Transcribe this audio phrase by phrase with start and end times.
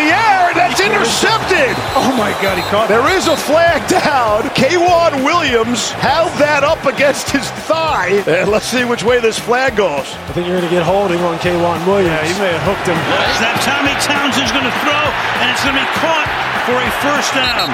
[0.00, 1.76] up in the air, and that's intercepted.
[1.94, 2.94] Oh my God, he caught it.
[2.94, 4.48] There is a flag down.
[4.56, 8.22] Kwan Williams held that up against his thigh.
[8.26, 10.06] And let's see which way this flag goes.
[10.28, 12.10] I think you're going to get holding on K1 Williams.
[12.10, 12.98] Yeah, he may have hooked him.
[13.40, 15.04] Now Tommy Townsend's going to throw,
[15.42, 16.28] and it's going to be caught
[16.64, 17.68] for a first down.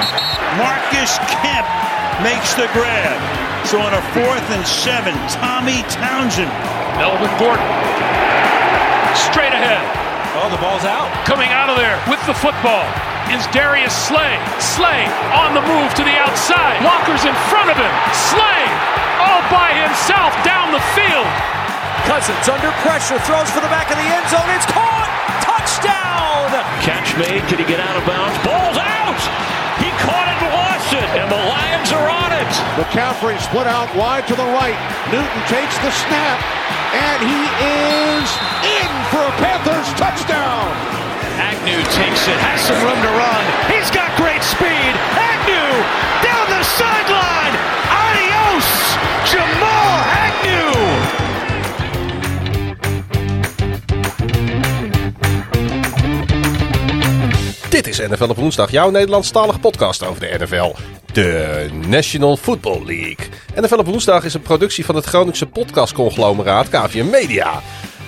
[0.59, 1.67] Marcus Kemp
[2.23, 3.19] makes the grab.
[3.67, 6.51] So on a fourth and seven, Tommy Townsend.
[6.97, 7.67] Melvin Gordon.
[9.13, 10.06] Straight ahead.
[10.37, 11.09] Oh, the ball's out.
[11.25, 12.85] Coming out of there with the football
[13.33, 14.37] is Darius Slay.
[14.61, 16.77] Slay on the move to the outside.
[16.85, 17.93] Walker's in front of him.
[18.13, 18.63] Slay
[19.17, 21.25] all by himself down the field.
[22.05, 24.45] Cousins under pressure, throws for the back of the end zone.
[24.53, 25.09] It's caught.
[25.41, 26.53] Touchdown.
[26.85, 27.41] Catch made.
[27.49, 28.37] Could he get out of bounds?
[28.45, 29.19] Ball's out.
[29.81, 32.51] He caught it and lost it, and the Lions are on it.
[32.77, 34.77] McCaffrey split out wide to the right.
[35.09, 36.37] Newton takes the snap,
[36.93, 38.29] and he is
[38.79, 40.67] in for a Panthers touchdown.
[41.37, 43.43] Agnew takes it, has some room to run.
[43.71, 44.91] He's got great speed.
[45.31, 45.71] Agnew
[46.23, 47.53] down the sideline.
[48.05, 48.67] Adios,
[49.31, 50.75] Jamal Agnew.
[57.69, 60.96] Dit is NFL op woensdag, jouw Nederlandstalige podcast over de NFL.
[61.17, 63.27] De National Football League.
[63.55, 67.61] NFL op woensdag is een productie van het Groningse podcastconglomeraat KVM Media.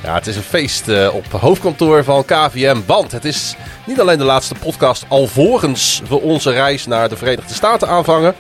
[0.04, 4.18] Ja, het is een feest eh, op hoofdkantoor van KVM, want het is niet alleen
[4.18, 8.36] de laatste podcast alvorens we onze reis naar de Verenigde Staten aanvangen.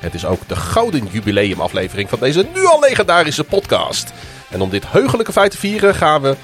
[0.00, 4.12] Het is ook de gouden jubileumaflevering van deze nu al legendarische podcast.
[4.50, 6.36] En om dit heugelijke feit te vieren gaan we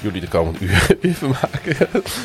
[0.00, 1.76] jullie de komende uur weer vermaken.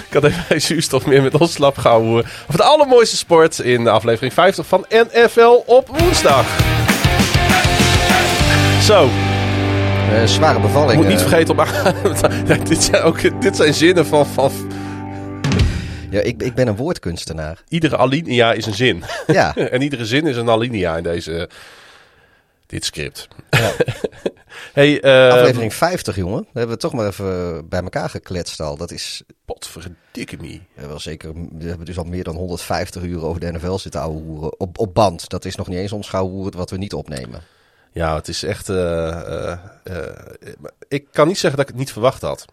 [0.08, 2.26] Ik had even geen zuurstof meer met ons slap gehouden.
[2.44, 6.46] Over de allermooiste sport in de aflevering 50 van NFL op woensdag.
[8.82, 9.10] Zo,
[10.12, 10.92] Eh, zware bevalling.
[10.92, 11.28] ik moet niet eh.
[11.28, 11.66] vergeten om...
[12.70, 14.52] dit, zijn ook, dit zijn zinnen van, van...
[16.10, 17.58] Ja, ik, ik ben een woordkunstenaar.
[17.68, 19.04] Iedere alinea is een zin.
[19.28, 19.56] Ja.
[19.72, 21.50] en iedere zin is een alinea in deze...
[22.66, 23.28] Dit script.
[24.74, 26.40] hey, eh, Aflevering 50, jongen.
[26.42, 28.78] We hebben het toch maar even bij elkaar gekletst al.
[28.78, 30.60] Dat is Potverdikke me.
[30.74, 31.34] wel zeker...
[31.34, 34.60] We hebben dus al meer dan 150 uur over de NFL zitten ouwehoeren.
[34.60, 35.30] Op, op band.
[35.30, 37.42] Dat is nog niet eens ons gauwhoeren wat we niet opnemen.
[37.92, 38.70] Ja, het is echt...
[38.70, 39.98] eh, eh, eh,
[40.88, 42.46] ik kan niet zeggen dat ik het niet verwacht had.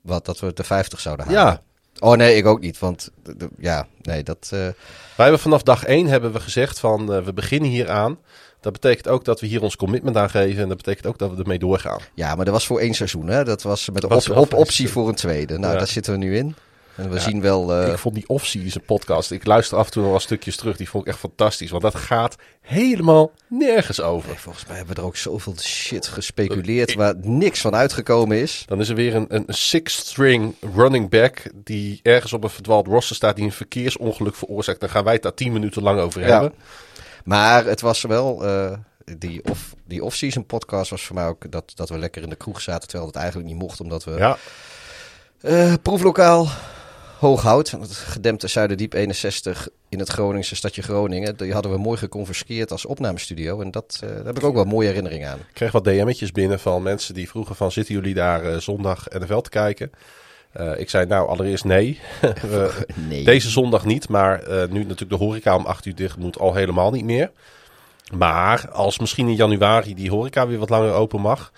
[0.00, 1.40] Wat, dat we de 50 zouden halen.
[1.42, 1.62] Ja,
[1.98, 2.78] Oh nee, ik ook niet.
[2.78, 3.10] Want
[3.58, 4.38] ja, nee, dat...
[4.42, 4.74] eh, Wij
[5.16, 8.18] hebben vanaf dag 1 hebben we gezegd van eh, we beginnen hier aan.
[8.66, 10.62] Dat betekent ook dat we hier ons commitment aan geven.
[10.62, 11.98] En dat betekent ook dat we ermee doorgaan.
[12.14, 13.44] ja, maar dat was voor één seizoen, hè.
[13.44, 15.58] Dat was met op, op voor optie voor een tweede.
[15.58, 15.78] Nou, Ja.
[15.78, 16.54] daar zitten we nu in.
[16.96, 17.20] En we Ja.
[17.20, 17.72] zien wel...
[17.74, 19.30] eh, ik vond die off-season podcast.
[19.30, 20.76] Ik luister af en toe nog wel stukjes terug.
[20.76, 21.70] Die vond ik echt fantastisch.
[21.70, 24.28] Want dat gaat helemaal nergens over.
[24.28, 28.62] Nee, volgens mij hebben we er ook zoveel shit gespeculeerd waar niks van uitgekomen is.
[28.66, 31.42] Dan is er weer een, een six-string running back.
[31.54, 33.36] Die ergens op een verdwaald roster staat.
[33.36, 34.80] Die een verkeersongeluk veroorzaakt.
[34.80, 36.50] Dan gaan wij het daar 10 minuten lang over Ja.
[37.26, 38.72] Maar het was wel, eh,
[39.18, 42.36] die, off, die off-season podcast was voor mij ook dat, dat we lekker in de
[42.36, 42.88] kroeg zaten.
[42.88, 44.36] Terwijl het eigenlijk niet mocht, omdat we Ja,
[45.40, 46.48] eh, proeflokaal
[47.18, 51.36] Hooghout, het gedempte Zuiderdiep 61 in het Groningse stadje Groningen.
[51.36, 53.60] Die hadden we mooi geconfiskeerd als opnamestudio.
[53.60, 55.38] En dat, eh, daar heb ik ook wel mooie herinneringen aan.
[55.38, 57.72] ik kreeg wat DM'tjes binnen van mensen die vroegen van...
[57.72, 59.90] zitten jullie daar eh, zondag NFL te kijken?
[60.56, 62.00] Eh, ik zei nou allereerst nee.
[63.08, 63.24] Nee.
[63.24, 66.54] Deze zondag niet, maar eh, nu natuurlijk de horeca om 8 uur dicht moet al
[66.54, 67.30] helemaal niet meer.
[68.14, 71.52] Maar als misschien in januari die horeca weer wat langer open mag...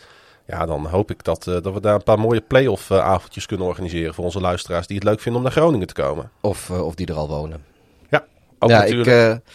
[0.46, 3.66] Ja, dan hoop ik dat, eh, dat we daar een paar mooie play-off avondjes kunnen
[3.66, 4.14] organiseren...
[4.14, 6.30] voor onze luisteraars die het leuk vinden om naar Groningen te komen.
[6.40, 7.64] Of, of die er al wonen.
[8.08, 8.24] Ja,
[8.58, 9.36] ook ja, natuurlijk.
[9.36, 9.52] ik,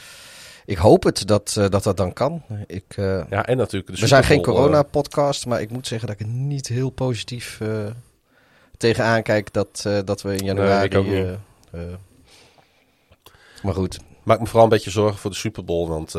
[0.65, 2.41] ik hoop het dat, dat dat dan kan.
[2.67, 2.95] Ik,
[3.29, 6.67] ja, en natuurlijk we zijn geen corona-podcast, maar ik moet zeggen dat ik er niet
[6.67, 7.67] heel positief eh,
[8.77, 10.85] tegenaan kijk dat, eh, dat we in januari...
[10.85, 11.13] ik ook niet.
[11.13, 11.31] eh,
[11.81, 11.87] eh,
[13.63, 15.87] maar goed, maak me vooral een beetje zorgen voor de Super Bowl.
[15.89, 16.13] Want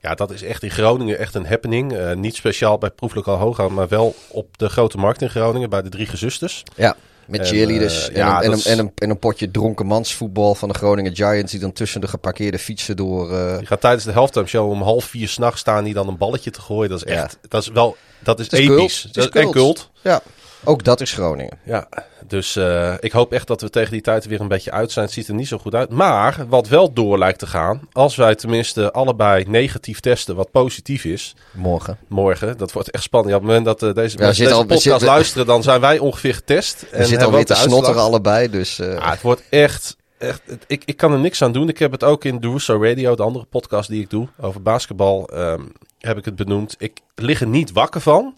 [0.00, 2.14] ja, dat is echt in Groningen echt een happening.
[2.14, 5.88] Niet speciaal bij Proeflokaal Hooghout, maar wel op de grote markt in Groningen bij de
[5.88, 6.62] Drie Gezusters.
[6.76, 6.96] ja.
[7.26, 9.50] Met En, cheerleaders en, ja, een, en, dat een, is- en, een, en een potje
[9.50, 11.50] dronkenmansvoetbal van de Groningen Giants...
[11.50, 13.28] die dan tussen de geparkeerde fietsen door...
[13.58, 16.50] Die gaat tijdens de halftime show om half vier s'nachts staan die dan een balletje
[16.50, 16.90] te gooien.
[16.90, 18.66] Dat is echt, dat is wel, dat is is episch.
[18.76, 19.02] cult.
[19.02, 19.90] Het is Dat- En cult.
[20.02, 20.20] Ja,
[20.64, 21.58] ook dat is Groningen.
[21.64, 21.88] Ja,
[22.26, 24.92] dus eh, ik hoop echt dat we tegen die tijd er weer een beetje uit
[24.92, 25.04] zijn.
[25.04, 25.90] Het ziet er niet zo goed uit.
[25.90, 31.04] Maar wat wel door lijkt te gaan, als wij tenminste allebei negatief testen wat positief
[31.04, 31.98] is, Morgen.
[32.08, 33.32] morgen, dat wordt echt spannend.
[33.32, 35.80] Ja, op het moment dat eh, deze mensen deze al- podcast zitten- luisteren, dan zijn
[35.80, 36.80] wij ongeveer getest.
[36.90, 38.78] We En zitten alweer te snotteren allebei, dus...
[38.78, 41.68] eh, Ja, het wordt echt, echt ik, ik kan er niks aan doen.
[41.68, 44.62] Ik heb het ook in de Russo Radio, de andere podcast die ik doe, over
[44.62, 45.62] basketbal, ehm,
[45.98, 46.74] heb ik het benoemd.
[46.78, 48.34] Ik lig er niet wakker van,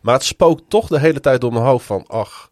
[0.00, 2.48] maar het spookt toch de hele tijd door mijn hoofd van, ach,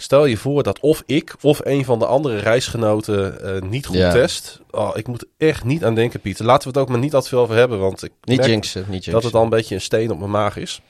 [0.00, 3.96] Stel je voor dat of ik of een van de andere reisgenoten eh, niet goed
[3.96, 4.12] Ja.
[4.12, 4.60] test.
[4.70, 6.44] Oh, ik moet echt niet aan denken, Pieter.
[6.44, 7.78] Laten we het ook maar niet al te veel over hebben.
[7.78, 9.12] Want ik Niet merk jinxen, niet jinxen.
[9.12, 10.80] dat het al een beetje een steen op mijn maag is.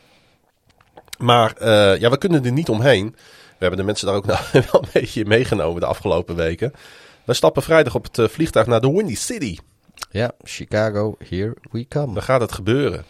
[1.19, 3.07] Maar eh, ja, we kunnen er niet omheen.
[3.17, 6.73] We hebben de mensen daar ook nou wel een beetje meegenomen de afgelopen weken.
[7.25, 9.57] We stappen vrijdag op het eh, vliegtuig naar de Windy City.
[10.11, 12.15] Ja, Chicago, here we come.
[12.15, 13.05] Dan gaat het gebeuren.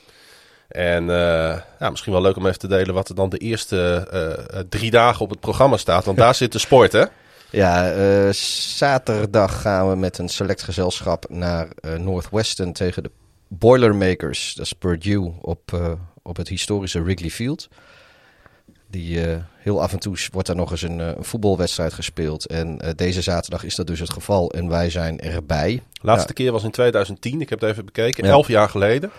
[0.69, 4.09] En eh, ja, misschien wel leuk om even te delen wat er dan de eerste
[4.11, 6.05] eh, eh, drie dagen op het programma staat.
[6.05, 7.05] Want daar zit de sport, hè?
[7.51, 11.69] Ja, zaterdag gaan we met een select gezelschap naar
[11.99, 13.11] Northwestern tegen de
[13.49, 14.55] Boilermakers.
[14.55, 17.69] Dat is Purdue op, op het historische Wrigley Field.
[18.91, 19.21] Die
[19.59, 22.47] heel af en toe wordt daar nog eens een, een voetbalwedstrijd gespeeld.
[22.47, 24.51] En deze zaterdag is dat dus het geval.
[24.51, 25.83] En wij zijn erbij.
[26.01, 26.35] Laatste Ja.
[26.35, 27.41] keer was in 2010.
[27.41, 28.25] Ik heb het even bekeken.
[28.25, 28.31] Ja.
[28.31, 29.11] Elf jaar geleden.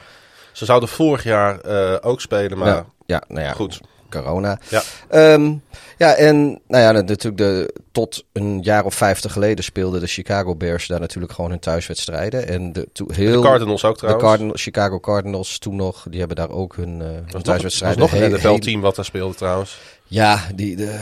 [0.59, 3.79] Ze zouden vorig jaar eh, ook spelen, maar Ja, ja, nou ja, goed.
[4.09, 4.59] corona.
[4.69, 4.81] Ja.
[5.09, 5.53] Ehm,
[5.97, 10.55] ja, en nou ja, natuurlijk de, tot een jaar of vijftig geleden speelden de Chicago
[10.55, 12.47] Bears daar natuurlijk gewoon hun thuiswedstrijden.
[12.47, 14.27] En de, toen heel, De Cardinals ook de trouwens.
[14.29, 17.99] Cardinals, Chicago Cardinals toen nog, die hebben daar ook hun, eh, hun thuiswedstrijden.
[17.99, 19.79] nog een NFL-team wat daar speelde trouwens.
[20.03, 20.99] Ja, die, de,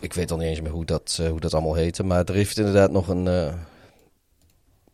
[0.00, 2.04] ik weet al niet eens meer hoe dat, eh, hoe dat allemaal heette.
[2.04, 3.54] Maar er heeft inderdaad nog een,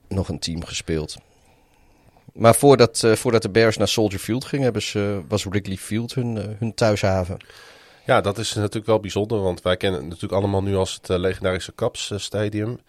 [0.09, 1.17] nog een team gespeeld.
[2.33, 6.15] Maar voordat, eh, voordat de Bears naar Soldier Field gingen, hebben ze, was Wrigley Field
[6.15, 7.37] hun, eh, hun thuishaven.
[8.07, 11.11] Ja, dat is natuurlijk wel bijzonder, want wij kennen het natuurlijk allemaal nu als het
[11.11, 12.81] eh, legendarische Caps Stadium.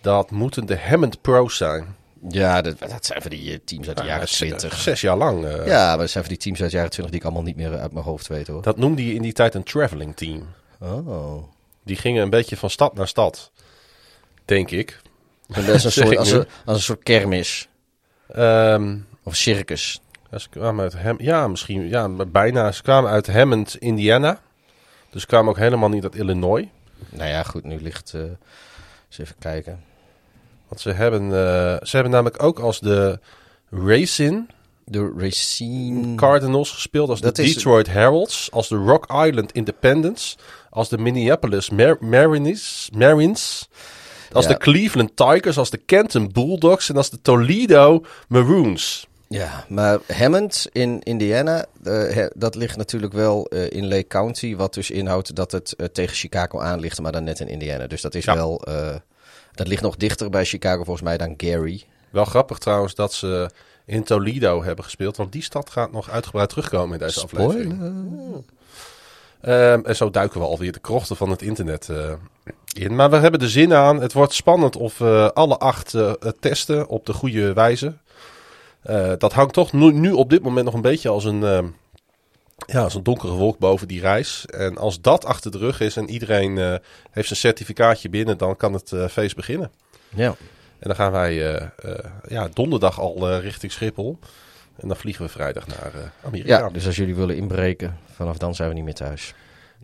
[0.00, 1.96] Dat moeten de Hammond Pros zijn.
[2.28, 4.78] Ja, dat, dat zijn van die teams uit de jaren zes- 20.
[4.78, 5.46] Zes jaar lang.
[5.66, 7.56] Ja, maar dat zijn van die teams uit de jaren 20 die ik allemaal niet
[7.56, 8.62] meer uit mijn hoofd weet hoor.
[8.62, 10.46] Dat noemde je in die tijd een traveling team.
[10.80, 11.44] Oh.
[11.84, 13.50] Die gingen een beetje van stad naar stad.
[14.44, 15.00] Denk ik.
[15.48, 17.68] En dat is een soort, als, een, als een soort kermis.
[18.28, 20.00] Ehm, Of circus.
[20.30, 21.88] ja, ze kwamen uit Ham ja, misschien.
[21.88, 22.72] Ja, bijna.
[22.72, 24.40] Ze kwamen uit Hammond, Indiana.
[25.10, 26.66] Dus ze kwamen ook helemaal niet uit Illinois.
[27.10, 28.14] Nou ja, goed, nu ligt...
[28.14, 29.84] eh eens even kijken.
[30.68, 31.30] Want ze hebben, eh,
[31.82, 33.18] ze hebben namelijk ook als de
[33.70, 34.48] Racing
[34.84, 36.14] De Racine...
[36.14, 37.08] Cardinals gespeeld.
[37.08, 38.50] Als Dat de is- Detroit Heralds.
[38.50, 40.36] Als de Rock Island Independence.
[40.70, 42.90] Als de Minneapolis Mar Marines.
[42.96, 43.68] Marines.
[44.34, 44.50] Als Ja.
[44.50, 45.58] de Cleveland Tigers.
[45.58, 46.88] Als de Kenton Bulldogs.
[46.88, 49.06] En als de Toledo Maroons.
[49.28, 54.56] Ja, maar Hammond in Indiana, eh, dat ligt natuurlijk wel eh, in Lake County.
[54.56, 57.86] Wat dus inhoudt dat het eh, tegen Chicago aan ligt, maar dan net in Indiana.
[57.86, 58.34] Dus dat is Ja.
[58.34, 58.64] wel...
[59.54, 61.82] dat ligt nog dichter bij Chicago volgens mij dan Gary.
[62.10, 63.50] Wel grappig trouwens dat ze
[63.86, 65.16] in Toledo hebben gespeeld.
[65.16, 67.80] Want die stad gaat nog uitgebreid terugkomen in deze aflevering.
[69.44, 72.12] Ehm, en zo duiken we alweer de krochten van het internet eh,
[72.72, 72.94] in.
[72.94, 74.00] Maar we hebben er zin aan.
[74.00, 77.94] Het wordt spannend of we alle acht eh, testen op de goede wijze.
[78.82, 81.66] Eh, dat hangt toch nu, nu op dit moment nog een beetje als een, ehm,
[82.66, 84.46] ja, als een donkere wolk boven die reis.
[84.46, 86.74] En als dat achter de rug is en iedereen eh,
[87.10, 89.70] heeft zijn certificaatje binnen, dan kan het eh, feest beginnen.
[90.08, 90.34] Ja.
[90.84, 94.18] En dan gaan wij eh, eh, ja, donderdag al eh, richting Schiphol.
[94.76, 96.58] En dan vliegen we vrijdag naar eh, Amerika.
[96.58, 99.34] ja, dus als jullie willen inbreken, vanaf dan zijn we niet meer thuis.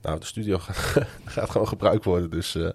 [0.03, 0.77] Nou, de studio gaat,
[1.25, 2.31] gaat gewoon gebruikt worden.
[2.31, 2.69] Dus eh,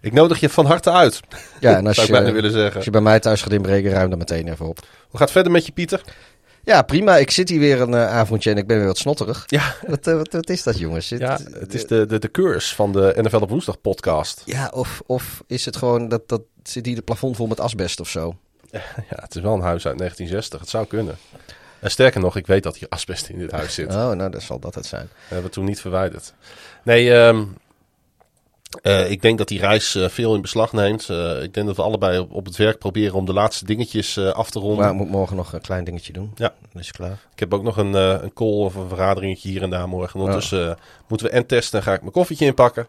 [0.00, 1.20] ik nodig je van harte uit.
[1.60, 2.74] Ja, en als je, willen zeggen.
[2.76, 4.78] als je bij mij thuis gaat inbreken, ruim dan meteen even op.
[4.78, 6.02] Hoe gaat het verder met je, Pieter?
[6.64, 7.16] Ja, prima.
[7.16, 9.44] Ik zit hier weer een eh, avondje en ik ben weer wat snotterig.
[9.46, 11.08] Ja, Wat, wat, wat is dat, jongens?
[11.08, 14.42] Zit- ja het is de, de, de curse van de NFL op woensdag podcast.
[14.44, 18.00] Ja, of, of is het gewoon dat, dat zit hier de plafond vol met asbest
[18.00, 18.36] of zo?
[19.10, 20.60] Ja, het is wel een huis uit 1960.
[20.60, 21.16] Het zou kunnen.
[21.80, 23.94] En sterker nog, ik weet dat hier asbest in dit huis zit.
[23.94, 25.08] Oh, nou, dat zal dat het zijn.
[25.28, 26.34] We hebben toen niet verwijderd.
[26.82, 27.44] Nee, ehm,
[28.82, 31.08] eh, ik denk dat die reis eh, veel in beslag neemt.
[31.08, 34.18] Eh, ik denk dat we allebei op, op het werk proberen om de laatste dingetjes
[34.18, 34.78] af te ronden.
[34.78, 36.32] Maar ik moet morgen nog een klein dingetje doen.
[36.34, 36.54] Ja.
[36.72, 37.18] Dan is klaar.
[37.32, 40.20] Ik heb ook nog een, een call of een vergaderingetje hier en daar morgen.
[40.20, 40.76] Ondertussen eh,
[41.08, 42.86] moeten we en testen en ga ik mijn koffietje inpakken.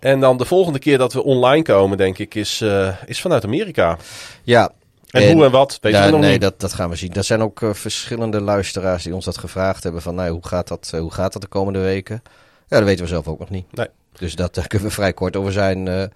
[0.00, 3.44] En dan de volgende keer dat we online komen, denk ik, is, eh, is vanuit
[3.44, 3.98] Amerika.
[4.42, 4.72] Ja.
[5.10, 6.40] En, hoe en wat, weet ja, je nog nee, niet.
[6.40, 7.14] Dat, dat gaan we zien.
[7.14, 10.02] Er zijn ook eh, verschillende luisteraars die ons dat gevraagd hebben.
[10.02, 12.22] Van, nou, hoe gaat dat, eh, hoe gaat dat de komende weken?
[12.68, 13.72] Ja, dat weten we zelf ook nog niet.
[13.72, 13.86] Nee.
[14.18, 15.88] Dus dat, daar kunnen we vrij kort over zijn.
[15.88, 16.08] als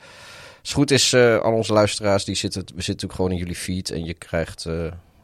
[0.62, 3.57] het goed is, eh, al onze luisteraars, die zitten, we zitten natuurlijk gewoon in jullie
[3.57, 3.91] feed.
[3.91, 4.67] En je krijgt,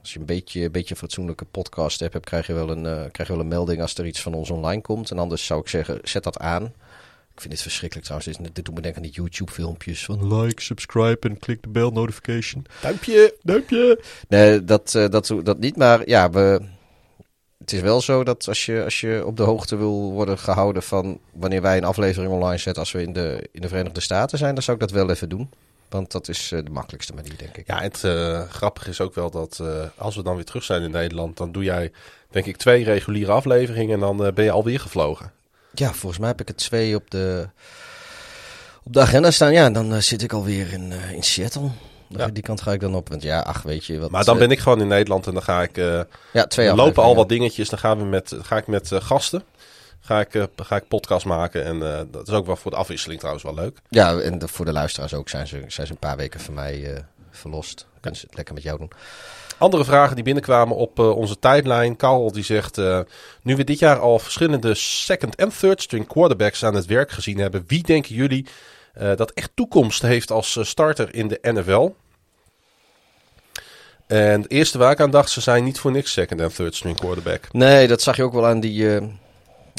[0.01, 3.29] als je een beetje, een beetje een fatsoenlijke podcast hebt, krijg je, wel een, krijg
[3.29, 5.11] je wel een melding als er iets van ons online komt.
[5.11, 6.73] En anders zou ik zeggen, zet dat aan.
[7.41, 8.39] Ik vind dit verschrikkelijk trouwens.
[8.39, 11.91] Dit, dit doet me denken aan die YouTube-filmpjes van like, subscribe en klik de bell
[11.93, 12.67] notification.
[12.81, 13.37] Duimpje.
[13.43, 14.01] Duimpje.
[14.29, 15.77] Nee, dat, eh, dat, dat niet.
[15.77, 16.61] Maar ja, we,
[17.59, 20.83] het is wel zo dat als je, als je op de hoogte wil worden gehouden
[20.83, 24.39] van wanneer wij een aflevering online zetten als we in de, in de Verenigde Staten
[24.39, 25.51] zijn, dan zou ik dat wel even doen.
[25.91, 27.67] Want dat is eh, de makkelijkste manier, denk ik.
[27.67, 30.83] Ja, het eh, grappige is ook wel dat eh, als we dan weer terug zijn
[30.83, 31.93] in Nederland, dan doe jij
[32.31, 35.33] denk ik twee reguliere afleveringen en dan ben je alweer gevlogen.
[35.75, 37.49] Ja, volgens mij heb ik er twee op de,
[38.85, 41.69] op de agenda staan, ja, dan eh, zit ik alweer in, eh, in Seattle.
[42.09, 42.27] Ja.
[42.29, 43.09] Die kant ga ik dan op.
[43.09, 44.11] Want ja, ach, weet je wat.
[44.11, 45.77] Maar dan eh, ben ik gewoon in Nederland en dan ga ik...
[46.33, 47.69] ja, twee lopen al wat dingetjes.
[47.69, 49.43] Dan gaan we met, ga ik met gasten.
[50.01, 51.65] Ga ik, ga ik podcast maken.
[51.65, 51.79] En
[52.11, 53.79] dat is ook wel voor de afwisseling trouwens wel leuk.
[53.89, 56.55] Ja, en de- voor de luisteraars ook zijn ze, zijn ze een paar weken van
[56.55, 57.87] mij verlost.
[58.01, 58.91] Kunnen ze het lekker met jou doen.
[59.61, 61.97] Andere vragen die binnenkwamen op eh, onze tijdlijn.
[61.97, 63.01] Karel die zegt, eh,
[63.43, 67.39] nu we dit jaar al verschillende second en third string quarterbacks aan het werk gezien
[67.39, 67.65] hebben.
[67.67, 68.47] Wie denken jullie
[68.93, 71.91] eh, dat echt toekomst heeft als starter in de NFL?
[74.07, 76.75] En het eerste waar ik aan dacht, ze zijn niet voor niks second en third
[76.75, 77.53] string quarterback.
[77.53, 79.01] Nee, dat zag je ook wel aan die,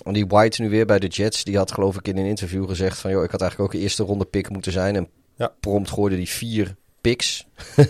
[0.04, 1.44] aan die White nu weer bij de Jets.
[1.44, 3.12] Die had geloof ik in een interview gezegd van...
[3.12, 4.96] joh, ik had eigenlijk ook een eerste ronde pick moeten zijn.
[4.96, 5.52] En Ja.
[5.60, 7.46] prompt gooide die vier picks.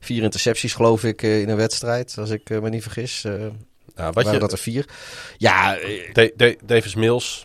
[0.00, 3.24] vier intercepties geloof ik eh, in een wedstrijd, als ik eh, me niet vergis.
[3.24, 3.32] Eh
[3.96, 4.84] Ja, wat waren je, dat er vier?
[5.36, 5.78] Ja,
[6.12, 7.44] Da- Da- Davis Mills,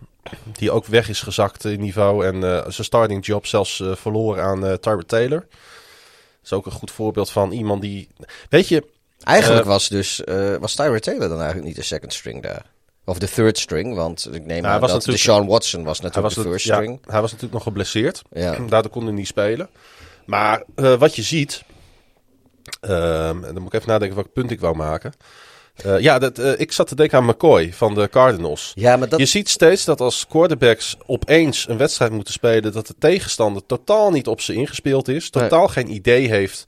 [0.52, 2.42] die ook weg is gezakt in niveau en
[2.74, 5.40] zijn starting job zelfs verloren aan Tyrod Taylor.
[5.40, 8.08] Dat is ook een goed voorbeeld van iemand die...
[8.50, 8.84] Weet je,
[9.24, 10.22] eigenlijk was dus
[10.60, 12.66] was Tyrod Taylor dan eigenlijk niet de second string daar.
[13.06, 16.34] Of de third string, want ik neem aan dat natuurlijk- Deshaun Watson was natuurlijk was,
[16.36, 17.00] de het- first ja, string.
[17.06, 18.22] hij was natuurlijk nog geblesseerd.
[18.32, 18.56] Ja.
[18.70, 19.70] Daardoor kon hij niet spelen.
[20.26, 21.64] Maar wat je ziet...
[22.82, 25.14] ehm, en dan moet ik even nadenken welk punt ik wou maken.
[25.76, 28.72] Eh, ja, dat, eh, ik zat te denken aan McCoy van de Cardinals.
[28.76, 29.20] Ja, maar dat...
[29.20, 34.12] Je ziet steeds dat als quarterbacks opeens een wedstrijd moeten spelen, dat de tegenstander totaal
[34.12, 35.44] niet op ze ingespeeld is, Nee.
[35.44, 36.66] totaal geen idee heeft.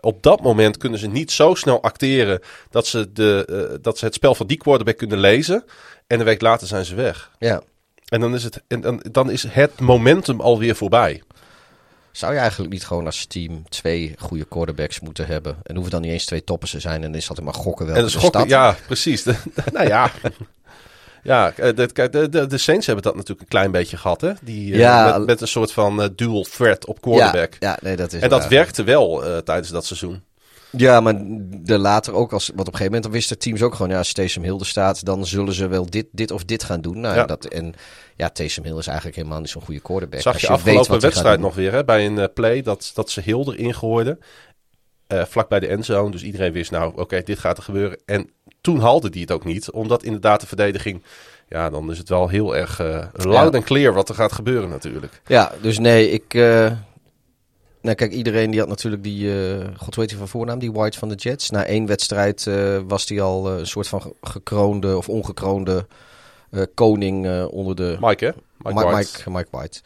[0.00, 2.40] Op dat moment kunnen ze niet zo snel acteren
[2.70, 5.64] dat ze, de, eh, dat ze het spel van die quarterback kunnen lezen.
[6.06, 7.30] En een week later zijn ze weg.
[7.38, 7.62] Ja.
[8.08, 11.22] En dan is het, en dan, dan is het momentum alweer voorbij.
[12.12, 15.56] Zou je eigenlijk niet gewoon als team twee goede quarterbacks moeten hebben?
[15.62, 17.86] En hoeven dan niet eens twee toppers te zijn en dan is dat maar gokken
[17.86, 17.96] wel.
[17.96, 19.24] en schokken, ja, precies.
[19.72, 20.10] Nou ja.
[21.22, 24.32] Ja, eh, de, de, Saints hebben dat natuurlijk een klein beetje gehad, hè?
[24.42, 27.56] Die, eh, met, met een soort van eh, dual threat op quarterback.
[27.58, 30.22] Ja, ja, nee, dat is En dat werkte wel tijdens dat seizoen.
[30.70, 31.14] Ja, maar
[31.62, 32.46] de later ook als.
[32.46, 33.90] Want op een gegeven moment dan wisten teams ook gewoon.
[33.90, 36.80] Ja, als Taysom Hill er staat, dan zullen ze wel dit, dit of dit gaan
[36.80, 37.00] doen.
[37.00, 37.24] Nou, Ja.
[37.24, 37.74] dat, en
[38.16, 40.20] ja, Taysom Hill is eigenlijk helemaal niet zo'n goede quarterback.
[40.20, 43.20] Zag je weet afgelopen wedstrijd nog weer hè, bij een eh, play dat, dat ze
[43.20, 44.18] Hill erin gooiden.
[45.06, 46.10] eh, vlak bij de endzone.
[46.10, 47.98] Dus iedereen wist nou, oké, dit gaat er gebeuren.
[48.06, 49.70] En toen haalde die het ook niet.
[49.70, 51.02] Omdat inderdaad de verdediging...
[51.48, 54.68] Ja, dan is het wel heel erg eh loud en clear wat er gaat gebeuren
[54.68, 55.20] natuurlijk.
[55.26, 56.34] Ja, dus nee, ik.
[57.80, 59.42] Nou, kijk, iedereen die had natuurlijk die.
[59.58, 61.50] eh God weet hij van voornaam, die White van de Jets.
[61.50, 65.86] Na één wedstrijd eh, was hij al eh, een soort van ge- gekroonde of ongekroonde
[66.74, 67.96] koning onder de.
[68.00, 68.30] Mike, hè?
[68.58, 69.10] Mike, Mike, White.
[69.16, 69.80] Mike, Mike White.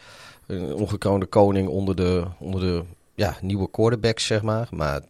[0.47, 2.83] Een ongekroonde koning onder de, onder de
[3.15, 4.69] ja, nieuwe quarterbacks, zeg maar.
[4.71, 5.01] Maar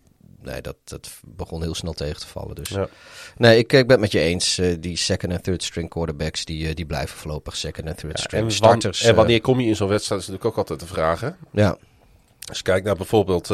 [0.42, 2.54] nee, dat, dat begon heel snel tegen te vallen.
[2.54, 2.88] Dus Ja.
[3.36, 4.60] nee, ik, ik ben het met je eens.
[4.80, 8.44] die second en third string quarterbacks, die, die blijven voorlopig second en third Ja, string
[8.44, 9.02] en, starters.
[9.02, 11.20] en wanneer kom je in zo'n wedstrijd is natuurlijk ook altijd de vraag.
[11.20, 11.30] Hè?
[11.50, 11.76] ja.
[12.48, 13.50] Als je kijkt naar bijvoorbeeld...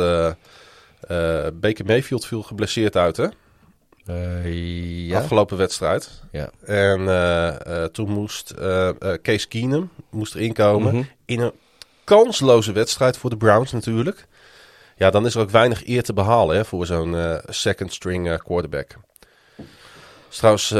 [1.01, 3.27] eh, Baker Mayfield viel geblesseerd uit, hè?
[4.07, 5.19] Eh, ja.
[5.19, 6.23] Afgelopen wedstrijd.
[6.33, 6.51] Ja.
[6.65, 8.55] En toen moest
[9.23, 10.95] Case Keenum moest erin komen.
[10.95, 11.05] Mhm.
[11.25, 11.53] In een
[12.05, 14.27] kansloze wedstrijd voor de Browns natuurlijk.
[14.97, 18.97] Ja, dan is er ook weinig eer te behalen hè, voor zo'n second string quarterback.
[20.31, 20.75] Is trouwens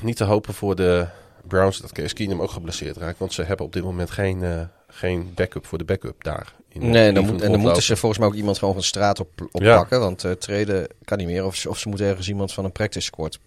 [0.00, 1.06] niet te hopen voor de
[1.48, 3.18] Browns dat Case Keenum ook geblesseerd raakt.
[3.18, 6.54] Want ze hebben op dit moment geen, geen backup voor de backup daar.
[6.74, 8.88] In, Nee, dan, moet, en dan moeten ze volgens mij ook iemand gewoon van de
[8.88, 10.00] straat op, oppakken.
[10.00, 11.44] Want eh treden kan niet meer.
[11.44, 13.38] Of, ze- of ze moeten ergens iemand van een practice squad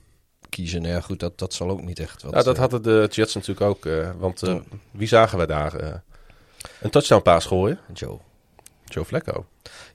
[0.49, 0.81] kiezen.
[0.81, 2.21] Nou Ja, goed, dat, dat zal ook niet echt.
[2.21, 3.85] Want, Ja, dat eh, hadden de Jets natuurlijk ook.
[3.85, 4.41] eh, want
[4.91, 6.01] wie zagen we daar?
[6.81, 7.79] een touchdown paas gooien?
[7.93, 8.17] Joe.
[8.85, 9.45] Joe Flacco.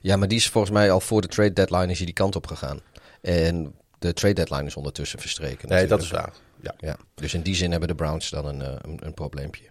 [0.01, 2.35] Ja, maar die is volgens mij al voor de trade deadline is hij die kant
[2.35, 2.79] op gegaan.
[3.21, 5.69] En de trade deadline is ondertussen verstreken.
[5.69, 6.33] Nee, dat is waar.
[6.61, 6.73] Ja.
[6.77, 9.63] Ja, dus in die zin hebben de Browns dan een, een, een probleempje.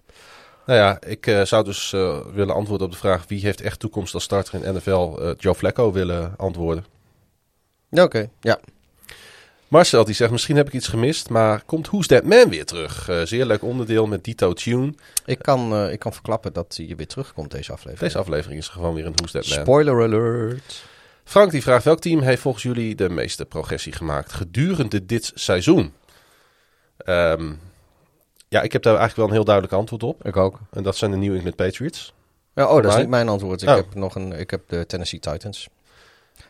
[0.66, 3.78] Nou ja, ik eh, zou dus eh, willen antwoorden op de vraag wie heeft echt
[3.78, 4.90] toekomst als starter in NFL.
[4.90, 6.84] eh, Joe Flacco willen antwoorden.
[7.90, 8.28] Oké.
[8.40, 8.60] Ja.
[9.68, 13.10] Marcel die zegt misschien heb ik iets gemist, maar komt Who's That Man weer terug?
[13.24, 14.94] Zeer leuk onderdeel met Dito Tune.
[15.24, 18.00] Ik kan, ik kan verklappen dat hij weer terugkomt deze aflevering.
[18.00, 19.58] Deze aflevering is gewoon weer een Who's That Man.
[19.60, 20.84] Spoiler alert.
[21.24, 25.92] Frank die vraagt welk team heeft volgens jullie de meeste progressie gemaakt gedurende dit seizoen?
[26.96, 27.52] Ehm,
[28.52, 30.26] ja, ik heb daar eigenlijk wel een heel duidelijk antwoord op.
[30.26, 30.58] Ik ook.
[30.70, 32.12] En dat zijn de New England Patriots.
[32.54, 33.62] Ja, oh, dat is niet mijn antwoord.
[33.62, 33.74] Ik Oh.
[33.74, 34.32] heb nog een.
[34.32, 35.68] Ik heb de Tennessee Titans.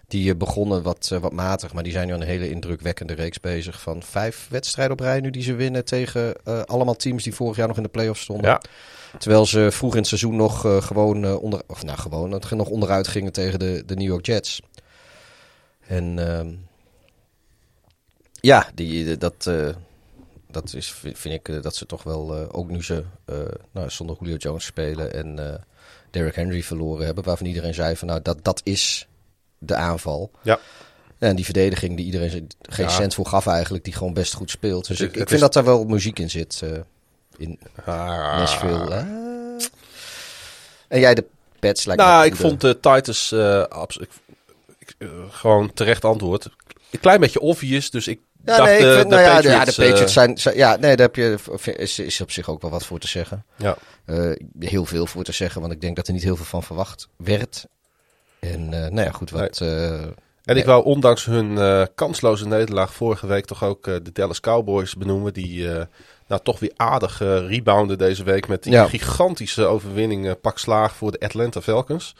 [0.07, 3.13] Die eh, begonnen wat, eh, wat matig, maar die zijn nu aan een hele indrukwekkende
[3.13, 3.81] reeks bezig.
[3.81, 7.57] Van vijf wedstrijden op rij nu die ze winnen tegen eh, allemaal teams die vorig
[7.57, 8.51] jaar nog in de playoffs stonden.
[8.51, 8.61] Ja.
[9.19, 13.33] Terwijl ze vroeg in het seizoen nog gewoon onder, of nou gewoon, nog onderuit gingen
[13.33, 14.63] tegen de, de New York Jets.
[15.87, 16.53] En ehm,
[18.41, 19.51] ja, die, dat,
[20.53, 23.37] dat is, vind ik uh, dat ze toch wel, uh, ook nu ze uh,
[23.71, 25.61] nou, zonder Julio Jones spelen en
[26.11, 29.09] Derrick Henry verloren hebben, waarvan iedereen zei van nou, dat, dat is
[29.59, 30.31] de aanval.
[30.43, 30.59] Ja.
[31.19, 32.93] En die verdediging die iedereen geen ja.
[32.93, 34.87] cent voor gaf eigenlijk, die gewoon best goed speelt.
[34.87, 35.41] Dus het, ik, ik vind is...
[35.41, 36.63] dat daar wel muziek in zit.
[37.37, 38.39] in ah.
[38.39, 38.91] Nashville.
[40.89, 41.25] En jij de
[41.59, 43.33] Pets lijkt Nou, ik vond de Titans
[43.69, 44.11] absoluut
[45.29, 46.49] gewoon terecht antwoord.
[46.91, 49.41] Een klein beetje obvious, dus ik ja, dacht, nee, ik de, vind, de nou ja,
[49.41, 51.39] de, Patriots, ja, de Patriots eh, zijn, zijn- Ja, nee, daar heb je,
[51.77, 53.45] is, is op zich ook wel wat voor te zeggen.
[53.57, 53.77] Ja.
[54.05, 56.63] Eh, heel veel voor te zeggen, want ik denk dat er niet heel veel van
[56.63, 57.67] verwacht werd.
[58.41, 59.61] En eh, nou ja, goed, wat...
[60.45, 61.59] En ik wou ondanks hun
[61.95, 65.33] kansloze nederlaag vorige week toch ook de Dallas Cowboys benoemen.
[65.33, 65.69] Die
[66.27, 68.87] nou toch weer aardig rebounden deze week met die Ja.
[68.87, 72.15] gigantische overwinning pak slaag voor de Atlanta Falcons.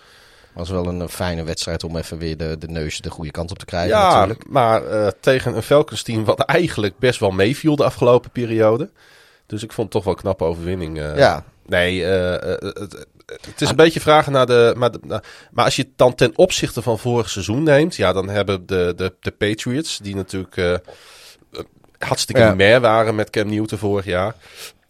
[0.55, 3.51] Was wel een eh, fijne wedstrijd om even weer de, de neus de goede kant
[3.51, 4.49] op te krijgen Ja, natuurlijk.
[4.49, 8.91] maar eh, tegen een Falcons team wat eigenlijk best wel meeviel de afgelopen periode.
[9.47, 10.99] Dus ik vond het toch wel een knappe overwinning.
[10.99, 11.17] eh.
[11.17, 14.75] Ja, Nee, het, het is een beetje vragen naar de.
[14.77, 18.13] Maar, de- naar- maar als je het dan ten opzichte van vorig seizoen neemt, ja,
[18.13, 20.81] dan hebben de, de, de Patriots, die natuurlijk
[21.99, 22.55] hartstikke Ja.
[22.55, 24.35] mer waren met Cam Newton vorig jaar.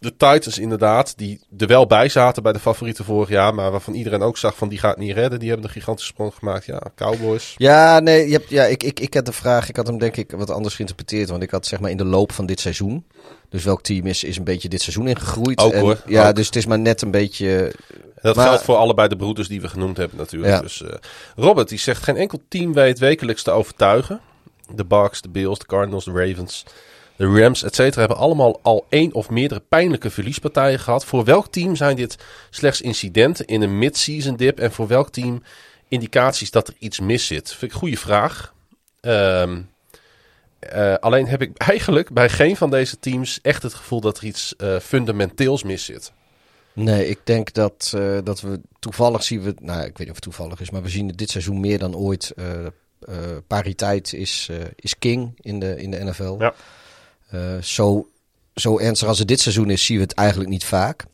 [0.02, 3.94] De Titans inderdaad, die er wel bij zaten bij de favorieten vorig jaar, maar waarvan
[3.94, 5.38] iedereen ook zag van die gaat niet redden.
[5.38, 6.64] Die hebben een gigantische sprong gemaakt.
[6.64, 7.54] Ja, Cowboys.
[7.56, 10.16] Ja, nee, je hebt, ja, ik, ik, ik had de vraag, ik had hem denk
[10.16, 11.28] ik wat anders geïnterpreteerd.
[11.28, 13.06] Want ik had zeg maar in de loop van dit seizoen.
[13.48, 15.58] Dus welk team is, is een beetje dit seizoen ingegroeid.
[15.58, 16.34] Ook, en, hoor, Ja, ook.
[16.34, 17.72] dus het is maar net een beetje...
[18.22, 20.52] Dat Maar- geldt voor allebei de broeders die we genoemd hebben natuurlijk.
[20.52, 20.60] Ja.
[20.60, 20.88] Dus, eh,
[21.36, 24.20] Robert die zegt geen enkel team weet wekelijks te overtuigen.
[24.74, 26.64] De Bucks, de Bills, de Cardinals, de Ravens,
[27.16, 31.04] de Rams, et cetera, hebben allemaal al één of meerdere pijnlijke verliespartijen gehad.
[31.04, 32.16] Voor welk team zijn dit
[32.50, 34.60] slechts incidenten in een mid-season dip?
[34.60, 35.42] En voor welk team
[35.88, 37.48] indicaties dat er iets mis zit?
[37.48, 38.54] Vind ik een goede vraag.
[39.00, 39.60] Ehm,
[40.58, 44.24] eh, alleen heb ik eigenlijk bij geen van deze teams echt het gevoel dat er
[44.24, 46.12] iets eh, fundamenteels mis zit.
[46.72, 49.54] Nee, ik denk dat, eh, dat we toevallig zien we...
[49.60, 51.96] Nou, ik weet niet of het toevallig is, maar we zien dit seizoen meer dan
[51.96, 52.32] ooit...
[52.36, 52.66] eh,
[53.08, 53.14] eh,
[53.46, 56.36] pariteit is, eh, is king in de, in de NFL.
[56.38, 56.54] Ja.
[57.32, 58.08] Eh, zo,
[58.54, 61.04] zo ernstig als het dit seizoen is, zien we het eigenlijk niet vaak.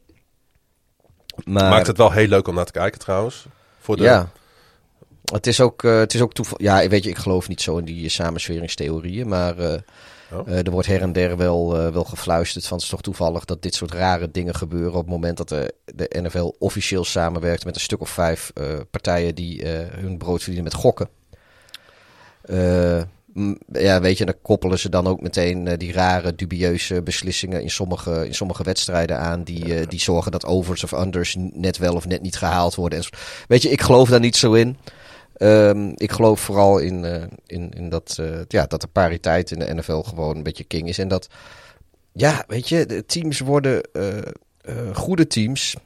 [1.44, 3.46] Maar, Maakt het wel heel leuk om naar te kijken trouwens.
[3.80, 4.30] Voor de, Ja.
[5.32, 6.62] Het is ook, eh, het is ook toeval.
[6.62, 9.28] Ja, weet je, ik geloof niet zo in die samensweringstheorieën.
[9.28, 9.80] Maar eh,
[10.32, 10.48] Oh.
[10.48, 13.74] er wordt her en der wel, wel gefluisterd van het is toch toevallig dat dit
[13.74, 17.80] soort rare dingen gebeuren op het moment dat de, de NFL officieel samenwerkt met een
[17.80, 18.52] stuk of vijf
[18.90, 21.08] partijen die hun brood verdienen met gokken.
[23.34, 27.02] Eh, m- ja, weet je, dan koppelen ze dan ook meteen eh, die rare, dubieuze
[27.02, 29.42] beslissingen in sommige, in sommige wedstrijden aan.
[29.44, 32.98] Die, eh, die zorgen dat overs of unders net wel of net niet gehaald worden.
[32.98, 33.10] En zo-
[33.48, 34.76] weet je, ik geloof daar niet zo in.
[35.36, 39.74] Ehm, ik geloof vooral in, eh, in, in dat, ja, dat de pariteit in de
[39.74, 40.98] NFL gewoon een beetje king is.
[40.98, 41.28] En dat,
[42.12, 43.80] ja, weet je, de teams worden
[44.94, 45.76] goede teams.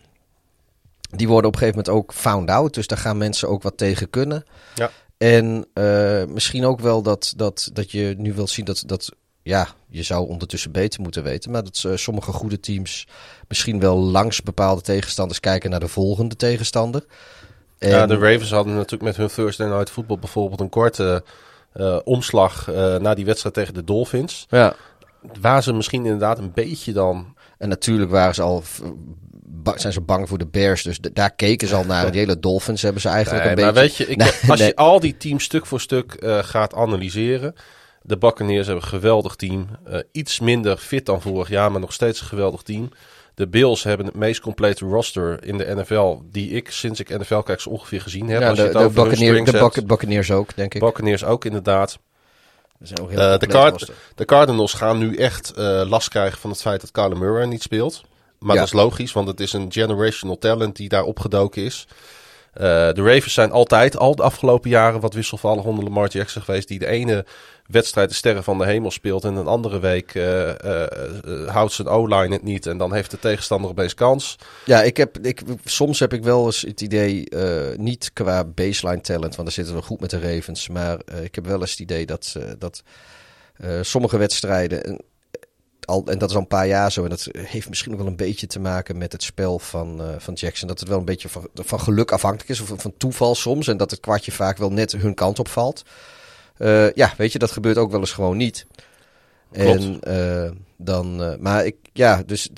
[1.17, 2.75] Die worden op een gegeven moment ook found out.
[2.75, 4.45] Dus daar gaan mensen ook wat tegen kunnen.
[4.75, 4.91] Ja.
[5.23, 9.69] En eh, misschien ook wel dat, dat, dat je nu wilt zien dat, dat ja,
[9.89, 11.51] je zou ondertussen beter moeten weten.
[11.51, 13.07] Maar dat eh, sommige goede teams
[13.49, 17.05] misschien wel langs bepaalde tegenstanders kijken naar de volgende tegenstander.
[17.79, 21.25] Ja, de Ravens hadden natuurlijk met hun Thursday Night Football bijvoorbeeld een korte
[21.73, 22.67] eh, omslag
[23.01, 24.47] na die wedstrijd tegen de Dolphins.
[24.51, 24.75] ja.
[25.41, 27.35] Waar ze misschien inderdaad een beetje dan...
[27.59, 28.63] En natuurlijk waren ze al,
[29.75, 30.83] zijn ze bang voor de Bears.
[30.83, 32.11] Dus daar keken ze al naar.
[32.11, 34.07] Die hele Dolphins hebben ze eigenlijk Nee, een maar beetje...
[34.07, 34.69] weet je, ik, Nee, als nee.
[34.69, 37.55] je al die teams stuk voor stuk eh, gaat analyseren...
[38.05, 39.67] De Buccaneers hebben een geweldig team.
[39.85, 42.89] Eh, iets minder fit dan vorig jaar, maar nog steeds een geweldig team.
[43.35, 46.17] De Bills hebben het meest complete roster in de NFL...
[46.31, 48.41] die ik sinds ik NFL kijk zo ongeveer gezien heb.
[48.41, 48.89] Ja, als de, het de, de.
[48.93, 50.81] Buc- Buccaneers ook, denk ik.
[50.81, 51.99] Buccaneers ook inderdaad.
[53.01, 53.95] Ook heel Eh, de, complete Card- roster.
[54.15, 55.53] de Cardinals gaan nu echt
[55.87, 58.03] last krijgen van het feit dat Kyler Murray niet speelt.
[58.43, 58.61] Maar Ja.
[58.61, 61.87] dat is logisch, want het is een generational talent die daar opgedoken is.
[62.53, 66.69] Eh, de Ravens zijn altijd, al de afgelopen jaren, wat wisselvallig onder Lamar Jackson geweest.
[66.69, 67.25] Die de ene
[67.67, 71.89] wedstrijd de sterren van de hemel speelt en een andere week eh, eh, houdt zijn
[71.89, 72.67] O-line het niet.
[72.67, 74.37] En dan heeft de tegenstander opeens kans.
[74.65, 77.29] Ja, ik heb, ik, soms heb ik wel eens het idee,
[77.77, 80.69] niet qua baseline talent, want daar zitten we goed met de Ravens.
[80.69, 82.83] Maar ik heb wel eens het idee dat, dat
[83.83, 85.01] sommige wedstrijden, en,
[85.87, 88.07] al, en dat is al een paar jaar zo, en dat heeft misschien ook wel
[88.07, 90.69] een beetje te maken met het spel van, eh, van Jackson.
[90.69, 93.69] Dat het wel een beetje van, van geluk afhankelijk is, of van, toeval soms.
[93.69, 95.83] En dat het kwartje vaak wel net hun kant op valt.
[96.57, 98.67] Eh, ja, weet je, dat gebeurt ook wel eens gewoon niet.
[99.53, 99.79] Klopt.
[99.79, 102.49] En eh, dan, maar ik, ja, dus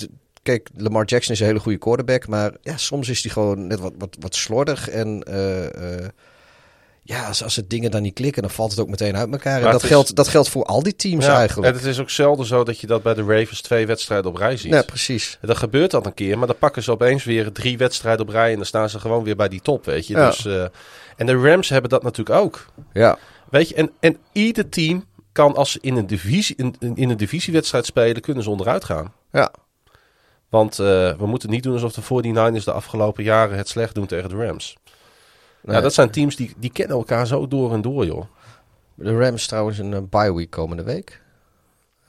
[0.43, 3.79] kijk, Lamar Jackson is een hele goede quarterback, maar ja, soms is hij gewoon net
[3.79, 5.23] wat, wat, wat slordig en
[7.07, 9.61] ja, als, als het dingen dan niet klikken, dan valt het ook meteen uit elkaar.
[9.63, 11.69] En dat, is- geldt, dat geldt voor al die teams Ja, eigenlijk.
[11.69, 14.37] En het is ook zelden zo dat je dat bij de Ravens twee wedstrijden op
[14.37, 14.71] rij ziet.
[14.71, 15.37] Ja, precies.
[15.41, 18.49] Dat gebeurt dan een keer, maar dan pakken ze opeens weer drie wedstrijden op rij
[18.49, 20.13] en dan staan ze gewoon weer bij die top, weet je.
[20.13, 20.29] Ja.
[20.29, 20.65] Dus, eh,
[21.15, 22.65] en de Rams hebben dat natuurlijk ook.
[22.93, 23.17] Ja,
[23.49, 27.17] Weet je, en, en ieder team kan als ze in een, divisie, in, in een
[27.17, 29.13] divisiewedstrijd spelen, kunnen ze onderuit gaan.
[29.31, 29.51] ja.
[30.49, 30.85] Want eh,
[31.17, 32.01] we moeten niet doen alsof de
[32.59, 34.75] 49ers de afgelopen jaren het slecht doen tegen de Rams.
[35.65, 35.75] Nee.
[35.75, 38.23] Ja, dat zijn teams die, die kennen elkaar zo door en door, joh.
[38.95, 41.21] De Rams trouwens een eh, bye week komende week.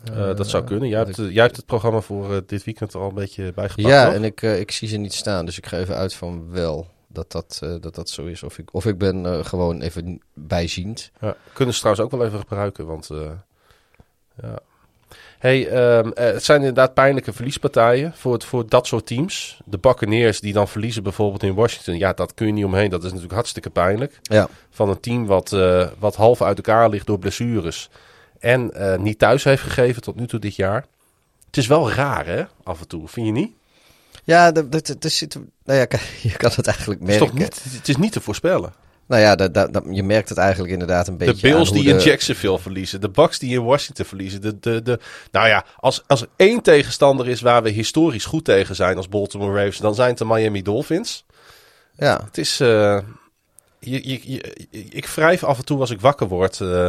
[0.04, 0.88] Eh, dat zou kunnen.
[0.88, 3.52] Jij hebt, eh, jij hebt het programma voor eh, dit weekend er al een beetje
[3.52, 4.14] bijgepakt, Ja, toch?
[4.14, 6.86] en ik, eh, ik zie ze niet staan, dus ik ga even uit van wel
[7.08, 8.42] dat dat, eh, dat, dat zo is.
[8.42, 11.10] Of ik, of ik ben eh, gewoon even bijziend.
[11.20, 13.30] Ja, kunnen ze trouwens ook wel even gebruiken, want eh,
[14.42, 14.58] ja.
[15.38, 19.60] Hey, ehm, eh, het zijn inderdaad pijnlijke verliespartijen voor, het, voor dat soort teams.
[19.64, 21.98] De Buccaneers die dan verliezen bijvoorbeeld in Washington.
[21.98, 22.90] Ja, dat kun je niet omheen.
[22.90, 24.18] Dat is natuurlijk hartstikke pijnlijk.
[24.22, 27.90] Ja, Van een team wat, eh, wat half uit elkaar ligt door blessures.
[28.38, 30.84] En eh, niet thuis heeft gegeven tot nu toe dit jaar.
[31.46, 32.44] Het is wel raar, hè?
[32.62, 33.52] Af en toe, vind je niet?
[34.24, 34.52] ja
[34.98, 35.86] zit, nou ja,
[36.22, 37.38] je kan het eigenlijk Het is, merken.
[37.38, 38.72] niet, het is niet te voorspellen.
[39.06, 41.84] Nou ja, dat, dat, dat- je merkt het eigenlijk inderdaad een beetje De Bills die
[41.84, 43.00] in Jacksonville verliezen.
[43.00, 44.40] De Bucks die in Washington verliezen.
[44.40, 44.98] De, de, de,
[45.30, 49.08] nou ja, als, als er één tegenstander is waar we historisch goed tegen zijn als
[49.08, 51.24] Baltimore Ravens, dan zijn het de Miami Dolphins.
[51.96, 52.60] Ja, Het is.
[52.60, 52.98] eh,
[53.78, 56.60] je, je, je- ik wrijf af en toe als ik wakker word.
[56.60, 56.84] eh,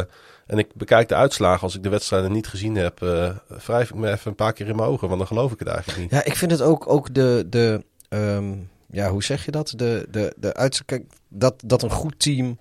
[0.46, 3.02] en ik bekijk de uitslagen als ik de wedstrijden niet gezien heb.
[3.02, 3.30] eh
[3.66, 5.68] wrijf ik me even een paar keer in mijn ogen, want dan geloof ik het
[5.68, 6.10] eigenlijk niet.
[6.10, 8.52] ja ik vind het ook, ook de, de ehm,
[8.90, 9.72] ja, hoe zeg je dat?
[9.76, 12.58] De, de, de uit, kijk, dat, dat een goed team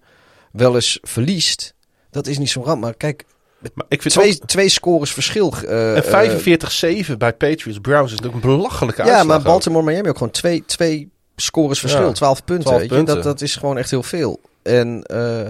[0.51, 1.73] wel eens verliest,
[2.11, 2.81] dat is niet zo'n ramp.
[2.81, 3.25] Maar kijk,
[3.73, 5.53] Maar ik vind twee, ook, twee scores verschil.
[5.67, 9.27] eh, eh, 45-7 bij Patriots Browns is natuurlijk een belachelijke Ja, uitslag.
[9.27, 9.43] maar ook.
[9.43, 12.65] Baltimore Miami ook gewoon twee, twee scores verschil, Ja, 12 punten.
[12.65, 13.03] 12 weet je?
[13.03, 14.41] Dat, dat is gewoon echt heel veel.
[14.63, 15.47] En eh,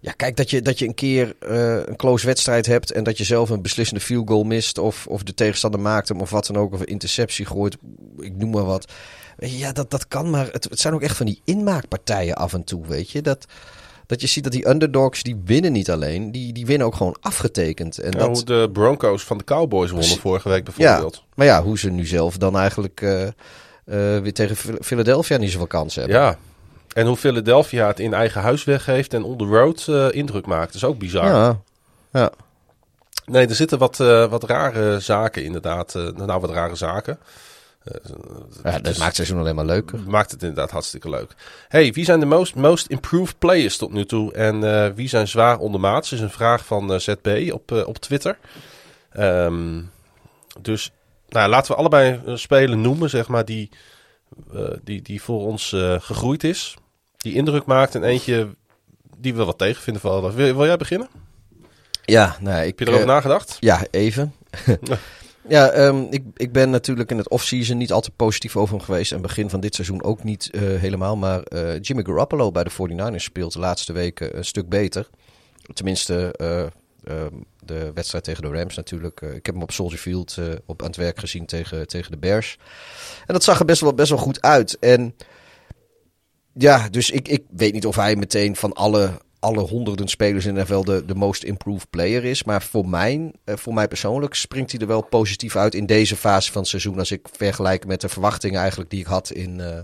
[0.00, 3.18] ja, kijk, dat je, dat je een keer eh, een close wedstrijd hebt en dat
[3.18, 6.46] je zelf een beslissende field goal mist of, of de tegenstander maakt hem of wat
[6.46, 7.76] dan ook, of een interceptie gooit,
[8.18, 8.92] ik noem maar wat.
[9.48, 12.64] Ja, dat, dat kan, maar het, het zijn ook echt van die inmaakpartijen af en
[12.64, 13.22] toe, weet je.
[13.22, 13.46] Dat,
[14.06, 17.16] dat je ziet dat die underdogs, die winnen niet alleen, die, die winnen ook gewoon
[17.20, 17.98] afgetekend.
[17.98, 21.24] En Ja, dat, hoe de Broncos van de Cowboys wonnen vorige week bijvoorbeeld.
[21.34, 23.32] maar ja, hoe ze nu zelf dan eigenlijk eh, eh,
[24.22, 26.16] weer tegen Phil- Philadelphia niet zoveel kans hebben.
[26.16, 26.36] Ja.
[26.92, 30.66] En hoe Philadelphia het in eigen huis weggeeft en on the road eh, indruk maakt.
[30.66, 31.24] Dat is ook bizar.
[31.26, 31.60] Ja,
[32.12, 32.30] ja.
[33.26, 33.96] Nee, er zitten wat,
[34.30, 35.94] wat rare zaken inderdaad.
[36.16, 37.18] nou, wat rare zaken.
[38.62, 40.00] Ja dat maakt het seizoen alleen maar leuker.
[40.06, 41.34] maakt het inderdaad hartstikke leuk.
[41.68, 44.32] Hey, wie zijn de most, most improved players tot nu toe?
[44.32, 46.12] En eh, wie zijn zwaar ondermaats?
[46.12, 48.38] is een vraag van eh, ZB op, eh, op Twitter.
[49.10, 49.80] Ehm,
[50.60, 50.90] dus
[51.28, 53.70] nou, laten we allebei een speler noemen, zeg maar, die,
[54.84, 55.68] die, die voor ons
[55.98, 56.76] gegroeid is.
[57.16, 58.48] Die indruk maakt en eentje
[59.16, 60.02] die we wat tegen vinden.
[60.02, 61.08] Van, wil, wil jij beginnen?
[62.04, 63.56] Ja, nou, ik, Heb je erover nagedacht?
[63.60, 64.34] Ja, even.
[65.48, 69.12] ja, ehm, ik, ik ben natuurlijk in het offseason niet altijd positief over hem geweest.
[69.12, 71.16] En begin van dit seizoen ook niet eh, helemaal.
[71.16, 75.08] Maar eh, Jimmy Garoppolo bij de 49ers speelt de laatste weken een stuk beter.
[75.72, 76.60] Tenminste, eh,
[77.04, 79.20] ehm, de wedstrijd tegen de Rams natuurlijk.
[79.20, 82.58] Ik heb hem op Soldier Field op, aan het werk gezien tegen, tegen de Bears.
[83.26, 84.78] En dat zag er best wel, best wel goed uit.
[84.78, 85.14] En
[86.52, 90.54] ja, dus ik, ik weet niet of hij meteen van alle, alle honderden spelers in
[90.54, 92.44] de NFL de, de most improved player is.
[92.44, 96.16] Maar voor mij, eh, voor mij persoonlijk springt hij er wel positief uit in deze
[96.16, 96.98] fase van het seizoen.
[96.98, 99.60] Als ik vergelijk met de verwachtingen eigenlijk die ik had in...
[99.60, 99.78] eh,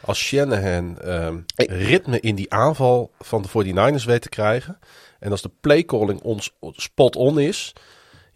[0.00, 4.78] Als Shanahan ehm, ritme in die aanval van de 49ers weet te krijgen.
[5.18, 7.72] En als de playcalling ons spot on is.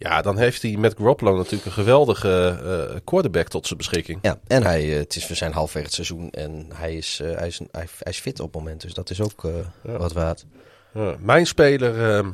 [0.05, 4.19] Ja, dan heeft hij met Garoppolo natuurlijk een geweldige eh, quarterback tot zijn beschikking.
[4.21, 7.37] ja, en hij, eh, het is we zijn halfweg het seizoen en hij is, eh,
[7.37, 8.81] hij is, hij, hij is fit op het moment.
[8.81, 9.41] Dus dat is ook
[9.81, 10.45] wat waard.
[10.93, 12.29] Ja, mijn speler, ehm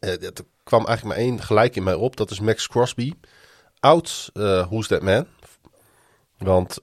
[0.00, 0.32] er
[0.64, 2.16] kwam eigenlijk maar één gelijk in mij op.
[2.16, 3.12] Dat is Max Crosby.
[3.80, 5.26] Oud Who's That Man.
[6.38, 6.78] Want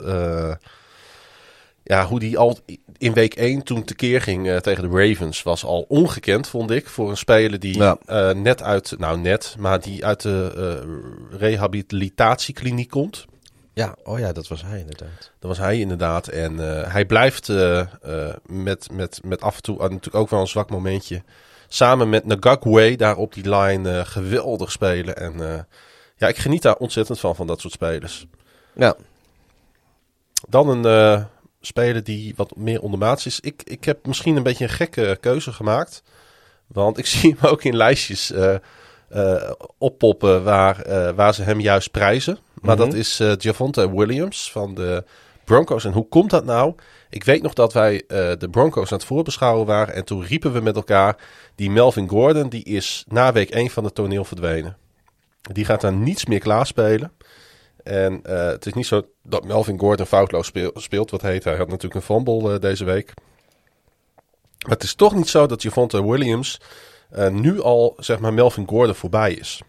[1.88, 2.58] ja, hoe die al
[2.98, 6.88] in week 1 toen tekeer ging eh, tegen de Ravens was al ongekend, vond ik.
[6.88, 7.98] Voor een speler die Ja.
[8.06, 13.26] eh, net uit, nou net, maar die uit de eh, rehabilitatiekliniek komt.
[13.74, 15.32] Ja, oh ja, dat was hij inderdaad.
[15.40, 16.28] Dat was hij inderdaad.
[16.28, 16.58] En
[16.90, 17.52] hij blijft
[18.46, 21.24] met, met, met af en toe ah, natuurlijk ook wel een zwak momentje.
[21.68, 25.18] Samen met Ngakwe daar op die line geweldig spelen.
[25.18, 25.66] En
[26.16, 28.28] ja, ik geniet daar ontzettend van, van dat soort spelers.
[28.76, 28.96] Ja,
[30.48, 31.28] Dan een
[31.68, 33.40] speler die wat meer ondermaats is.
[33.40, 36.04] Ik, ik heb misschien een beetje een gekke keuze gemaakt.
[36.68, 38.56] Want ik zie hem ook in lijstjes eh,
[39.78, 42.38] oppoppen waar, eh, waar ze hem juist prijzen.
[42.62, 42.86] Maar Mhm.
[42.86, 45.04] dat is Javonte Williams van de
[45.46, 45.86] Broncos.
[45.86, 46.76] En hoe komt dat nou?
[47.10, 49.94] Ik weet nog dat wij de Broncos aan het voorbeschouwen waren.
[49.94, 51.18] En toen riepen we met elkaar:
[51.56, 54.78] die Melvin Gordon die is na week 1 van het toneel verdwenen.
[55.42, 57.12] Die gaat daar niets meer klaarspelen.
[57.88, 61.12] En eh, het is niet zo dat Melvin Gordon foutloos speelt.
[61.12, 61.56] Wat heet hij?
[61.56, 63.14] had natuurlijk een fumble uh, deze week.
[64.60, 66.62] Maar het is toch niet zo dat Javonte Williams
[67.16, 69.62] uh, nu al zeg maar Melvin Gordon voorbij is.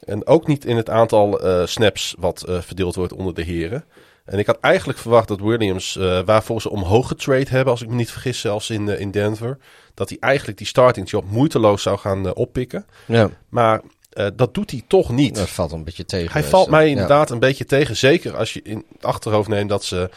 [0.00, 3.84] En ook niet in het aantal snaps wat verdeeld wordt onder de heren.
[4.24, 5.94] En ik had eigenlijk verwacht dat Williams,
[6.24, 9.58] waarvoor ze omhoog getrade hebben, als ik me niet vergis, zelfs in, in Denver,
[9.94, 12.86] dat hij eigenlijk die starting job moeiteloos zou gaan oppikken.
[13.06, 13.30] Ja.
[13.48, 13.80] Maar
[14.12, 15.34] uh, dat doet hij toch niet.
[15.34, 16.32] Dat valt een beetje tegen.
[16.32, 17.34] Hij valt mij inderdaad ja.
[17.34, 17.96] een beetje tegen.
[17.96, 20.10] Zeker als je in het achterhoofd neemt dat ze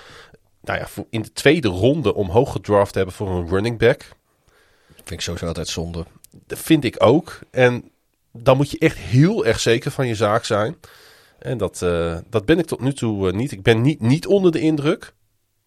[0.62, 4.10] nou ja, in de tweede ronde omhoog gedraft hebben voor een running back.
[4.96, 6.06] Vind ik sowieso altijd zonde.
[6.48, 7.40] Dat vind ik ook.
[7.52, 7.92] En
[8.32, 10.76] dan moet je echt heel erg zeker van je zaak zijn.
[11.40, 13.52] En dat, uh, dat ben ik tot nu toe uh, niet.
[13.52, 15.14] Ik ben niet, niet onder de indruk.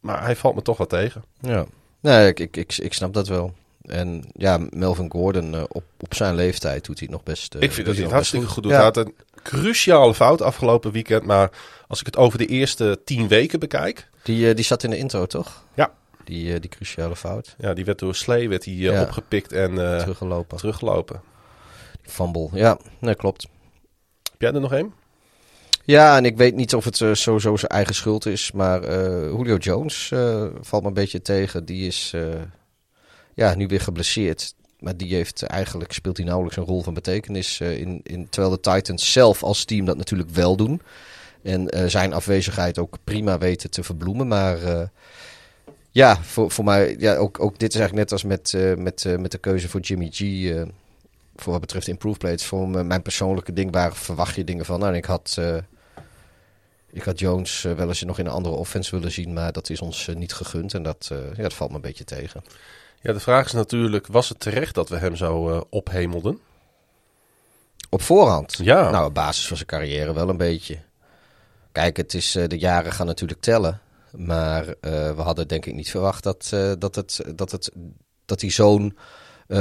[0.00, 1.24] Maar hij valt me toch wat tegen.
[1.40, 1.66] Ja,
[2.00, 3.54] nee, ik, ik, ik, ik snap dat wel.
[3.86, 7.54] En ja, Melvin Gordon uh, op, op zijn leeftijd doet hij het nog best.
[7.54, 8.72] Uh, ik vind dat hij het hartstikke goed doet.
[8.72, 8.76] Ja.
[8.76, 11.24] Hij had een cruciale fout afgelopen weekend.
[11.24, 11.50] Maar
[11.88, 14.08] als ik het over de eerste tien weken bekijk.
[14.22, 15.64] Die, uh, die zat in de intro, toch?
[15.74, 15.92] Ja.
[16.24, 17.54] Die, die cruciale fout.
[17.58, 19.02] Ja, die werd door Slee werd die, ja.
[19.02, 20.56] opgepikt en teruggelopen.
[20.56, 21.20] teruggelopen.
[22.02, 23.46] Die fumble, ja, nee, klopt.
[24.30, 24.92] Heb jij er nog één?
[25.84, 28.52] Ja, en ik weet niet of het uh, sowieso zijn eigen schuld is.
[28.52, 28.82] Maar
[29.24, 30.12] Julio Jones
[30.60, 31.64] valt me een beetje tegen.
[31.64, 32.14] Die is
[33.36, 34.54] ja, nu weer geblesseerd.
[34.80, 37.60] Maar die heeft eigenlijk, speelt hij nauwelijks een rol van betekenis.
[37.60, 40.82] Uh, in, in, terwijl de Titans zelf als team dat natuurlijk wel doen.
[41.42, 44.28] En uh, zijn afwezigheid ook prima weten te verbloemen.
[44.28, 44.82] Maar uh,
[45.90, 49.30] ja, voor, voor mij, ja, ook, ook dit is eigenlijk net als met, met, met
[49.30, 50.20] de keuze voor Jimmy G.
[51.36, 52.44] voor wat betreft improve plates.
[52.44, 54.78] Voor mijn persoonlijke ding, waar verwacht je dingen van?
[54.78, 55.40] Nou, en ik had.
[56.92, 59.80] Ik had Jones wel eens nog in een andere offense willen zien, maar dat is
[59.80, 60.74] ons niet gegund.
[60.74, 62.42] En dat, ja, dat valt me een beetje tegen.
[63.00, 66.40] Ja, de vraag is natuurlijk, was het terecht dat we hem zo uh, ophemelden?
[67.90, 68.58] Op voorhand?
[68.62, 68.90] Ja.
[68.90, 70.78] Nou, op basis van zijn carrière wel een beetje.
[71.72, 73.80] Kijk, het is, uh, de jaren gaan natuurlijk tellen.
[74.16, 74.72] Maar uh,
[75.14, 77.70] we hadden denk ik niet verwacht dat, dat, het, dat, het,
[78.24, 78.98] dat hij zo'n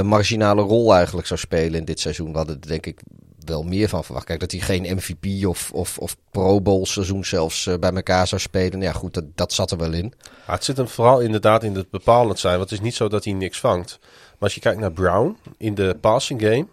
[0.02, 2.30] marginale rol eigenlijk zou spelen in dit seizoen.
[2.30, 3.00] We hadden denk ik
[3.48, 4.26] wel meer van verwacht.
[4.26, 8.26] Kijk, dat hij geen MVP of, of, of Pro Bowl seizoen zelfs uh, bij elkaar
[8.26, 8.80] zou spelen.
[8.80, 10.12] Ja, goed, dat, dat zat er wel in.
[10.46, 12.56] Ja, het zit hem vooral inderdaad in het bepalend zijn.
[12.56, 13.98] Want het is niet zo dat hij niks vangt.
[14.00, 16.66] Maar als je kijkt naar Brown in de passing game.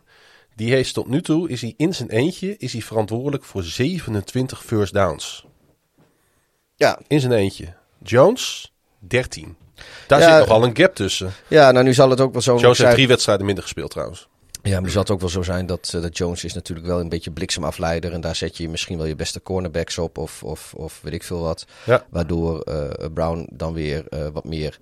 [0.56, 4.64] Die heeft tot nu toe, is hij in zijn eentje, is hij verantwoordelijk voor 27
[4.64, 5.46] first downs.
[6.76, 7.00] Ja.
[7.08, 7.74] In zijn eentje.
[8.04, 9.56] Jones, 13.
[10.08, 11.34] Daar ja, zit nogal een gap tussen.
[11.48, 14.28] Ja, nou nu zal het ook wel zo Jones heeft drie wedstrijden minder gespeeld trouwens.
[14.66, 17.00] Ja, maar het zal ook wel zo zijn dat, uh, dat Jones is natuurlijk wel
[17.00, 18.14] een beetje bliksemafleider.
[18.14, 21.24] En daar zet je misschien wel je beste cornerbacks op of, of, of weet ik
[21.24, 21.66] veel wat.
[21.86, 22.06] Ja.
[22.10, 24.80] Waardoor uh, Brown dan weer uh, wat meer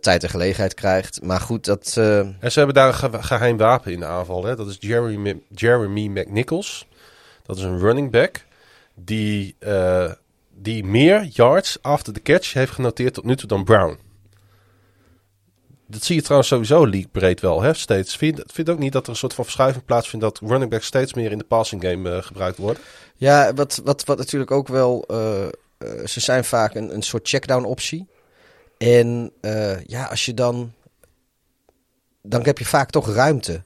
[0.00, 1.22] tijd en gelegenheid krijgt.
[1.22, 1.96] Maar goed, dat...
[1.96, 4.44] En ze hebben daar een ge geheim wapen in de aanval.
[4.44, 4.56] Hè?
[4.56, 6.86] Dat is Jeremy, Jeremy McNichols.
[7.42, 8.44] Dat is een running back
[8.94, 9.56] die,
[10.54, 13.98] die meer yards after the catch heeft genoteerd tot nu toe dan Brown.
[15.86, 18.16] Dat zie je trouwens sowieso league breed wel, hè, steeds.
[18.16, 21.14] Vind, vind ook niet dat er een soort van verschuiving plaatsvindt dat running backs steeds
[21.14, 22.82] meer in de passing game uh, gebruikt worden?
[23.16, 25.42] Ja, wat, wat, wat natuurlijk ook wel, uh,
[25.78, 28.06] uh, ze zijn vaak een, een soort checkdown optie.
[28.78, 29.32] En
[29.86, 30.72] ja, als je dan,
[32.22, 33.62] dan heb je vaak toch ruimte.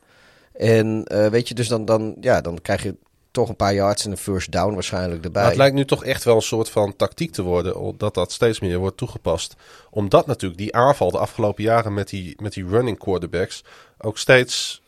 [0.52, 2.96] En weet je, dus dan, dan, ja, dan krijg je
[3.38, 5.42] toch een paar yards en een first down waarschijnlijk erbij.
[5.42, 8.32] Maar het lijkt nu toch echt wel een soort van tactiek te worden, dat dat
[8.32, 9.54] steeds meer wordt toegepast.
[9.90, 13.64] Omdat natuurlijk die aanval de afgelopen jaren met die, met die running quarterbacks
[13.98, 14.82] ook steeds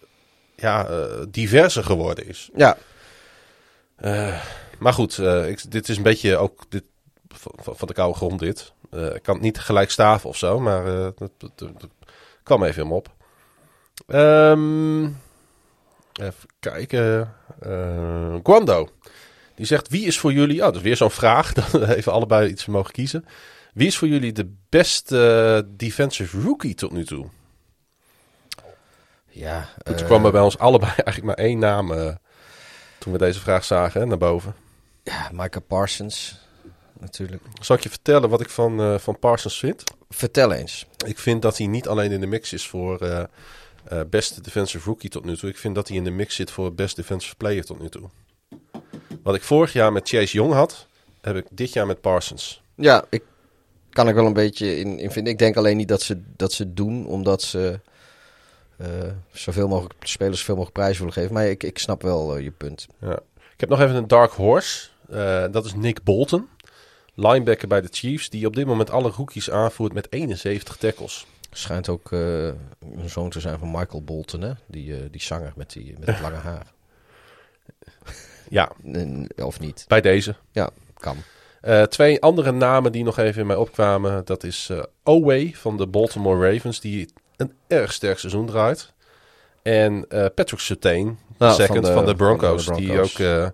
[0.57, 2.51] ja, uh, diverser geworden is.
[2.55, 2.77] Ja.
[4.01, 4.41] Uh,
[4.79, 6.85] maar goed, uh, ik, dit is een beetje ook dit,
[7.29, 8.73] van, van de koude grond dit.
[8.91, 11.89] ik kan het niet gelijk staven of zo, maar dat, dat, dat,
[12.43, 13.09] kwam even hem op.
[14.07, 15.17] Um,
[16.13, 17.35] Even kijken.
[17.66, 18.88] Uh, Guando.
[19.55, 20.59] Die zegt: Wie is voor jullie.
[20.59, 21.53] Oh, dat is weer zo'n vraag.
[21.73, 23.25] Dan even allebei iets mogen kiezen.
[23.75, 27.27] Wie is voor jullie de beste defensive rookie tot nu toe?
[29.27, 29.68] Ja.
[29.83, 31.92] Toen uh, kwam er bij ons allebei eigenlijk maar één naam.
[31.92, 32.14] Uh,
[32.99, 34.55] toen we deze vraag zagen hè, naar boven.
[35.03, 36.38] Ja, Michael Parsons.
[36.99, 37.42] Natuurlijk.
[37.61, 39.85] Zal ik je vertellen wat ik van, uh, van Parsons vind?
[40.09, 40.87] Vertel eens.
[41.07, 43.29] Ik vind dat hij niet alleen in de mix is voor
[43.92, 45.50] uh, uh, beste defensive rookie tot nu toe.
[45.50, 48.09] Ik vind dat hij in de mix zit voor best defensive player tot nu toe.
[49.22, 50.87] Wat ik vorig jaar met Chase Young had,
[51.20, 52.62] heb ik dit jaar met Parsons.
[52.74, 53.22] Ja, ik
[53.90, 55.33] kan ik wel een beetje in, in vinden.
[55.33, 57.81] Ik denk alleen niet dat ze dat ze doen omdat ze
[58.81, 58.87] uh,
[59.33, 61.35] zoveel mogelijk spelers zoveel mogelijk prijzen willen geven.
[61.35, 62.87] Maar ik, ik snap wel uh, je punt.
[63.00, 63.18] Ja.
[63.53, 64.88] Ik heb nog even een dark horse.
[65.11, 66.48] Uh, dat is Nick Bolton.
[67.14, 71.26] linebacker bij de Chiefs, die op dit moment alle rookies aanvoert met 71 tackles.
[71.51, 74.53] Schijnt ook uh, een zoon te zijn van Michael Bolton, hè?
[74.67, 76.67] Die, uh, die zanger met, die, met het lange haar.
[78.49, 78.73] Ja.
[79.37, 79.85] of niet?
[79.89, 80.35] Bij deze.
[80.53, 81.17] Ja, kan.
[81.63, 84.25] Uh, twee andere namen die nog even in mij opkwamen.
[84.25, 84.71] Dat is
[85.03, 88.93] Oway van de Baltimore Ravens, die een erg sterk seizoen draait.
[89.63, 93.53] En Patrick Surtain, nou, second van de, van de, Broncos, van de Broncos, die ook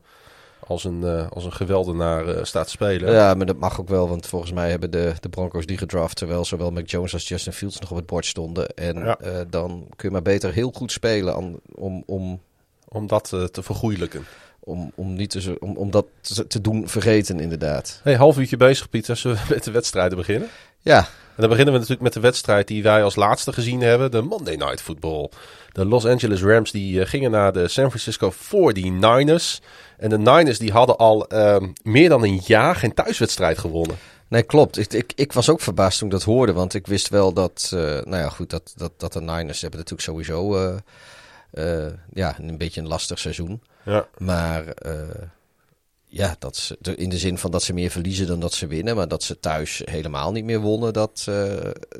[0.67, 3.13] als een, uh, als een geweldenaar uh, staat spelen.
[3.13, 6.17] Ja, maar dat mag ook wel, want volgens mij hebben de, de Broncos die gedraft,
[6.17, 8.69] terwijl zowel Mac Jones als Justin Fields nog op het bord stonden.
[8.69, 9.19] En ja.
[9.25, 11.61] uh, dan kun je maar beter heel goed spelen om...
[11.75, 12.41] Om, om,
[12.89, 14.27] om dat te vergoeilijken.
[14.61, 18.01] Om, om, niet te, om, om dat te, te doen vergeten, inderdaad.
[18.03, 19.17] Hey, half uurtje bezig, Pieter.
[19.17, 20.49] Zullen we met de wedstrijden beginnen?
[20.81, 20.99] Ja.
[20.99, 24.11] En dan beginnen we natuurlijk met de wedstrijd die wij als laatste gezien hebben.
[24.11, 25.31] De Monday Night Football.
[25.77, 29.65] De Los Angeles Rams die gingen naar de San Francisco 49ers.
[29.97, 33.97] En de Niners die hadden al uh, meer dan een jaar geen thuiswedstrijd gewonnen.
[34.29, 34.79] Nee, klopt.
[34.79, 36.53] Ik, ik, ik was ook verbaasd toen ik dat hoorde.
[36.53, 39.79] Want ik wist wel dat, uh, nou ja, goed, dat, dat, dat de Niners hebben
[39.81, 40.77] natuurlijk sowieso uh,
[41.55, 43.63] uh, ja, een beetje een lastig seizoen.
[43.85, 44.09] Ja.
[44.19, 44.65] Maar
[46.05, 48.97] ja, dat ze, in de zin van dat ze meer verliezen dan dat ze winnen.
[48.97, 51.25] Maar dat ze thuis helemaal niet meer wonnen, dat,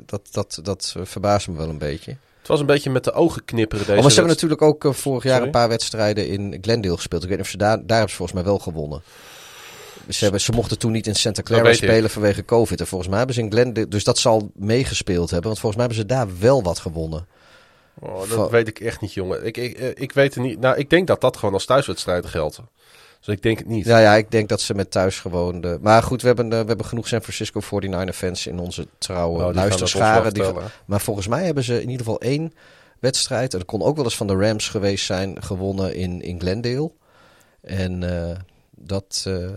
[0.05, 2.17] dat, dat, dat verbaast me wel een beetje.
[2.47, 4.83] Het was een beetje met de ogen knipperen deze oh, maar ze hebben natuurlijk ook
[4.83, 5.45] uh, vorig jaar Sorry?
[5.45, 7.23] een paar wedstrijden in Glendale gespeeld.
[7.23, 9.01] Ik weet niet of ze daar, daar hebben ze volgens mij wel gewonnen.
[10.09, 12.09] Ze, hebben, ze mochten toen niet in Santa Clara spelen ik.
[12.09, 12.79] vanwege COVID.
[12.79, 13.87] En volgens mij hebben ze in Glendale...
[13.87, 15.47] Dus dat zal meegespeeld hebben.
[15.47, 17.27] Want volgens mij hebben ze daar wel wat gewonnen.
[17.99, 19.45] Oh, dat weet ik echt niet, jongen.
[19.45, 20.59] Ik, ik, ik weet het niet.
[20.59, 22.59] Nou, ik denk dat dat gewoon als thuiswedstrijden geldt.
[23.27, 23.85] Dus ik denk het niet.
[23.85, 25.61] Ja, ja, ik denk dat ze met thuis gewoon...
[25.61, 25.77] De...
[25.81, 29.45] Maar goed, we hebben, uh, we hebben genoeg San Francisco 49er fans in onze trouwe
[29.45, 30.33] oh, luisterscharen.
[30.33, 30.43] Die...
[30.85, 32.53] Maar volgens mij hebben ze in ieder geval één
[32.99, 33.53] wedstrijd.
[33.53, 36.91] En dat kon ook wel eens van de Rams geweest zijn, gewonnen in, in Glendale.
[37.61, 38.31] En uh,
[38.69, 39.49] dat, uh,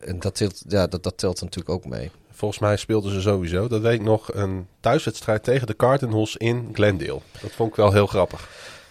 [0.00, 2.10] en dat, telt, ja, dat, dat telt natuurlijk ook mee.
[2.30, 6.70] Volgens mij speelden ze sowieso, dat weet ik nog, een thuiswedstrijd tegen de Cardinals in
[6.72, 7.20] Glendale.
[7.40, 8.48] Dat vond ik wel heel grappig.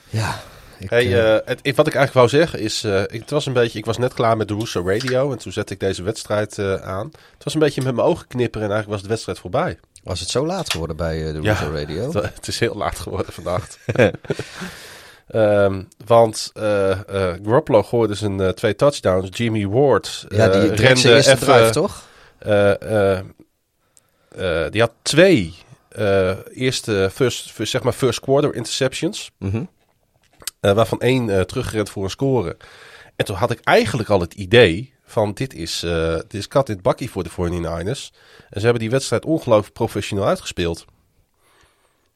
[0.10, 0.42] Ja,
[0.80, 3.80] ik, hey, uh, het, wat ik eigenlijk wou zeggen is, uh, het was een beetje,
[3.80, 6.74] ik was net klaar met de Russo Radio en toen zette ik deze wedstrijd uh,
[6.74, 7.06] aan.
[7.34, 9.80] Het was een beetje met mijn ogen knipperen en eigenlijk was de wedstrijd voorbij.
[10.04, 12.12] Was het zo laat geworden bij de Russo ja, Radio?
[12.12, 13.80] Het, het, is heel laat geworden vannacht.
[15.34, 16.52] um, want
[17.44, 19.38] Garoppolo gooide zijn twee touchdowns.
[19.38, 22.04] Jimmy Ward ja, die rende eerste even, drive, toch?
[24.72, 25.54] die had twee
[26.54, 29.32] eerste first, first, zeg maar first quarter interceptions.
[29.38, 29.70] Mm -hmm.
[30.62, 32.58] Uh, waarvan één uh, teruggerend voor een score.
[33.16, 36.70] En toen had ik eigenlijk al het idee van dit is, uh, dit is kat
[36.70, 38.16] in het bakkie voor de 49ers.
[38.50, 40.86] En ze hebben die wedstrijd ongelooflijk professioneel uitgespeeld.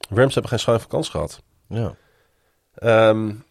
[0.10, 1.42] Rams hebben geen schuin van kans gehad.
[1.68, 1.96] Ja.
[3.10, 3.44] Um,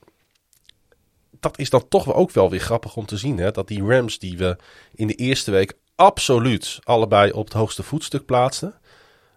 [1.40, 3.38] dat is dan toch ook wel weer grappig om te zien.
[3.38, 3.50] Hè?
[3.50, 4.56] Dat die Rams die we
[4.94, 8.74] in de eerste week absoluut allebei op het hoogste voetstuk plaatsten.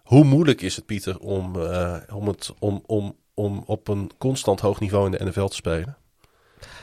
[0.04, 4.60] Hoe moeilijk is het, Pieter, om, uh, om, het, om, om, om op een constant
[4.60, 5.96] hoog niveau in de NFL te spelen?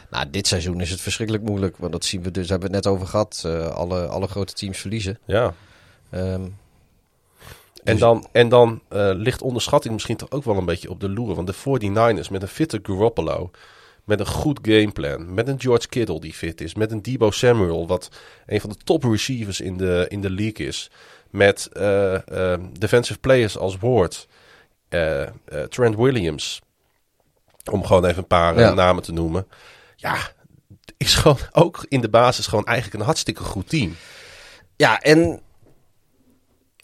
[0.10, 1.78] Nou, dit seizoen is het verschrikkelijk moeilijk.
[1.78, 3.44] Want dat zien we dus, hebben we het net over gehad.
[3.46, 5.20] Uh, alle, alle grote teams verliezen.
[5.26, 5.54] Ja.
[6.12, 6.58] Um,
[7.84, 11.10] en dan, en dan uh, ligt onderschatting misschien toch ook wel een beetje op de
[11.10, 11.36] loer.
[11.36, 13.52] Want de 49ers met een fitte Garoppolo,
[14.04, 17.88] met een goed gameplan, met een George Kittle die fit is, met een Debo Samuel,
[17.88, 18.10] wat
[18.46, 20.92] een van de top receivers in de, in de league is,
[21.30, 24.28] met uh, uh, defensive players als Ward,
[25.70, 26.62] Trent Williams,
[27.72, 28.74] om gewoon even een paar ja.
[28.74, 29.48] namen te noemen.
[29.96, 30.18] Ja,
[30.98, 33.96] is gewoon ook in de basis gewoon eigenlijk een hartstikke goed team.
[34.76, 35.42] Ja, en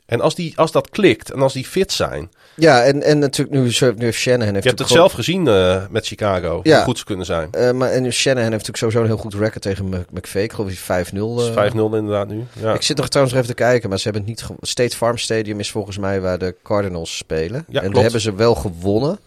[0.10, 2.32] en als, die, als dat klikt en als die fit zijn.
[2.56, 4.64] Ja, en, en natuurlijk nu, nu Shanahan heeft.
[4.64, 6.60] Je hebt het zelf gezien uh, met Chicago.
[6.64, 6.76] Ja.
[6.76, 7.50] Hoe goed ze kunnen zijn.
[7.58, 10.44] Uh, maar en Shanahan heeft natuurlijk sowieso een heel goed record tegen McVay.
[10.44, 11.14] Ik geloof hij 5-0.
[11.14, 12.44] Uh, 5-0 inderdaad nu.
[12.62, 12.74] Ja.
[12.74, 14.58] Ik zit nog trouwens even te kijken, maar ze hebben het niet.
[14.62, 17.66] State Farm Stadium is volgens mij waar de Cardinals spelen.
[17.68, 17.94] Ja, en klopt.
[17.94, 19.20] daar hebben ze wel gewonnen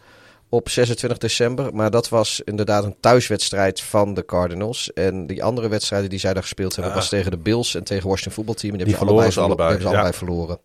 [0.52, 1.74] op 26 december.
[1.74, 4.92] Maar dat was inderdaad een thuiswedstrijd van de Cardinals.
[4.92, 6.98] En die andere wedstrijden die zij daar gespeeld hebben, ah.
[6.98, 8.72] was tegen de Bills en tegen Washington voetbalteam.
[8.72, 10.58] En die, die hebben allebei, allebei, hebben ze allebei verloren.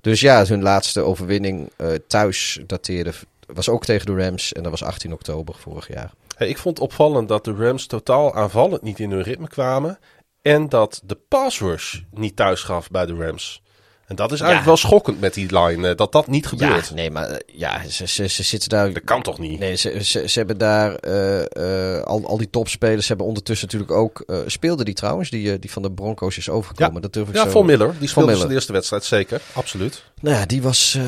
[0.00, 3.12] Dus ja, hun laatste overwinning uh, thuis dateerde,
[3.46, 4.52] was ook tegen de Rams.
[4.52, 6.12] En dat was 18 oktober vorig jaar.
[6.36, 9.98] Hey, ik vond opvallend dat de Rams totaal aanvallend niet in hun ritme kwamen.
[10.42, 13.62] En dat de pass rush niet thuis gaf bij de Rams.
[14.08, 14.66] En dat is eigenlijk ja.
[14.66, 16.88] wel schokkend met die line, dat dat niet gebeurt.
[16.88, 18.92] Ja, nee, maar ja, ze, ze, ze zitten daar...
[18.92, 19.58] Dat kan toch niet?
[19.58, 23.92] Nee, ze, ze, ze hebben daar uh, uh, al, al die topspelers hebben ondertussen natuurlijk
[23.92, 24.22] ook...
[24.26, 26.94] Uh, speelden die trouwens, die, die van de Broncos is overgekomen.
[26.94, 27.50] Ja, dat durf ik ja zo...
[27.50, 28.48] Von Miller, die speelde Miller.
[28.48, 29.40] de eerste wedstrijd, zeker.
[29.52, 30.04] Absoluut.
[30.20, 30.98] Nou ja, die was...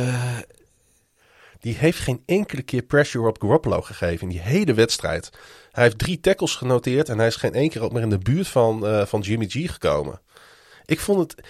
[1.61, 5.31] Die heeft geen enkele keer pressure op Garoppolo gegeven in die hele wedstrijd.
[5.73, 8.19] Hij heeft drie tackles genoteerd en hij is geen één keer ook meer in de
[8.19, 10.21] buurt van, van Jimmy G gekomen.
[10.85, 11.47] Ik vond het,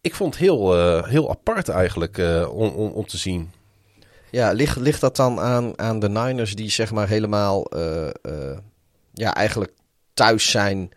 [0.00, 3.50] ik vond het heel, eh, heel apart eigenlijk eh, om, om, om te zien.
[4.30, 8.08] Ja, ligt, ligt dat dan aan, aan de Niners die zeg maar helemaal eh,
[9.12, 9.72] ja, eigenlijk
[10.14, 10.90] thuis zijn?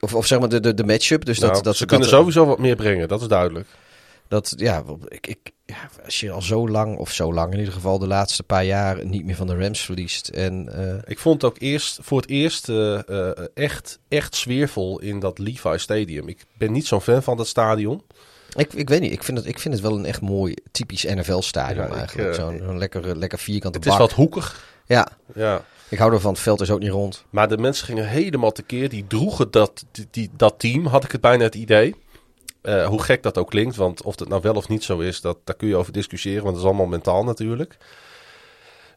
[0.00, 1.24] of, of zeg maar de, de, de matchup.
[1.24, 3.68] Dus dat, Nou, dat ze dat- kunnen sowieso wat meer brengen, dat is duidelijk.
[4.28, 7.74] Dat, ja, ik, ik, ja, als je al zo lang, of zo lang in ieder
[7.74, 10.28] geval de laatste paar jaar niet meer van de Rams verliest.
[10.28, 15.00] En eh, Ik vond het ook eerst, voor het eerst eh, eh, echt, echt sfeervol
[15.00, 16.28] in dat Levi Stadium.
[16.28, 18.02] Ik ben niet zo'n fan van dat stadion.
[18.56, 21.04] ik, ik weet niet, ik vind, het, ik vind het wel een echt mooi, typisch
[21.04, 22.34] NFL-stadion Ja, eigenlijk.
[22.34, 24.74] Zo'n zo'n lekker, lekker vierkante Het is wat hoekig.
[24.86, 25.64] Ja, Ja.
[25.88, 26.32] ik hou ervan.
[26.32, 27.24] Het veld is ook niet rond.
[27.30, 28.88] Maar de mensen gingen helemaal tekeer.
[28.88, 31.94] Die droegen dat, die, die- dat team, had ik het bijna het idee.
[32.66, 35.20] Eh, hoe gek dat ook klinkt, want of het nou wel of niet zo is,
[35.20, 37.76] dat, daar kun je over discussiëren, want dat is allemaal mentaal natuurlijk.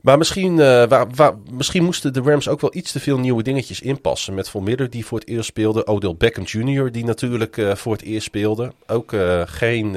[0.01, 3.43] Maar misschien, eh, waar, waar- misschien moesten de Rams ook wel iets te veel nieuwe
[3.43, 4.34] dingetjes inpassen.
[4.34, 5.88] Met Von Miller die voor het eerst speelde.
[5.88, 6.91] Odell Beckham Jr.
[6.91, 8.74] die natuurlijk eh, voor het eerst speelde.
[8.88, 9.13] Ook
[9.45, 9.95] geen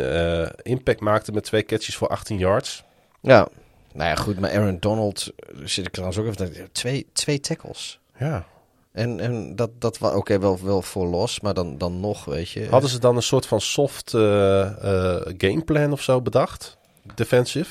[0.63, 2.85] impact maakte met twee catches voor 18 yards.
[3.21, 3.49] Ja,
[3.93, 4.41] nou ja, goed.
[4.41, 5.33] Maar Aaron Donald,
[5.65, 8.01] zit ik trouwens ook even twee, twee tackles.
[8.19, 8.47] Ja.
[8.93, 12.51] En, en dat, dat was oké, wel, wel voor los, maar dan, dan nog, weet
[12.51, 12.69] je.
[12.69, 16.77] Hadden ze dan een soort van soft eh, eh, gameplan of zo bedacht?
[17.15, 17.71] Defensive?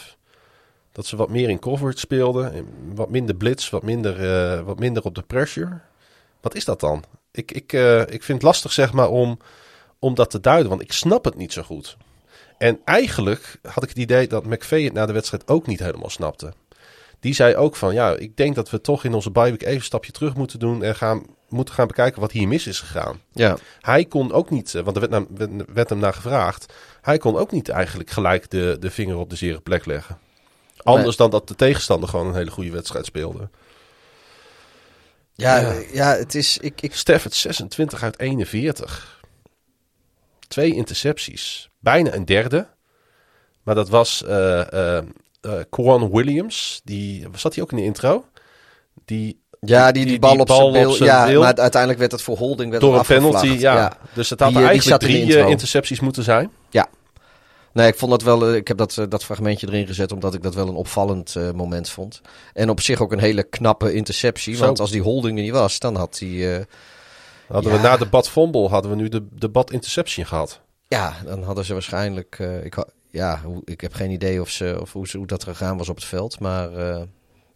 [0.91, 2.53] Dat ze wat meer in coverage speelden.
[2.53, 2.65] en
[2.95, 5.79] Wat minder blitz, wat minder, eh, wat minder op de pressure.
[6.41, 7.03] Wat is dat dan?
[7.31, 7.73] Ik, ik,
[8.09, 9.37] ik vind het lastig zeg maar om,
[9.99, 11.97] om dat te duiden, want ik snap het niet zo goed.
[12.57, 16.09] En eigenlijk had ik het idee dat McVeigh het na de wedstrijd ook niet helemaal
[16.09, 16.53] snapte.
[17.21, 19.75] Die zei ook van, ja, ik denk dat we toch in onze bye week even
[19.75, 23.21] een stapje terug moeten doen en gaan, moeten gaan bekijken wat hier mis is gegaan.
[23.31, 26.73] Ja, Hij kon ook niet, eh, want er werd, naar- werd- werd hem naar gevraagd.
[27.01, 30.17] Hij kon ook niet eigenlijk gelijk de, de vinger op de zere plek leggen.
[30.83, 33.49] Anders dan dat de tegenstander gewoon een hele goede wedstrijd speelde.
[35.33, 35.73] ja, Ja.
[35.93, 36.15] ja.
[36.15, 36.57] het is.
[36.57, 39.19] Ik, ik, Stafford 26 uit 41.
[40.47, 41.69] Twee intercepties.
[41.79, 42.67] Bijna een derde.
[43.63, 45.03] Maar dat was eh eh,
[45.69, 46.81] Quan Williams.
[46.83, 48.25] Die, zat hij ook in de intro?
[49.05, 52.37] Die ja, die, die, bal op zijn zijn Ja, bil maar uiteindelijk werd het voor
[52.37, 52.69] holding.
[52.69, 53.47] Werd door een penalty.
[53.47, 53.97] Ja.
[54.13, 56.51] Dus het had eh, die eigenlijk in drie eh, intercepties moeten zijn.
[57.73, 58.47] Nee, ik vond dat wel.
[58.47, 61.35] eh, Ik heb dat, eh, dat fragmentje erin gezet omdat ik dat wel een opvallend
[61.35, 62.21] eh, moment vond.
[62.53, 64.55] En op zich ook een hele knappe interceptie.
[64.55, 64.65] Zo.
[64.65, 66.55] Want als die holding er niet was, dan had hij.
[66.57, 66.65] eh,
[67.47, 67.77] Hadden Ja.
[67.77, 70.59] we na de bad fumble hadden we nu de, de bad interception gehad.
[70.87, 72.35] ja, dan hadden ze waarschijnlijk.
[72.39, 72.75] eh, ik,
[73.11, 75.95] ja, ik heb geen idee of, ze, of hoe, ze, hoe dat gegaan was op
[75.95, 76.39] het veld.
[76.39, 77.01] Maar eh,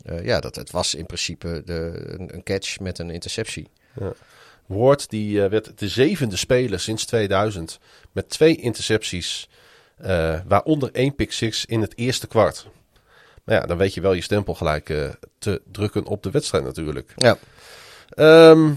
[0.06, 3.70] eh, ja, dat, het was in principe de, een, een catch met een interceptie.
[4.66, 7.80] Ward die eh, werd de zevende speler sinds 2000
[8.12, 9.50] met twee intercepties,
[10.48, 12.68] waaronder één pick six in het eerste kwart.
[13.44, 14.86] Maar ja, dan weet je wel je stempel gelijk
[15.38, 17.14] te drukken op de wedstrijd natuurlijk.
[17.16, 17.38] Ja.
[18.10, 18.72] Ehm,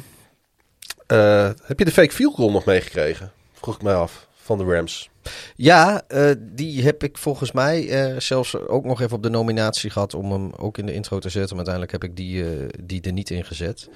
[1.09, 3.33] eh, heb je de fake field goal nog meegekregen?
[3.53, 5.11] Vroeg ik mij af van de Rams.
[5.57, 9.91] Ja, eh, die heb ik volgens mij eh, zelfs ook nog even op de nominatie
[9.91, 11.57] gehad om hem ook in de intro te zetten.
[11.57, 13.89] Maar uiteindelijk heb ik die, eh, die er niet in gezet.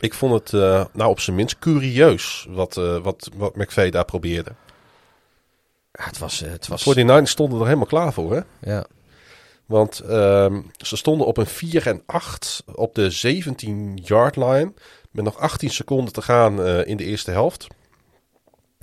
[0.00, 0.52] Ik vond het
[0.92, 4.50] nou op zijn minst curieus wat, wat, wat McVeigh daar probeerde.
[5.92, 6.40] Ja, het was...
[6.40, 8.40] Het was Voor die Niners stonden er helemaal klaar voor hè?
[8.60, 8.86] ja.
[9.66, 14.72] Want ehm, ze stonden op een 4 en 8 op de 17 yard line.
[15.10, 17.66] Met nog 18 seconden te gaan in de eerste helft.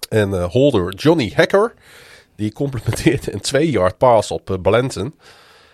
[0.09, 1.73] En eh, holder Johnny Hacker.
[2.35, 5.15] Die complementeerde een 2 yard pass op eh, Blanton.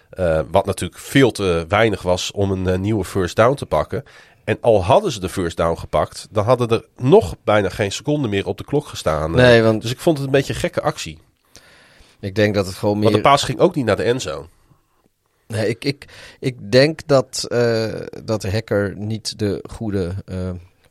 [0.09, 4.03] Eh, wat natuurlijk veel te weinig was om een nieuwe first down te pakken.
[4.43, 6.27] En al hadden ze de first down gepakt.
[6.31, 9.31] Dan hadden er nog bijna geen seconde meer op de klok gestaan.
[9.31, 11.19] Nee, want Dus ik vond het een beetje een gekke actie.
[12.19, 13.03] ik denk dat het gewoon meer...
[13.03, 14.45] Want de paas ging ook niet naar de endzone.
[15.47, 16.05] Nee, ik, ik,
[16.39, 17.45] ik denk dat,
[18.23, 20.13] dat de hacker niet de goede.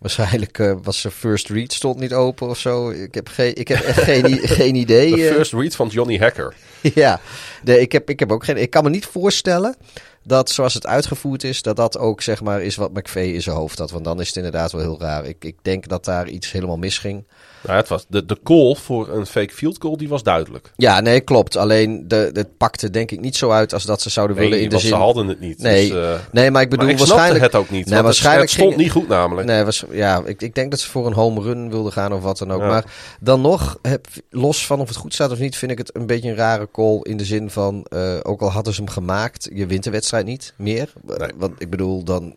[0.01, 2.91] Waarschijnlijk eh, was zijn first read stond niet open of zo.
[2.91, 5.15] Ik heb, geen, ik heb echt geen, geen idee.
[5.15, 5.35] De eh.
[5.35, 6.55] first read van Johnny Hacker.
[6.95, 7.21] ja,
[7.63, 8.57] nee, ik, heb, ik heb ook geen.
[8.57, 9.77] Ik kan me niet voorstellen
[10.23, 13.57] dat zoals het uitgevoerd is, dat dat ook zeg maar is wat McVeigh in zijn
[13.57, 13.91] hoofd had.
[13.91, 15.27] Want dan is het inderdaad wel heel raar.
[15.27, 17.25] Ik, ik denk dat daar iets helemaal misging.
[17.63, 20.73] Nou, het was de, de call voor een fake field goal die was duidelijk.
[20.77, 21.57] Ja, nee, klopt.
[21.57, 24.69] Alleen de, het pakte denk ik niet zo uit als dat ze zouden willen in
[24.69, 24.89] de zin.
[24.89, 25.59] ze hadden het niet.
[25.59, 27.53] Nee, Dus, eh, Nee, maar ik bedoel maar ik snapte waarschijnlijk.
[27.53, 27.87] het ook niet.
[27.87, 29.47] Nee, waarschijnlijk het, stond ging- niet goed namelijk.
[29.47, 32.23] Nee, was, ja, ik, ik denk dat ze voor een home run wilden gaan of
[32.23, 32.61] wat dan ook.
[32.61, 32.67] Ja.
[32.67, 32.85] Maar
[33.21, 36.07] dan nog, heb, los van of het goed staat of niet, vind ik het een
[36.07, 36.99] beetje een rare call.
[37.03, 40.27] In de zin van, eh, ook al hadden ze hem gemaakt, je wint de wedstrijd
[40.27, 40.93] niet meer.
[41.19, 41.29] Nee.
[41.37, 42.35] Want ik bedoel, dan,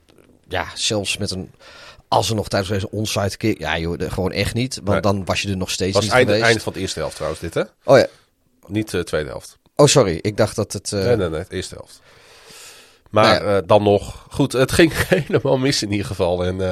[0.48, 1.52] ja, zelfs met een,
[2.14, 4.76] als er nog tijdens deze onside kick, ja joh, de- gewoon echt niet.
[4.76, 5.00] Want Nee.
[5.02, 6.50] dan was je er nog steeds was niet het einde, geweest.
[6.52, 7.62] einde van de eerste helft trouwens dit, hè?
[7.84, 8.08] Oh ja,
[8.68, 9.58] Niet de tweede helft.
[9.76, 10.92] oh sorry, ik dacht dat het...
[10.94, 12.02] eh, nee, nee, nee, eerste helft.
[13.10, 13.58] Maar Nou ja.
[13.58, 16.44] eh, dan nog, goed, het ging helemaal mis in ieder geval.
[16.46, 16.68] En eh,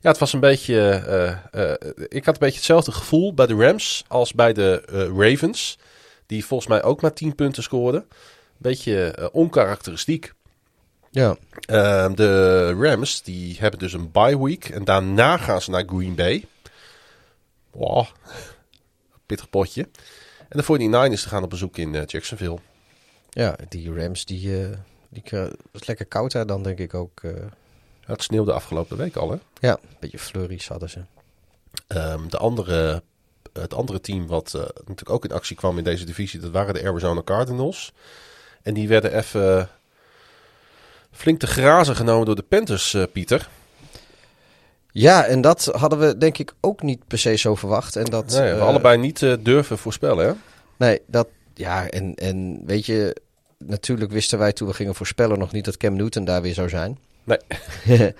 [0.00, 1.76] ja, het was een beetje, eh, eh,
[2.08, 5.78] ik had een beetje hetzelfde gevoel bij de Rams als bij de eh, Ravens.
[6.26, 8.06] Die volgens mij ook maar 10 punten scoorden.
[8.56, 10.32] Beetje eh, onkarakteristiek.
[11.10, 11.36] Ja.
[11.60, 14.68] Ehm, de Rams die hebben dus een bye week.
[14.68, 16.44] En daarna gaan ze naar Green Bay.
[17.70, 18.06] Wow.
[19.26, 19.88] Pittig potje.
[20.48, 22.58] En de 49ers die gaan op bezoek in eh, Jacksonville.
[23.30, 24.76] ja, die Rams, die, eh
[25.08, 25.22] die
[25.72, 27.20] is lekker koud daar dan, denk ik ook.
[27.22, 27.32] eh.
[28.04, 29.36] Het sneeuwde afgelopen week al, hè?
[29.60, 31.00] ja, een beetje flurries hadden ze.
[31.86, 33.02] Ehm, de andere,
[33.52, 36.74] het andere team wat eh, natuurlijk ook in actie kwam in deze divisie, dat waren
[36.74, 37.92] de Arizona Cardinals.
[38.62, 39.68] En die werden even
[41.20, 43.48] flink te grazen genomen door de Panthers, eh, Pieter.
[44.92, 47.96] Ja, en dat hadden we denk ik ook niet per se zo verwacht.
[47.96, 50.32] En dat, Nee, we eh, allebei niet eh, durven voorspellen, hè?
[50.76, 53.16] Nee, dat, ja, en, en weet je,
[53.58, 56.68] natuurlijk wisten wij toen we gingen voorspellen nog niet dat Cam Newton daar weer zou
[56.68, 56.98] zijn.
[57.24, 57.38] Nee.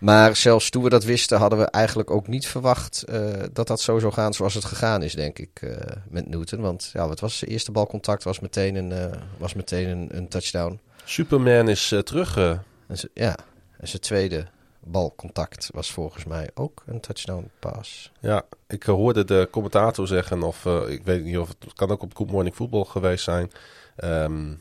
[0.00, 3.04] maar zelfs toen we dat wisten, hadden we eigenlijk ook niet verwacht
[3.52, 5.60] dat dat zo zou gaan zoals het gegaan is, denk ik,
[6.08, 6.60] met Newton.
[6.60, 8.24] Want ja, wat was zijn eerste balcontact?
[8.24, 10.80] Was meteen een, eh, was meteen een, een touchdown.
[11.10, 12.36] Superman is eh, terug.
[12.36, 12.50] eh.
[12.50, 13.36] En ja,
[13.78, 14.46] en zijn tweede
[14.80, 18.12] balcontact was volgens mij ook een touchdown pass.
[18.20, 21.90] ja, ik eh, hoorde de commentator zeggen, of ik weet niet of het, het kan
[21.90, 23.50] ook op Good Morning Football geweest zijn.
[23.96, 24.52] Ehm,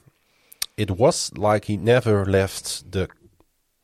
[0.76, 3.10] It was like he never left the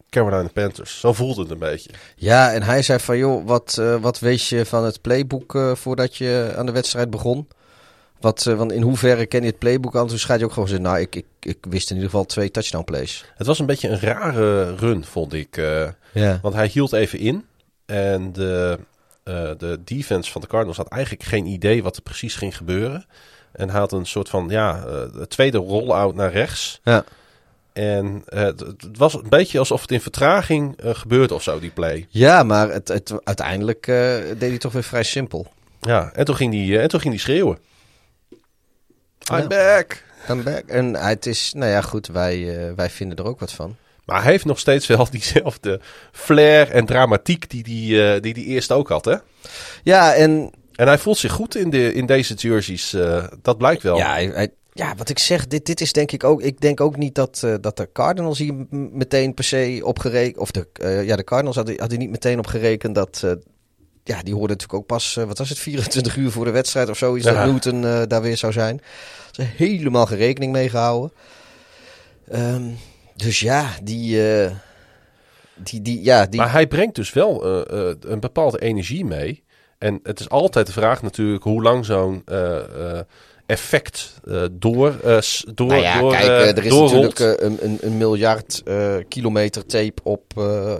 [0.09, 0.99] Carolina Panthers.
[0.99, 1.89] Zo voelde het een beetje.
[2.15, 6.53] Ja, en hij zei van, joh, wat, wat wees je van het playbook voordat je
[6.57, 7.47] aan de wedstrijd begon?
[8.25, 10.07] Wat, eh, want in hoeverre ken je het playbook aan?
[10.07, 12.51] Toen schijnt je ook gewoon zeggen, nou, ik, ik, ik wist in ieder geval twee
[12.51, 13.25] touchdown plays.
[13.35, 15.57] Het was een beetje een rare run, vond ik.
[15.57, 16.39] eh, Ja.
[16.41, 17.45] want hij hield even in.
[17.85, 18.79] En de,
[19.23, 23.05] eh, de defense van de Cardinals had eigenlijk geen idee wat er precies ging gebeuren.
[23.51, 24.79] En hij had een soort van, ja,
[25.13, 26.79] de tweede roll-out naar rechts.
[26.83, 27.03] Ja.
[27.73, 32.07] En het, het was een beetje alsof het in vertraging gebeurde of zo, die play.
[32.09, 35.47] Ja, maar het, het, uiteindelijk deed hij toch weer vrij simpel.
[35.79, 37.57] Ja, en toen ging die, en toen ging die schreeuwen.
[39.33, 39.47] I'm Ja.
[39.47, 40.03] back!
[40.29, 40.63] I'm back.
[40.67, 43.75] En het is, nou ja, goed, wij, eh, wij vinden er ook wat van.
[44.05, 45.79] Maar hij heeft nog steeds wel diezelfde
[46.11, 49.15] flair en dramatiek die die, eh, die, die eerst ook had, hè?
[49.83, 52.93] Ja, en En hij voelt zich goed in, de, in deze jerseys.
[52.93, 53.97] eh, dat blijkt wel.
[53.97, 56.41] ja, hij, hij- ja, wat ik zeg, dit, dit is denk ik ook.
[56.41, 60.37] Ik denk ook niet dat, eh, dat de Cardinals hier meteen per se op gerekend.
[60.37, 63.23] Of de, eh, ja, de Cardinals hadden, hadden niet meteen op gerekend dat.
[64.07, 66.89] Ja, die hoorden natuurlijk ook pas, eh, wat was het, 24 uur voor de wedstrijd
[66.89, 67.25] of zoiets.
[67.27, 67.33] Ja.
[67.33, 68.81] Dat Newton eh, daar weer zou zijn.
[69.31, 71.11] Ze helemaal geen rekening mee gehouden.
[72.27, 72.63] Ehm,
[73.15, 74.31] dus ja, die.
[74.43, 74.51] eh,
[75.55, 77.45] die, die, ja, die, Maar hij brengt dus wel
[78.09, 79.43] een bepaalde energie mee.
[79.77, 82.23] En het is altijd de vraag natuurlijk hoe lang zo'n
[83.45, 87.19] effect eh, door, s- door, Nou ja, door, kijk, eh, er is doorrolt.
[87.19, 88.63] natuurlijk een, een, miljard
[89.07, 90.37] kilometer tape op,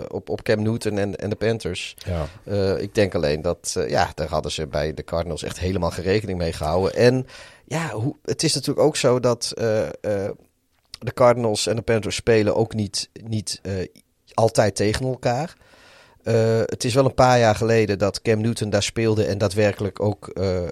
[0.08, 1.96] op, op Cam Newton en, en de Panthers.
[2.44, 2.76] Ja.
[2.78, 6.38] Ik denk alleen dat, ja, daar hadden ze bij de Cardinals echt helemaal geen rekening
[6.38, 6.94] mee gehouden.
[6.94, 7.26] En
[7.64, 9.52] ja, hoe, het is natuurlijk ook zo dat
[10.98, 13.60] de Cardinals en de Panthers spelen ook niet, niet
[14.34, 15.56] altijd tegen elkaar.
[16.26, 20.00] Eh, het is wel een paar jaar geleden dat Cam Newton daar speelde en daadwerkelijk
[20.00, 20.70] ook eh, eh,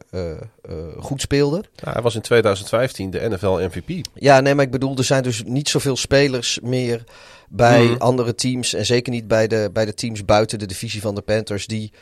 [0.98, 1.56] goed speelde.
[1.56, 4.06] Nou, hij was in 2015 de NFL MVP.
[4.14, 7.04] Ja, nee, maar ik bedoel, er zijn dus niet zoveel spelers meer
[7.48, 7.96] bij Mhm.
[7.96, 8.74] andere teams.
[8.74, 11.66] En zeker niet bij de, bij de teams buiten de divisie van de Panthers.
[11.66, 11.92] Die,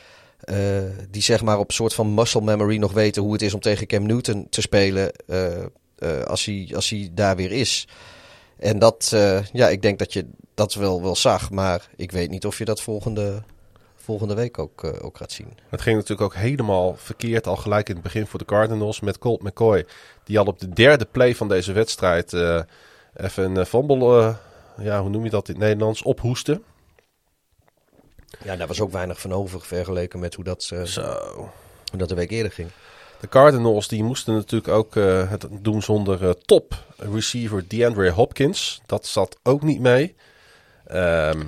[1.09, 3.59] die zeg maar op een soort van muscle memory nog weten hoe het is om
[3.59, 5.11] tegen Cam Newton te spelen.
[6.27, 7.87] als, hij, als hij daar weer is.
[8.57, 9.15] En dat,
[9.51, 11.51] ja, ik denk dat je dat wel, wel zag.
[11.51, 13.43] Maar ik weet niet of je dat volgende,
[13.95, 15.57] volgende week ook, eh, ook gaat zien.
[15.69, 19.17] Het ging natuurlijk ook helemaal verkeerd al gelijk in het begin voor de Cardinals met
[19.17, 19.85] Colt McCoy.
[20.23, 22.61] Die al op de derde play van deze wedstrijd eh,
[23.15, 24.35] even een eh, fumble,
[24.77, 26.63] ja, hoe noem je dat in het Nederlands, ophoesten.
[28.43, 30.81] Ja, daar was ook weinig van over vergeleken met hoe dat, Zo.
[31.89, 32.69] hoe dat de week eerder ging.
[33.19, 34.93] De Cardinals die moesten natuurlijk ook
[35.29, 38.81] het doen zonder top receiver DeAndre Hopkins.
[38.85, 40.15] Dat zat ook niet mee.
[40.93, 41.43] Ehm,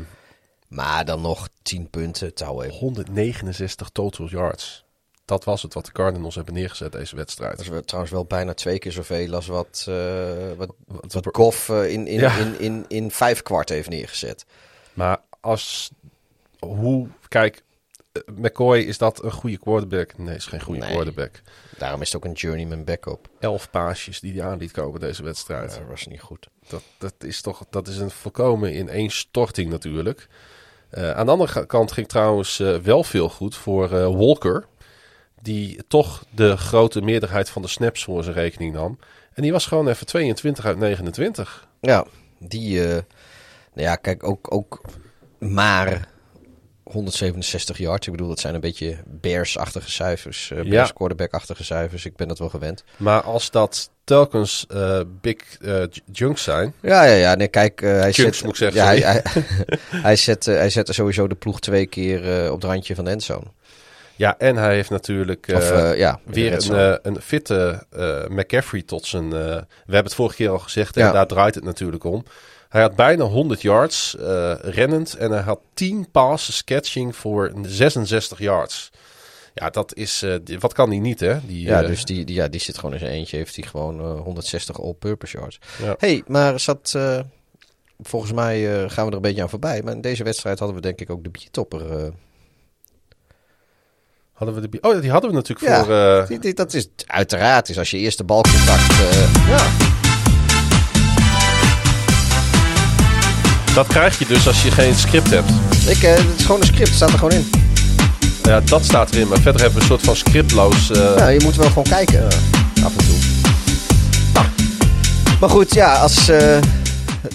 [0.68, 4.84] Maar dan nog 10 punten, touw 169 total yards.
[5.26, 7.58] Dat was het wat de Cardinals hebben neergezet deze wedstrijd.
[7.58, 11.70] Dat is trouwens wel bijna twee keer zoveel als wat, eh wat, Wat- wat Goff
[11.70, 12.36] eh, in, in, Ja.
[12.38, 14.46] in, in, in vijf kwart heeft neergezet.
[14.94, 15.92] Maar als
[16.60, 17.64] hoe kijk,
[18.12, 20.18] eh, McCoy is dat een goede quarterback?
[20.18, 20.92] Nee, is geen goede Nee.
[20.92, 21.42] quarterback.
[21.78, 23.28] Daarom is het ook een journeyman backup.
[23.40, 25.70] Elf paasjes die hij aan liet komen deze wedstrijd.
[25.70, 26.48] Dat was niet goed.
[26.68, 30.28] Dat, dat is toch dat is een volkomen in één storting natuurlijk.
[30.90, 34.66] Eh, aan de andere kant ging trouwens eh, wel veel goed voor eh, Walker.
[35.42, 39.00] Die toch de grote meerderheid van de snaps voor zijn rekening nam.
[39.34, 41.68] En die was gewoon even 22 uit 29.
[41.82, 42.06] Ja,
[42.40, 43.04] die, Nou
[43.74, 44.82] ja, kijk, ook, ook
[45.40, 46.08] maar
[46.84, 48.06] 167 yards.
[48.06, 50.50] Ik bedoel, dat zijn een beetje Bears-achtige cijfers.
[50.50, 50.94] Uh, Bears Ja.
[50.94, 52.06] quarterback-achtige cijfers.
[52.06, 52.84] Ik ben dat wel gewend.
[52.98, 56.74] Maar als dat telkens eh, big eh, junks zijn.
[56.82, 57.36] Ja, ja, ja.
[57.36, 58.46] Nee, kijk, eh, hij Chunks, zet...
[58.46, 59.44] moet ik zeggen, ja, hij, hij,
[60.10, 63.46] hij, zet, hij zette sowieso de ploeg twee keer op het randje van de endzone.
[64.16, 67.86] Ja, en hij heeft natuurlijk Of, ja, weer een, een fitte
[68.30, 69.30] McCaffrey tot zijn...
[69.30, 71.12] we hebben het vorige keer al gezegd en Ja.
[71.12, 72.24] daar draait het natuurlijk om.
[72.70, 74.16] Hij had bijna 100 yards
[74.62, 78.92] rennend en hij had 10 passes catching voor 66 yards.
[79.58, 80.22] Ja, dat is...
[80.22, 81.46] eh, die- wat kan die niet, hè?
[81.46, 83.38] Die, Ja, eh, dus die, die, ja, die zit gewoon in zijn eentje.
[83.38, 85.60] Heeft hij gewoon eh, 160 all-purpose yards.
[85.84, 85.96] Ja.
[86.00, 86.94] hey, maar zat...
[86.96, 87.20] eh,
[88.00, 89.82] volgens mij eh, gaan we er een beetje aan voorbij.
[89.84, 92.00] Maar in deze wedstrijd hadden we denk ik ook de biertopper.
[92.00, 92.08] eh.
[94.34, 94.78] Hadden we de...
[94.82, 95.94] Oh, die hadden we natuurlijk Ja, voor...
[96.22, 97.70] eh, die, die- dat is uiteraard.
[97.70, 98.90] Is als je eerste balcontact...
[98.90, 99.68] eh, ja.
[103.74, 105.50] dat krijg je dus als je geen script hebt.
[105.88, 106.90] Ik, eh, het is gewoon een script.
[106.94, 107.50] staat er gewoon in.
[108.46, 109.28] Ja, dat staat erin.
[109.28, 110.92] Maar verder hebben we een soort van scriptloos...
[110.92, 112.24] eh, Ja, je moet wel gewoon kijken.
[112.84, 113.16] Af en toe.
[114.34, 114.46] Nou.
[115.40, 116.58] Maar goed, ja, als, eh,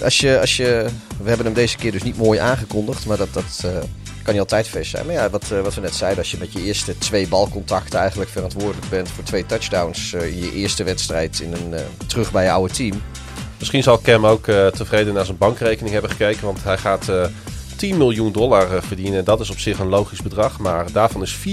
[0.03, 0.85] als, je, als je...
[1.21, 3.05] We hebben hem deze keer dus niet mooi aangekondigd.
[3.05, 3.69] Maar dat, dat eh,
[4.23, 5.05] kan niet altijd feest zijn.
[5.05, 6.19] Maar ja, wat, eh, wat we net zeiden.
[6.19, 10.13] Als je met je eerste twee balcontacten eigenlijk verantwoordelijk bent voor twee touchdowns.
[10.13, 13.01] eh, in je eerste wedstrijd in een, eh, terug bij je oude team.
[13.59, 16.45] Misschien zal Cam ook eh, tevreden naar zijn bankrekening hebben gekeken.
[16.45, 17.23] Want hij gaat eh
[17.81, 19.25] 10 miljoen dollar eh, verdienen.
[19.25, 20.59] Dat is op zich een logisch bedrag.
[20.59, 21.43] Maar daarvan is 4,5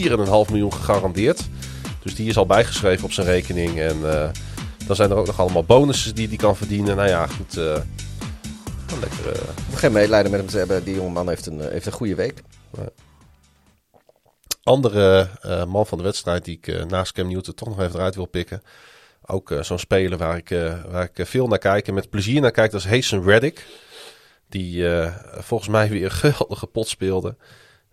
[0.51, 1.49] miljoen gegarandeerd.
[2.03, 3.79] Dus die is al bijgeschreven op zijn rekening.
[3.81, 4.29] En eh,
[4.87, 6.97] dan zijn er ook nog allemaal bonussen die hij kan verdienen.
[6.97, 7.55] Nou ja, goed.
[7.55, 7.83] wel
[9.01, 9.45] lekker.
[9.75, 10.85] geen medelijden met hem te hebben.
[10.85, 12.43] Die jongeman heeft een, heeft een goede week.
[14.63, 15.29] andere
[15.69, 18.63] man van de wedstrijd die ik naast Cam Newton toch nog even eruit wil pikken.
[19.27, 20.49] Ook zo'n speler waar ik,
[20.91, 22.71] waar ik veel naar kijk en met plezier naar kijk.
[22.71, 23.67] Dat is Hasten Reddick.
[24.49, 27.37] Die eh, volgens mij weer een geweldige pot speelde.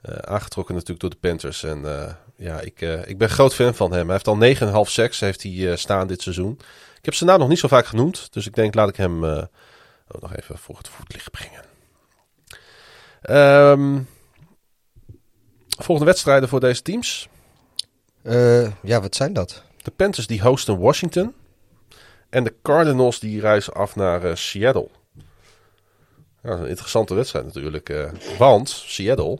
[0.01, 1.63] Eh, aangetrokken natuurlijk door de Panthers.
[1.63, 4.09] En eh, ja, ik, ik ben groot fan van hem.
[4.09, 6.59] Hij heeft al 9,5 seks heeft hij, staan dit seizoen.
[6.97, 8.33] Ik heb zijn naam nog niet zo vaak genoemd.
[8.33, 9.25] Dus ik denk laat ik hem
[10.07, 11.63] ook nog even voor het voetlicht brengen.
[13.21, 14.01] Ehm,
[15.77, 17.27] volgende wedstrijden voor deze teams.
[18.81, 19.63] Ja, wat zijn dat?
[19.81, 21.33] De Panthers die hosten Washington.
[22.29, 24.89] En de Cardinals die reizen af naar Seattle.
[26.45, 27.89] Ja, dat is een interessante wedstrijd natuurlijk.
[27.89, 29.39] eh, want Seattle,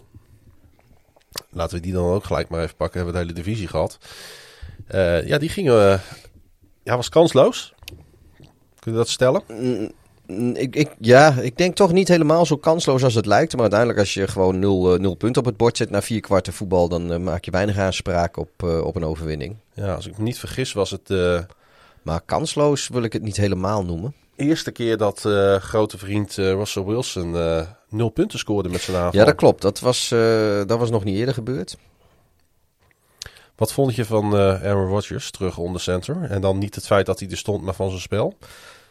[1.49, 2.97] laten we die dan ook gelijk maar even pakken.
[3.01, 3.97] Hebben we de hele divisie gehad.
[4.87, 5.99] Eh, ja, die gingen, eh,
[6.83, 7.73] ja, was kansloos.
[8.79, 9.41] Kun je dat stellen?
[9.47, 9.91] Mm,
[10.27, 13.51] mm, Ik, ik, ja, ik denk toch niet helemaal zo kansloos als het lijkt.
[13.51, 16.21] Maar uiteindelijk als je gewoon nul, eh, nul punten op het bord zet na vier
[16.21, 16.87] kwarten voetbal...
[16.89, 19.55] dan maak je weinig aanspraak op, op een overwinning.
[19.73, 21.09] Ja, als ik me niet vergis was het
[22.01, 24.15] Maar kansloos wil ik het niet helemaal noemen.
[24.35, 28.97] Eerste keer dat eh, grote vriend eh, Russell Wilson eh, nul punten scoorde met zijn
[28.97, 29.19] aanval.
[29.19, 29.61] Ja, dat klopt.
[29.61, 30.09] Dat was,
[30.67, 31.77] dat was nog niet eerder gebeurd.
[33.55, 36.23] Wat vond je van Aaron Rodgers terug onder center?
[36.29, 38.37] En dan niet het feit dat hij er stond, maar van zijn spel?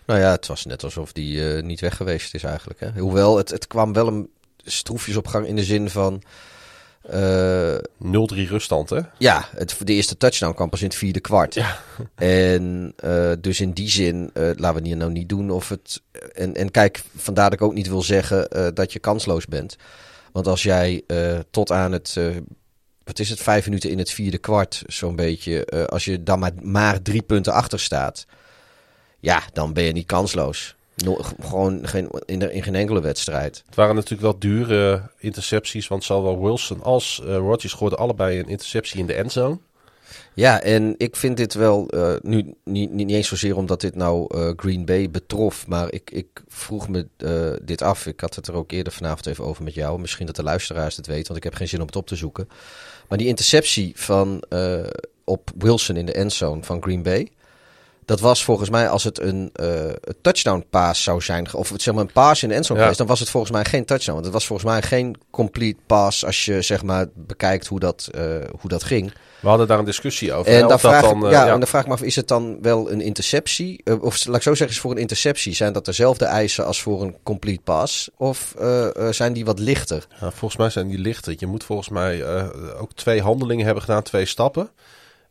[0.07, 2.80] Nou ja, het was net alsof die eh, niet weg geweest is eigenlijk.
[2.80, 2.90] Hè.
[3.01, 4.30] Hoewel, het, het kwam wel een
[4.64, 6.22] stroefjes op gang in de zin van...
[7.11, 7.74] eh,
[8.44, 9.00] 0-3 ruststand, hè?
[9.18, 11.59] Ja, het, de eerste touchdown kwam pas in het vierde kwart.
[12.14, 16.02] En eh, dus in die zin, eh, laten we het nou niet doen of het...
[16.32, 19.76] En, en kijk, vandaar dat ik ook niet wil zeggen eh, dat je kansloos bent.
[20.32, 22.14] Want als jij eh, tot aan het...
[22.16, 22.26] eh,
[23.05, 25.64] wat is het, vijf minuten in het vierde kwart zo'n beetje...
[25.64, 28.26] eh, als je dan maar, maar drie punten achter staat...
[29.20, 30.74] Ja, dan ben je niet kansloos.
[30.97, 33.62] No- gewoon geen, in, de, in geen enkele wedstrijd.
[33.66, 38.49] Het waren natuurlijk wel dure intercepties, want zowel Wilson als eh Rodgers gooiden allebei een
[38.49, 39.59] interceptie in de endzone.
[40.34, 44.38] Ja, en ik vind dit wel, eh, nu niet, niet eens zozeer omdat dit nou
[44.38, 47.07] eh, Green Bay betrof, maar ik, ik vroeg me
[47.62, 48.07] dit af.
[48.07, 50.01] Ik had het er ook eerder vanavond even over met jou.
[50.01, 52.16] Misschien dat de luisteraars het weten, want ik heb geen zin om het op te
[52.16, 52.49] zoeken.
[53.09, 54.42] Maar die interceptie van,
[55.24, 57.28] op Wilson in de endzone van Green Bay,
[58.05, 59.68] dat was volgens mij als het een eh,
[60.20, 62.84] touchdown pass zou zijn, of zeg maar een pass in de endzone Ja.
[62.84, 64.12] geweest, dan was het volgens mij geen touchdown.
[64.12, 68.09] Want het was volgens mij geen complete pass als je zeg maar bekijkt hoe dat,
[68.12, 68.22] eh,
[68.61, 69.12] hoe dat ging.
[69.40, 70.52] We hadden daar een discussie over.
[70.52, 71.52] En dan, vraag, dan, ik, eh, ja, ja.
[71.52, 73.82] en dan vraag ik me af, is het dan wel een interceptie?
[74.00, 77.02] Of laat ik zo zeggen, is voor een interceptie, zijn dat dezelfde eisen als voor
[77.02, 78.11] een complete pass?
[78.16, 78.55] Of
[79.11, 80.07] zijn die wat lichter?
[80.20, 81.34] Ja, volgens mij zijn die lichter.
[81.38, 82.24] Je moet volgens mij
[82.78, 84.70] ook twee handelingen hebben gedaan, twee stappen.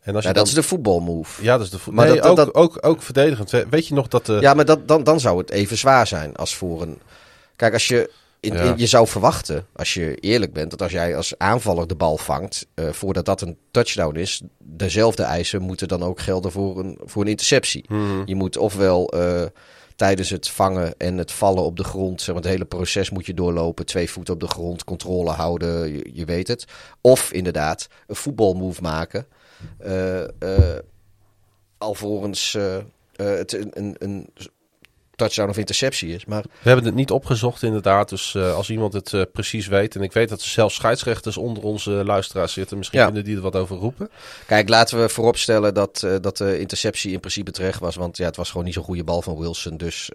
[0.03, 0.53] En als Ja, je dat dan...
[0.53, 1.43] is de voetbalmove.
[1.43, 1.93] Ja, dat is de voet.
[1.93, 3.51] Maar nee, dat- dat- ook, ook, ook verdedigend.
[3.51, 4.37] We- Weet je nog dat de...
[4.41, 7.01] Ja, maar dat, dan, dan zou het even zwaar zijn als voor een...
[7.55, 8.11] Kijk, als je...
[8.39, 8.61] In, Ja.
[8.61, 12.17] in- je zou verwachten, als je eerlijk bent, dat als jij als aanvaller de bal
[12.17, 16.97] vangt, eh, voordat dat een touchdown is, dezelfde eisen moeten dan ook gelden voor een,
[17.05, 17.85] voor een interceptie.
[17.87, 18.21] Mhm.
[18.25, 19.41] Je moet ofwel eh,
[19.95, 22.21] tijdens het vangen en het vallen op de grond.
[22.21, 23.85] Zeg maar, het hele proces moet je doorlopen.
[23.85, 26.65] Twee voeten op de grond, controle houden, je, je weet het.
[27.01, 29.25] Of inderdaad, een voetbalmove maken.
[29.85, 30.77] Uh, uh,
[31.77, 32.77] alvorens uh,
[33.15, 34.29] het een, een, een
[35.15, 36.25] touchdown of interceptie is.
[36.25, 36.41] Maar...
[36.41, 38.09] We hebben het niet opgezocht inderdaad.
[38.09, 39.95] Dus uh, als iemand het uh, precies weet.
[39.95, 42.77] En ik weet dat er zelfs scheidsrechters onder onze luisteraars zitten.
[42.77, 43.05] Misschien ja.
[43.05, 44.09] kunnen die er wat over roepen.
[44.47, 47.95] Kijk, laten we vooropstellen dat, uh, dat de interceptie in principe terecht was.
[47.95, 49.77] Want ja, het was gewoon niet zo'n goede bal van Wilson.
[49.77, 50.11] Dus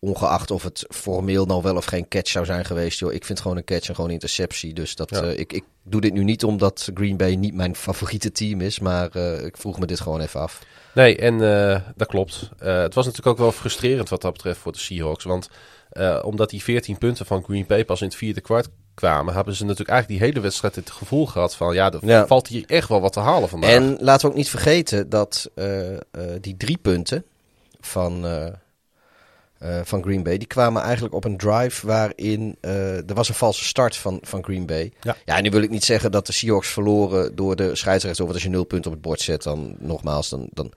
[0.00, 2.98] ongeacht of het formeel nou wel of geen catch zou zijn geweest.
[2.98, 4.72] Joh, ik vind gewoon een catch en gewoon interceptie.
[4.72, 5.22] Dus dat, ja.
[5.22, 8.78] ik, ik doe dit nu niet omdat Green Bay niet mijn favoriete team is.
[8.78, 10.62] Maar ik vroeg me dit gewoon even af.
[10.94, 12.50] Nee, en uh, dat klopt.
[12.58, 15.24] Het was natuurlijk ook wel frustrerend wat dat betreft voor de Seahawks.
[15.24, 15.48] Want
[16.22, 19.62] omdat die 14 punten van Green Bay pas in het vierde kwart kwamen, hebben ze
[19.62, 22.26] natuurlijk eigenlijk die hele wedstrijd het gevoel gehad van ja, er ja.
[22.26, 23.70] valt hier echt wel wat te halen vandaag.
[23.70, 25.50] En laten we ook niet vergeten dat
[26.40, 27.24] die drie punten
[27.80, 28.24] van
[29.62, 30.38] uh, van Green Bay.
[30.38, 34.44] Die kwamen eigenlijk op een drive waarin uh, er was een valse start van, van
[34.44, 34.92] Green Bay.
[35.00, 35.16] Ja.
[35.24, 38.24] ja, en nu wil ik niet zeggen dat de Seahawks verloren door de scheidsrechter.
[38.24, 40.28] Of als je nul punten op het bord zet, dan nogmaals.
[40.28, 40.72] Dan, dan...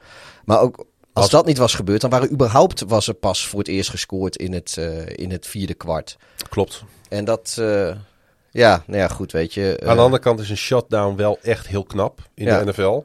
[0.45, 3.67] Maar ook als dat niet was gebeurd, dan waren überhaupt was er pas voor het
[3.67, 6.17] eerst gescoord in het, uh, in het vierde kwart.
[6.49, 6.83] Klopt.
[7.09, 7.53] En dat...
[8.51, 9.81] ja, nou ja, goed, weet je.
[9.85, 12.63] Aan de andere kant is een shutdown wel echt heel knap in ja.
[12.63, 13.03] de NFL.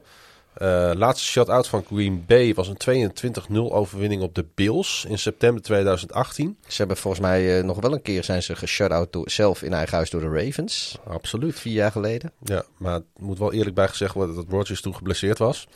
[0.61, 3.11] Uh, laatste shutout van Green Bay was een
[3.51, 6.57] 22-0 overwinning op de Bills in september 2018.
[6.67, 9.95] Ze hebben volgens mij uh, nog wel een keer zijn ze geshutout zelf in eigen
[9.95, 10.97] huis door de Ravens.
[11.07, 11.59] Absoluut.
[11.59, 12.31] Vier jaar geleden.
[12.43, 15.67] Ja, maar het moet wel eerlijk bij gezegd worden dat Rodgers toen geblesseerd was.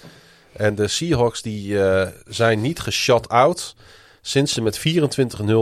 [0.51, 3.75] En de Seahawks die uh, zijn niet geshut-out
[4.22, 4.82] sinds ze met 24-0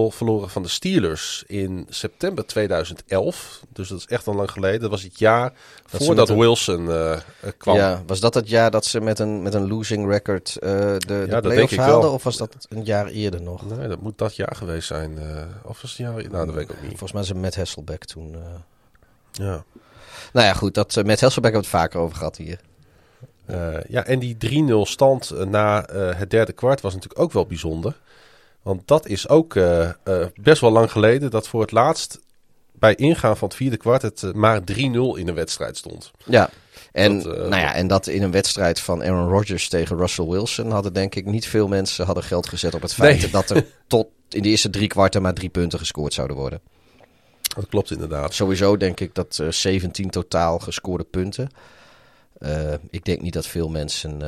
[0.10, 3.62] verloren van de Steelers in september 2011.
[3.74, 4.80] Dus dat is echt al lang geleden.
[4.80, 5.54] Dat was het jaar
[5.90, 6.38] dat voordat een...
[6.38, 7.18] Wilson uh,
[7.58, 7.76] kwam.
[7.76, 10.98] Ja, was dat het jaar dat ze met een, met een losing record uh, de,
[11.08, 12.12] de ja, playoffs haalden?
[12.12, 13.78] Of was dat een jaar eerder nog?
[13.78, 15.12] Nee, dat moet dat jaar geweest zijn.
[15.12, 16.14] Uh, of was het jaar...
[16.14, 16.90] Nou, dat weet ik ook niet.
[16.90, 18.36] Volgens mij zijn met Hasselbeck toen...
[19.32, 19.64] Ja.
[20.34, 20.74] Nou ja, goed.
[20.74, 22.60] Dat, met Hasselbeck hebben we het vaker over gehad hier.
[23.88, 24.38] ja, en die
[24.86, 25.86] 3-0 stand na
[26.16, 27.96] het derde kwart was natuurlijk ook wel bijzonder.
[28.62, 32.20] Want dat is ook uh, uh, best wel lang geleden dat voor het laatst
[32.72, 36.12] bij ingaan van het vierde kwart het uh, maar 3-0 in een wedstrijd stond.
[36.26, 36.50] Ja.
[36.92, 40.72] En, dat, nou ja, en dat in een wedstrijd van Aaron Rodgers tegen Russell Wilson
[40.72, 43.32] hadden denk ik niet veel mensen hadden geld gezet op het feit nee.
[43.32, 46.62] dat er tot in de eerste drie kwarten maar drie punten gescoord zouden worden.
[47.56, 48.34] Dat klopt inderdaad.
[48.34, 51.50] Sowieso denk ik dat 17 totaal gescoorde punten.
[52.90, 54.22] ik denk niet dat veel mensen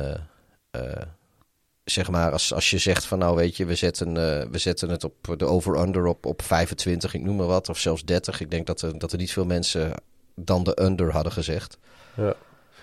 [1.84, 4.14] zeg maar, als, als je zegt van nou weet je, we zetten, uh,
[4.50, 8.04] we zetten het op de over-under op, op 25, ik noem maar wat, of zelfs
[8.04, 8.40] 30.
[8.40, 9.92] Ik denk dat er, dat er niet veel mensen
[10.34, 11.78] dan de under hadden gezegd.
[12.16, 12.34] Ja.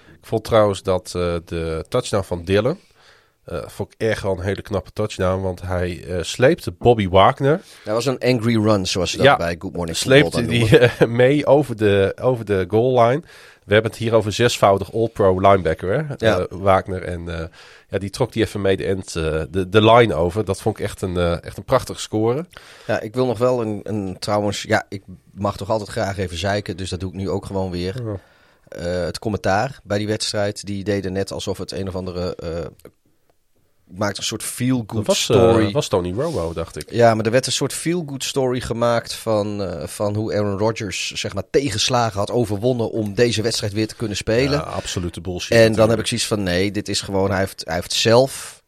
[0.08, 2.78] Ik vond trouwens dat uh, de touchdown van Dylan,
[3.52, 7.62] uh, vond ik echt wel een hele knappe touchdown, want hij uh, sleepte Bobby Wagner.
[7.86, 11.46] Dat was een angry run, zoals ze dat ja, bij Good Morning sleepte die mee
[11.46, 13.22] over de, over de goal line.
[13.66, 16.14] We hebben het hier over zesvoudig All-Pro linebacker, hè?
[16.18, 16.46] Ja.
[16.50, 17.52] Wagner en
[17.90, 20.46] ja, die trok die even mee de, end, uh, de, de line over.
[20.46, 22.46] Dat vond ik echt een, uh, echt een prachtige score.
[22.88, 24.62] Ja, ik wil nog wel een, een trouwens...
[24.62, 26.78] Ja, ik mag toch altijd graag even zeiken.
[26.78, 28.04] Dus dat doe ik nu ook gewoon weer.
[28.04, 28.20] Ja.
[28.78, 30.66] Uh, het commentaar bij die wedstrijd.
[30.66, 32.36] Die deden net alsof het een of andere
[33.92, 35.66] maakt een soort feel-good was, story.
[35.66, 36.92] Uh, was Tony Romo, dacht ik.
[36.92, 41.12] Ja, maar er werd een soort feel-good story gemaakt van, uh, van hoe Aaron Rodgers
[41.12, 44.60] zeg maar tegenslagen had overwonnen om deze wedstrijd weer te kunnen spelen.
[44.60, 45.52] Ja, absolute bullshit.
[45.52, 45.80] En natuurlijk.
[45.80, 48.64] dan heb ik zoiets van nee, dit is gewoon, hij heeft, hij heeft zelf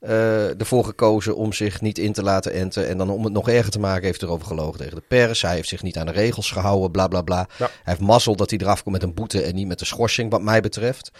[0.00, 2.88] uh, ervoor gekozen om zich niet in te laten enten.
[2.88, 5.42] En dan om het nog erger te maken heeft erover gelogen tegen de pers.
[5.42, 7.48] Hij heeft zich niet aan de regels gehouden, bla bla bla.
[7.58, 7.66] Ja.
[7.66, 10.30] Hij heeft mazzel dat hij eraf komt met een boete en niet met de schorsing,
[10.30, 11.10] wat mij betreft.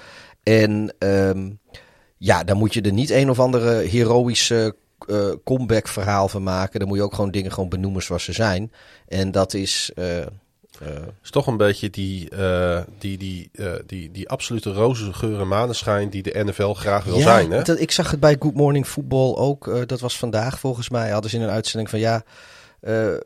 [0.43, 0.95] En...
[0.99, 1.61] Um,
[2.17, 4.75] ja, dan moet je er niet een of andere heroïsche
[5.07, 6.79] uh, comeback verhaal van maken.
[6.79, 8.73] Dan moet je ook gewoon dingen gewoon benoemen zoals ze zijn.
[9.09, 9.91] En dat is...
[9.95, 10.19] Uh,
[10.83, 10.89] uh,
[11.23, 15.49] is toch een beetje die, uh, die, die, uh, die, die absolute roze geur en
[15.49, 17.51] maneschijn die de NFL graag wil ja, zijn.
[17.51, 17.63] Hè?
[17.63, 19.89] Dat, ik zag het bij Good Morning Football ook.
[19.89, 21.11] dat was vandaag volgens mij.
[21.11, 22.23] Hadden ze in een uitzending van ja.
[22.87, 23.19] Uh, uh,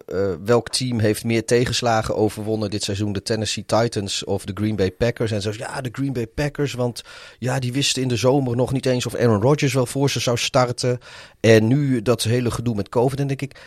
[0.44, 3.12] welk team heeft meer tegenslagen overwonnen dit seizoen?
[3.12, 5.30] De Tennessee Titans of de Green Bay Packers?
[5.30, 7.02] En zo, ja, de Green Bay Packers, want
[7.38, 10.20] ja, die wisten in de zomer nog niet eens of Aaron Rodgers wel voor ze
[10.20, 10.98] zou starten.
[11.40, 13.60] En nu dat hele gedoe met COVID, dan denk ik,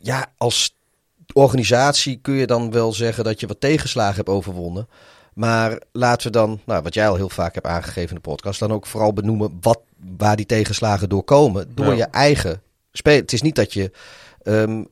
[0.00, 0.76] ja, als
[1.32, 4.88] organisatie kun je dan wel zeggen dat je wat tegenslagen hebt overwonnen.
[5.34, 8.60] Maar laten we dan, nou, wat jij al heel vaak hebt aangegeven in de podcast,
[8.60, 9.80] dan ook vooral benoemen wat,
[10.16, 11.74] waar die tegenslagen door komen.
[11.74, 11.94] Door ja.
[11.94, 12.62] je eigen
[12.92, 13.20] spelen.
[13.20, 13.90] Het is niet dat je
[14.44, 14.88] um,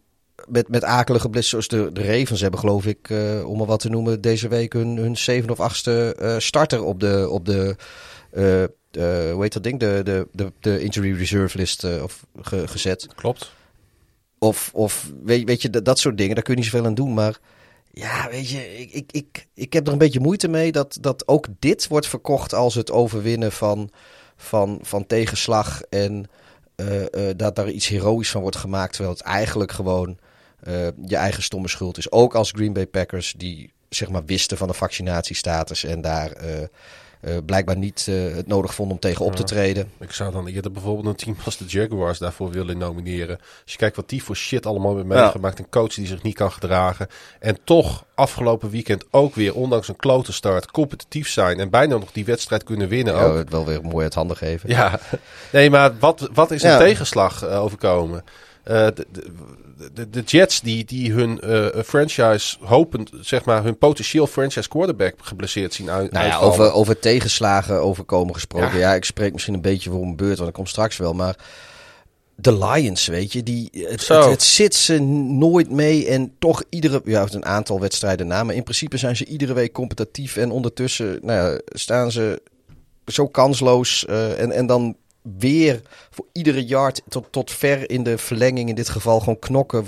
[0.50, 3.80] met, met akelige blitzen zoals de, de Ravens hebben, geloof ik, uh, om maar wat
[3.80, 7.76] te noemen, deze week hun, hun zevende of achtste uh, starter op de, op de
[8.32, 8.64] uh,
[9.32, 13.06] hoe heet dat ding, de, de, de, de injury reserve list of ge, gezet.
[13.14, 13.52] Klopt.
[14.38, 16.94] Of, of weet, weet je, dat, dat soort dingen, daar kun je niet zoveel aan
[16.94, 17.14] doen.
[17.14, 17.38] Maar
[17.92, 21.28] ja, weet je, ik, ik, ik, ik heb er een beetje moeite mee dat, dat
[21.28, 23.90] ook dit wordt verkocht als het overwinnen van,
[24.36, 25.82] van, van tegenslag.
[25.82, 26.30] En
[26.80, 28.92] eh, eh, dat daar iets heroïs van wordt gemaakt.
[28.92, 30.18] Terwijl het eigenlijk gewoon
[30.62, 32.10] eh, je eigen stomme schuld is.
[32.10, 36.32] Ook als Green Bay Packers die zeg maar wisten van de vaccinatiestatus en daar
[37.20, 39.92] uh, blijkbaar niet uh, het nodig vonden om tegen op te treden.
[39.98, 43.38] Ik zou dan eerder bijvoorbeeld een team als de Jaguars daarvoor willen nomineren.
[43.38, 45.58] Als je kijkt wat die voor shit allemaal hebben meegemaakt.
[45.58, 45.64] Ja.
[45.64, 47.08] Een coach die zich niet kan gedragen.
[47.38, 51.60] En toch afgelopen weekend ook weer, ondanks een klote start, competitief zijn.
[51.60, 53.14] En bijna nog die wedstrijd kunnen winnen.
[53.14, 53.36] Ja, ook.
[53.36, 54.68] het wel weer mooi uit handen geven.
[54.68, 55.00] Ja,
[55.52, 56.78] nee, maar wat, wat is een ja.
[56.78, 58.24] tegenslag uh, overkomen?
[58.70, 59.06] De,
[59.94, 65.14] de, de, Jets die, die hun uh, franchise hopend, zeg maar, hun potentieel franchise quarterback
[65.20, 66.12] geblesseerd zien uit.
[66.12, 68.78] Nou ja, over, over tegenslagen overkomen gesproken.
[68.78, 68.88] Ja.
[68.88, 68.94] ja.
[68.94, 71.12] ik spreek misschien een beetje voor een beurt, want ik kom straks wel.
[71.12, 71.36] Maar
[72.34, 76.06] de Lions, weet je, die, het, het, het, zit ze nooit mee.
[76.06, 78.44] En toch iedere, ja, een aantal wedstrijden na.
[78.44, 80.36] Maar in principe zijn ze iedere week competitief.
[80.36, 82.42] En ondertussen nou ja, staan ze
[83.06, 84.06] zo kansloos.
[84.08, 88.74] Uh, en, en dan weer voor iedere yard tot, tot ver in de verlenging in
[88.74, 89.84] dit geval gewoon knokken.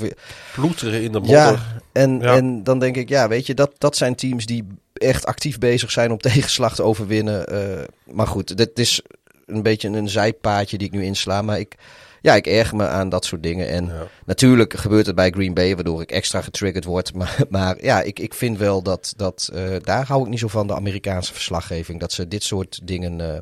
[0.55, 1.37] Ploeteren in de modder.
[1.37, 2.37] Ja, en, ja.
[2.37, 5.91] en dan denk ik, ja, weet je, dat, dat zijn teams die echt actief bezig
[5.91, 7.53] zijn om tegenslag te overwinnen.
[7.53, 9.03] Uh, maar goed, dit is
[9.47, 11.43] een beetje een zijpaadje die ik nu insla.
[11.43, 11.77] Maar ik,
[12.21, 13.69] ja, ik erg me aan dat soort dingen.
[13.69, 14.07] En ja.
[14.25, 17.15] natuurlijk gebeurt het bij Green Bay, waardoor ik extra getriggerd word.
[17.17, 20.49] Maar, maar ja, ik, ik vind wel dat, dat uh, daar hou ik niet zo
[20.49, 22.01] van, de Amerikaanse verslaggeving.
[22.01, 23.19] Dat ze dit soort dingen...
[23.19, 23.39] Uh,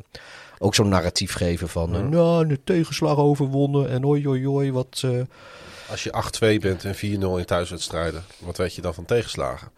[0.63, 1.93] ook zo'n narratief geven van...
[1.93, 2.01] Ja.
[2.01, 5.03] nou, de tegenslag overwonnen en oi, oi, oi, wat...
[5.05, 5.23] Uh...
[5.91, 6.15] Als je
[6.57, 9.71] 8-2 bent en 4-0 in thuiswedstrijden, wat weet je dan van tegenslagen?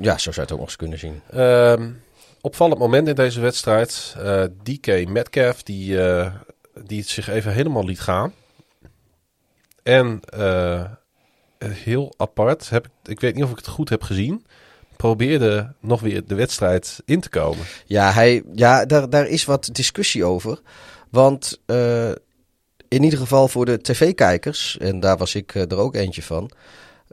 [0.00, 1.22] Ja, zo zou je het ook nog eens kunnen zien.
[1.34, 2.02] Um,
[2.40, 4.14] opvallend moment in deze wedstrijd.
[4.18, 6.32] Uh, DK Metcalf, die, uh,
[6.84, 8.32] die het zich even helemaal liet gaan.
[9.82, 10.20] En
[11.58, 14.46] heel apart, heb ik, ik weet niet of ik het goed heb gezien
[14.98, 17.64] probeerde nog weer de wedstrijd in te komen.
[17.86, 20.60] Ja, hij, ja daar, daar is wat discussie over.
[21.10, 22.08] Want uh,
[22.88, 26.50] in ieder geval voor de tv-kijkers, en daar was ik uh, er ook eentje van,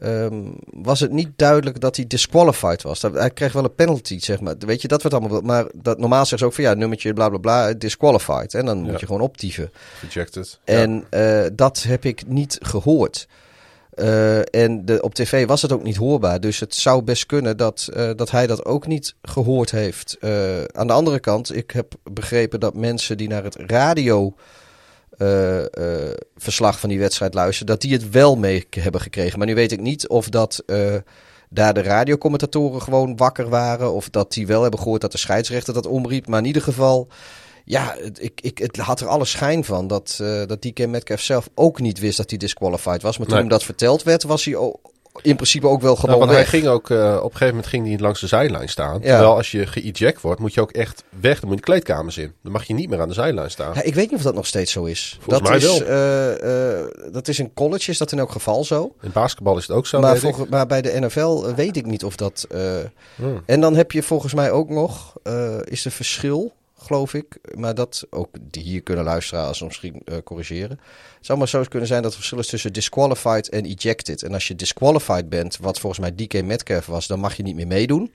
[0.04, 3.02] um, was het niet duidelijk dat hij disqualified was.
[3.02, 4.56] Hij kreeg wel een penalty, zeg maar.
[4.60, 5.42] Weet je, dat wordt allemaal.
[5.42, 8.54] Maar dat, normaal zeggen ze ook van ja, nummertje bla bla bla, disqualified.
[8.54, 9.72] En dan moet je gewoon optieven.
[10.02, 10.60] Rejected.
[10.64, 11.44] En ja.
[11.44, 13.28] uh, dat heb ik niet gehoord.
[13.96, 16.40] Uh, en de, op tv was het ook niet hoorbaar.
[16.40, 20.18] Dus het zou best kunnen dat, uh, dat hij dat ook niet gehoord heeft.
[20.22, 24.36] Uh, aan de andere kant, ik heb begrepen dat mensen die naar het radio
[26.36, 29.38] verslag van die wedstrijd luisteren, dat die het wel mee hebben gekregen.
[29.38, 30.64] Maar nu weet ik niet of dat
[31.50, 33.94] daar de radiocommentatoren gewoon wakker waren.
[33.94, 36.28] Of dat die wel hebben gehoord dat de scheidsrechter dat omriep.
[36.28, 37.08] Maar in ieder geval
[37.66, 41.22] ja, het, ik, ik, het had er alle schijn van dat, uh, dat DK Metcalf
[41.22, 43.18] zelf ook niet wist dat hij disqualified was.
[43.18, 43.46] Maar toen nee.
[43.46, 44.56] hem dat verteld werd, was hij
[45.22, 46.38] in principe ook wel gewoon nou, weg.
[46.38, 48.94] Hij ging ook, uh, op een gegeven moment ging hij langs de zijlijn staan.
[48.94, 49.00] Ja.
[49.00, 51.40] Terwijl als je geëject wordt, moet je ook echt weg.
[51.40, 52.34] Dan moet je de kleedkamers in.
[52.44, 53.74] Dan mag je niet meer aan de zijlijn staan.
[53.74, 55.18] Ja, ik weet niet of dat nog steeds zo is.
[55.22, 56.84] Volgens dat mij is, wel.
[56.84, 58.96] Uh, dat is in college is dat in elk geval zo.
[59.02, 60.00] In basketbal is het ook zo.
[60.00, 62.48] Maar, volgens, maar bij de NFL weet ik niet of dat...
[63.16, 63.42] Hmm.
[63.46, 65.14] En dan heb je volgens mij ook nog,
[65.64, 66.54] is er verschil
[66.86, 67.38] geloof ik.
[67.56, 70.80] Maar dat ook die hier kunnen luisteren als misschien uh, corrigeren.
[71.16, 74.24] Het zou maar zo kunnen zijn dat er verschil is tussen disqualified en ejected.
[74.24, 77.56] En als je disqualified bent, wat volgens mij DK Metcalf was, dan mag je niet
[77.56, 78.12] meer meedoen.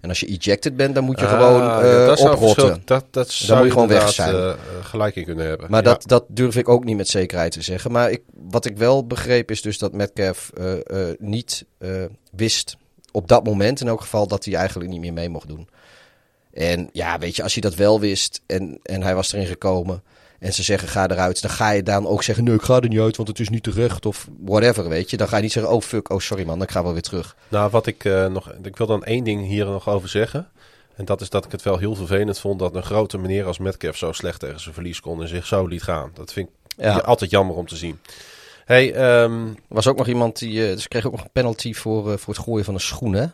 [0.00, 2.82] En als je ejected bent, dan moet je ah, gewoon uh, ja, dat oprotten.
[2.84, 4.34] Dat, dat dan moet je gewoon weg zijn.
[4.34, 4.52] Uh,
[4.82, 5.70] gelijk in kunnen hebben.
[5.70, 5.90] Maar ja.
[5.90, 7.92] dat, dat durf ik ook niet met zekerheid te zeggen.
[7.92, 10.50] Maar ik, wat ik wel begreep is dus dat Metcalf
[11.18, 11.64] niet
[12.30, 12.76] wist
[13.12, 15.68] op dat moment in elk geval dat hij eigenlijk niet meer mee mocht doen.
[16.52, 20.02] En ja, weet je, als hij dat wel wist en, en hij was erin gekomen
[20.38, 22.88] en ze zeggen ga eruit, dan ga je dan ook zeggen nee, ik ga er
[22.88, 25.16] niet uit, want het is niet terecht of whatever, weet je.
[25.16, 27.36] Dan ga je niet zeggen oh fuck, oh sorry man, dan ga wel weer terug.
[27.48, 30.48] Nou, wat ik uh, nog, ik wil dan één ding hier nog over zeggen.
[30.96, 33.58] En dat is dat ik het wel heel vervelend vond dat een grote meneer als
[33.58, 36.10] Metcalf zo slecht tegen zijn verlies kon en zich zo liet gaan.
[36.14, 36.96] Dat vind ik ja.
[36.96, 38.00] altijd jammer om te zien.
[38.64, 39.48] Hey, um...
[39.48, 42.16] er was ook nog iemand die, uh, dus kreeg ook nog een penalty voor, uh,
[42.16, 43.26] voor het gooien van een schoen, hè?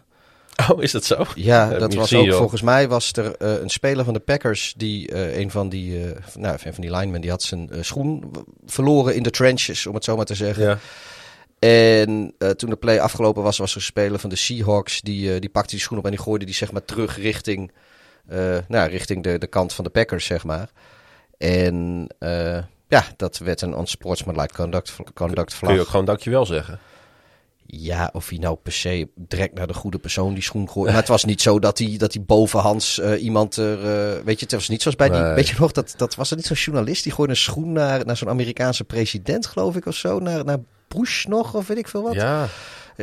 [0.70, 1.24] Oh, is dat zo?
[1.34, 2.24] Ja, dat was ook.
[2.24, 2.36] Joh.
[2.38, 6.04] Volgens mij was er uh, een speler van de Packers die uh, een van die,
[6.04, 8.30] uh, nou, een van die linemen, die had zijn schoen
[8.66, 10.62] verloren in de trenches, om het zo maar te zeggen.
[10.62, 10.78] Ja.
[11.58, 15.50] En toen de play afgelopen was, was er een speler van de Seahawks die, die
[15.50, 17.72] pakte die schoen op en die gooide die zeg maar terug richting,
[18.68, 20.70] nou, richting de, de kant van de Packers, zeg maar.
[21.38, 22.06] En
[22.88, 25.70] ja, dat werd een unsportsmanlike conduct, conduct vlag.
[25.70, 26.78] Kun je ook gewoon dankjewel zeggen?
[27.70, 30.86] Ja, of hij nou per se direct naar de goede persoon die schoen gooit.
[30.86, 33.78] Maar het was niet zo dat hij, dat hij bovenhands uh, iemand er...
[33.78, 35.20] Uh, weet je, het was niet zoals bij die...
[35.20, 35.34] Nee.
[35.34, 38.06] Weet je nog, dat, dat was er niet zo'n journalist die gooide een schoen naar,
[38.06, 40.18] naar zo'n Amerikaanse president, geloof ik, of zo.
[40.18, 40.58] Naar, naar
[40.88, 42.14] push nog, of weet ik veel wat.
[42.14, 42.48] Ja, Eh,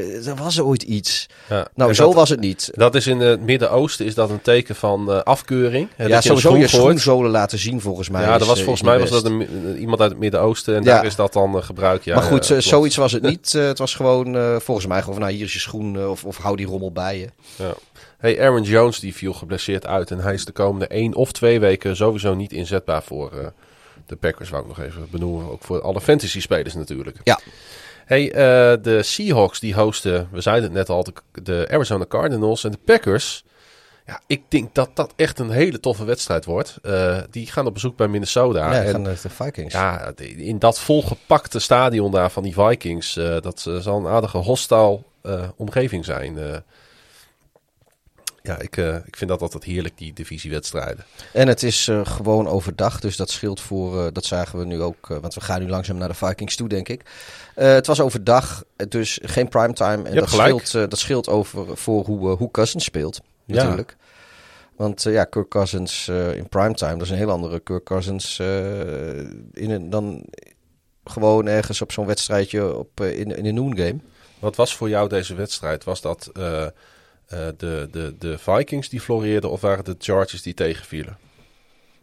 [0.02, 1.26] er was ooit iets.
[1.50, 1.68] ja.
[1.76, 2.70] Nou, En zo dat, was het niet.
[2.74, 5.89] Dat is in het Midden-Oosten is dat een teken van eh, afkeuring.
[5.96, 8.22] Hè, ja, dat sowieso je schoenzolen laten zien volgens mij.
[8.22, 9.41] Ja, is, dat was eh, volgens mij was dat een,
[9.74, 10.93] eh, iemand uit het Midden-Oosten en Ja.
[10.96, 12.04] daar is dat dan eh, gebruikt.
[12.04, 13.54] Ja, maar goed, ja, eh, zoiets was het niet.
[13.56, 16.10] Eh, het was gewoon eh, volgens mij gewoon van, nou hier is je schoen eh,
[16.10, 17.30] of, of hou die rommel bij je.
[18.18, 21.60] Hey, Aaron Jones die viel geblesseerd uit en hij is de komende één of twee
[21.60, 23.48] weken sowieso niet inzetbaar voor eh,
[24.06, 24.50] de Packers.
[24.50, 27.18] Wou ik nog even benoemen, ook voor alle fantasy spelers natuurlijk.
[27.24, 27.39] Ja.
[28.06, 32.64] Hey, eh, de Seahawks die hosten, we zeiden het net al, de, de Arizona Cardinals
[32.64, 33.43] en de Packers.
[34.06, 36.78] Ja, ik denk dat dat echt een hele toffe wedstrijd wordt.
[36.84, 38.74] Eh, die gaan op bezoek bij Minnesota.
[38.74, 39.74] ja, en, gaan de, Vikings.
[39.74, 44.99] ja, in dat volgepakte stadion daar van die Vikings, eh, dat zal een aardige hostile
[45.56, 46.38] omgeving zijn.
[48.46, 51.06] Ja, ik, eh, ik vind dat altijd heerlijk, die divisiewedstrijden.
[51.34, 54.82] En het is eh, gewoon overdag, dus dat scheelt voor, eh, dat zagen we nu
[54.82, 57.02] ook, want we gaan nu langzaam naar de Vikings toe, denk ik.
[57.56, 60.04] Het was overdag, dus geen primetime.
[60.10, 63.56] En dat scheelt, dat scheelt over voor hoe, hoe Cousins speelt, Ja.
[63.56, 63.96] natuurlijk.
[64.76, 68.39] Want eh, ja, Kirk Cousins in primetime, dat is een heel andere Kirk Cousins
[69.54, 70.26] in een, dan
[71.04, 74.00] gewoon ergens op zo'n wedstrijdje op, in, in een noon game.
[74.39, 75.84] Wat was voor jou deze wedstrijd?
[75.84, 76.32] Was dat
[77.28, 81.18] eh, de, de, de Vikings die floreerden of waren het de Chargers die tegenvielen?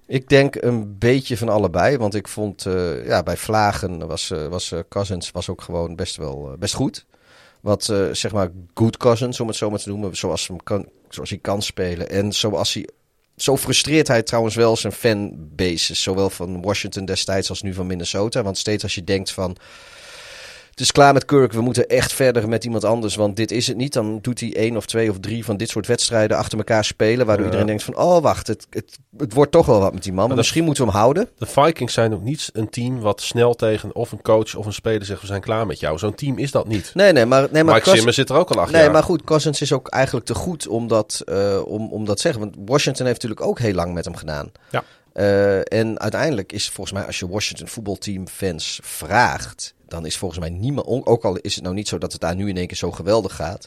[0.06, 1.96] Ik denk een beetje van allebei.
[1.96, 6.16] Want ik vond eh, ja, bij Vlagen was, eh, was Cousins was ook gewoon best
[6.16, 7.04] wel best goed.
[7.60, 10.16] Wat zeg maar good Cousins, om het zo maar te noemen.
[10.16, 12.10] Zoals, hem kan, zoals hij kan spelen.
[12.10, 12.88] En zoals hij.
[13.36, 15.94] Zo frustreert hij trouwens wel zijn fanbase.
[15.94, 18.42] Zowel van Washington destijds als nu van Minnesota.
[18.42, 19.56] Want steeds als je denkt van.
[20.72, 21.52] Het is klaar met Kirk.
[21.52, 23.14] We moeten echt verder met iemand anders.
[23.14, 23.92] Want dit is het niet.
[23.92, 27.26] Dan doet hij één of twee of drie van dit soort wedstrijden achter elkaar spelen.
[27.26, 27.44] Waardoor Ja.
[27.44, 27.96] iedereen denkt van...
[27.96, 28.46] Oh, wacht.
[28.46, 30.26] Het, het, het wordt toch wel wat met die man.
[30.28, 31.28] Maar misschien moeten we hem houden.
[31.38, 34.72] De Vikings zijn ook niet een team wat snel tegen of een coach of een
[34.72, 35.98] speler zegt we zijn klaar met jou.
[35.98, 36.90] Zo'n team is dat niet.
[36.94, 37.48] Nee, nee, maar...
[37.50, 38.90] Nee, maar Mike Zimmer zit er ook al acht Nee, jaar.
[38.92, 42.22] maar goed, Cousins is ook eigenlijk te goed om dat, eh, om, om dat te
[42.22, 42.40] zeggen.
[42.40, 44.52] Want Washington heeft natuurlijk ook heel lang met hem gedaan.
[44.70, 44.84] Ja.
[45.12, 50.40] Eh, en uiteindelijk is volgens mij, als je Washington voetbalteam fans vraagt, dan is volgens
[50.40, 52.66] mij niemand, ook al is het nou niet zo dat het daar nu in één
[52.66, 53.66] keer zo geweldig gaat,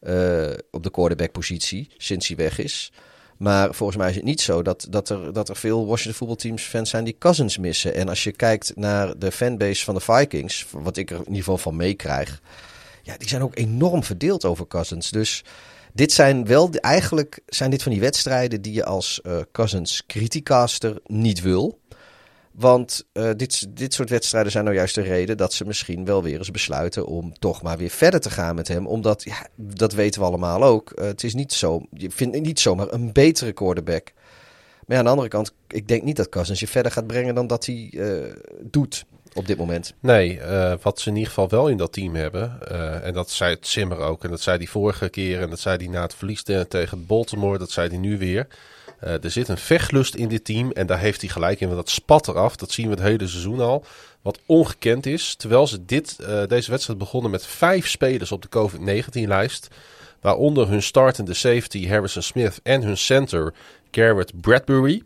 [0.00, 2.92] eh, op de quarterback positie, sinds hij weg is.
[3.36, 6.62] Maar volgens mij is het niet zo dat, dat, er, dat er veel Washington voetbalteams
[6.62, 7.94] fans zijn die Cousins missen.
[7.94, 11.38] En als je kijkt naar de fanbase van de Vikings, wat ik er in ieder
[11.38, 12.40] geval van meekrijg,
[13.02, 15.10] ja, die zijn ook enorm verdeeld over Cousins.
[15.10, 15.44] Dus
[15.92, 21.00] dit zijn wel, eigenlijk zijn dit van die wedstrijden die je als eh, Cousins criticaster
[21.06, 21.80] niet wil.
[22.52, 26.22] Want eh, dit, dit soort wedstrijden zijn nou juist de reden dat ze misschien wel
[26.22, 28.86] weer eens besluiten om toch maar weer verder te gaan met hem.
[28.86, 32.60] Omdat, ja, dat weten we allemaal ook, eh, het is niet zo, je vindt niet
[32.60, 34.12] zomaar een betere quarterback.
[34.86, 37.34] Maar ja, aan de andere kant, ik denk niet dat Cousins je verder gaat brengen
[37.34, 37.92] dan dat hij
[38.60, 39.04] doet
[39.34, 39.94] op dit moment.
[40.00, 43.30] Nee, eh, wat ze in ieder geval wel in dat team hebben, eh, en dat
[43.30, 46.02] zei het Zimmer ook, en dat zei hij vorige keer, en dat zei hij na
[46.02, 48.46] het verlies te- tegen Baltimore, dat zei hij nu weer.
[49.00, 51.80] Eh, er zit een vechtlust in dit team en daar heeft hij gelijk in, want
[51.80, 52.56] dat spat eraf.
[52.56, 53.84] Dat zien we het hele seizoen al.
[54.22, 56.16] Wat ongekend is, terwijl ze dit,
[56.48, 59.68] deze wedstrijd begonnen met vijf spelers op de COVID-19-lijst.
[60.20, 63.54] Waaronder hun startende safety Harrison Smith en hun center
[63.90, 65.02] Garrett Bradbury.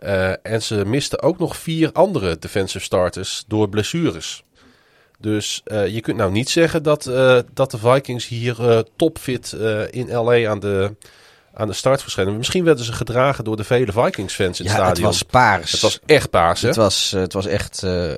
[0.00, 4.42] Eh, en ze misten ook nog vier andere defensive starters door blessures.
[5.18, 9.52] Dus eh, je kunt nou niet zeggen dat, eh, dat de Vikings hier topfit
[9.90, 10.94] in LA aan de,
[11.54, 12.36] aan de start verschijnen.
[12.36, 15.06] Misschien werden ze gedragen door de vele Vikings-fans in het ja, stadion.
[15.06, 15.72] het was paars.
[15.72, 16.66] Het was echt paars, hè?
[16.68, 17.82] Het was, het was echt.
[17.82, 18.12] eh,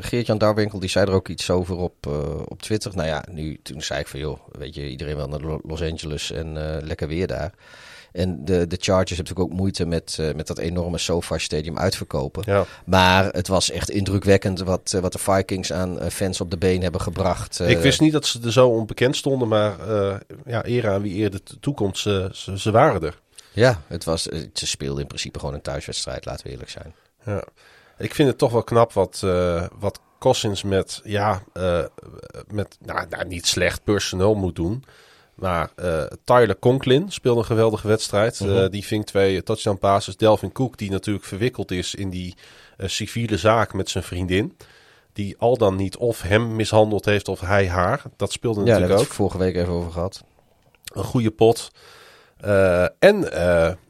[0.00, 2.06] Geert-Jan Darwinkel die zei er ook iets over op,
[2.48, 2.92] op Twitter.
[2.94, 5.82] Nou ja, nu, toen zei ik van joh, weet je, iedereen wil naar Lo- Los
[5.82, 6.52] Angeles en
[6.84, 7.52] lekker weer daar.
[8.12, 11.78] En de, de Chargers hebben natuurlijk ook moeite met, eh, met dat enorme SoFi Stadium
[11.78, 12.42] uitverkopen.
[12.46, 12.64] Ja.
[12.84, 16.56] Maar het was echt indrukwekkend wat, eh, wat de Vikings aan eh, fans op de
[16.56, 17.60] been hebben gebracht.
[17.60, 19.76] Ik wist niet dat ze er zo onbekend stonden, maar
[20.46, 23.20] ja, eer aan wie eerder toekomt, ze, ze, ze waren er.
[23.52, 26.94] Ja, het was, ze speelden in principe gewoon een thuiswedstrijd, laten we eerlijk zijn.
[27.24, 27.44] Ja.
[27.98, 29.20] Ik vind het toch wel knap wat,
[29.78, 31.42] wat Cousins met, ja,
[32.48, 34.84] met nou, nou, niet slecht personeel moet doen.
[35.40, 38.40] Maar eh, Tyler Conklin speelde een geweldige wedstrijd.
[38.40, 38.56] Mhm.
[38.56, 40.16] Eh, die ving twee touchdown passes.
[40.16, 42.34] Delvin Cook, die natuurlijk verwikkeld is in die
[42.76, 44.56] eh, civiele zaak met zijn vriendin.
[45.12, 48.02] Die al dan niet of hem mishandeld heeft of hij haar.
[48.16, 49.14] Dat speelde Ja, daar natuurlijk we ook.
[49.14, 50.24] vorige week even over gehad.
[50.84, 51.70] Een goede pot.
[52.98, 53.28] En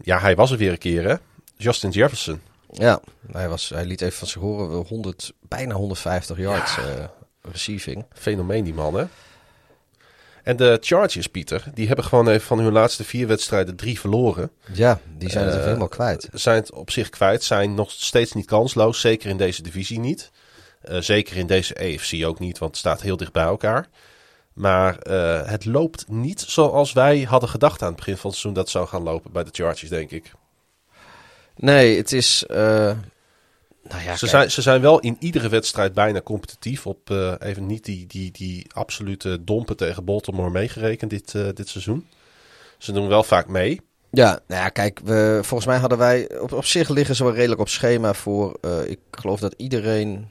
[0.02, 1.14] ja, hij was er weer een keer hè.
[1.56, 2.40] Justin Jefferson.
[2.70, 3.00] Ja,
[3.32, 6.78] hij, was, hij liet even van zich horen, 100, bijna 150 yards
[7.42, 8.04] receiving.
[8.12, 9.04] Fenomeen die man, hè?
[10.42, 14.50] En de Chargers, Pieter, die hebben gewoon even van hun laatste vier wedstrijden drie verloren.
[14.72, 16.28] Ja, die zijn het Eh, helemaal kwijt.
[16.32, 20.30] Zijn het op zich kwijt, zijn nog steeds niet kansloos, zeker in deze divisie niet.
[20.90, 23.88] Uh, zeker in deze AFC ook niet, want het staat heel dicht bij elkaar.
[24.52, 28.52] Maar uh, het loopt niet zoals wij hadden gedacht aan het begin van het seizoen
[28.52, 30.32] dat het zou gaan lopen bij de Chargers, denk ik.
[31.56, 32.44] Nee, het is.
[33.82, 36.86] Nou ja, ze, zijn, ze zijn wel in iedere wedstrijd bijna competitief.
[36.86, 42.06] Op uh, even niet die, die, die absolute dompen tegen Baltimore meegerekend dit, dit seizoen.
[42.78, 43.80] Ze doen wel vaak mee.
[44.10, 46.38] Ja, nou ja, kijk, we, volgens mij hadden wij.
[46.38, 48.58] Op, op zich liggen ze wel redelijk op schema voor.
[48.86, 50.30] ik geloof dat iedereen.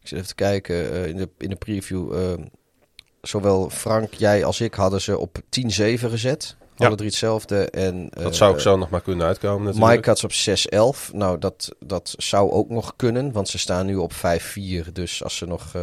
[0.00, 2.12] Ik zit even te kijken in, de, in de preview
[3.26, 5.42] zowel Frank, jij als ik hadden ze op 10-7
[5.94, 6.56] gezet.
[6.76, 6.86] Ja.
[6.86, 7.70] Alle drie hetzelfde.
[7.70, 9.94] En, dat zou ik zo nog maar kunnen uitkomen natuurlijk.
[9.94, 10.32] Mike had op
[11.08, 11.12] 6-11.
[11.12, 14.16] Nou, dat, dat zou ook nog kunnen, want ze staan nu op 5-4.
[14.92, 15.82] Dus als ze nog, uh,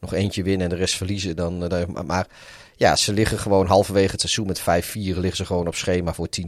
[0.00, 1.72] nog eentje winnen en de rest verliezen, dan...
[1.72, 2.26] Uh, maar
[2.76, 4.62] ja, ze liggen gewoon halverwege het seizoen met 5-4.
[4.94, 6.42] Liggen ze gewoon op schema voor 10-7.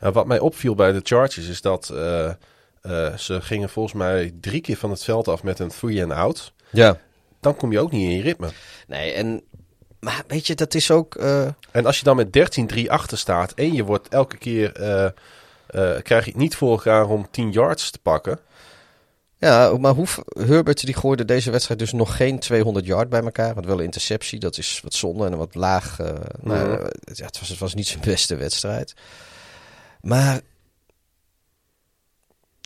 [0.00, 1.86] Nou, wat mij opviel bij de Chargers is dat
[3.16, 6.52] ze gingen volgens mij drie keer van het veld af met een three and out.
[6.70, 6.98] Ja
[7.40, 8.48] dan kom je ook niet in je ritme.
[8.86, 9.42] Nee, en
[10.00, 11.14] maar weet je, dat is ook.
[11.14, 11.46] Uh...
[11.70, 14.80] En als je dan met 13-3 achter staat en je wordt elke keer.
[14.80, 15.08] Uh,
[15.70, 18.38] uh, krijg je het niet voor elkaar om 10 yards te pakken.
[19.38, 23.54] Ja, maar hoe, Herbert die gooide deze wedstrijd dus nog geen 200 yard bij elkaar.
[23.54, 25.98] Wat wel een interceptie, dat is wat zonde en wat laag.
[26.40, 28.94] Nou, ja, het, was, het was niet zijn beste wedstrijd.
[30.00, 30.40] Maar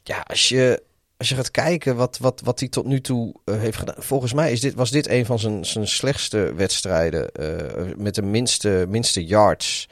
[0.04, 0.82] ja, als je
[1.22, 3.94] als je gaat kijken wat, wat, wat hij tot nu toe uh, heeft gedaan.
[3.98, 7.30] Volgens mij is dit, was dit een van zijn, zijn slechtste wedstrijden.
[7.40, 9.88] Uh, met de minste, minste yards.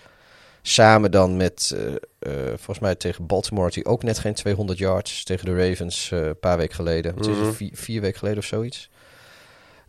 [0.62, 5.24] Samen dan met, uh, volgens mij tegen Baltimore, had hij ook net geen 200 yards.
[5.24, 7.14] Tegen de Ravens een paar weken geleden.
[7.14, 7.52] Mhm.
[7.52, 8.90] vier, vier, weken geleden of zoiets.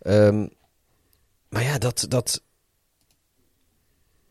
[0.04, 0.50] Um,
[1.50, 2.42] maar ja, dat, dat,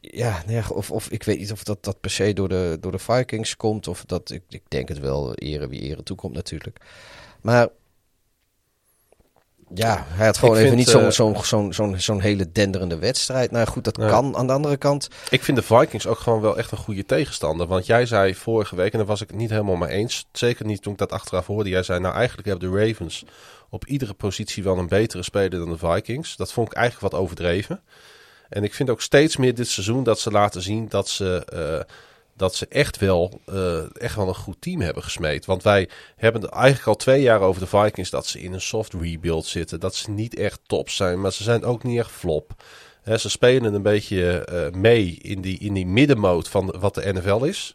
[0.01, 2.93] ja, nee, of, of ik weet niet of dat, dat per se door de, door
[2.93, 3.89] de Vikings komt.
[3.89, 6.81] Of dat, ik, ik denk het wel, ere wie ere toekomt natuurlijk.
[7.41, 7.69] Maar
[9.75, 13.51] ja, hij had gewoon even niet zo'n uh, zo'n zo'n zo'n zo'n hele denderende wedstrijd.
[13.51, 14.37] Nou goed, dat kan.
[14.37, 15.09] Aan de andere kant...
[15.31, 17.67] Ik vind de Vikings ook gewoon wel echt een goede tegenstander.
[17.67, 20.27] Want jij zei vorige week, en daar was ik het niet helemaal mee eens.
[20.33, 21.69] Zeker niet toen ik dat achteraf hoorde.
[21.69, 23.25] Jij zei, nou eigenlijk hebben de Ravens
[23.69, 26.37] op iedere positie wel een betere speler dan de Vikings.
[26.37, 27.83] Dat vond ik eigenlijk wat overdreven.
[28.51, 31.95] En ik vind ook steeds meer dit seizoen dat ze laten zien dat ze, uh,
[32.37, 35.47] dat ze echt, wel, uh, echt wel een goed team hebben gesmeed.
[35.47, 38.93] Want wij hebben eigenlijk al twee jaar over de Vikings dat ze in een soft
[38.93, 39.81] rebuild zitten.
[39.81, 42.63] Dat ze niet echt top zijn, maar ze zijn ook niet echt flop.
[43.03, 47.13] He, ze spelen een beetje uh, mee in die, in die middenmoot van wat de
[47.13, 47.75] NFL is.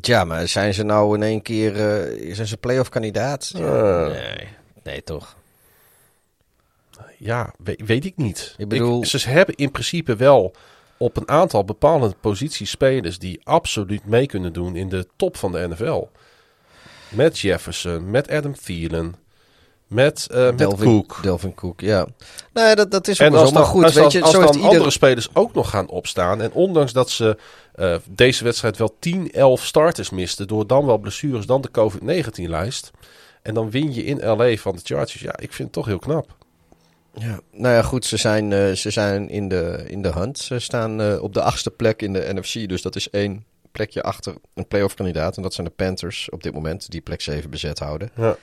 [0.00, 1.72] Ja, maar zijn ze nou in één keer
[2.34, 3.50] zijn ze playoff kandidaat?
[3.54, 4.48] nee,
[4.82, 5.37] nee toch?
[7.18, 8.54] Ja, weet, weet ik niet.
[8.58, 9.04] Ik bedoel...
[9.04, 10.54] ze hebben in principe wel
[10.96, 15.52] op een aantal bepaalde posities spelers die absoluut mee kunnen doen in de top van
[15.52, 16.08] de NFL.
[17.08, 19.14] Met Jefferson, met Adam Thielen,
[19.86, 21.18] met, uh, met Cook.
[21.22, 22.06] Delvin Cook, ja.
[22.52, 23.84] Nee, dat, dat is ook wel maar goed.
[23.84, 26.42] Als, weet je, als, dan andere spelers ook nog gaan opstaan...
[26.42, 27.38] en ondanks dat ze
[27.76, 30.46] uh, deze wedstrijd wel 10, 11 starters misten...
[30.46, 32.90] door dan wel blessures, dan de COVID-19-lijst...
[33.42, 35.20] en dan win je in LA van de Chargers.
[35.20, 36.37] Ja, ik vind het toch heel knap.
[37.20, 40.38] Ja, nou ja, goed, ze zijn, uh, ze zijn in, de, in de hunt.
[40.38, 44.02] Ze staan uh, op de achtste plek in de NFC, dus dat is één plekje
[44.02, 45.36] achter een playoff kandidaat.
[45.36, 48.10] En dat zijn de Panthers op dit moment, die plek 7 bezet houden.
[48.16, 48.36] Ja.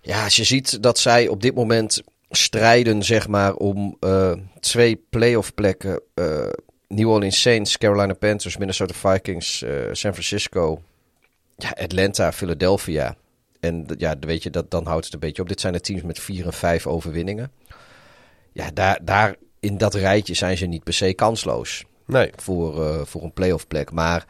[0.00, 5.04] ja, als je ziet dat zij op dit moment strijden, zeg maar, om uh, twee
[5.10, 6.00] playoff plekken.
[6.88, 9.58] New Orleans Saints, Carolina Panthers, Minnesota Vikings,
[9.92, 10.82] San Francisco,
[11.56, 13.16] ja, Atlanta, Philadelphia.
[13.62, 15.48] En ja, weet je, dat, dan houdt het een beetje op.
[15.48, 17.50] Dit zijn de teams met vier en vijf overwinningen.
[18.52, 21.84] Ja, daar, daar in dat rijtje zijn ze niet per se kansloos.
[22.06, 22.30] Nee.
[22.36, 23.92] Voor, uh, voor een playoff plek.
[23.92, 24.26] Maar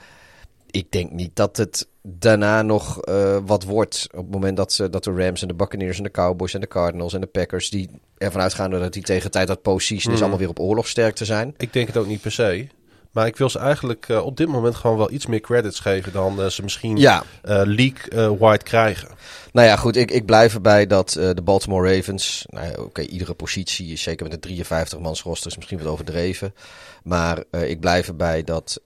[0.71, 4.09] ik denk niet dat het daarna nog uh, wat wordt.
[4.11, 6.61] Op het moment dat, ze, dat de Rams en de Buccaneers en de Cowboys en
[6.61, 7.71] de Cardinals en de Packers...
[7.71, 10.17] die ervan uitgaan dat die tegen tijd dat postseason mm.
[10.17, 11.55] is allemaal weer op oorlogsterkte zijn.
[11.57, 12.67] Ik denk het ook niet per se.
[13.13, 16.13] Maar ik wil ze eigenlijk uh, op dit moment gewoon wel iets meer credits geven
[16.13, 17.23] dan uh, ze misschien ja.
[17.45, 19.09] uh, league-wide krijgen.
[19.53, 23.35] Nou ja, goed, ik, ik blijf erbij dat de Baltimore Ravens, nou ja, oké, iedere
[23.35, 26.55] positie, zeker met een 53-mans roster, is misschien wat overdreven.
[27.03, 28.81] Maar ik blijf erbij dat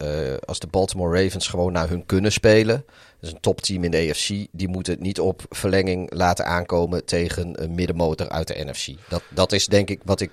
[0.45, 2.85] als de Baltimore Ravens gewoon naar hun kunnen spelen,
[3.21, 7.05] dat is een topteam in de AFC, die moeten het niet op verlenging laten aankomen
[7.05, 8.87] tegen een middenmotor uit de NFC.
[9.09, 10.33] Dat, dat is denk ik wat ik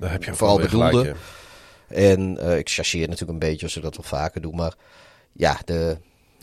[0.00, 0.98] heb je vooral bedoelde.
[0.98, 1.16] Gelijk,
[1.88, 4.54] en uh, ik chasseer natuurlijk een beetje, als ik dat wel vaker doe.
[4.54, 4.74] Maar
[5.32, 5.96] ja, de...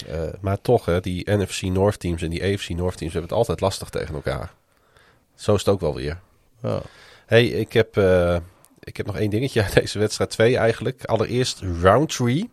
[0.09, 0.21] Uh...
[0.41, 3.61] Maar toch, hè, die NFC North teams en die AFC North teams hebben het altijd
[3.61, 4.53] lastig tegen elkaar.
[5.35, 6.19] Zo is het ook wel weer.
[6.61, 6.81] Ja.
[7.25, 8.37] hey, ik heb, uh,
[8.79, 10.29] ik heb nog één dingetje uit deze wedstrijd.
[10.29, 11.05] Twee eigenlijk.
[11.05, 12.49] Allereerst Roundtree.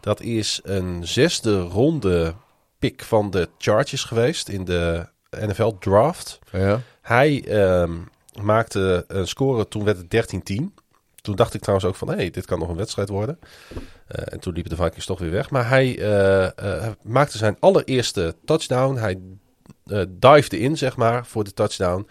[0.00, 2.34] Dat is een zesde ronde
[2.78, 6.38] pick van de Chargers geweest in de NFL draft.
[6.52, 6.80] Ja.
[7.02, 7.92] Hij ehm,
[8.42, 10.64] maakte een score, toen werd het 13-10.
[11.22, 13.38] Toen dacht ik trouwens ook van, hé, hey, dit kan nog een wedstrijd worden.
[13.72, 13.78] Uh,
[14.08, 15.50] en toen liepen de Vikings toch weer weg.
[15.50, 18.96] Maar hij uh, uh, maakte zijn allereerste touchdown.
[18.96, 19.18] Hij
[20.08, 22.08] divede in, zeg maar, voor de touchdown.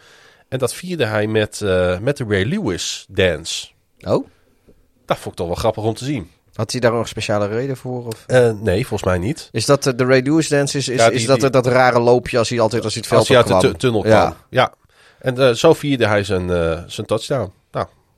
[0.48, 1.60] En dat vierde hij met,
[2.02, 3.68] met de Ray Lewis dance.
[4.00, 4.28] Oh?
[5.06, 6.32] Dat vond ik toch wel grappig om te zien.
[6.54, 8.06] Had hij daar nog een speciale reden voor?
[8.06, 8.26] Of?
[8.28, 9.50] Uh, nee, volgens mij niet.
[9.52, 10.78] Is dat uh, de Ray Lewis dance?
[10.78, 13.02] Is, is, ja, die, is dat die, dat rare loopje als hij altijd als hij
[13.02, 13.72] het veld als hij uit kwam?
[13.72, 14.14] de tunnel kwam?
[14.14, 14.36] Ja.
[14.50, 14.74] ja.
[15.20, 16.48] En uh, zo vierde hij zijn,
[16.88, 17.52] zijn touchdown.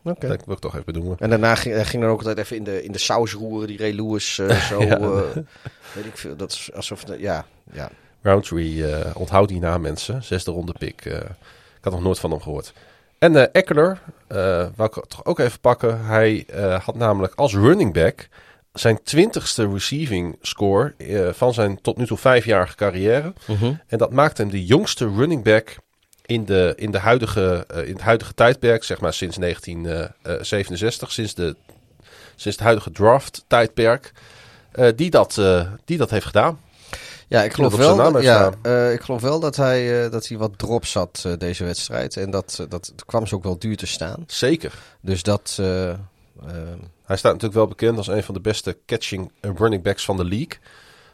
[0.04, 0.30] Okay.
[0.30, 1.16] dat wil ik toch even doen.
[1.20, 3.78] En daarna ging, ging er ook altijd even in de, in de saus roeren, die
[3.78, 4.36] Ray Lewis
[4.70, 4.84] zo.
[4.84, 5.00] ja.
[5.94, 6.36] weet ik veel.
[6.36, 7.90] Dat is alsof, ja, ja.
[8.22, 10.24] Roundtree, onthoud die naam mensen.
[10.24, 11.06] Zesde ronde pick.
[11.06, 11.24] ik
[11.82, 12.74] had nog nooit van hem gehoord.
[13.22, 14.38] En uh, Eckler, uh,
[14.76, 16.06] wou ik toch ook even pakken.
[16.06, 18.28] Hij uh, had namelijk als running back
[18.74, 20.94] zijn twintigste receiving score
[21.34, 23.34] van zijn tot nu toe vijfjarige carrière.
[23.46, 23.64] -huh.
[23.88, 25.78] En dat maakte hem de jongste running back
[26.32, 31.56] in, de, in, de huidige, in het huidige tijdperk, zeg maar sinds 1967, sinds, de,
[32.36, 34.12] sinds het huidige draft tijdperk,
[34.96, 35.42] die, dat,
[35.86, 36.60] die dat heeft gedaan.
[37.32, 40.38] Ja, ik geloof, wel dat, ja, uh, ik geloof wel dat hij, uh, dat hij
[40.38, 42.18] wat drops had uh, deze wedstrijd.
[42.18, 44.24] En dat, dat kwam ze ook wel duur te staan.
[44.28, 44.74] Zeker.
[45.02, 45.60] Dus dat...
[47.06, 50.26] hij staat natuurlijk wel bekend als een van de beste catching running backs van de
[50.26, 50.60] league.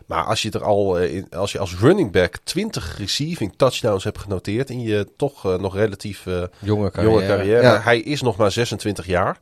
[0.07, 4.17] Maar als je er al in, als je als running back 20 receiving touchdowns hebt
[4.17, 6.23] genoteerd in je toch nog relatief
[6.59, 7.79] jonge carrière, jonge carrière ja.
[7.79, 9.39] hij is nog maar 26 jaar.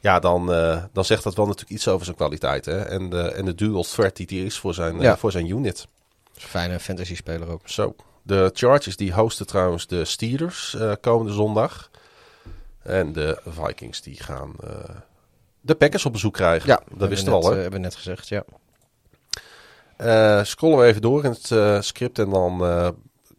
[0.00, 0.46] Ja, dan,
[0.92, 2.64] dan zegt dat wel natuurlijk iets over zijn kwaliteit.
[2.64, 2.78] Hè?
[2.78, 5.16] En, de, en de dual threat die hij is voor zijn, ja.
[5.16, 5.86] voor zijn unit.
[6.32, 7.68] Fijne fantasy speler ook.
[7.68, 7.94] Zo.
[8.22, 11.90] De Chargers die hosten trouwens de Steelers uh, komende zondag.
[12.82, 14.70] En de Vikings die gaan uh,
[15.60, 16.68] de Packers op bezoek krijgen.
[16.68, 17.42] Ja, dat wisten we al.
[17.42, 18.44] Uh, hebben we net gezegd, ja.
[20.02, 22.58] Uh, scrollen we even door in het script en dan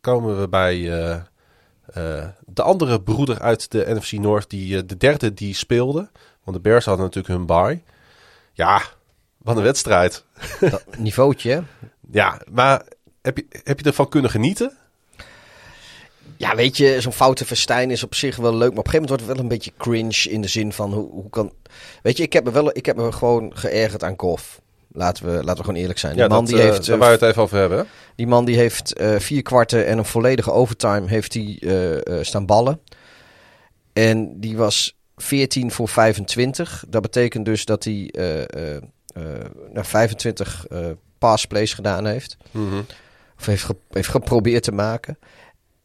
[0.02, 0.76] komen we bij
[2.46, 6.10] de andere broeder uit de NFC North, die de derde die speelde.
[6.44, 7.82] Want de Bears hadden natuurlijk hun bye.
[8.54, 8.82] Ja,
[9.38, 10.24] wat een wedstrijd.
[10.60, 11.64] Dat niveautje,
[12.12, 12.86] Ja, maar
[13.22, 14.78] heb je, heb je ervan kunnen genieten?
[16.38, 18.70] Ja, weet je, zo'n foute Verstijn is op zich wel leuk.
[18.70, 20.94] Maar op een gegeven moment wordt het wel een beetje cringe in de zin van
[20.94, 21.54] hoe, hoe kan.
[22.02, 24.62] Weet je, ik heb me wel ik heb me gewoon geërgerd aan Goff.
[24.94, 26.14] Laten we, laten we gewoon eerlijk zijn.
[26.14, 26.86] Die ja, man dat, die uh, heeft.
[26.86, 27.88] Daar waar we het even over hebben.
[28.16, 32.46] Die man die heeft uh, vier kwarten en een volledige overtime heeft hij uh, staan
[32.46, 32.80] ballen.
[33.94, 36.84] En die was 14 voor 25.
[36.88, 38.14] Dat betekent dus dat hij
[39.72, 40.66] naar 25
[41.18, 42.38] passplays gedaan heeft.
[42.52, 42.86] Mm -hmm.
[43.40, 45.18] Of heeft, ge heeft geprobeerd te maken.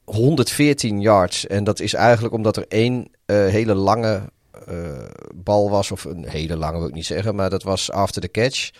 [0.05, 1.47] 114 yards.
[1.47, 4.23] En dat is eigenlijk omdat er één uh, hele lange
[4.69, 5.05] uh,
[5.35, 5.91] bal was.
[5.91, 7.35] Of een hele lange wil ik niet zeggen.
[7.35, 8.71] Maar dat was after the catch.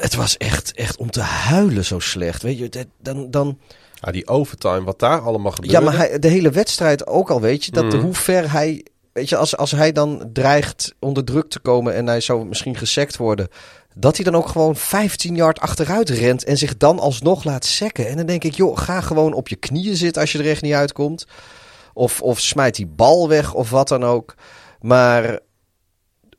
[0.00, 2.42] Het was echt, echt om te huilen zo slecht.
[2.42, 3.30] Weet je, dan...
[3.30, 3.58] dan
[4.00, 5.76] ja, die overtime, wat daar allemaal gebeurde.
[5.76, 7.70] Ja, maar hij, de hele wedstrijd ook al, weet je.
[7.70, 8.00] Dat mm.
[8.00, 8.84] hoe ver hij...
[9.12, 12.76] Weet je, als, als hij dan dreigt onder druk te komen en hij zou misschien
[12.76, 13.48] gesekt worden
[13.94, 18.08] dat hij dan ook gewoon 15 yard achteruit rent en zich dan alsnog laat sekken.
[18.08, 20.62] En dan denk ik, joh, ga gewoon op je knieën zitten als je er echt
[20.62, 21.26] niet uitkomt.
[21.94, 24.34] Of, of smijt die bal weg of wat dan ook.
[24.80, 25.38] Maar,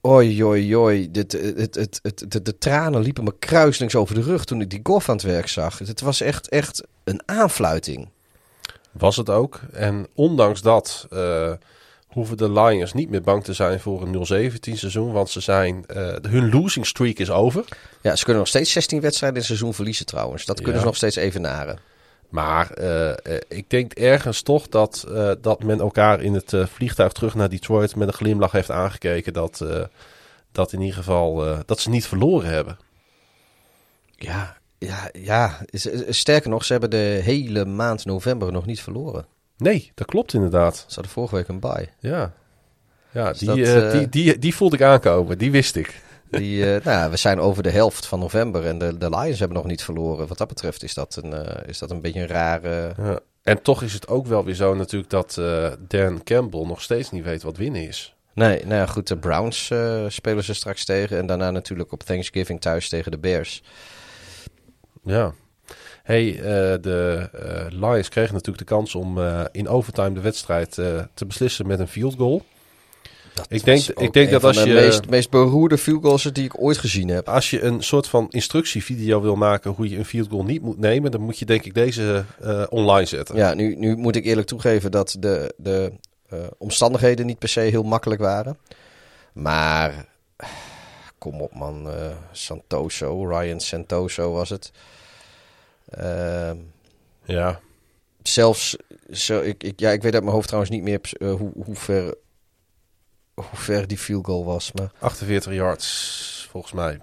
[0.01, 4.21] oi, oi, oi, dit, het, het, het, de, de tranen liepen me kruislings over de
[4.21, 5.77] rug toen ik die golf aan het werk zag.
[5.77, 8.09] Het was echt, echt een aanfluiting.
[8.91, 9.59] Was het ook.
[9.71, 11.07] En ondanks dat...
[11.13, 11.51] Uh
[12.09, 15.11] hoeven de Lions niet meer bang te zijn voor een 0-17 seizoen.
[15.11, 17.65] Want ze zijn, uh, hun losing streak is over.
[18.01, 20.45] Ja, ze kunnen nog steeds 16 wedstrijden in het seizoen verliezen trouwens.
[20.45, 20.79] Dat kunnen ja.
[20.79, 21.79] ze nog steeds evenaren.
[22.29, 23.11] Maar uh,
[23.47, 27.95] ik denk ergens toch dat, uh, dat men elkaar in het vliegtuig terug naar Detroit
[27.95, 29.33] met een glimlach heeft aangekeken.
[29.33, 29.65] Dat,
[30.51, 32.77] dat in ieder geval dat ze niet verloren hebben.
[34.15, 35.59] Ja, ja, ja.
[36.09, 39.25] Sterker nog, ze hebben de hele maand november nog niet verloren.
[39.57, 40.75] Nee, dat klopt inderdaad.
[40.75, 41.89] Ze hadden vorige week een bye.
[41.99, 42.33] Ja,
[43.11, 45.37] ja die, dat, uh, die, die, die voelde ik aankomen.
[45.37, 46.01] Die wist ik.
[46.31, 49.57] Die, uh, nou, we zijn over de helft van november en de, de Lions hebben
[49.57, 50.27] nog niet verloren.
[50.27, 52.93] Wat dat betreft is dat een, uh, is dat een beetje een rare...
[52.97, 53.19] Ja.
[53.43, 55.33] En toch is het ook wel weer zo natuurlijk dat
[55.87, 58.15] Dan Campbell nog steeds niet weet wat winnen is.
[58.33, 59.71] Nee, nou ja, goed, de Browns
[60.07, 61.17] spelen ze straks tegen.
[61.17, 63.63] En daarna natuurlijk op Thanksgiving thuis tegen de Bears.
[65.03, 65.33] Ja,
[66.03, 66.31] Hey,
[66.81, 67.29] de
[67.69, 69.19] Lions kregen natuurlijk de kans om
[69.51, 70.73] in overtime de wedstrijd
[71.13, 72.43] te beslissen met een field goal.
[73.39, 74.73] Dat ik denk, ik denk dat als de je.
[74.73, 77.29] meest, meest beroerde field goals die ik ooit gezien heb.
[77.29, 80.77] Als je een soort van instructievideo wil maken hoe je een field goal niet moet
[80.79, 82.25] nemen, dan moet je denk ik deze
[82.69, 83.35] online zetten.
[83.35, 85.91] Ja, nu, nu moet ik eerlijk toegeven dat de, de
[86.57, 88.57] omstandigheden niet per se heel makkelijk waren.
[89.33, 90.05] Maar
[91.17, 91.87] kom op man,
[92.31, 94.71] Santoso, Ryan Santoso was het.
[95.89, 96.55] Ehm,
[97.25, 97.59] Ja.
[98.23, 98.75] zelfs,
[99.11, 101.75] zo, ik, ik, ja, ik weet uit mijn hoofd trouwens niet meer eh, hoe, hoe,
[101.75, 102.15] ver,
[103.49, 104.71] hoe ver die field goal was.
[104.71, 106.99] Maar 48 yards, volgens mij.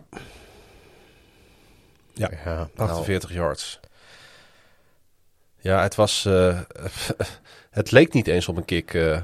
[2.12, 3.80] Ja, ja, nou, 48 yards.
[5.58, 6.24] Ja, het was...
[6.24, 6.60] eh,
[7.70, 8.94] het leek niet eens op een kick.
[8.94, 9.20] eh.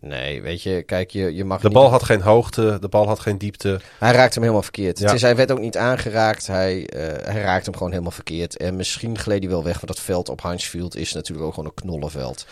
[0.00, 3.06] nee, weet je, kijk, je, je mag de niet- bal had geen hoogte, de bal
[3.06, 3.80] had geen diepte.
[3.98, 4.98] Hij raakte hem helemaal verkeerd.
[4.98, 5.04] Ja.
[5.04, 6.46] Het is, hij werd ook niet aangeraakt.
[6.46, 8.56] Hij, eh, hij raakte hem gewoon helemaal verkeerd.
[8.56, 11.54] En misschien gleed hij wel weg, want dat veld op Heinz Field is natuurlijk ook
[11.54, 12.46] gewoon een knollenveld.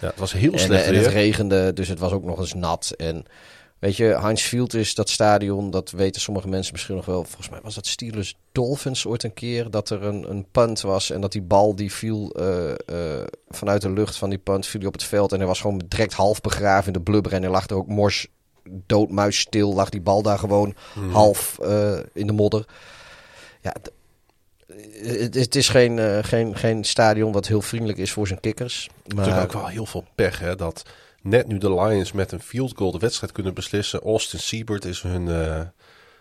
[0.00, 2.54] Ja, het was heel slecht eh, en het regende, dus het was ook nog eens
[2.54, 2.92] nat.
[2.96, 3.24] En
[3.78, 7.24] weet je, Heinz Field is dat stadion, dat weten sommige mensen misschien nog wel.
[7.24, 11.10] Volgens mij was dat Steelers Dolphins ooit een keer, dat er een, een punt was.
[11.10, 14.80] En dat die bal die viel eh, eh, vanuit de lucht van die punt, viel
[14.80, 15.32] die op het veld.
[15.32, 17.32] En hij was gewoon direct half begraven in de blubber.
[17.32, 18.26] En hij lag er ook mors
[18.86, 21.10] doodmuisstil, lag die bal daar gewoon Mhm.
[21.10, 21.58] half
[22.12, 22.64] in de modder.
[23.62, 23.74] Ja,
[25.02, 28.88] het, het is geen, eh, geen, geen stadion wat heel vriendelijk is voor zijn kikkers.
[29.06, 30.56] Maar Natuurlijk ook wel heel veel pech, hè.
[30.56, 30.82] Dat
[31.22, 34.00] net nu de Lions met een field goal de wedstrijd kunnen beslissen.
[34.00, 35.60] Austin Siebert is hun, eh,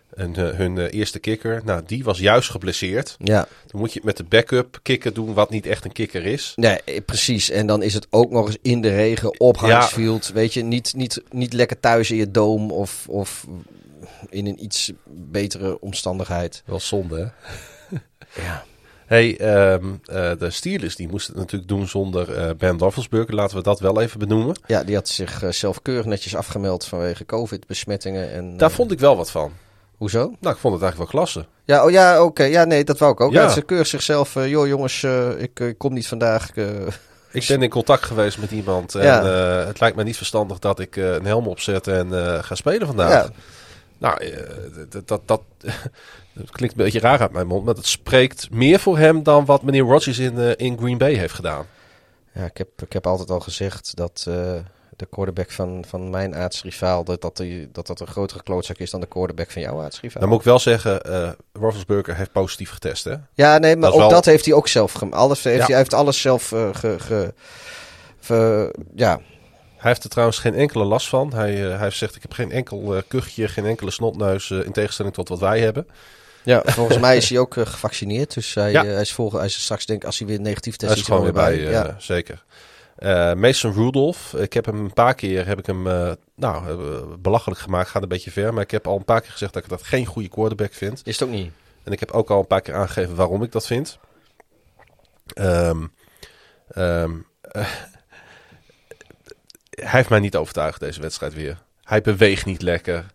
[0.10, 1.61] een, eh, hun eerste kikker.
[1.65, 3.15] Nou, die was juist geblesseerd.
[3.23, 6.26] ja, Dan moet je het met de backup kikker doen, wat niet echt een kikker
[6.26, 6.53] is.
[6.56, 7.49] Nee, precies.
[7.49, 9.68] En dan is het ook nog eens in de regen op Ja.
[9.68, 10.27] Heinz Field.
[10.34, 13.45] Weet je, niet, niet, niet lekker thuis in je doom of, of
[14.30, 16.64] in een iets betere omstandigheid.
[16.65, 17.52] Wel zonde, hè?
[18.36, 18.64] Ja.
[19.06, 23.36] Hey, ehm, eh, de Steelers die moesten het natuurlijk doen zonder eh, Ben Roethlisberger.
[23.36, 24.56] Laten we dat wel even benoemen.
[24.66, 25.44] Ja, die had zich
[25.82, 28.32] keurig netjes afgemeld vanwege covid-besmettingen.
[28.32, 29.52] En, Daar vond ik wel wat van.
[29.98, 30.20] Hoezo?
[30.40, 31.45] Nou, ik vond het eigenlijk wel klasse.
[31.66, 32.44] Ja, oh ja, oké.
[32.44, 33.32] Ja, nee, dat wou ik ook.
[33.32, 33.41] Ja.
[33.41, 33.49] Ja.
[33.49, 35.03] Ze keurig zichzelf, joh jongens,
[35.38, 36.49] ik eh, kom niet vandaag.
[37.32, 38.95] Ik ben in contact geweest met iemand.
[38.95, 39.24] En Ja.
[39.66, 42.14] het lijkt mij niet verstandig dat ik een helm opzet en
[42.44, 43.11] ga spelen vandaag.
[43.11, 43.30] Ja.
[43.98, 44.24] Nou,
[44.90, 45.41] dat, dat, dat,
[46.45, 47.66] dat klinkt een beetje raar uit mijn mond.
[47.66, 51.14] Maar het spreekt meer voor hem dan wat meneer Rodgers in, eh, in Green Bay
[51.14, 51.66] heeft gedaan.
[52.34, 54.34] Ja, ik heb, ik heb altijd al gezegd dat eh,
[54.95, 57.03] de quarterback van, van mijn aartsrivaal...
[57.03, 60.20] Dat dat, die, dat dat een grotere klootzak is dan de quarterback van jouw aartsrivaal.
[60.22, 63.16] Dan moet ik wel zeggen, eh Roethlisberger heeft positief getest, hè?
[63.34, 65.16] Ja, nee, maar Dat ook wel- dat heeft hij ook zelf gemaakt.
[65.18, 65.66] Alles heeft Ja.
[65.66, 67.34] hij, heeft alles zelf ge, ge-
[68.20, 69.20] ge- ja,
[69.78, 71.34] Hij heeft er trouwens geen enkele last van.
[71.34, 74.52] Hij, eh, hij heeft gezegd, ik heb geen enkel eh, kuchje, geen enkele snotneus...
[74.52, 75.88] in tegenstelling tot wat wij hebben.
[76.44, 78.34] Ja, volgens mij is hij ook eh, gevaccineerd.
[78.34, 78.84] Dus hij, Ja.
[78.84, 80.99] eh, hij, is volgen, hij is straks, denk ik, als hij weer negatief test Hij
[81.02, 81.95] is gewoon weer bij, ja.
[81.98, 82.44] zeker.
[82.95, 85.84] Eh, Mason Rudolph, ik heb hem een paar keer heb ik hem,
[86.36, 86.78] nou,
[87.20, 88.53] belachelijk gemaakt, gaat een beetje ver.
[88.53, 91.02] Maar ik heb al een paar keer gezegd dat ik dat geen goede quarterback vind.
[91.03, 91.52] Is het ook niet?
[91.84, 93.99] En ik heb ook al een paar keer aangegeven waarom ik dat vind.
[95.34, 95.84] Ehm,
[96.70, 97.11] ehm,
[97.41, 97.66] eh,
[99.70, 101.57] hij heeft mij niet overtuigd deze wedstrijd weer.
[101.84, 103.06] Hij beweegt niet lekker.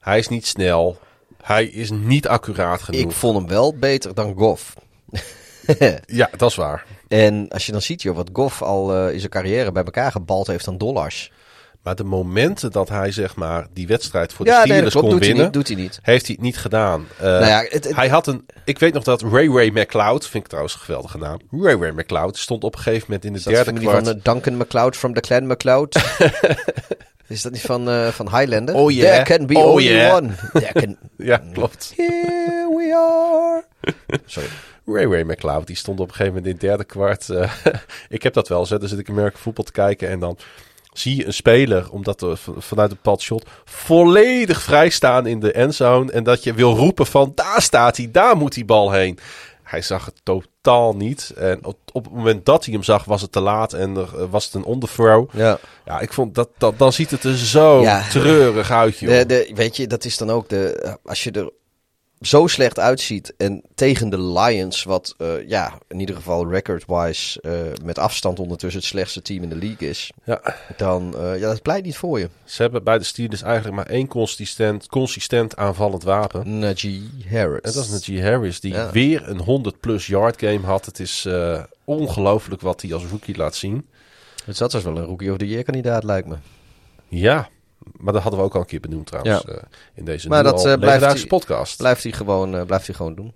[0.00, 1.00] Hij is niet snel.
[1.42, 3.00] Hij is niet accuraat genoeg.
[3.00, 4.74] Ik vond hem wel beter dan Goff.
[6.06, 6.84] Ja, dat is waar.
[7.08, 10.10] En als je dan ziet, joh, wat Goff al eh, in zijn carrière bij elkaar
[10.10, 11.32] gebald heeft aan dollars.
[11.82, 15.02] Maar de momenten dat hij zeg maar die wedstrijd voor ja, de dat Steelers kon
[15.02, 15.98] Doet hij, winnen, niet, doet hij niet.
[16.02, 17.06] heeft hij het niet gedaan.
[17.16, 18.46] Eh, Nou ja, het- het- hij had een.
[18.64, 21.38] Ik weet nog dat Ray Ray McLeod, vind ik trouwens een geweldige naam.
[21.50, 24.04] Ray Ray McLeod stond op een gegeven moment in de derde kwart.
[24.06, 25.94] van eh, Duncan McLeod from the Clan McLeod?
[27.28, 28.74] is dat niet van, eh, van Highlander?
[28.74, 29.12] Oh, yeah.
[29.24, 30.14] There can be Oh, only yeah.
[30.16, 30.28] one.
[30.72, 30.96] Can...
[31.16, 31.92] Ja, klopt.
[31.96, 33.64] Here we are.
[34.26, 34.48] Sorry.
[34.86, 37.28] Ray Ray McLeod, die stond op een gegeven moment in het derde kwart.
[37.30, 37.52] eh,
[38.08, 38.70] ik heb dat wel eens.
[38.70, 38.78] hè.
[38.78, 40.36] Dan zit ik American voetbal te kijken en dan
[40.92, 45.52] zie je een speler, omdat er vanuit een bepaald shot, volledig vrij staan in de
[45.52, 46.12] endzone.
[46.12, 49.18] En dat je wil roepen van, daar staat hij, daar moet die bal heen.
[49.72, 51.32] Hij zag het totaal niet.
[51.36, 54.08] En op, op het moment dat hij hem zag, was het te laat en er,
[54.18, 55.28] eh, was het een underthrow.
[55.32, 55.58] Ja.
[55.84, 58.08] Ja, ik vond dat, dat dan ziet het er zo Ja.
[58.08, 59.10] treurig uit, joh.
[59.18, 60.72] De, de, weet je, dat is dan ook de.
[60.74, 61.50] eh, Als je er
[62.22, 67.50] zo slecht uitziet en tegen de Lions, wat eh, ja, in ieder geval record-wise eh,
[67.84, 70.40] met afstand ondertussen het slechtste team in de league is, Ja.
[70.76, 72.28] dan uh, ja, dat pleit niet voor je.
[72.44, 76.58] Ze hebben bij de Steelers eigenlijk maar één consistent, consistent aanvallend wapen.
[76.58, 77.60] Najee Harris.
[77.60, 78.90] En dat is Najee Harris, die Ja.
[78.90, 80.86] weer een 100-plus yard game had.
[80.86, 81.28] Het is
[81.84, 83.86] ongelooflijk wat hij als rookie laat zien.
[84.46, 86.36] Dus dat was wel een rookie of the year kandidaat, lijkt me.
[87.08, 87.48] Ja,
[87.96, 89.44] maar dat hadden we ook al een keer benoemd trouwens.
[89.46, 89.52] Ja.
[89.52, 89.62] Uh,
[89.94, 91.76] in deze maar dat, uh, blijft hij, podcast.
[91.76, 93.32] Blijft hij, gewoon, uh, blijft hij gewoon doen.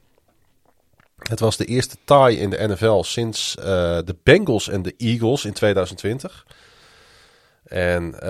[1.19, 3.65] Het was de eerste tie in de NFL sinds uh,
[4.05, 6.47] de Bengals en de Eagles in 2020.
[7.67, 8.21] En uh,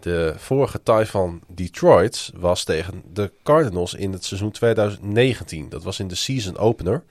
[0.00, 5.68] de vorige tie van Detroit was tegen de Cardinals in het seizoen 2019.
[5.68, 7.02] Dat was in de season opener.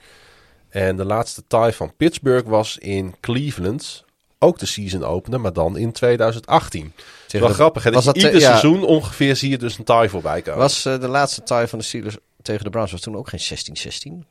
[0.69, 4.05] En de laatste tie van Pittsburgh was in Cleveland.
[4.39, 6.93] Ook de season opener, maar dan in 2018.
[7.23, 7.83] Het is wel grappig.
[7.83, 7.91] Hè?
[7.91, 10.59] Dat dat ieder ja, seizoen ongeveer zie je dus een tie voorbij komen.
[10.59, 14.23] Was uh, de laatste tie van de Steelers tegen de Browns was toen ook geen
[14.23, 14.27] 16-16?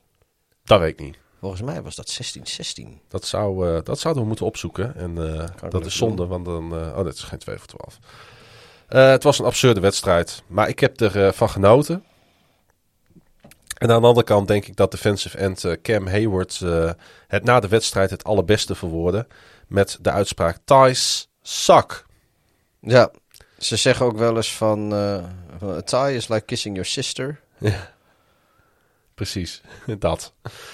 [0.63, 1.17] Dat weet ik niet.
[1.39, 2.19] Volgens mij was dat
[2.79, 2.83] 16-16.
[3.07, 4.95] Dat, zou, eh, dat zouden we moeten opzoeken.
[4.95, 6.73] En uh, dat is zonde, want dan...
[6.73, 7.99] Oh, dit is geen 2 voor 12.
[8.87, 10.43] het was een absurde wedstrijd.
[10.47, 12.03] Maar ik heb ervan van genoten.
[13.77, 16.59] En aan de andere kant denk ik dat defensive end Cam Hayward...
[17.27, 19.27] het na de wedstrijd het allerbeste verwoordde.
[19.67, 20.57] Met de uitspraak...
[20.65, 22.05] Ties suck.
[22.79, 23.11] Ja,
[23.57, 24.89] ze zeggen ook wel eens van...
[25.85, 27.39] tie is like kissing your sister.
[27.57, 27.95] Ja.
[29.17, 29.61] Precies,
[29.99, 30.33] dat.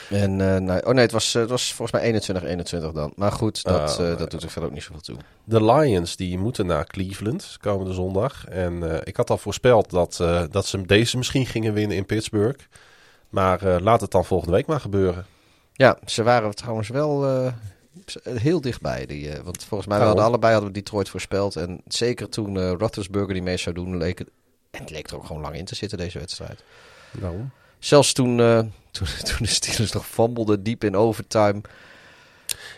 [0.10, 2.57] En, uh, nou, oh nee, het was, het was volgens mij
[2.91, 3.14] 21-21 dan.
[3.15, 5.18] Maar goed, dat, uh, dat doet er verder ook niet zoveel toe.
[5.44, 8.45] De Lions die moeten naar Cleveland komende zondag.
[8.45, 10.15] En uh, ik had al voorspeld dat,
[10.52, 12.60] dat ze deze misschien gingen winnen in Pittsburgh.
[13.30, 15.26] Maar laat het dan volgende week maar gebeuren.
[15.74, 17.26] Ja, ze waren trouwens wel
[18.24, 19.06] heel dichtbij.
[19.06, 20.06] Die, want volgens mij oh.
[20.06, 21.56] hadden allebei hadden we Detroit voorspeld.
[21.56, 24.28] En zeker toen uh, Roethlisberger die mee zou doen, leek het,
[24.72, 26.64] en het leek er ook gewoon lang in te zitten deze wedstrijd.
[27.11, 27.52] Waarom?
[27.80, 28.57] Zelfs toen, uh,
[28.91, 31.61] toen, toen de Steelers nog fummelden diep in overtime.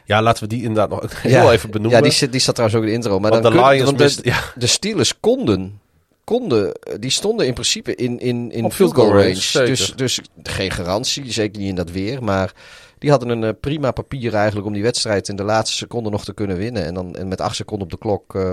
[0.06, 1.98] Ja, laten we die inderdaad nog heel even benoemen.
[1.98, 3.20] Ja, die, zit, die zat trouwens ook in de intro.
[3.20, 4.40] Maar want dan de kun, Lions mist, de, ja.
[4.56, 5.80] de Steelers konden,
[6.24, 9.40] konden, die stonden in principe in, in, in field goal range.
[9.54, 12.24] range dus, dus geen garantie, zeker niet in dat weer.
[12.24, 12.54] Maar
[12.98, 16.24] die hadden een uh, prima papier eigenlijk om die wedstrijd in de laatste seconde nog
[16.24, 16.86] te kunnen winnen.
[16.86, 18.52] En dan en met acht seconden op de klok uh,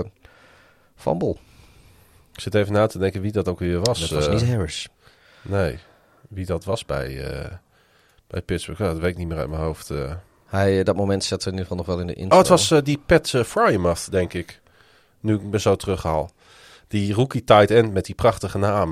[0.95, 1.35] fumble.
[2.33, 4.09] Ik zit even na te denken wie dat ook weer was.
[4.09, 4.87] Dat was niet Harris.
[5.41, 5.79] Nee
[6.33, 7.51] wie dat was bij, uh,
[8.27, 8.81] bij Pittsburgh.
[8.81, 9.89] dat weet ik niet meer uit mijn hoofd.
[9.89, 10.13] Uh.
[10.45, 12.35] Hij, dat moment zette in ieder geval nog wel in de intro.
[12.35, 14.61] Oh, het was uh, die Pat uh, denk ik.
[15.19, 16.31] Nu ik me zo terughaal.
[16.87, 18.89] Die rookie tight end met die prachtige naam.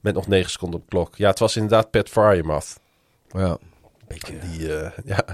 [0.00, 1.16] met nog negen seconden op de klok.
[1.16, 2.80] Ja, het was inderdaad Pat Frymouth.
[3.28, 3.58] Ja.
[4.08, 4.38] Beetje.
[4.38, 4.68] Die
[5.14, 5.24] ja,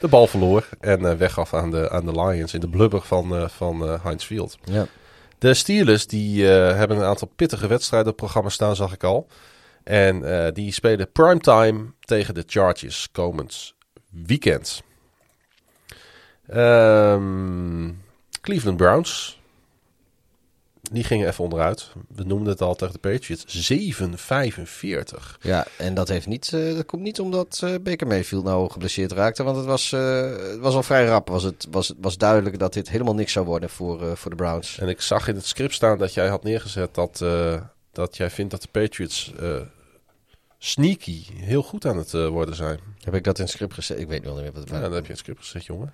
[0.00, 4.00] de bal verloor en weggaf aan de, aan de Lions in de blubber van, van
[4.02, 4.58] Heinz Field.
[4.64, 4.86] Ja.
[5.38, 9.28] De Steelers die hebben een aantal pittige wedstrijden op programma staan, zag ik al.
[9.84, 13.74] En uh, die spelen primetime tegen de Chargers komend
[14.10, 14.82] weekend.
[16.54, 18.02] Um,
[18.40, 19.40] Cleveland Browns.
[20.94, 21.92] Die gingen even onderuit.
[22.08, 23.72] We noemden het al tegen de Patriots.
[23.72, 25.38] 7-45.
[25.40, 29.12] Ja, en dat, heeft niet, uh, dat komt niet omdat uh, Baker Mayfield nou geblesseerd
[29.12, 29.42] raakte.
[29.42, 31.28] Want het was, het was al vrij rap.
[31.28, 34.78] Was het was, was duidelijk dat dit helemaal niks zou worden voor, voor de Browns.
[34.78, 37.24] En ik zag in het script staan dat jij had neergezet dat
[37.92, 39.32] dat jij vindt dat de Patriots
[40.58, 42.78] sneaky heel goed aan het worden zijn.
[43.00, 43.98] Heb ik dat in het script gezet?
[43.98, 44.78] Ik weet wel niet meer wat het was.
[44.78, 45.92] Ja, dan heb je in het script gezet, jongen.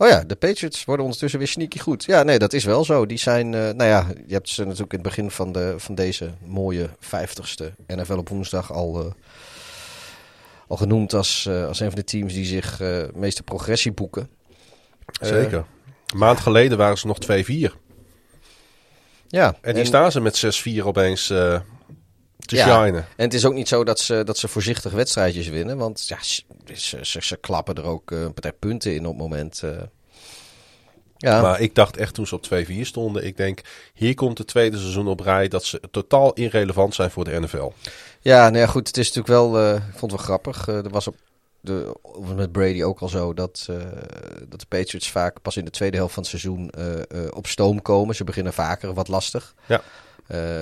[0.00, 2.04] Oh ja, de Patriots worden ondertussen weer sneaky goed.
[2.04, 3.06] Ja, nee, dat is wel zo.
[3.06, 5.94] Die zijn, uh, nou ja, je hebt ze natuurlijk in het begin van, de, van
[5.94, 9.12] deze mooie vijftigste NFL op woensdag al, uh,
[10.66, 12.80] al genoemd als, als een van de teams die zich
[13.14, 14.28] meeste progressie boeken.
[15.20, 15.64] Zeker.
[16.06, 17.18] Een maand geleden waren ze nog
[17.72, 17.74] 2-4.
[19.28, 19.56] Ja.
[19.60, 21.32] En die staan ze met 6-4 opeens
[22.40, 22.84] te ja.
[22.84, 23.06] shinen.
[23.16, 25.76] En het is ook niet zo dat ze, dat ze voorzichtig wedstrijdjes winnen.
[25.76, 29.22] Want ja, ze, ze, ze klappen er ook uh, een partij punten in op het
[29.22, 29.60] moment.
[29.64, 29.70] Uh,
[31.16, 31.42] ja.
[31.42, 33.26] Maar ik dacht echt toen ze op 2-4 stonden.
[33.26, 33.60] Ik denk,
[33.94, 37.72] hier komt het tweede seizoen op rij dat ze totaal irrelevant zijn voor de NFL.
[38.20, 38.86] Ja, nou ja, goed.
[38.86, 40.68] Het is natuurlijk wel, ik vond het wel grappig.
[40.68, 41.16] er was op
[41.60, 41.96] de,
[42.34, 43.76] met Brady ook al zo dat, uh,
[44.48, 46.72] dat de Patriots vaak pas in de tweede helft van het seizoen
[47.34, 48.14] op stoom komen.
[48.14, 49.54] Ze beginnen vaker wat lastig.
[49.66, 49.82] Ja.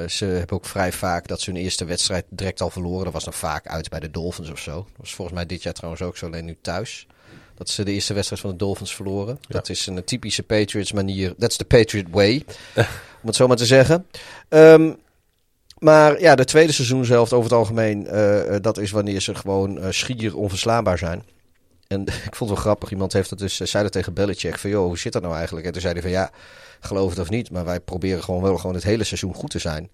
[0.09, 3.05] Ze hebben ook vrij vaak dat ze hun eerste wedstrijd direct al verloren.
[3.05, 4.75] Dat was dan vaak uit bij de Dolphins of zo.
[4.75, 7.07] Dat was volgens mij dit jaar trouwens ook zo, alleen nu thuis.
[7.55, 9.39] Dat ze de eerste wedstrijd van de Dolphins verloren.
[9.41, 9.47] Ja.
[9.49, 11.35] Dat is een typische Patriots manier.
[11.39, 12.45] That's the Patriot way,
[13.23, 14.07] om het zo maar te zeggen.
[14.49, 14.97] Um,
[15.79, 19.79] maar ja, de tweede seizoen zelf over het algemeen, uh, dat is wanneer ze gewoon
[19.79, 21.23] uh, schier onverslaanbaar zijn.
[21.87, 24.71] En ik vond het wel grappig, iemand heeft het dus, zei dat tegen Belichick, van
[24.71, 25.67] joh, hoe zit dat nou eigenlijk?
[25.67, 26.31] En toen zei hij van ja,
[26.81, 29.59] geloof het of niet, maar wij proberen gewoon wel gewoon het hele seizoen goed te
[29.59, 29.91] zijn.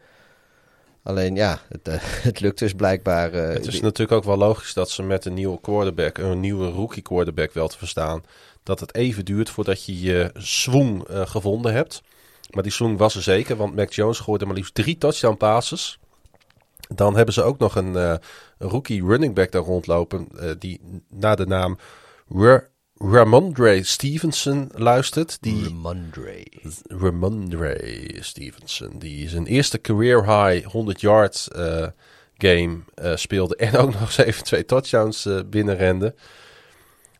[1.04, 1.94] Alleen ja, het, uh,
[2.28, 3.34] het lukt dus blijkbaar.
[3.34, 6.68] Uh, het is natuurlijk ook wel logisch dat ze met een nieuwe quarterback, een nieuwe
[6.68, 8.24] rookie quarterback wel te verstaan,
[8.62, 12.02] dat het even duurt voordat je je swing uh, gevonden hebt.
[12.50, 15.98] Maar die swing was er zeker, want Mac Jones gooide maar liefst drie touchdown passes.
[16.94, 18.20] Dan hebben ze ook nog een,
[18.58, 20.28] rookie running back daar rondlopen,
[20.58, 21.78] die naar de naam
[22.98, 25.38] Ramondre Stevenson luistert.
[25.40, 26.46] Die, Ramondre.
[26.86, 27.78] Ramondre
[28.20, 31.86] Stevenson, die zijn eerste career high 100 yard uh,
[32.38, 32.78] game
[33.14, 36.14] speelde en ook nog eens even twee touchdowns binnenrende.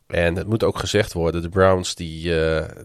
[0.06, 2.32] En het moet ook gezegd worden, de Browns die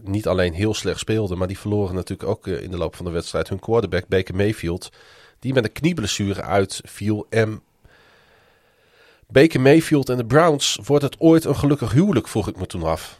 [0.02, 3.10] niet alleen heel slecht speelden, maar die verloren natuurlijk ook in de loop van de
[3.10, 4.90] wedstrijd hun quarterback Baker Mayfield,
[5.38, 7.26] die met een knieblessure uitviel.
[7.28, 7.62] En
[9.32, 12.82] Baker Mayfield en de Browns, wordt het ooit een gelukkig huwelijk, vroeg ik me toen
[12.82, 13.18] af.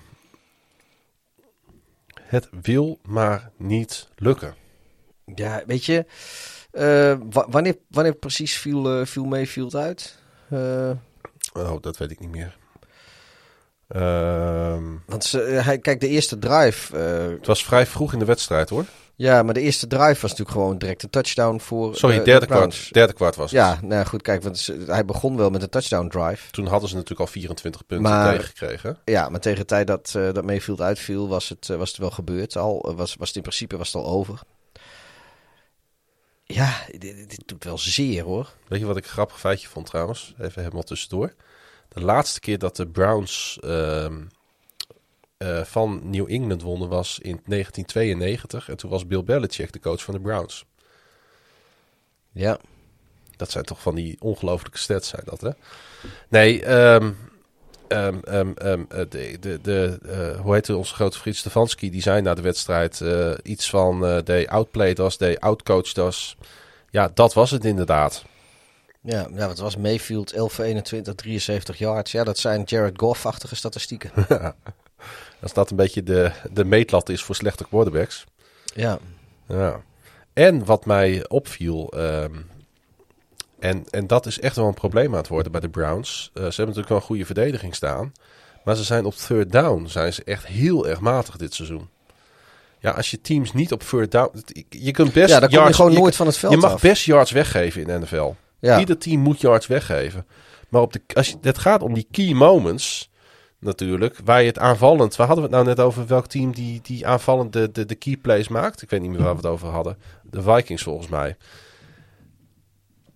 [2.21, 4.55] Het wil maar niet lukken.
[5.35, 6.07] Ja, weet je,
[6.73, 10.19] uh, wanneer, wanneer precies viel, viel Mayfield uit?
[11.53, 12.59] Oh, dat weet ik niet meer.
[15.07, 16.97] Want ze, hij, kijk, de eerste drive...
[16.97, 18.85] eh, het was vrij vroeg in de wedstrijd hoor.
[19.21, 22.31] Ja, maar de eerste drive was natuurlijk gewoon direct een touchdown voor Sorry, eh, de
[22.31, 22.77] derde Browns.
[22.79, 23.61] kwart, derde kwart was het.
[23.61, 26.51] Ja, nou goed, kijk, want hij begon wel met een touchdown drive.
[26.51, 28.99] Toen hadden ze natuurlijk al 24 punten Maar- tegengekregen.
[29.05, 31.99] Ja, maar tegen de tijd dat, eh dat Mayfield uitviel, was het, eh, was het
[31.99, 32.57] wel gebeurd.
[32.57, 34.41] Al, was, was het in principe was het al over.
[36.45, 38.49] Ja, dit, dit doet wel zeer hoor.
[38.69, 40.35] Weet je wat ik een grappig feitje vond trouwens?
[40.41, 41.35] Even helemaal tussendoor.
[41.89, 43.59] De laatste keer dat de Browns
[45.41, 48.69] eh, van New England wonnen was in 1992.
[48.69, 50.65] En toen was Bill Belichick de coach van de Browns.
[52.33, 52.59] Ja,
[53.37, 55.51] Dat zijn toch van die ongelofelijke stats zijn dat, hè?
[56.29, 57.13] Nee, ehm,
[57.89, 58.53] ehm, ehm,
[58.89, 61.91] eh, de, de, de, eh, hoe heette onze grote vriend Stefanski?
[61.91, 63.03] Die zei na de wedstrijd
[63.43, 64.07] iets van...
[64.07, 66.37] eh they outplayed us, they outcoached us.
[66.91, 68.25] Ja, dat was het inderdaad.
[69.03, 72.13] ja, ja wat was Mayfield 11 voor 21, 73 yards.
[72.13, 74.11] Ja, dat zijn Jared Goff-achtige statistieken.
[75.43, 78.25] Als dat een beetje de, de meetlat is voor slechte quarterbacks.
[78.75, 78.99] ja,
[79.49, 79.81] Ja.
[80.33, 82.35] En wat mij opviel, ehm,
[83.59, 86.31] en, en dat is echt wel een probleem aan het worden bij de Browns.
[86.35, 88.13] Eh, ze hebben natuurlijk wel een goede verdediging staan.
[88.65, 91.89] Maar ze zijn op third down zijn ze echt heel erg matig dit seizoen.
[92.79, 94.43] Ja, als je teams niet op third down...
[94.69, 96.59] Je kunt best ja dan kom je yards, gewoon je- nooit van het veld Je
[96.59, 96.81] mag af.
[96.81, 98.31] best yards weggeven in de NFL.
[98.61, 98.79] Ja.
[98.79, 100.27] Ieder team moet yards weggeven.
[100.69, 103.10] Maar op de, als je, het gaat om die key moments
[103.61, 105.17] natuurlijk, waar je het aanvallend...
[105.17, 107.95] Waar hadden we het nou net over welk team die, die aanvallend de, de, de
[107.95, 108.83] key plays maakt?
[108.83, 109.97] Ik weet niet meer waar we het over hadden.
[110.23, 111.37] De Vikings volgens mij.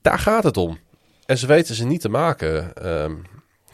[0.02, 0.78] Daar gaat het om.
[1.26, 2.76] En ze weten ze niet te maken.
[2.76, 3.14] Ehm,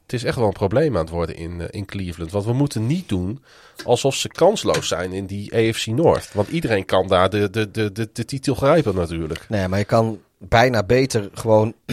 [0.02, 2.30] het is echt wel een probleem aan het worden in, eh, in Cleveland.
[2.30, 3.42] Want we moeten niet doen
[3.84, 6.32] alsof ze kansloos zijn in die AFC North.
[6.32, 9.46] Want iedereen kan daar de, de, de, de, de titel grijpen natuurlijk.
[9.48, 11.74] Nee, maar je kan bijna beter gewoon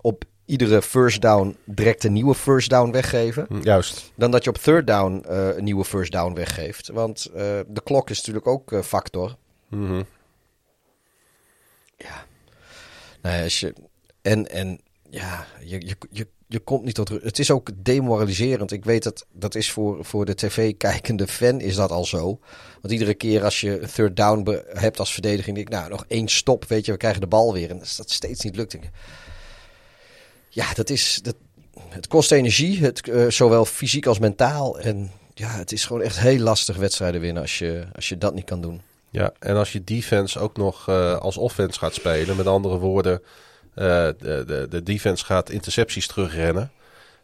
[0.00, 3.46] op iedere first down direct een nieuwe first down weggeven.
[3.48, 4.12] Hm, Juist.
[4.14, 6.88] Dan dat je op third down eh, een nieuwe first down weggeeft.
[6.88, 9.36] Want eh, de klok is natuurlijk ook eh, factor.
[9.68, 10.02] Mhm.
[13.22, 13.74] Nee, als je,
[14.22, 14.80] en, en
[15.10, 17.08] ja, je, je, je, je komt niet tot.
[17.08, 18.72] Het is ook demoraliserend.
[18.72, 22.38] Ik weet dat dat is voor, voor de tv-kijkende fan is dat al zo.
[22.80, 26.04] Want iedere keer als je een third down hebt als verdediging, denk ik, nou, nog
[26.08, 27.70] één stop, weet je, we krijgen de bal weer.
[27.70, 28.90] En als dat steeds niet lukt, denk ik,
[30.48, 31.36] ja, dat is, dat,
[31.88, 34.78] het kost energie, het, eh, zowel fysiek als mentaal.
[34.78, 38.34] En ja, het is gewoon echt heel lastig wedstrijden winnen als je, als je dat
[38.34, 38.82] niet kan doen.
[39.10, 43.22] Ja, en als je defense ook nog eh, als offense gaat spelen, met andere woorden,
[43.74, 43.84] eh,
[44.18, 46.70] de, de, de defense gaat intercepties terugrennen.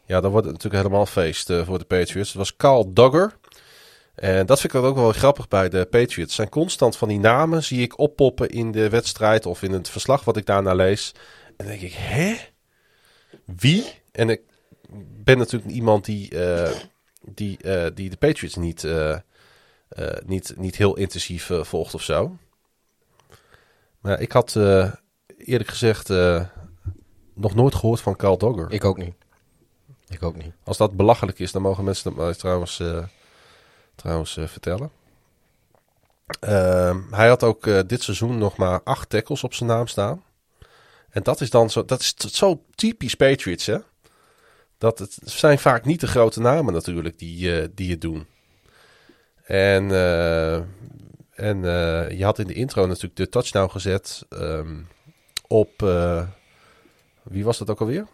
[0.05, 2.29] Ja, dan wordt het natuurlijk helemaal feest voor de Patriots.
[2.29, 3.33] Het was Carl Duggar.
[4.15, 6.35] En dat vind ik ook wel grappig bij de Patriots.
[6.35, 10.23] Zijn constant van die namen zie ik oppoppen in de wedstrijd of in het verslag
[10.23, 11.11] wat ik daarna lees.
[11.45, 12.35] En dan denk ik, hè?
[13.45, 14.01] Wie?
[14.11, 14.41] En ik
[15.23, 16.71] ben natuurlijk iemand die, eh,
[17.21, 19.17] die, eh, die de Patriots niet, eh,
[20.25, 22.37] niet, niet heel intensief volgt of zo.
[23.99, 24.55] Maar ik had
[25.37, 26.09] eerlijk gezegd
[27.33, 28.71] nog nooit gehoord van Carl Dogger.
[28.71, 29.13] Ik ook niet.
[30.07, 30.53] Ik ook niet.
[30.63, 32.83] Als dat belachelijk is, dan mogen mensen dat mij trouwens,
[33.95, 34.91] trouwens vertellen.
[36.39, 40.23] Ehm, hij had ook dit seizoen nog maar acht tackles op zijn naam staan.
[41.15, 43.77] En dat is dan zo, dat is zo typisch Patriots, hè?
[44.77, 48.25] Dat het zijn vaak niet de grote namen natuurlijk die, eh, die het doen.
[49.43, 50.55] En, eh,
[51.35, 54.81] en eh, je had in de intro natuurlijk de touchdown gezet ehm,
[55.47, 55.71] op.
[57.23, 58.07] wie was dat ook alweer?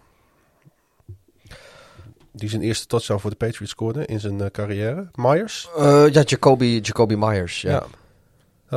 [2.31, 5.09] Die zijn eerste touchdown voor de Patriots scoorde in zijn carrière.
[5.15, 5.69] Myers.
[5.77, 7.61] Ja, Jacoby, Jacoby Myers.
[7.61, 7.69] Ja.
[7.71, 7.79] Ja.
[7.79, 7.89] Dat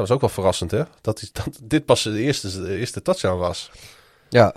[0.02, 0.82] was ook wel verrassend, hè?
[1.00, 3.70] Dat, is, dat dit pas de eerste, de eerste touchdown was.
[4.34, 4.54] Ja.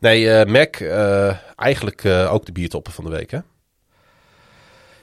[0.00, 3.38] Nee, eh, Mac, eh, eigenlijk eh, ook de biertopper van de week, hè?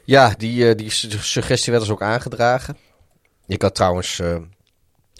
[0.04, 2.78] Ja, die, die su- suggestie werd dus ook aangedragen.
[3.48, 4.38] Ik had trouwens, eh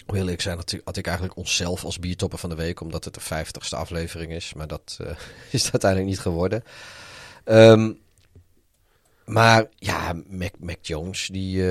[0.06, 3.14] hoe eerlijk zijn, had, had ik eigenlijk onszelf als biertopper van de week, omdat het
[3.14, 4.54] de vijftigste aflevering is.
[4.54, 4.98] Maar dat
[5.50, 6.64] is uiteindelijk niet geworden.
[7.44, 7.92] Ehm,
[9.24, 11.62] maar ja, Mac, Mac Jones, die...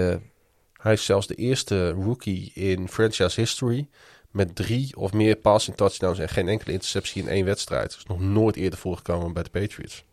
[0.81, 3.87] Hij is zelfs de eerste rookie in franchise history
[4.31, 7.89] met drie of meer passing touchdowns en geen enkele interceptie in één wedstrijd.
[7.89, 10.03] Dat is nog nooit eerder voorgekomen bij de Patriots.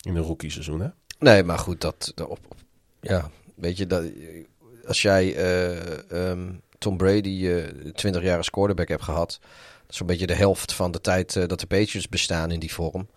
[0.00, 0.88] In een rookie seizoen, hè?
[1.18, 2.38] Nee, maar goed, dat, op,
[3.00, 4.04] ja, weet je, dat,
[4.86, 9.96] als jij eh, ehm, Tom Brady eh 20 jaar als quarterback hebt gehad, dat is
[9.96, 13.08] zo'n beetje de helft van de tijd eh, dat de Patriots bestaan in die vorm.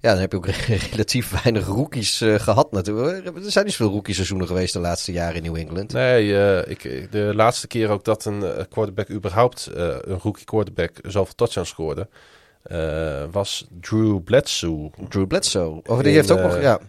[0.00, 0.46] Ja, dan heb je ook
[0.90, 3.26] relatief weinig rookies eh, gehad natuurlijk.
[3.26, 5.92] Er zijn niet zoveel rookie seizoenen geweest de laatste jaren in New England.
[5.92, 10.98] Nee, eh, ik, de laatste keer ook dat een eh, quarterback überhaupt, een rookie quarterback,
[11.02, 12.08] zoveel touchdowns scoorde.
[13.30, 14.90] was Drew Bledsoe.
[15.08, 15.82] Drew Bledsoe.
[15.86, 16.80] Of die In, heeft ook nog, ja.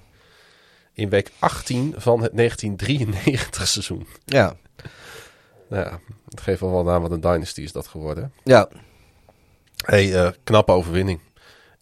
[0.93, 4.07] In week 18 van het 1993 seizoen.
[4.25, 4.55] Ja,
[5.69, 5.99] Nou ja,
[6.29, 8.33] het geeft wel wel aan wat een dynasty is dat geworden.
[8.43, 8.69] ja.
[9.85, 11.19] hey, knappe overwinning.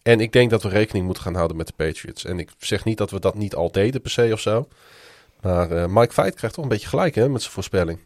[0.08, 2.24] En ik denk dat we rekening moeten gaan houden met de Patriots.
[2.24, 4.68] En ik zeg niet dat we dat niet al deden per se of zo.
[5.40, 7.98] Maar eh, Mike Fight krijgt toch een beetje gelijk hè, met zijn voorspelling.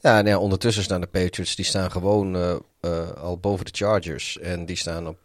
[0.00, 3.70] Ja, nou ja, ondertussen staan de Patriots, die staan gewoon eh, eh, al boven de
[3.74, 4.38] Chargers.
[4.38, 5.18] En die staan op,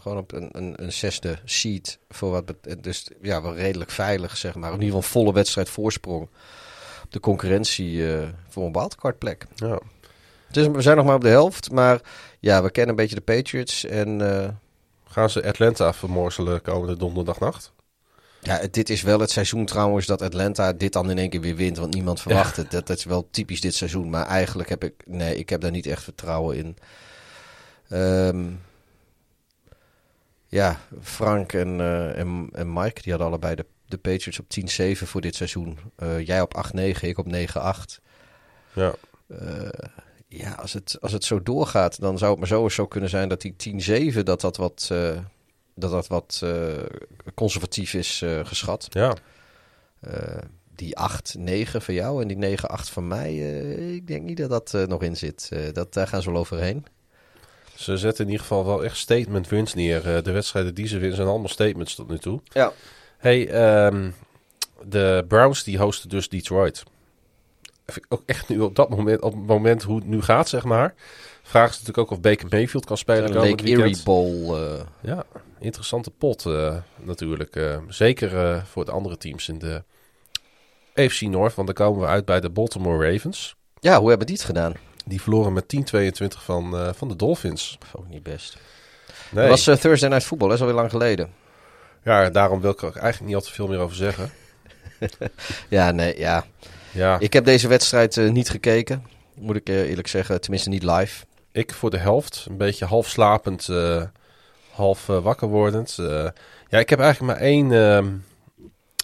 [0.00, 1.98] gewoon op een, een, een zesde seed.
[2.08, 4.72] Voor wat dus ja, wel redelijk veilig, zeg maar.
[4.72, 6.28] In ieder geval volle wedstrijd voorsprong.
[7.08, 8.04] De concurrentie
[8.48, 9.46] voor een wildcard plek.
[9.54, 9.80] Ja.
[10.50, 11.70] Dus we zijn nog maar op de helft.
[11.70, 12.00] Maar
[12.40, 13.84] ja, we kennen een beetje de Patriots.
[13.84, 14.20] En
[15.12, 17.72] Gaan ze Atlanta vermorzelen komende donderdagnacht?
[18.42, 21.56] ja, dit is wel het seizoen trouwens dat Atlanta dit dan in één keer weer
[21.56, 21.76] wint.
[21.76, 22.70] Want niemand verwacht het.
[22.70, 24.10] Dat, dat is wel typisch dit seizoen.
[24.10, 26.76] Maar eigenlijk heb ik, nee, ik heb daar niet echt vertrouwen in.
[27.88, 28.50] Ehm,
[30.46, 34.46] ja, Frank en, eh, en, en Mike, die hadden allebei de, de Patriots op
[35.00, 35.78] 10-7 voor dit seizoen.
[35.96, 38.00] Eh, jij op 8-9, ik op 9-8.
[38.72, 38.94] Ja.
[39.26, 39.68] Eh,
[40.32, 43.10] ja, als het, als het zo doorgaat, dan zou het maar zo eens zo kunnen
[43.10, 43.54] zijn dat die
[44.14, 45.18] 10-7 dat dat wat, eh,
[45.74, 46.52] dat dat wat eh,
[47.34, 48.86] conservatief is eh, geschat.
[48.90, 49.16] Ja.
[50.74, 53.36] Die 8-9 van jou en die 9-8 van mij,
[53.94, 55.48] ik denk niet dat dat nog in zit.
[55.72, 56.86] Dat, daar gaan ze wel overheen.
[57.74, 60.22] Ze zetten in ieder geval wel echt statement wins neer.
[60.22, 62.40] De wedstrijden die ze winnen zijn allemaal statements tot nu toe.
[62.44, 62.72] Ja.
[63.18, 64.10] Hey, ehm,
[64.84, 66.82] de Browns die hosten dus Detroit.
[68.08, 70.94] Ook echt nu op dat moment, op het moment hoe het nu gaat, zeg maar.
[71.42, 73.36] Vragen ze natuurlijk ook of Baker Mayfield kan spelen.
[73.36, 74.02] Een Lake Erie.
[74.04, 74.56] Bowl.
[74.56, 75.24] eh, Ja,
[75.58, 77.56] interessante pot eh, natuurlijk.
[77.56, 79.82] eh, zeker voor de andere teams in de
[80.94, 81.54] AFC North.
[81.54, 83.54] Want dan komen we uit bij de Baltimore Ravens.
[83.80, 84.72] ja, hoe hebben die het gedaan?
[85.06, 87.78] Die verloren met 10-22 van, van de Dolphins.
[87.92, 88.56] Ook niet best.
[89.30, 89.48] Nee.
[89.50, 91.32] Het was Thursday Night Football, dat is alweer lang geleden.
[92.04, 94.30] Ja, daarom wil ik er eigenlijk niet al te veel meer over zeggen.
[95.68, 96.44] Ja, nee, ja.
[96.92, 100.40] Ja, ik, Ik heb deze wedstrijd eh, niet gekeken, moet ik eh, eerlijk zeggen.
[100.40, 101.24] Tenminste niet live.
[101.52, 104.02] voor de helft, een beetje half slapend, eh,
[104.70, 105.94] half wakker wordend.
[106.68, 108.08] Ja, ik heb eigenlijk maar één, ehm,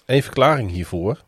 [0.06, 1.22] één verklaring hiervoor.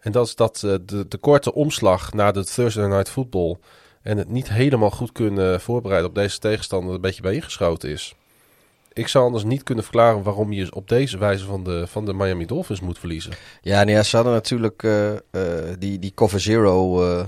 [0.00, 3.56] En dat is dat de, de korte omslag naar de Thursday Night Football...
[4.02, 6.94] en het niet helemaal goed kunnen voorbereiden op deze tegenstander...
[6.94, 8.14] een beetje bij ingeschoten is.
[8.92, 12.14] Ik zou anders niet kunnen verklaren waarom je op deze wijze van de, van de
[12.14, 13.32] Miami Dolphins moet verliezen.
[13.62, 15.20] Ja, nee, ja, ze hadden natuurlijk eh, eh,
[15.78, 17.26] die, die cover zero eh,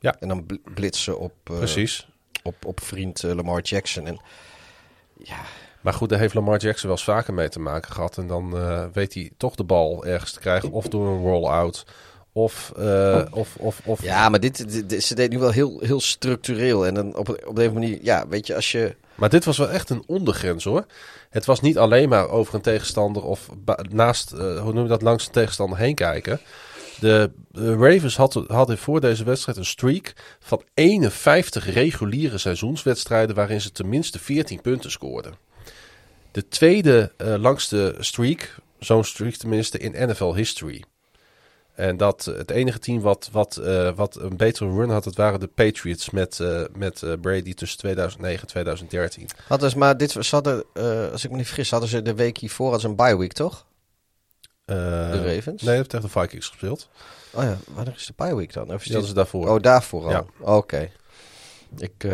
[0.00, 0.16] Ja.
[0.20, 2.08] en dan bl- blitsen op, Precies.
[2.42, 4.06] op, op vriend Lamar Jackson.
[4.06, 4.20] En
[5.18, 5.36] ja,
[5.80, 8.18] Maar goed, daar heeft Lamar Jackson wel eens vaker mee te maken gehad.
[8.18, 8.54] En dan
[8.92, 10.70] weet hij toch de bal ergens te krijgen.
[10.70, 11.86] Of door een roll-out.
[12.32, 15.80] Of, eh, of, of, of ja maar dit, dit- dit- ze deed nu wel heel,
[15.80, 16.86] heel structureel.
[16.86, 18.96] En dan op, op deze manier, ja, weet je, als je...
[19.22, 20.84] Maar dit was wel echt een ondergrens hoor.
[21.30, 23.48] Het was niet alleen maar over een tegenstander of
[23.90, 26.40] naast, eh, hoe noem je dat, langs een tegenstander heen kijken.
[27.00, 33.60] De, de Ravens hadden, hadden voor deze wedstrijd een streak van 51 reguliere seizoenswedstrijden waarin
[33.60, 35.34] ze tenminste 14 punten scoorden.
[36.32, 40.84] De tweede eh, langste streak, zo'n streak tenminste, in NFL history.
[41.74, 45.40] En dat het enige team wat, wat, eh, wat een betere run had, dat waren
[45.40, 49.28] de Patriots met, eh, met eh, Brady tussen 2009 en 2013.
[49.46, 50.64] Hadden ze, maar dit, ze hadden,
[51.12, 53.66] als ik me niet vergis, hadden ze de week hiervoor als een bye week, toch?
[54.64, 55.62] De Ravens?
[55.62, 56.88] Nee, dat tegen de Vikings gespeeld.
[57.30, 58.68] Oh ja, wanneer is de bye week dan?
[58.68, 59.54] Of is Die hadden dit- ze daarvoor.
[59.54, 60.10] Oh, daarvoor al.
[60.10, 60.24] Ja.
[60.40, 60.90] Oké.
[61.78, 62.06] Ik,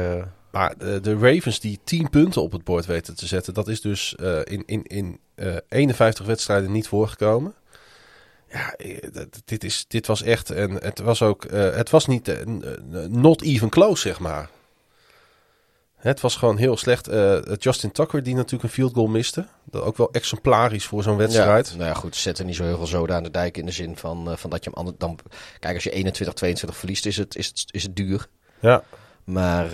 [0.51, 3.81] Maar de, de Ravens die 10 punten op het bord weten te zetten, dat is
[3.81, 4.15] dus
[4.45, 7.55] in, in, in eh 51 wedstrijden niet voorgekomen.
[8.53, 8.97] Ja, eh,
[9.45, 10.51] dit, is, dit was echt.
[10.51, 11.45] En het was ook.
[11.45, 12.29] eh, het was niet.
[12.29, 12.47] eh,
[13.09, 14.49] not even close, zeg maar.
[15.97, 17.09] Het was gewoon heel slecht.
[17.09, 19.47] Eh, Justin Tucker, die natuurlijk een field goal miste.
[19.65, 21.69] Dat ook wel exemplarisch voor zo'n wedstrijd.
[21.69, 23.67] Ja, nou ja, goed, zet er niet zo heel veel zoden aan de dijk in
[23.67, 25.19] de zin van, van dat je hem anders dan.
[25.59, 28.27] Kijk, als je 21, 22 verliest, is het, is het, is het duur.
[28.61, 28.83] Ja.
[29.25, 29.69] Maar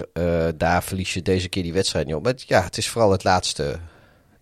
[0.57, 2.23] daar verlies je deze keer die wedstrijd niet op.
[2.23, 3.79] Maar ja, het is vooral het laatste,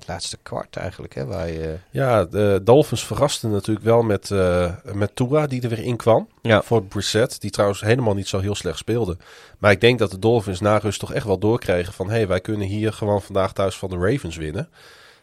[0.03, 1.15] het laatste kwart eigenlijk.
[1.15, 5.69] Hè, waar je, Ja, de Dolphins verrasten natuurlijk wel met, eh met Tua, die er
[5.69, 6.29] weer in kwam.
[6.43, 6.63] Ja.
[6.63, 9.17] Voor Brissett, die trouwens helemaal niet zo heel slecht speelde.
[9.59, 12.07] Maar ik denk dat de Dolphins na rust toch echt wel doorkregen van...
[12.09, 14.69] hé, hey, wij kunnen hier gewoon vandaag thuis van de Ravens winnen.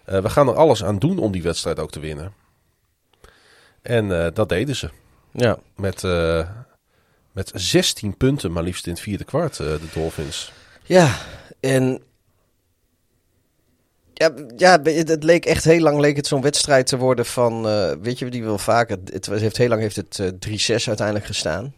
[0.10, 2.34] Eh, we gaan er alles aan doen om die wedstrijd ook te winnen.
[3.82, 4.90] En eh, dat deden ze.
[5.32, 5.58] ja.
[5.76, 6.50] Met, eh,
[7.32, 10.52] met 16 punten maar liefst in het vierde kwart, de Dolphins.
[10.84, 11.16] ja,
[11.60, 12.02] en.
[14.20, 17.92] Ja, ja, het leek echt heel lang leek het zo'n wedstrijd te worden van, eh,
[18.02, 18.98] weet je, die wil vaker.
[19.12, 21.74] Het heeft heel lang heeft het eh, 3-6 uiteindelijk gestaan.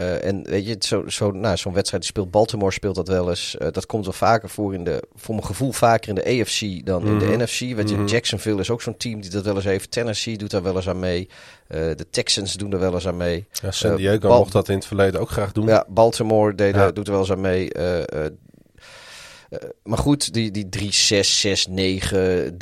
[0.00, 3.28] Uh, en weet je, zo'n zo, nou, zo'n wedstrijd die speelt Baltimore speelt dat wel
[3.28, 3.56] eens.
[3.58, 6.86] Uh, dat komt wel vaker voor in de, voor mijn gevoel vaker in de AFC
[6.86, 7.42] dan in de Mhm.
[7.42, 7.58] NFC.
[7.58, 8.06] Weet je, Mhm.
[8.06, 9.90] Jacksonville is ook zo'n team die dat wel eens heeft.
[9.90, 11.28] Tennessee doet daar wel eens aan mee.
[11.68, 13.46] Uh, de Texans doen er wel eens aan mee.
[13.62, 15.66] Ja, San Diego mocht dat in het verleden ook graag doen.
[15.66, 16.90] Ja, Baltimore deed, Ja.
[16.90, 17.70] doet er wel eens aan mee.
[19.60, 22.52] Eh, maar goed, die, die 3-6, 6-9,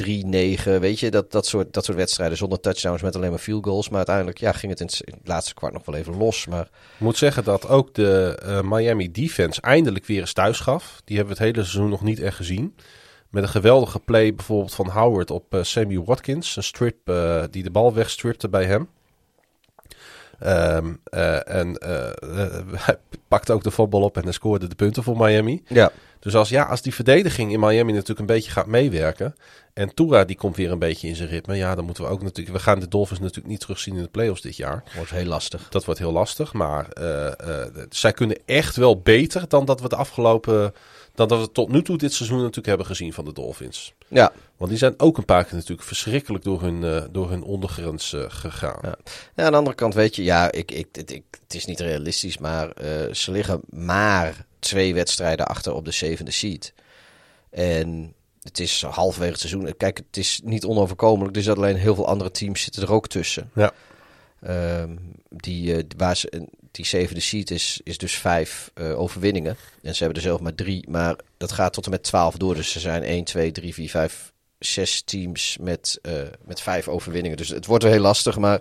[0.77, 3.65] 3-9, weet je, dat, dat, soort, dat soort wedstrijden zonder touchdowns met alleen maar field
[3.65, 3.89] goals.
[3.89, 6.47] Maar uiteindelijk ja, ging het in het, laatste kwart nog wel even los.
[6.47, 11.01] Maar Ik moet zeggen dat ook de eh, Miami defense eindelijk weer eens thuis gaf.
[11.05, 12.77] Die hebben we het hele seizoen nog niet echt gezien.
[13.31, 16.57] Met een geweldige play bijvoorbeeld van Howard op eh, Sammy Watkins.
[16.57, 17.13] Een strip
[17.51, 18.89] die de bal wegstripte bij hem.
[20.39, 22.11] Ehm, eh, en eh,
[22.87, 22.97] hij
[23.29, 25.63] pakte ook de voetbal op en hij scoorde de punten voor Miami.
[25.69, 29.35] ja, Dus als, ja, als die verdediging in Miami natuurlijk een beetje gaat meewerken.
[29.75, 31.57] En Tura die komt weer een beetje in zijn ritme.
[31.57, 32.57] Ja, dan moeten we ook natuurlijk.
[32.57, 34.83] We gaan de Dolphins natuurlijk niet terugzien in de playoffs dit jaar.
[34.95, 35.69] wordt heel lastig.
[35.69, 36.53] Dat wordt heel lastig.
[36.53, 40.75] Maar eh, zij kunnen echt wel beter dan dat we de afgelopen.
[41.15, 43.95] Dan dat we tot nu toe dit seizoen natuurlijk hebben gezien van de Dolphins.
[44.09, 47.43] Ja, Want die zijn ook een paar keer natuurlijk verschrikkelijk door hun, eh, door hun
[47.43, 48.79] ondergrens eh, gegaan.
[48.83, 48.97] Ja.
[49.37, 51.81] Ja, aan de andere kant weet je, ja, ik, ik, het, ik, het is niet
[51.81, 56.75] realistisch, maar eh, ze liggen maar twee wedstrijden achter op de zevende seed.
[57.51, 59.77] En het is halverwege het seizoen.
[59.77, 61.35] Kijk, het is niet onoverkomelijk.
[61.35, 63.51] Dus alleen heel veel andere teams zitten er ook tussen.
[63.55, 63.73] Ja.
[64.41, 64.97] Ehm,
[65.29, 69.57] die, waar ze, die zevende seed is, is dus vijf overwinningen.
[69.83, 70.91] En ze hebben er zelf maar drie.
[70.91, 72.55] Maar dat gaat tot en met twaalf door.
[72.55, 74.32] Dus er zijn 1, 2, 3, 4, 5,
[74.65, 76.13] zes teams met, eh,
[76.45, 77.37] met vijf overwinningen.
[77.37, 78.39] Dus het wordt wel heel lastig.
[78.39, 78.61] Maar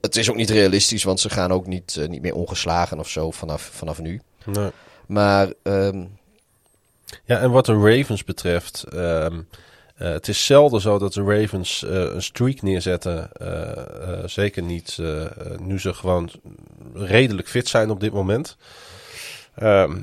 [0.00, 1.04] het is ook niet realistisch.
[1.04, 4.20] Want ze gaan ook niet, eh, niet meer ongeslagen of zo vanaf, vanaf nu.
[4.44, 4.70] Nee.
[5.06, 6.04] Maar ehm,
[7.24, 8.82] Ja, en wat de Ravens betreft.
[8.82, 9.40] ehm,
[9.96, 13.30] eh, het is zelden zo dat de Ravens een streak neerzetten.
[14.24, 14.98] zeker niet
[15.58, 16.30] nu ze gewoon
[16.94, 18.56] redelijk fit zijn op dit moment.
[19.54, 20.00] Ehm,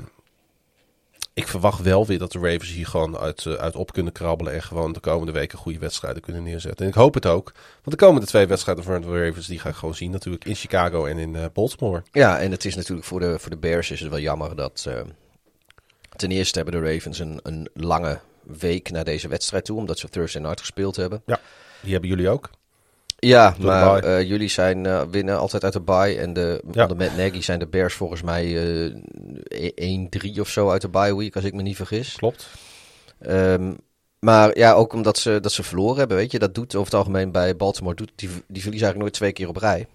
[1.40, 4.54] ik verwacht wel weer dat de Ravens hier gewoon uit, eh, uit op kunnen krabbelen.
[4.54, 6.86] En gewoon de komende weken goede wedstrijden kunnen neerzetten.
[6.86, 7.52] En ik hoop het ook.
[7.84, 10.46] Want de komende twee wedstrijden van de Ravens die ga ik gewoon zien natuurlijk.
[10.46, 12.04] In Chicago en in eh, Baltimore.
[12.12, 14.86] Ja, en het is natuurlijk voor de, voor de Bears is het wel jammer dat...
[14.88, 15.02] eh,
[16.16, 20.10] ten eerste hebben de Ravens een, een lange week naar deze wedstrijd toe, omdat ze
[20.10, 21.24] Thursday Night gespeeld hebben.
[21.82, 22.50] Die hebben jullie ook.
[23.20, 26.18] Ja, de maar eh, jullie zijn eh, winnen altijd uit de bye.
[26.20, 26.88] En de, Ja.
[26.88, 28.58] Matt Nagy zijn de Bears volgens mij
[29.76, 32.16] eh 1-3 of zo uit de bye week, als ik me niet vergis.
[32.16, 32.48] Klopt.
[33.20, 33.74] Ehm,
[34.20, 36.40] maar ja, ook omdat ze, dat ze verloren hebben, weet je.
[36.40, 39.48] Dat doet over het algemeen bij Baltimore, doet, die, die verliezen eigenlijk nooit twee keer
[39.48, 39.88] op rij.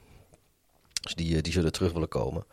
[1.01, 2.45] Dus die, die zullen terug willen komen.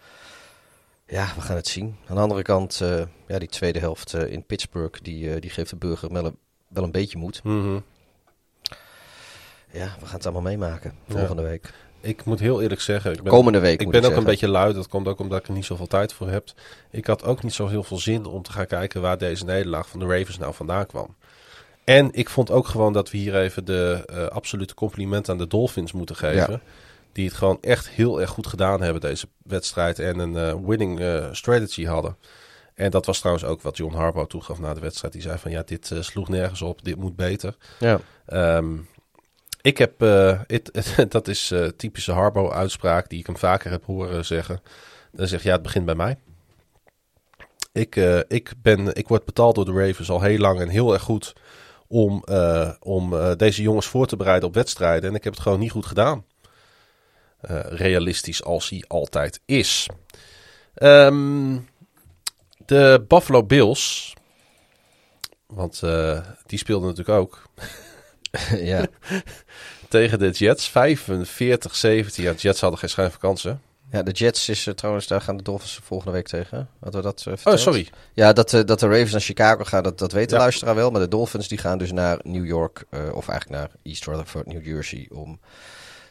[1.08, 1.96] Ja, we gaan het zien.
[2.08, 2.82] Aan de andere kant,
[3.28, 6.38] ja, die tweede helft in Pittsburgh, die, die geeft de burger wel een,
[6.68, 7.44] wel een beetje moed.
[7.44, 7.80] Mhm.
[9.72, 11.18] Ja, we gaan het allemaal meemaken Ja.
[11.18, 11.74] volgende week.
[12.02, 13.12] Ik moet heel eerlijk zeggen.
[13.12, 14.74] Ik ben Komende week Ik ben ik ook een beetje lui.
[14.74, 16.50] Dat komt ook omdat ik er niet zoveel tijd voor heb.
[16.90, 19.90] Ik had ook niet zo heel veel zin om te gaan kijken waar deze nederlaag
[19.90, 21.16] van de Ravens nou vandaan kwam.
[21.84, 25.48] En ik vond ook gewoon dat we hier even de eh, absolute compliment aan de
[25.48, 26.62] Dolphins moeten geven.
[27.12, 30.00] Die het gewoon echt heel erg goed gedaan hebben deze wedstrijd.
[30.00, 32.18] En een eh, winning eh, strategy hadden.
[32.74, 35.14] En dat was trouwens ook wat John Harbaugh toegaf na de wedstrijd.
[35.14, 36.84] Die zei van ja, dit sloeg nergens op.
[36.84, 37.56] Dit moet beter.
[37.80, 38.00] Ja.
[38.26, 38.78] Ehm,
[39.62, 40.42] ik heb, eh,
[41.10, 44.62] dat is eh, typische Harbo-uitspraak die ik hem vaker heb horen zeggen.
[45.12, 46.18] Dan zegt ja, het begint bij mij.
[47.72, 50.94] Ik, eh, ik, ben, ik word betaald door de Ravens al heel lang en heel
[50.94, 51.34] erg goed
[51.88, 52.24] om,
[52.80, 55.10] om deze jongens voor te bereiden op wedstrijden.
[55.10, 56.26] En ik heb het gewoon niet goed gedaan.
[57.70, 59.88] Realistisch als hij altijd is.
[60.74, 61.58] Ehm,
[62.66, 64.14] de Buffalo Bills.
[65.48, 65.80] Want
[66.46, 67.42] die speelden natuurlijk ook
[68.74, 68.86] ja.
[69.90, 70.70] tegen de Jets.
[70.70, 70.74] 45-17.
[70.74, 73.62] Ja, de Jets hadden geen schijn van kansen.
[73.92, 76.70] ja, de Jets is eh, trouwens, daar gaan de Dolphins volgende week tegen.
[76.80, 77.88] Hadden we dat eh, Oh, sorry.
[78.14, 80.42] Ja, dat, eh, dat de Ravens naar Chicago gaan, dat, dat weet de Ja.
[80.42, 80.92] luisteraar wel.
[80.92, 84.66] Maar de Dolphins die gaan dus naar New York, of eigenlijk naar East Rutherford, New
[84.66, 85.40] Jersey, om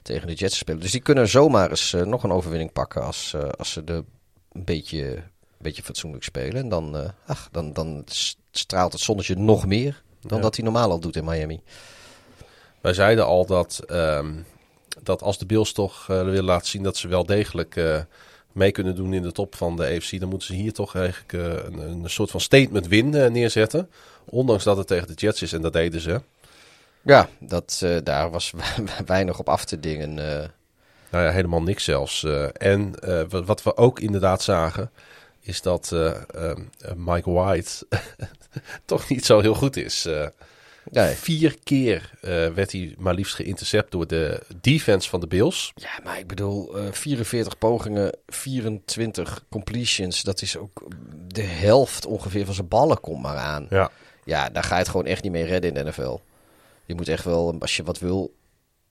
[0.03, 0.81] tegen de Jets te spelen.
[0.81, 4.05] Dus die kunnen zomaar eens nog een overwinning pakken als, als ze de
[4.53, 5.23] een beetje, een
[5.59, 6.57] beetje fatsoenlijk spelen.
[6.63, 8.05] En dan, ach, dan, dan
[8.51, 10.43] straalt het zonnetje nog meer dan Ja.
[10.43, 11.63] dat hij normaal al doet in Miami.
[12.81, 14.33] Wij zeiden al dat, ehm,
[15.03, 17.99] dat als de Bills toch eh, willen laten zien dat ze wel degelijk eh,
[18.53, 21.33] mee kunnen doen in de top van de AFC, dan moeten ze hier toch eigenlijk
[21.33, 23.91] eh, een, een soort van statement win neerzetten.
[24.25, 26.21] Ondanks dat het tegen de Jets is en dat deden ze.
[27.03, 28.53] Ja, dat, daar was
[29.07, 30.15] weinig op af te dingen.
[31.11, 32.25] Nou ja, helemaal niks zelfs.
[32.53, 32.95] En
[33.29, 34.91] wat, wat we ook inderdaad zagen,
[35.41, 36.63] is dat eh, ehm,
[36.97, 37.87] Mike White
[38.85, 40.09] toch niet zo heel goed is.
[40.85, 41.15] Eh, Nee.
[41.15, 45.73] Vier keer eh, werd hij maar liefst geïntercept door de defense van de Bills.
[45.75, 50.23] Ja, maar ik bedoel, eh 44 pogingen, 24 completions.
[50.23, 50.83] Dat is ook
[51.27, 53.67] de helft ongeveer van zijn ballen komt maar aan.
[53.71, 53.91] Ja.
[54.25, 56.19] Ja, daar ga je het gewoon echt niet mee redden in de NFL.
[56.87, 58.35] Je moet echt wel, als je wat wil,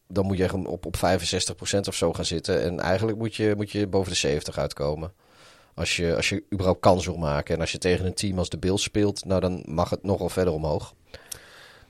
[0.08, 2.62] dan moet je echt op, op 65% of zo gaan zitten.
[2.62, 5.14] En eigenlijk moet je, moet je boven de 70 uitkomen.
[5.74, 7.56] Als je, als je überhaupt kans wil maken.
[7.56, 10.30] En als je tegen een team als de Bills speelt, nou dan mag het nogal
[10.30, 10.94] verder omhoog.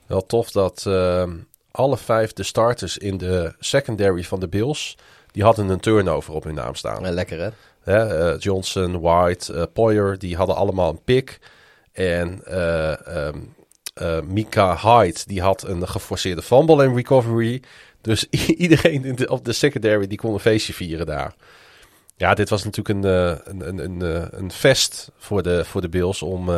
[0.09, 1.37] Wel tof dat ehm,
[1.71, 4.97] alle vijf de starters in de secondary van de Bills...
[5.31, 7.05] die hadden een turnover op hun naam staan.
[7.05, 7.49] En lekker hè?
[7.83, 11.39] Hè, eh, Johnson, White, eh, Poyer, die hadden allemaal een pick.
[11.91, 13.37] En eh, ehm,
[13.93, 17.61] eh, Mika Hyde, die had een geforceerde fumble en recovery.
[18.01, 18.29] Dus
[18.65, 21.35] iedereen in de, op de secondary, die kon een feestje vieren daar.
[22.15, 23.11] Ja, dit was natuurlijk een,
[23.49, 26.49] een, een, een, een fest voor de, voor de Bills om...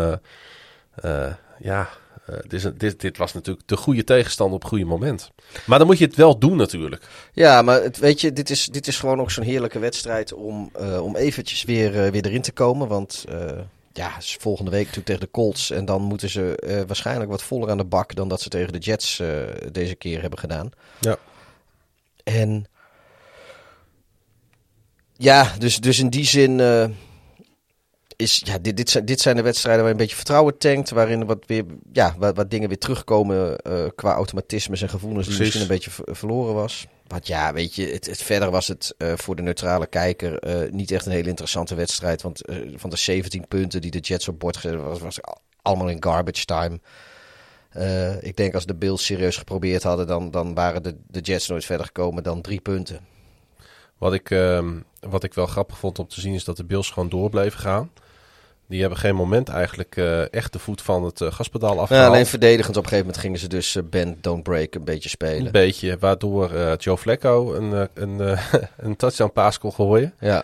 [1.59, 1.89] ja,
[2.31, 5.31] eh, dit, is een- dit, dit was natuurlijk de goede tegenstander op het goede moment.
[5.65, 7.07] Maar dan moet je het wel doen natuurlijk.
[7.33, 10.69] Ja, maar het, weet je, dit is, dit is gewoon ook zo'n heerlijke wedstrijd om,
[10.73, 12.87] eh, om eventjes weer, eh, weer erin te komen.
[12.87, 13.59] Want eh,
[13.93, 15.71] ja, is volgende week natuurlijk tegen de Colts.
[15.71, 18.73] En dan moeten ze eh, waarschijnlijk wat voller aan de bak dan dat ze tegen
[18.73, 19.27] de Jets eh,
[19.71, 20.69] deze keer hebben gedaan.
[20.99, 21.17] Ja.
[22.23, 22.65] En
[25.13, 26.85] ja, dus, dus in die zin eh,
[28.21, 30.89] is, ja, dit, dit, zijn, dit zijn de wedstrijden waar je een beetje vertrouwen tankt.
[30.89, 35.39] Waarin wat, weer, ja, wat, wat dingen weer terugkomen eh, qua automatismes en gevoelens die
[35.39, 36.87] misschien een beetje ver- verloren was.
[37.07, 40.71] Want ja, weet je, het, het, verder was het eh, voor de neutrale kijker eh,
[40.71, 42.21] niet echt een hele interessante wedstrijd.
[42.21, 42.41] Want
[42.75, 45.19] van de 17 punten die de Jets op bord gezet was, was
[45.61, 46.79] allemaal in garbage time.
[48.21, 51.65] Ik denk als de Bills serieus geprobeerd hadden, dan, dan waren de, de Jets nooit
[51.65, 52.99] verder gekomen dan drie punten.
[54.01, 56.89] Wat ik, ehm, wat ik wel grappig vond om te zien is dat de Bills
[56.89, 57.91] gewoon door bleven gaan.
[58.71, 62.07] Die hebben geen moment eigenlijk eh, echt de voet van het eh, gaspedaal Ja, afgehaald.
[62.13, 65.45] alleen verdedigend op een gegeven moment gingen ze dus bend, don't break een beetje spelen.
[65.45, 68.19] Een beetje, waardoor Joe Flacco een, een,
[68.77, 70.13] een touchdown pass kon gooien.
[70.19, 70.43] Ja,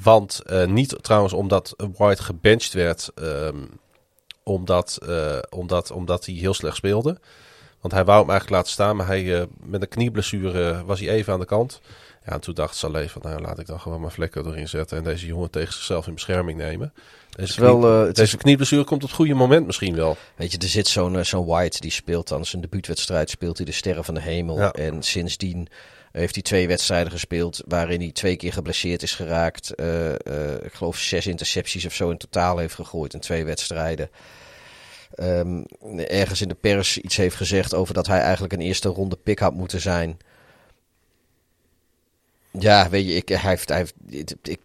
[0.00, 3.56] want niet trouwens omdat White gebenched werd, ehm,
[4.42, 4.98] omdat,
[5.50, 7.18] omdat, omdat hij heel slecht speelde.
[7.80, 11.32] Want hij wou hem eigenlijk laten staan, maar hij, met een knieblessure was hij even
[11.32, 11.80] aan de kant.
[12.26, 14.98] Ja, en toen dacht Saleh van, nou laat ik dan gewoon maar Flacco erin zetten
[14.98, 16.92] en deze jongen tegen zichzelf in bescherming nemen.
[17.38, 20.16] Deze, is wel, knie- eh, deze is- knieblessure komt op het goede moment misschien wel.
[20.36, 23.66] weet je, er zit zo'n eh, zo'n White die speelt dan zijn debuutwedstrijd, speelt hij
[23.66, 24.58] de Sterren van de Hemel.
[24.58, 24.70] Ja.
[24.72, 25.68] En sindsdien
[26.12, 29.74] heeft hij twee wedstrijden gespeeld waarin hij twee keer geblesseerd is geraakt.
[29.74, 30.12] Eh,
[30.62, 34.10] ik geloof zes intercepties of zo in totaal heeft gegooid in twee wedstrijden.
[35.14, 35.62] Ehm,
[35.96, 39.38] ergens in de pers iets heeft gezegd over dat hij eigenlijk een eerste ronde pick
[39.38, 40.16] had moeten zijn.
[42.50, 43.94] Ja, weet je, ik, hij heeft, hij heeft,
[44.42, 44.58] ik,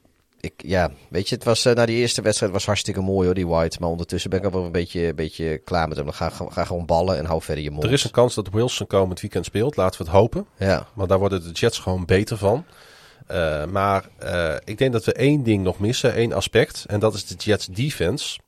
[0.44, 3.36] ik, ja, weet je, het was eh, na die eerste wedstrijd was hartstikke mooi hoor,
[3.36, 3.78] die White.
[3.80, 6.06] Maar ondertussen ben ik al wel een beetje, een beetje klaar met hem.
[6.06, 7.84] Dan ga, ga gewoon ballen en hou verder je mond.
[7.84, 10.45] Er is een kans dat Wilson komend weekend speelt, laten we het hopen.
[10.57, 12.65] Ja, Want daar worden de Jets gewoon beter van.
[13.28, 16.86] Eh, maar eh, ik denk dat we één ding nog missen, één aspect.
[16.88, 18.40] En dat is de Jets defense.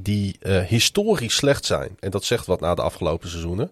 [0.00, 1.96] Die historisch slecht zijn.
[2.00, 3.70] En dat zegt wat na de afgelopen seizoenen.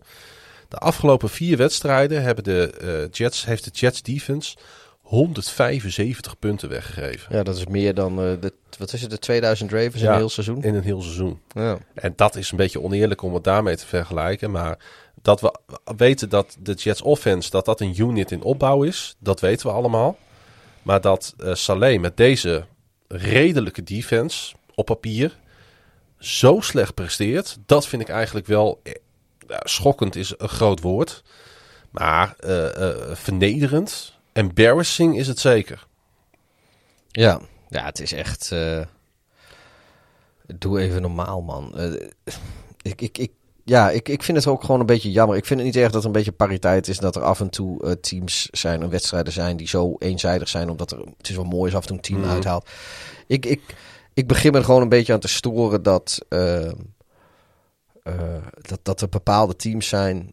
[0.68, 4.56] De afgelopen vier wedstrijden hebben de, Jets, heeft de Jets defense
[5.04, 7.36] 175 punten weggegeven.
[7.36, 10.16] ja, dat is meer dan, eh, de, wat is het, de 2000 Ravens in een
[10.16, 10.62] heel seizoen.
[10.62, 11.40] In een heel seizoen.
[11.48, 11.78] Ja.
[11.94, 14.50] En dat is een beetje oneerlijk om het daarmee te vergelijken.
[14.50, 14.78] Maar
[15.22, 15.54] dat we
[15.96, 19.72] weten dat de Jets offense dat dat een unit in opbouw is, dat weten we
[19.72, 20.16] allemaal.
[20.82, 22.64] Maar dat eh Saleh met deze
[23.08, 25.38] redelijke defense op papier
[26.18, 28.92] zo slecht presteert, dat vind ik eigenlijk wel eh,
[29.62, 31.22] schokkend is een groot woord.
[31.90, 32.36] Maar
[33.12, 35.86] vernederend, embarrassing is het zeker.
[37.08, 38.52] Ja, ja het is echt.
[38.52, 38.80] eh,
[40.58, 41.76] doe even normaal, man.
[41.76, 41.92] Eh,
[42.82, 43.32] ik, ik, ik,
[43.64, 45.36] ja, ik, ik vind het ook gewoon een beetje jammer.
[45.36, 46.98] Ik vind het niet erg dat er een beetje pariteit is.
[46.98, 50.70] Dat er af en toe eh, teams zijn en wedstrijden zijn die zo eenzijdig zijn.
[50.70, 52.30] Omdat er, het is wel mooi als af en toe een team Mhm.
[52.30, 52.70] uithaalt.
[53.26, 53.60] Ik, ik,
[54.14, 56.18] ik begin me er gewoon een beetje aan te storen dat,
[58.62, 60.32] dat, dat er bepaalde teams zijn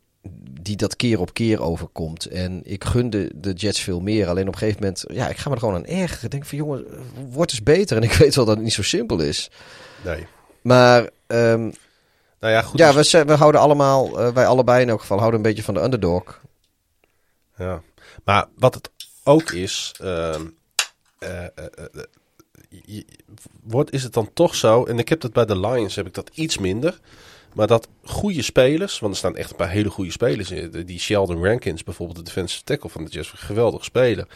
[0.62, 2.26] die dat keer op keer overkomt.
[2.26, 4.28] En ik gunde de Jets veel meer.
[4.28, 6.24] Alleen op een gegeven moment, ja, ik ga me er gewoon aan ergeren.
[6.26, 6.86] Ik denk van, jongen,
[7.30, 7.98] word eens beter.
[7.98, 9.50] En ik weet wel dat het niet zo simpel is.
[10.04, 10.28] Nee.
[10.62, 11.72] Maar ehm,
[12.40, 12.80] Nou ja, goed.
[12.80, 15.64] ja, dus- we, we houden allemaal, eh, wij allebei in elk geval, houden een beetje
[15.64, 16.42] van de underdog.
[17.58, 17.82] Ja,
[18.24, 18.90] maar wat het
[19.24, 20.46] ook is, ehm,
[21.20, 21.52] eh, eh,
[23.64, 26.14] wordt, is het dan toch zo, en ik heb dat bij de Lions, heb ik
[26.14, 27.00] dat iets minder,
[27.54, 31.00] maar dat goede spelers, want er staan echt een paar hele goede spelers in, die
[31.00, 34.28] Sheldon Rankins bijvoorbeeld, de defensive tackle van de Jets, geweldig spelen.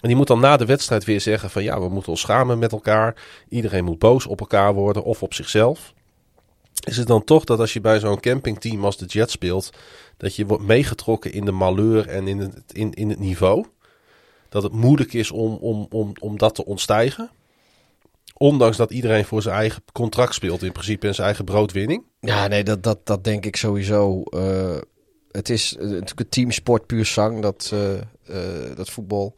[0.00, 2.58] En die moet dan na de wedstrijd weer zeggen van ja, we moeten ons schamen
[2.58, 3.14] met elkaar,
[3.48, 5.94] iedereen moet boos op elkaar worden of op zichzelf.
[6.84, 9.70] Is het dan toch dat als je bij zo'n campingteam als de Jets speelt,
[10.16, 13.64] dat je wordt meegetrokken in de malheur en in het, in, in het niveau?
[14.48, 17.30] Dat het moeilijk is om, om, om, om dat te ontstijgen?
[18.38, 22.04] Ondanks dat iedereen voor zijn eigen contract speelt in principe en zijn eigen broodwinning?
[22.20, 24.22] Ja, nee, dat, dat, dat denk ik sowieso.
[24.30, 24.76] Uh,
[25.30, 29.34] het is natuurlijk een teamsport puur zang, dat, uh, uh, dat voetbal.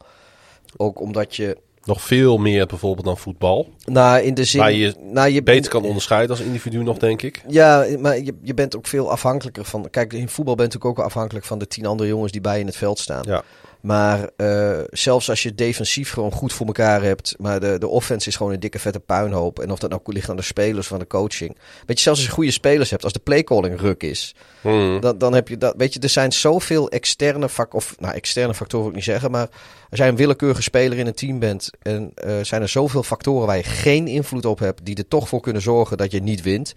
[0.77, 3.69] Ook omdat je nog veel meer bijvoorbeeld dan voetbal.
[3.85, 4.59] Nou, in de zin...
[4.59, 7.43] Waar je, nou, je beter kan onderscheiden als individu nog, denk ik.
[7.47, 9.89] Ja, maar je, je bent ook veel afhankelijker van...
[9.89, 12.59] Kijk, in voetbal bent je ook afhankelijk van de tien andere jongens die bij je
[12.59, 13.23] in het veld staan.
[13.27, 13.43] Ja.
[13.81, 18.27] Maar uh, zelfs als je defensief gewoon goed voor elkaar hebt, maar de, de offense
[18.27, 19.59] is gewoon een dikke vette puinhoop.
[19.59, 21.57] En of dat nou ligt aan de spelers van de coaching.
[21.85, 24.99] Weet je, zelfs als je goede spelers hebt, als de playcalling ruk is, hmm.
[24.99, 25.73] dan, dan heb je dat.
[25.77, 29.31] Weet je, er zijn zoveel externe fac of nou externe factoren wil ik niet zeggen,
[29.31, 29.49] maar
[29.89, 33.47] als jij een willekeurige speler in een team bent en uh, zijn er zoveel factoren
[33.47, 36.41] waar je geen invloed op hebt, die er toch voor kunnen zorgen dat je niet
[36.41, 36.73] wint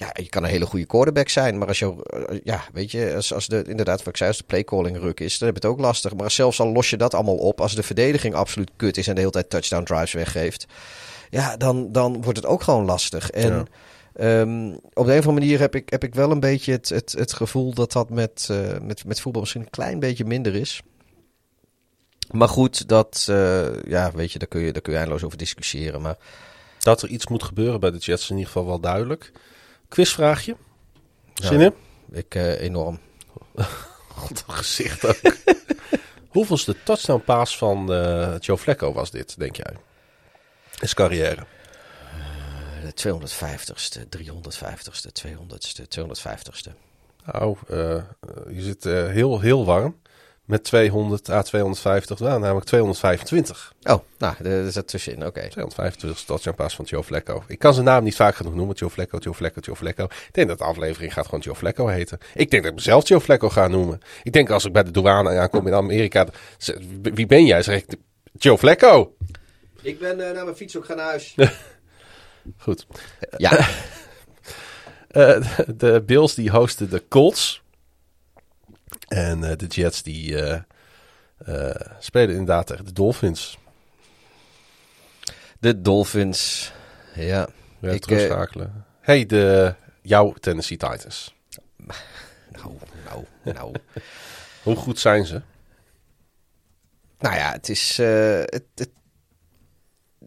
[0.00, 1.58] ja, je kan een hele goede quarterback zijn.
[1.58, 4.44] Maar als je, ja, weet je, als, als de, inderdaad, wat ik zei, als de
[4.44, 6.14] playcalling ruk is, dan heb je het ook lastig.
[6.14, 9.14] Maar zelfs al los je dat allemaal op, als de verdediging absoluut kut is en
[9.14, 10.66] de hele tijd touchdown drives weggeeft,
[11.30, 13.30] ja, dan, dan wordt het ook gewoon lastig.
[13.30, 13.64] En Ja.
[14.40, 16.88] ehm, op de een of andere manier heb ik, heb ik wel een beetje het,
[16.88, 20.54] het, het gevoel dat dat met, eh, met, met voetbal misschien een klein beetje minder
[20.54, 20.82] is.
[22.30, 25.38] Maar goed, dat, eh, ja, weet je, daar kun je, daar kun je eindeloos over
[25.38, 26.00] discussiëren.
[26.00, 26.16] Maar
[26.78, 29.32] Dat er iets moet gebeuren bij de Jets is in ieder geval wel duidelijk.
[29.90, 30.56] Quizvraagje.
[31.34, 31.74] Zin in?
[32.12, 32.98] ik eh, enorm.
[34.16, 35.20] God, een gezicht ook.
[36.28, 39.76] Hoeveelste touchdown pass van eh, Joe Flacco was dit, denk jij?
[40.70, 41.46] Zijn carrière.
[42.82, 46.72] De 250ste, 350ste, 200ste, 250ste.
[47.24, 48.02] Nou, eh, eh,
[48.48, 50.00] je zit eh, heel, heel warm.
[50.50, 53.74] Met 200 à 250, nou, namelijk 225.
[53.82, 55.48] Oh, nou, er zit tussenin, oké.
[55.48, 57.42] 225 touchdown pass van Joe Flacco.
[57.46, 58.76] Ik kan zijn naam niet vaak genoeg noemen.
[58.76, 60.04] Joe Flacco, Joe Flacco, Joe Flacco.
[60.04, 62.18] Ik denk dat de aflevering gaat gewoon Joe Flacco heten.
[62.34, 64.00] Ik denk dat ik mezelf Joe Flacco ga noemen.
[64.22, 66.26] Ik denk als ik bij de douane aankom in Amerika.
[67.02, 67.62] Wie ben jij?
[67.62, 67.96] Zeg ik,
[68.32, 69.16] Joe Flacco.
[69.82, 71.34] Ik ben naar mijn fiets ook gaan naar huis.
[72.64, 72.86] Goed.
[73.36, 73.68] ja,
[75.10, 77.59] Eh, de, de Bills die hosten de Colts.
[79.10, 80.60] En eh, de Jets die eh,
[81.38, 83.58] eh, spelen inderdaad tegen de Dolphins.
[85.58, 86.72] de Dolphins.
[87.14, 88.84] Ja, Weer Ik, terugschakelen.
[89.00, 91.34] hey, de, jouw Tennessee Titans.
[92.48, 92.72] nou,
[93.04, 93.24] nou,
[93.54, 93.74] nou.
[94.62, 95.40] Hoe goed zijn ze?
[97.18, 97.96] nou ja, het is...
[97.96, 98.90] het, het-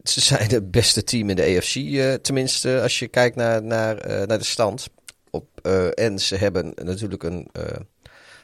[0.03, 1.73] ze zijn het beste team in de AFC,
[2.23, 3.95] tenminste als je kijkt naar, naar,
[4.27, 4.88] naar de stand.
[5.30, 5.60] Op,
[5.93, 7.49] en ze hebben natuurlijk een...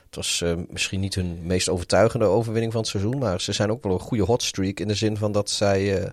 [0.09, 3.71] het was eh, misschien niet hun meest overtuigende overwinning van het seizoen, maar ze zijn
[3.71, 6.09] ook wel een goede hot streak in de zin van dat zij eh,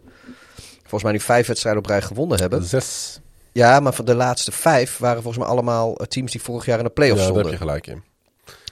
[0.81, 2.65] volgens mij nu vijf wedstrijden op rij gewonnen hebben.
[2.65, 3.21] Zes.
[3.53, 6.79] Ja, maar van de laatste vijf waren volgens mij allemaal eh, teams die vorig jaar
[6.79, 8.03] in de playoffs Ja, daar heb je gelijk in.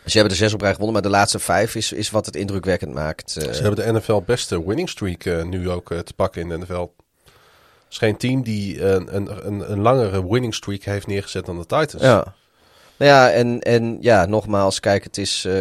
[0.04, 2.36] Ze hebben er zes op rij gewonnen, maar de laatste vijf is, is wat het
[2.36, 3.30] indrukwekkend maakt.
[3.30, 6.72] Ze hebben de NFL beste winning streak nu ook te pakken in de NFL.
[6.72, 6.90] Er
[7.90, 11.66] is geen team die een, een, een, een langere winning streak heeft neergezet dan de
[11.66, 12.02] Titans.
[12.02, 12.34] Ja.
[12.98, 15.44] Nou ja, en, en ja, nogmaals, kijk, het is.
[15.44, 15.52] eh,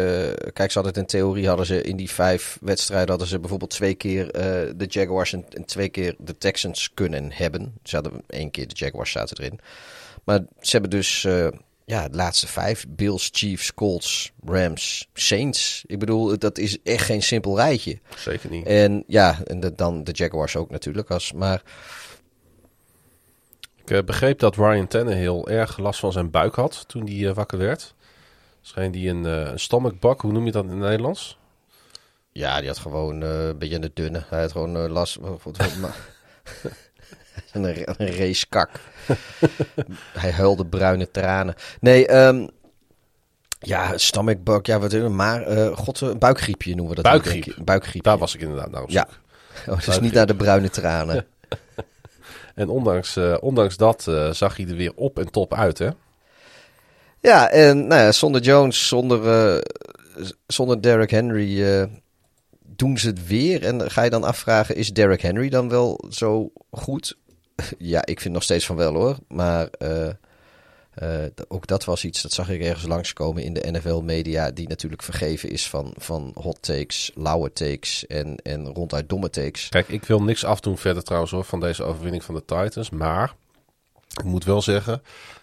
[0.52, 3.70] kijk, ze hadden het in theorie hadden ze in die vijf wedstrijden hadden ze bijvoorbeeld
[3.70, 4.42] twee keer eh,
[4.76, 7.74] de Jaguars en, en twee keer de Texans kunnen hebben.
[7.82, 9.60] Ze hadden één keer de Jaguars zaten erin.
[10.24, 11.48] Maar ze hebben dus eh,
[11.84, 15.84] ja, de laatste vijf: Bills, Chiefs, Colts, Rams, Saints.
[15.86, 17.98] Ik bedoel, dat is echt geen simpel rijtje.
[18.16, 18.66] Zeker niet.
[18.66, 21.10] En ja, en de- dan de Jaguars ook natuurlijk.
[21.10, 21.62] Als, maar
[23.84, 27.34] Ik eh, begreep dat Ryan Tannehill erg last van zijn buik had toen hij eh,
[27.34, 27.94] wakker werd.
[28.60, 31.38] Schijnt hij een, een stomachbug, hoe noem je dat in het Nederlands?
[32.32, 34.24] Ja, die had gewoon een beetje de dunne.
[34.28, 35.36] Hij had gewoon last ma-
[37.52, 37.64] een,
[38.02, 38.70] een racekak.
[40.18, 41.54] Hij huilde bruine tranen.
[41.80, 42.46] Nee, ehm
[43.58, 44.66] ja, stomachbug.
[44.66, 45.46] Ja, wat maar
[45.76, 47.12] god, een buikgriepje noemen we dat.
[47.14, 47.56] ook, Buikgriep.
[47.64, 48.02] Buikgriepje.
[48.10, 49.06] Daar was ik inderdaad naar op Ja.
[49.10, 49.74] zoek.
[49.74, 51.26] Oh, dus niet naar de bruine tranen.
[52.54, 55.88] En ondanks, eh, ondanks dat eh, zag hij er weer op en top uit, hè?
[57.20, 59.62] Ja, en nou ja, zonder Jones, zonder, eh,
[60.46, 61.88] zonder Derrick Henry
[62.66, 63.64] doen ze het weer.
[63.64, 67.16] En ga je dan afvragen, is Derrick Henry dan wel zo goed?
[67.78, 69.16] ja, ik vind nog steeds van wel hoor.
[69.28, 69.68] Maar
[70.94, 74.50] eh, ook dat was iets, dat zag ik ergens langskomen in de NFL-media...
[74.50, 79.68] die natuurlijk vergeven is van, van hot takes, lauwe takes en, en ronduit domme takes.
[79.68, 82.90] Kijk, ik wil niks afdoen verder trouwens hoor, van deze overwinning van de Titans.
[82.90, 83.34] Maar
[84.16, 85.02] ik moet wel zeggen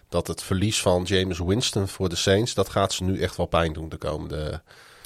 [0.10, 2.53] dat het verlies van James Winston voor de Saints...
[2.53, 4.61] dat gaat ze nu echt wel pijn doen de komende,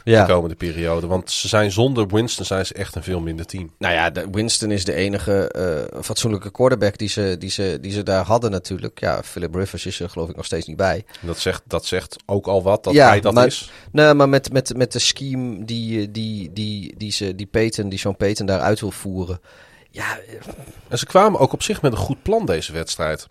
[0.05, 1.07] de komende periode.
[1.07, 3.71] Want ze zijn zonder Winston zijn ze echt een veel minder team.
[3.77, 5.53] Nou ja, de Winston is de enige
[5.93, 8.99] uh, fatsoenlijke quarterback die ze, die, ze, die ze daar hadden natuurlijk.
[8.99, 11.05] Ja, Philip Rivers is er geloof ik nog steeds niet bij.
[11.21, 13.71] Dat zegt, dat zegt ook al wat, dat ja, hij dat maar, is.
[13.91, 17.99] Nee, maar met, met, met de scheme die, die, die, die, ze, die Peyton, die
[17.99, 19.39] Sean Peyton daaruit wil voeren.
[19.91, 20.19] Ja.
[20.87, 23.27] En ze kwamen ook op zich met een goed plan deze wedstrijd.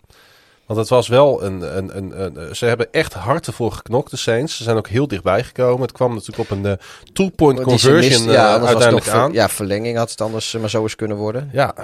[0.65, 4.17] Want het was wel een, een, een, een, Ze hebben echt hard ervoor geknokt, de
[4.17, 4.57] Saints.
[4.57, 5.81] Ze zijn ook heel dichtbij gekomen.
[5.81, 6.71] Het kwam natuurlijk op een uh,
[7.13, 9.33] two-point conversion mist, ja, uh, uiteindelijk aan.
[9.33, 11.49] Ja, verlenging had het anders maar zo eens kunnen worden.
[11.53, 11.75] Ja.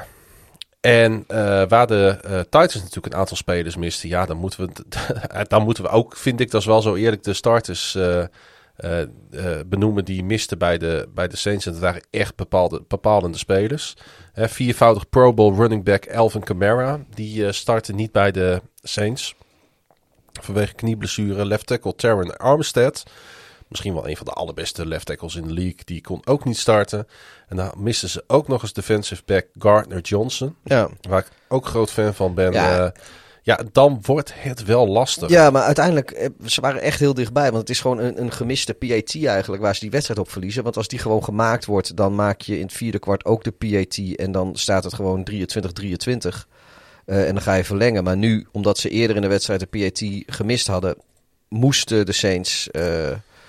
[0.80, 1.24] En
[1.68, 2.18] waar de
[2.50, 4.84] Titans natuurlijk een aantal spelers misten, ja, dan moeten we,
[5.48, 7.98] dan moeten we ook, vind ik, dat is wel zo eerlijk, de starters
[9.66, 11.66] benoemen die misten bij de, bij de Saints.
[11.66, 13.94] En dat waren echt bepaalde, bepalende spelers.
[14.34, 17.00] viervoudig Pro Bowl running back Alvin Kamara.
[17.14, 19.36] Die startte niet bij de Saints.
[20.42, 21.46] Vanwege knieblessure.
[21.46, 23.04] Left tackle Terran Armstead.
[23.68, 25.80] Misschien wel een van de allerbeste left tackles in de league.
[25.86, 27.08] Die kon ook niet starten.
[27.48, 30.56] En dan misten ze ook nog eens defensive back Gardner Johnson.
[30.64, 30.90] Ja.
[31.02, 32.52] Waar ik ook groot fan van ben.
[32.52, 32.94] Ja.
[33.44, 35.30] Ja, dan wordt het wel lastig.
[35.30, 37.46] Ja, maar uiteindelijk, eh, ze waren echt heel dichtbij.
[37.46, 40.64] Want het is gewoon een, een gemiste PAT eigenlijk waar ze die wedstrijd op verliezen.
[40.64, 43.52] Want als die gewoon gemaakt wordt, dan maak je in het vierde kwart ook de
[43.52, 44.16] PAT.
[44.16, 46.48] En dan staat het gewoon 23-23.
[47.06, 48.04] Uh, eh, en dan ga je verlengen.
[48.04, 50.96] Maar nu, omdat ze eerder in de wedstrijd de PAT gemist hadden,
[51.50, 52.70] moesten de Saints...
[52.72, 52.84] Uh,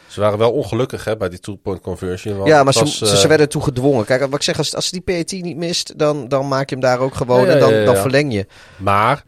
[0.07, 2.47] ze waren wel ongelukkig hè, bij die two-point conversion.
[2.47, 4.05] ja, maar ze, ze, werden toe gedwongen.
[4.05, 6.85] Kijk, wat ik zeg, als, als die PAT niet mist, dan, dan maak je hem
[6.85, 8.47] daar ook gewoon en dan, dan verleng je.
[8.77, 9.23] Maar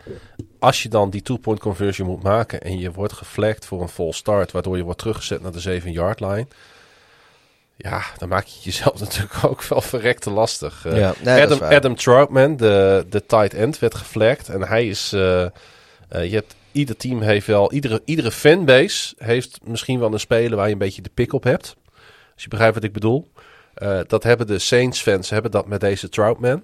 [0.59, 4.13] als je dan die two-point conversion moet maken en je wordt geflagd voor een full
[4.13, 6.47] start, waardoor je wordt teruggezet naar de 7-yard line.
[7.77, 10.85] Ja, dan maak je jezelf natuurlijk ook wel verrekte lastig.
[10.87, 14.49] Uh, ja, Adam, Adam Troutman, de, de tight end, werd geflagd.
[14.49, 15.13] En hij is.
[15.13, 15.51] Uh, uh,
[16.11, 17.73] je hebt, ieder team heeft wel.
[17.73, 21.45] Iedere, iedere fanbase heeft misschien wel een speler waar je een beetje de pick op
[21.45, 21.77] hebt.
[22.35, 23.29] Als je begrijpt wat ik bedoel.
[24.07, 26.63] dat hebben de Saints fans hebben dat met deze Troutman.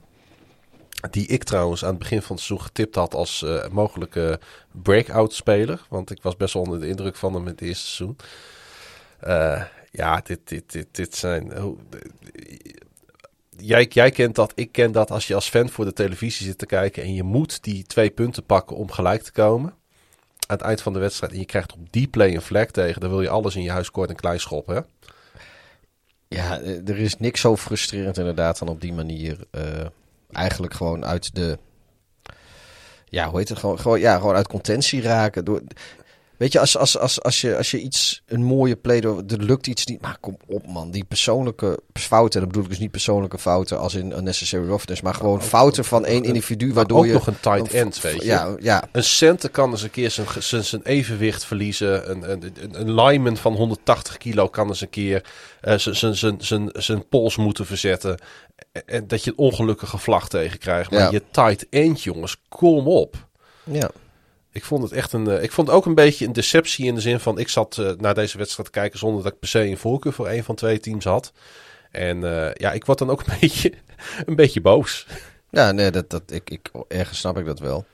[1.11, 4.41] Die ik trouwens aan het begin van het seizoen getipt had als mogelijke
[4.83, 5.81] breakout speler.
[5.89, 8.17] Want ik was best wel onder de indruk van hem in het eerste seizoen.
[9.27, 11.53] Uh, ja, dit, dit, dit, dit zijn.
[13.57, 16.59] Jij, jij kent dat, ik ken dat als je als fan voor de televisie zit
[16.59, 17.03] te kijken.
[17.03, 19.75] En je moet die twee punten pakken om gelijk te komen.
[20.47, 21.33] Aan het eind van de wedstrijd.
[21.33, 23.01] En je krijgt op die play een vlek tegen.
[23.01, 24.87] Dan wil je alles in je huis kort en klein schoppen.
[26.29, 29.39] Ja, er is niks zo frustrerend inderdaad dan op die manier
[30.33, 31.59] eigenlijk gewoon uit de.
[33.05, 33.59] Ja, hoe heet het?
[33.59, 35.45] Gewoon, gewoon, ja, gewoon uit contentie raken.
[35.45, 35.63] Door,
[36.41, 39.67] Weet je, als, als, als, als, je, als je iets, een mooie play, er lukt
[39.67, 40.01] iets niet.
[40.01, 43.79] Maar kom op man, die persoonlijke fouten, en dat bedoel ik dus niet persoonlijke fouten
[43.79, 47.13] als in unnecessary roughness, maar gewoon fouten van één individu waardoor ook je...
[47.13, 48.25] nog een tight end, weet je.
[48.25, 48.89] Ja, ja.
[48.93, 52.11] Een center kan eens een keer zijn, zijn, zijn evenwicht verliezen.
[52.11, 55.25] Een, een, een, lineman van 180 kilo kan eens een keer
[55.65, 58.19] uh, zijn, zijn, zijn, zijn, zijn pols moeten verzetten.
[58.87, 60.91] En dat je een ongelukkige vlag tegen krijgt.
[60.91, 63.27] Maar je tight end, jongens, kom op.
[63.65, 63.91] Ja.
[64.53, 65.29] Ik vond het echt een.
[65.29, 67.39] Uh, ik vond het ook een beetje een deceptie in de zin van.
[67.39, 70.13] Ik zat uh, naar deze wedstrijd te kijken zonder dat ik per se een voorkeur
[70.13, 71.33] voor een van twee teams had.
[71.91, 73.73] En uh, ja, ik word dan ook een beetje,
[74.27, 75.07] een beetje boos.
[75.51, 77.85] Ja, nee, dat, dat, ik, ik, ergens snap ik dat wel.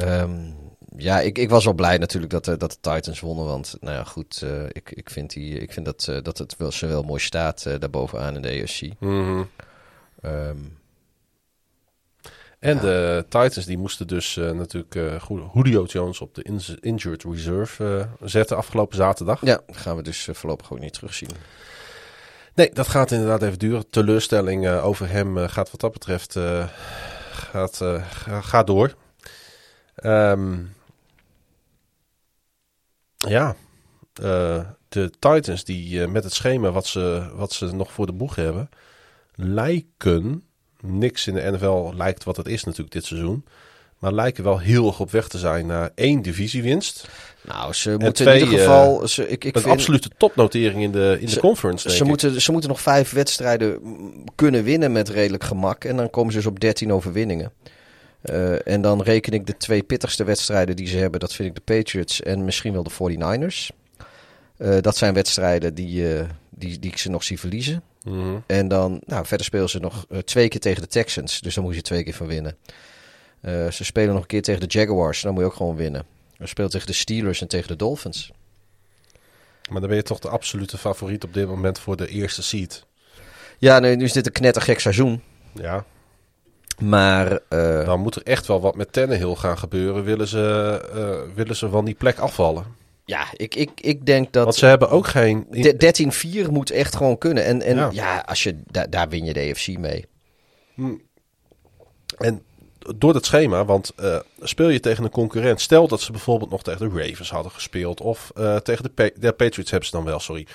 [0.00, 0.56] Um,
[0.96, 3.44] ja, ik, ik was wel blij natuurlijk dat, dat de Titans wonnen.
[3.44, 4.44] Want, nou ja, goed.
[4.68, 8.34] ik, ik vind, die, ik vind dat, dat het wel, zo wel mooi staat daarbovenaan
[8.34, 8.82] in de AFC.
[8.98, 9.48] Mm -hmm.
[10.22, 10.78] um,
[12.62, 15.22] en de Titans die moesten dus uh, natuurlijk uh,
[15.54, 16.42] Julio Jones op de
[16.80, 19.40] injured reserve uh, zetten afgelopen zaterdag.
[19.44, 21.28] Ja, gaan we dus voorlopig ook niet terugzien.
[22.54, 23.90] Nee, dat gaat inderdaad even duren.
[23.90, 26.38] Teleurstelling over hem gaat wat dat betreft
[27.30, 27.80] gaat,
[28.40, 28.94] gaat door.
[30.04, 30.74] Um,
[33.16, 33.56] ja,
[34.88, 38.68] de Titans die met het schema wat ze, wat ze nog voor de boeg hebben,
[39.34, 40.44] lijken
[40.82, 43.44] niks in de NFL lijkt wat het is natuurlijk dit seizoen.
[43.98, 47.08] Maar lijken wel heel erg op weg te zijn naar één divisiewinst.
[47.42, 49.08] Nou, ze moeten in ieder geval...
[49.08, 52.52] Ze, ik, ik een vind, absolute topnotering in de, in de conference, ze moeten, ze
[52.52, 53.80] moeten nog vijf wedstrijden
[54.34, 55.84] kunnen winnen met redelijk gemak.
[55.84, 57.52] En dan komen ze dus op 13 overwinningen.
[58.30, 61.20] Uh, en dan reken ik de twee pittigste wedstrijden die ze hebben.
[61.20, 63.76] Dat vind ik de Patriots en misschien wel de 49ers.
[64.58, 67.82] Uh, eh, dat zijn wedstrijden die, uh, die, die ik ze nog zie verliezen.
[68.04, 68.36] Mhm.
[68.46, 71.40] En dan, nou, verder spelen ze nog uh, twee keer tegen de Texans.
[71.40, 72.56] Dus dan moet je twee keer van winnen.
[73.42, 75.20] Uh, ze spelen nog een keer tegen de Jaguars.
[75.20, 76.04] Dan moet je ook gewoon winnen.
[76.38, 78.30] Ze spelen tegen de Steelers en tegen de Dolphins.
[79.70, 82.84] Maar dan ben je toch de absolute favoriet op dit moment voor de eerste seed.
[83.58, 85.22] Ja, nu, nu is dit een knettergek seizoen.
[85.54, 85.84] Ja.
[86.78, 87.38] Maar...
[87.48, 90.04] Uh, dan moet er echt wel wat met Tannehill gaan gebeuren.
[90.04, 92.81] Willen ze, willen ze van die plek afvallen?
[93.04, 94.44] Ja, ik, ik, ik denk dat...
[94.44, 95.46] Want ze hebben ook geen...
[95.50, 97.44] de- 13-4 moet echt gewoon kunnen.
[97.44, 97.88] En, en Ja.
[97.92, 100.04] ja, als je, da- daar win je de EFC mee.
[102.18, 102.42] En
[102.96, 106.62] door dat schema, want eh, speel je tegen een concurrent, stel dat ze bijvoorbeeld nog
[106.62, 110.04] tegen de Ravens hadden gespeeld, of eh, tegen de, Pa- de Patriots hebben ze dan
[110.04, 110.46] wel, sorry.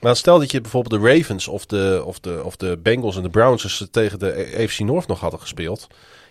[0.00, 3.22] Maar stel dat je bijvoorbeeld de Ravens of de, of de, of de Bengals en
[3.22, 5.86] de Browns als ze tegen de AFC North nog hadden gespeeld,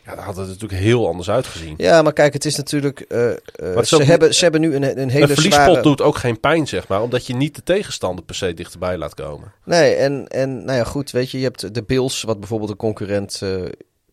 [0.08, 1.74] ja, dan had het natuurlijk heel anders uitgezien.
[1.78, 3.06] Ja, maar kijk, het is natuurlijk...
[3.08, 5.82] het is ze, ook- hebben, ze hebben nu een, een hele een verliespot zware...
[5.82, 9.14] doet ook geen pijn, zeg maar, omdat je niet de tegenstander per se dichterbij laat
[9.14, 9.54] komen.
[9.64, 12.78] Nee, en, en nou ja, goed, weet je, je hebt de Bills, wat bijvoorbeeld een
[12.78, 13.64] concurrent eh,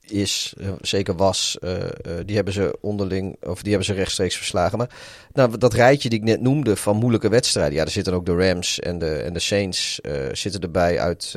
[0.06, 1.90] is, eh, zeker was, eh, eh,
[2.24, 4.78] die hebben ze onderling, of die hebben ze rechtstreeks verslagen.
[4.78, 4.90] Maar
[5.32, 8.36] nou, dat rijtje die ik net noemde van moeilijke wedstrijden, ja, er zitten ook de
[8.36, 10.01] Rams en de, en de Saints
[10.32, 11.35] zitten erbij uit,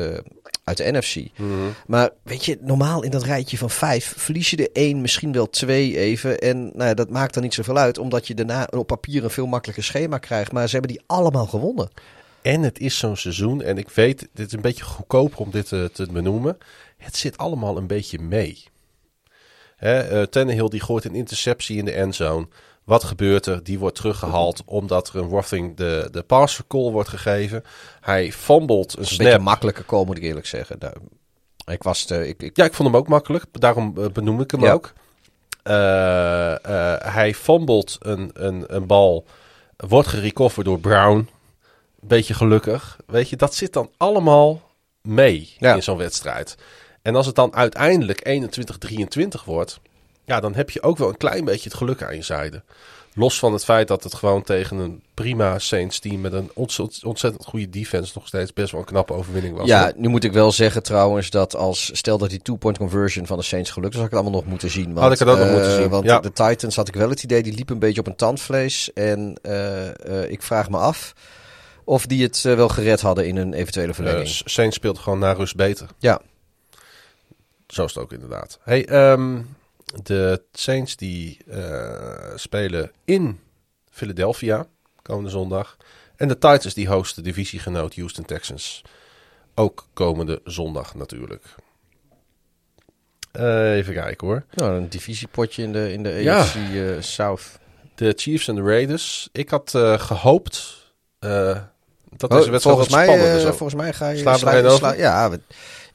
[0.64, 1.15] uit de NFC.
[1.88, 5.49] Maar weet je, normaal in dat rijtje van vijf verlies je er één, misschien wel
[5.49, 6.39] twee even.
[6.39, 9.30] En nou ja, dat maakt dan niet zoveel uit, omdat je daarna op papier een
[9.30, 10.52] veel makkelijker schema krijgt.
[10.52, 11.89] Maar ze hebben die allemaal gewonnen.
[12.41, 15.68] En het is zo'n seizoen, en ik weet, dit is een beetje goedkoper om dit
[15.68, 16.57] te, te benoemen.
[17.07, 18.63] Het zit allemaal een beetje mee.
[19.75, 22.47] Hè, eh, Tannehill die gooit een interceptie in de endzone.
[22.84, 23.63] Wat gebeurt er?
[23.63, 27.63] Die wordt teruggehaald omdat er een Worthing de, de passer call wordt gegeven.
[28.01, 29.41] Hij fumbled een Een beetje snap.
[29.41, 30.77] makkelijker call, moet ik eerlijk zeggen.
[31.65, 33.43] Ik was de, ik, ik, Ja, ik vond hem ook makkelijk.
[33.51, 34.71] Daarom eh, benoem ik hem Ja.
[34.71, 34.93] ook.
[35.63, 35.73] Eh,
[37.13, 39.25] hij fumbled een, een, een bal.
[39.77, 41.29] Wordt gerecoverd door Brown.
[41.99, 42.97] Beetje gelukkig.
[43.05, 44.61] Weet je, dat zit dan allemaal
[45.01, 45.73] mee Ja.
[45.75, 46.57] in zo'n wedstrijd.
[47.07, 48.49] En als het dan uiteindelijk
[49.39, 49.79] 21-23 wordt...
[50.25, 52.63] Ja, dan heb je ook wel een klein beetje het geluk aan je zijde.
[53.13, 56.21] Los van het feit dat het gewoon tegen een prima Saints team...
[56.21, 59.67] met een ontzettend, goede defense nog steeds best wel een knappe overwinning was.
[59.67, 63.38] ja, nu moet ik wel zeggen trouwens dat als stel dat die two-point conversion van
[63.38, 64.85] de Saints gelukt was, had ik het allemaal nog moeten zien.
[64.93, 66.19] Want, Had ik het ook nog eh, moeten zien, Want ja.
[66.19, 68.93] de Titans had ik wel het idee, die liep een beetje op een tandvlees.
[68.93, 71.13] En eh, eh, ik vraag me af
[71.88, 74.41] of die het eh, wel gered hadden in een eventuele Eh, verlenging.
[74.45, 75.88] Saints speelt gewoon na rust beter.
[75.99, 76.21] ja,
[77.68, 78.60] Zo is het ook inderdaad.
[78.64, 79.41] Hey, ehm,
[80.03, 83.39] de Saints die eh, spelen in
[83.91, 84.65] Philadelphia
[85.02, 85.77] komende zondag.
[86.15, 88.81] En de Titans die hosten divisiegenoot Houston Texans.
[89.56, 91.44] Ook komende zondag natuurlijk.
[93.31, 94.44] Eh, even kijken hoor.
[94.53, 96.39] nou, een divisiepotje in de, in de Ja.
[96.39, 97.60] AFC eh, South.
[97.95, 99.30] De Chiefs en de Raiders.
[99.31, 100.85] Ik had eh, gehoopt
[101.19, 101.60] eh,
[102.18, 104.18] dat Oh, deze wedstrijd volgens, wat mij, spannender volgens mij ga je...
[104.18, 104.94] Slaan sla-?
[104.94, 105.39] Ja, we-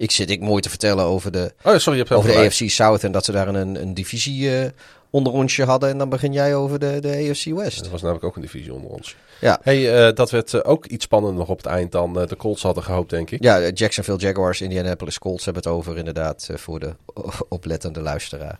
[0.02, 2.36] ik zit ik mooi te vertellen over de, Oh, sorry, je hebt over de.
[2.36, 4.70] AFC South en dat ze daar een, een divisie eh
[5.12, 5.88] onderrondje hadden.
[5.88, 7.78] En dan begin jij over de, de AFC West.
[7.78, 9.16] Dat was namelijk ook een divisie onder ons.
[9.40, 9.58] Ja.
[9.62, 12.62] Hey, eh, dat werd eh, ook iets spannender nog op het eind dan de Colts
[12.62, 13.42] hadden gehoopt, denk ik.
[13.42, 16.94] Ja, Jacksonville Jaguars, Indianapolis Colts hebben het over inderdaad voor de
[17.48, 18.58] oplettende luisteraar.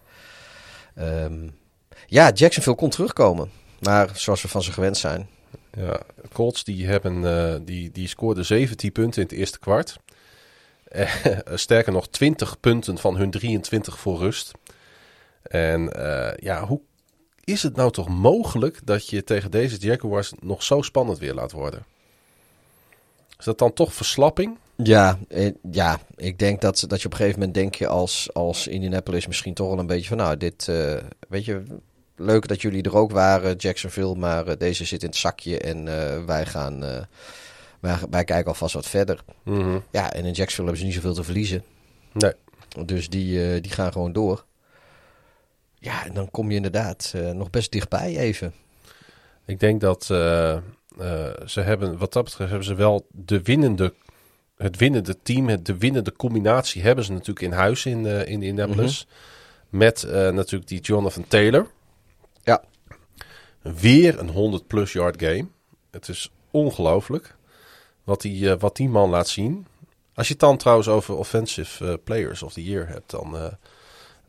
[0.94, 1.48] Ehm,
[2.06, 3.50] ja, Jacksonville kon terugkomen.
[3.78, 5.28] Maar zoals we van ze gewend zijn.
[5.76, 6.00] Ja,
[6.32, 9.98] Colts die hebben, die, die scoorden 17 punten in het eerste kwart.
[10.92, 14.52] Eh, sterker nog, 20 punten van hun 23 voor rust.
[15.42, 16.80] En eh, ja, hoe
[17.44, 21.52] is het nou toch mogelijk dat je tegen deze Jaguars nog zo spannend weer laat
[21.52, 21.84] worden?
[23.38, 24.58] Is dat dan toch verslapping?
[24.76, 28.28] Ja, eh, ja ik denk dat, dat je op een gegeven moment denk je als,
[28.32, 30.16] als Indianapolis misschien toch wel een beetje van...
[30.16, 30.70] Nou, dit,
[31.28, 31.62] weet je,
[32.16, 34.14] leuk dat jullie er ook waren, Jacksonville.
[34.14, 35.84] Maar deze zit in het zakje en
[36.26, 37.06] wij gaan...
[37.82, 39.24] wij, wij kijken alvast wat verder.
[39.42, 39.78] Mhm.
[39.90, 41.64] Ja, en in Jacksonville hebben ze niet zoveel te verliezen.
[42.12, 42.32] Nee.
[42.84, 44.44] Dus die, eh, die gaan gewoon door.
[45.74, 48.54] Ja, en dan kom je inderdaad eh, nog best dichtbij even.
[49.44, 50.10] Ik denk dat
[50.98, 53.94] eh, ze hebben, wat dat betreft, hebben ze wel de winnende,
[54.56, 58.42] het winnende team, het, de winnende combinatie hebben ze natuurlijk in huis in, eh in
[58.42, 59.06] Indianapolis.
[59.68, 61.66] Met eh, natuurlijk die Jonathan Taylor.
[62.42, 62.62] Ja.
[63.62, 65.46] Weer een 100 plus yard game.
[65.90, 67.36] Het is ongelooflijk
[68.04, 69.66] wat die, eh, wat die man laat zien.
[70.14, 73.46] Als je het dan trouwens over offensive eh, players of the year hebt, dan eh,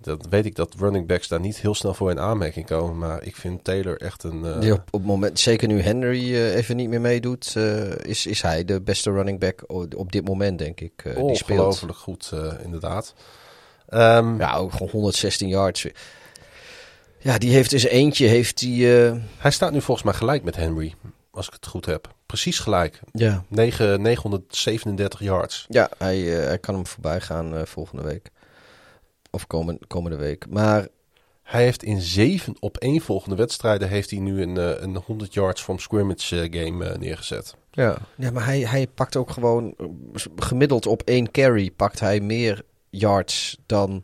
[0.02, 2.98] dat weet ik dat running backs daar niet heel snel voor in aanmerking komen.
[2.98, 4.60] Maar ik vind Taylor echt een...
[4.60, 7.56] Die op, op het moment, zeker nu Henry even niet meer meedoet,
[8.02, 9.64] is, is hij de beste running back
[9.96, 11.04] op dit moment, denk ik.
[11.04, 11.60] die speelt.
[11.60, 12.32] Ongelooflijk goed,
[12.64, 13.14] inderdaad.
[13.88, 15.88] Ehm, Ja, ook gewoon 116 yards.
[17.20, 18.88] Ja, die heeft dus eentje, heeft die...
[19.38, 20.94] Hij staat nu volgens mij gelijk met Henry,
[21.32, 22.14] als ik het goed heb.
[22.34, 23.00] Precies gelijk.
[23.12, 25.66] ja, 9, 937 yards.
[25.70, 28.30] ja hij, eh, hij kan hem voorbij gaan eh, volgende week.
[29.32, 30.46] Of komende, komende week.
[30.50, 30.88] Maar
[31.44, 35.34] Hij heeft in zeven op één volgende wedstrijden heeft hij nu een, eh, een 100
[35.34, 37.56] yards from scrimmage game neergezet.
[37.72, 39.76] Ja, ja maar hij, hij pakt ook gewoon
[40.36, 44.04] gemiddeld op één carry pakt hij meer yards dan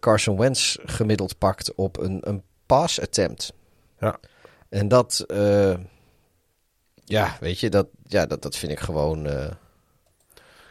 [0.00, 3.52] Carson Wentz gemiddeld pakt op een, een pass attempt.
[3.98, 4.18] Ja.
[4.68, 5.24] En dat,
[7.04, 9.46] ja, weet je, dat, ja, dat, dat vind ik gewoon uh,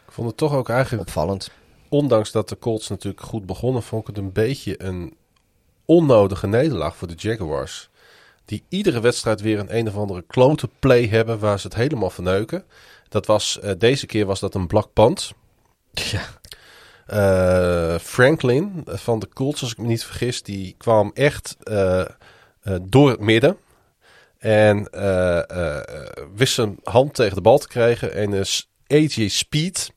[0.06, 1.50] ik vond het toch ook eigenlijk opvallend.
[1.88, 5.16] Ondanks dat de Colts natuurlijk goed begonnen, vond ik het een beetje een
[5.84, 7.88] onnodige nederlaag voor de Jaguars.
[8.44, 12.10] Die iedere wedstrijd weer een een of andere klote play hebben waar ze het helemaal
[12.10, 12.64] verneuken.
[13.08, 15.32] Dat was, uh, deze keer was dat een black punt.
[15.92, 16.22] Ja.
[17.08, 22.04] Uh, Franklin van de Colts, als ik me niet vergis, die kwam echt uh,
[22.82, 23.56] door het midden.
[24.44, 24.88] En
[26.36, 28.14] wist zijn hand tegen de bal te krijgen.
[28.14, 29.90] En is AJ Speed,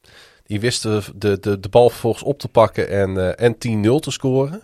[0.44, 4.12] die wist de, de, de, de bal vervolgens op te pakken en, en 10-0 te
[4.12, 4.64] scoren.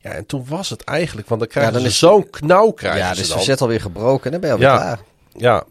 [0.00, 3.00] Ja, en toen was het eigenlijk, want dan krijgen ja, dan ze zo'n knauw krijgen
[3.00, 5.00] Ja, dus de verzet alweer gebroken en dan ben je alweer ja, klaar.
[5.32, 5.64] Ja,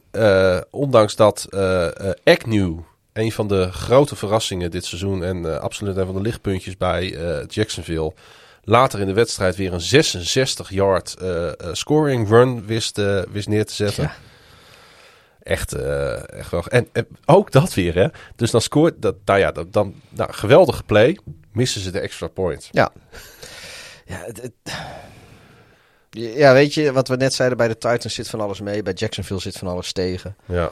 [0.55, 2.79] uh, ondanks dat uh, uh, Agnew,
[3.13, 7.17] een van de grote verrassingen dit seizoen en absoluut een van de lichtpuntjes bij
[7.47, 8.13] Jacksonville,
[8.63, 11.15] later in de wedstrijd weer een 66-yard
[11.71, 13.01] scoring run wist,
[13.31, 14.03] wist neer te zetten.
[14.03, 14.13] Ja.
[15.43, 15.73] Echt,
[16.25, 16.65] echt wel.
[16.65, 18.07] En, en, ook dat weer, hè.
[18.35, 21.17] Dus dan scoort dat, nou ja, dat, dan, nou, geweldige play,
[21.51, 22.69] missen ze de extra point.
[22.71, 22.91] Ja.
[24.05, 24.53] Ja, het, het...
[26.09, 28.83] ja, weet je, wat we net zeiden, bij de Titans zit van alles mee.
[28.83, 30.35] Bij Jacksonville zit van alles tegen.
[30.45, 30.71] Ja.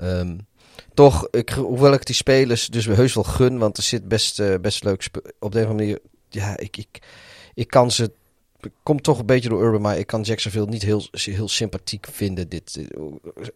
[0.00, 0.46] Um,
[0.94, 4.54] toch, ik, hoewel ik die spelers dus heus wel gun, want er zit best, uh,
[4.60, 5.08] best leuk
[5.38, 5.98] op de een manier.
[6.30, 6.98] Ja, ik, ik,
[7.54, 8.12] ik kan ze.
[8.82, 12.48] Komt toch een beetje door Urban, maar ik kan Jacksonville niet heel, heel sympathiek vinden.
[12.48, 12.78] Dit,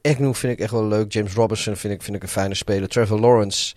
[0.02, 1.12] vind ik echt wel leuk.
[1.12, 2.88] James Robinson vind ik, vind ik een fijne speler.
[2.88, 3.74] Trevor Lawrence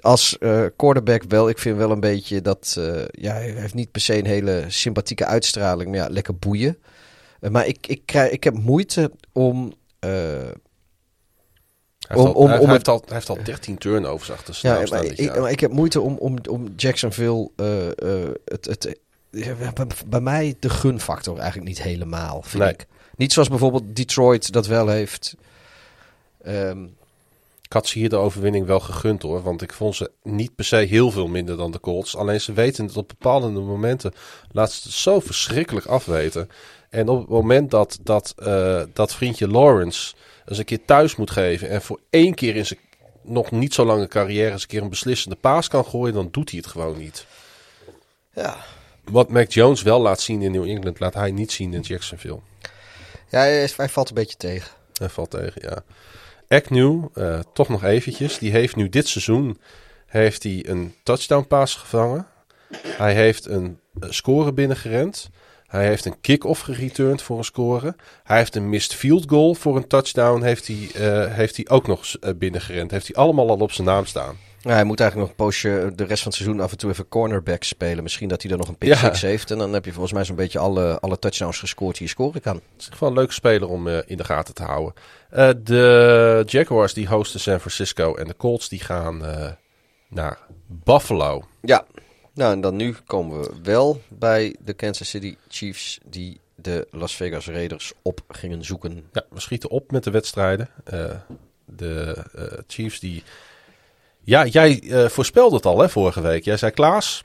[0.00, 1.48] als uh, quarterback wel.
[1.48, 2.76] Ik vind wel een beetje dat...
[2.78, 5.90] Uh, ja, hij heeft niet per se een hele sympathieke uitstraling.
[5.90, 6.78] Maar ja, lekker boeien.
[7.40, 9.72] Uh, maar ik, ik, krijg, ik heb moeite om...
[12.08, 14.58] Hij heeft, al, om, hij, om hij, heeft al, hij heeft al 13 turnovers achter
[14.62, 17.50] ja, maar, ik, maar ik heb moeite om, om, om Jacksonville
[18.44, 18.98] het, het,
[20.06, 22.72] bij mij de gunfactor eigenlijk niet helemaal, vind nee.
[22.72, 22.86] ik.
[23.16, 25.36] Niet zoals bijvoorbeeld Detroit dat wel heeft.
[26.46, 26.96] Um,
[27.62, 29.42] ik had ze hier de overwinning wel gegund hoor.
[29.42, 32.16] Want ik vond ze niet per se heel veel minder dan de Colts.
[32.16, 34.12] Alleen ze weten het op bepaalde momenten.
[34.52, 36.48] Laten ze het zo verschrikkelijk afweten.
[36.90, 40.14] En op het moment dat, dat, uh, dat vriendje Lawrence
[40.46, 41.68] eens een keer thuis moet geven.
[41.68, 42.78] En voor één keer in zijn
[43.22, 46.14] nog niet zo lange carrière eens een keer een beslissende paas kan gooien.
[46.14, 47.26] Dan doet hij het gewoon niet.
[48.32, 48.56] Ja.
[49.04, 52.40] Wat Mac Jones wel laat zien in New England, laat hij niet zien in Jacksonville.
[53.28, 54.70] Ja, hij, hij valt een beetje tegen.
[54.92, 55.82] Hij valt tegen, ja.
[56.48, 58.38] Agnew, uh, toch nog eventjes.
[58.38, 59.58] Die heeft nu dit seizoen
[60.06, 62.26] heeft hij een touchdown pass gevangen.
[62.86, 65.30] Hij heeft een score binnengerend.
[65.66, 67.96] Hij heeft een kick-off gereturned voor een score.
[68.22, 70.42] Hij heeft een missed field goal voor een touchdown.
[70.42, 72.90] Heeft hij, uh, heeft hij ook nog uh, binnengerend.
[72.90, 74.36] Heeft hij allemaal al op zijn naam staan.
[74.60, 76.90] Ja, hij moet eigenlijk nog een poosje de rest van het seizoen af en toe
[76.90, 78.02] even cornerback spelen.
[78.02, 79.28] Misschien dat hij er nog een pick six ja.
[79.28, 79.50] heeft.
[79.50, 82.40] En dan heb je volgens mij zo'n beetje alle, alle touchdowns gescoord die je scoren
[82.40, 82.54] kan.
[82.54, 84.94] Het is gewoon een leuke speler om uh, in de gaten te houden.
[85.32, 89.22] Uh, de Jaguars die hosten San Francisco en de Colts die gaan
[90.08, 91.44] naar Buffalo.
[91.60, 91.84] Ja,
[92.34, 97.16] nou en dan nu komen we wel bij de Kansas City Chiefs die de Las
[97.16, 99.04] Vegas Raiders op gingen zoeken.
[99.12, 100.68] Ja, we schieten op met de wedstrijden.
[101.64, 102.24] de
[102.66, 103.22] Chiefs die
[104.20, 106.44] ja, jij uh, voorspelde het al hè, vorige week.
[106.44, 107.22] Jij zei Klaas.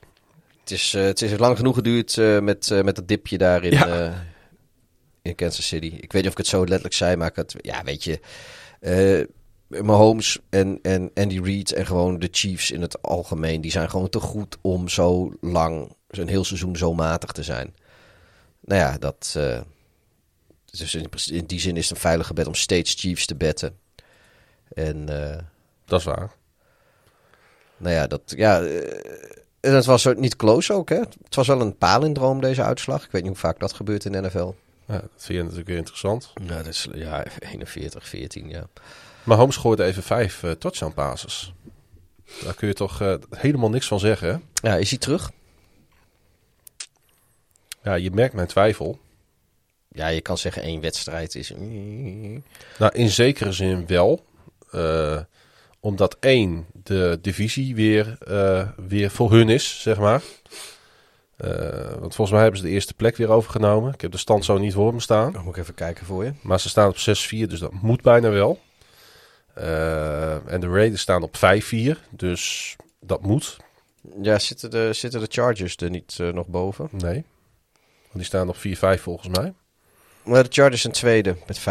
[0.60, 4.24] Het is, het is lang genoeg geduurd met, met dat dipje daar in, ja.
[5.22, 5.86] in Kansas City.
[5.86, 8.20] Ik weet niet of ik het zo letterlijk zei, maar ik had, ja, weet je.
[9.70, 14.08] Mahomes en, en Andy Reid en gewoon de Chiefs in het algemeen, die zijn gewoon
[14.08, 17.74] te goed om zo lang, een heel seizoen zo matig te zijn.
[18.60, 19.38] Nou ja, dat.
[20.64, 23.78] dus in, in, die zin is het een veilige bet om steeds Chiefs te betten.
[24.74, 25.06] En.
[25.84, 26.38] dat is waar
[27.80, 28.62] nou ja, dat, ja,
[29.60, 30.98] en het was niet close ook, hè?
[30.98, 33.04] Het was wel een palindroom, deze uitslag.
[33.04, 34.52] Ik weet niet hoe vaak dat gebeurt in de NFL.
[34.86, 36.32] Ja, dat vind je natuurlijk weer interessant.
[36.42, 38.66] Ja, dat is, ja 41, 14, ja.
[39.24, 41.52] Maar Holmes gooide even vijf uh, touchdown passes.
[42.44, 44.68] Daar kun je toch uh, helemaal niks van zeggen, hè?
[44.68, 45.30] Ja, is hij terug?
[47.82, 48.98] Ja, je merkt mijn twijfel.
[49.88, 51.52] Ja, je kan zeggen één wedstrijd is...
[52.78, 54.24] Nou, in zekere zin wel.
[54.74, 55.20] Uh,
[55.80, 60.22] omdat één, de divisie weer, uh, weer voor hun is, zeg maar.
[61.44, 61.50] Uh,
[61.98, 63.92] want volgens mij hebben ze de eerste plek weer overgenomen.
[63.94, 65.32] Ik heb de stand zo niet voor me staan.
[65.32, 66.32] Dan moet ik even kijken voor je.
[66.42, 66.98] Maar ze staan op 6-4,
[67.48, 68.60] dus dat moet bijna wel.
[69.58, 71.40] Uh, en de Raiders staan op 5-4,
[72.10, 73.56] dus dat moet.
[74.22, 76.88] Ja, zitten de, zitten de Chargers er niet nog boven?
[76.90, 77.24] Nee,
[77.82, 79.52] want die staan op 4-5 volgens mij.
[80.22, 81.62] Maar de Chargers een tweede met 5-4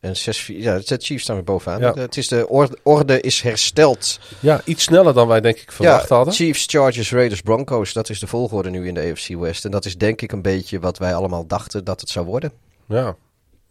[0.00, 0.20] en 6-4.
[0.46, 1.80] Ja, de Chiefs staan weer bovenaan.
[1.80, 1.94] Ja.
[1.94, 4.20] Het is de orde, orde, is hersteld.
[4.40, 6.34] Ja, iets sneller dan wij denk ik verwacht ja, hadden.
[6.34, 7.92] Chiefs, Chargers, Raiders, Broncos.
[7.92, 9.64] Dat is de volgorde nu in de AFC West.
[9.64, 12.52] En dat is denk ik een beetje wat wij allemaal dachten dat het zou worden.
[12.86, 13.16] Ja.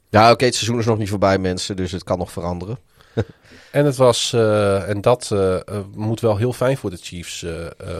[0.10, 2.80] Ja, oké, het seizoen is nog niet voorbij, mensen, dus het kan nog veranderen.
[3.72, 5.60] En het was, uh, en dat uh,
[5.96, 7.46] moet wel heel fijn voor de Chiefs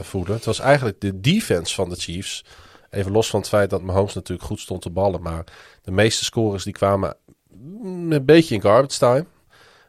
[0.00, 0.34] voelen.
[0.34, 2.44] Het was eigenlijk de defense van de Chiefs.
[2.90, 5.22] Even los van het feit dat Mahomes natuurlijk goed stond te ballen.
[5.22, 5.44] Maar
[5.82, 7.16] de meeste scores die kwamen
[7.82, 9.26] een beetje in garbage time.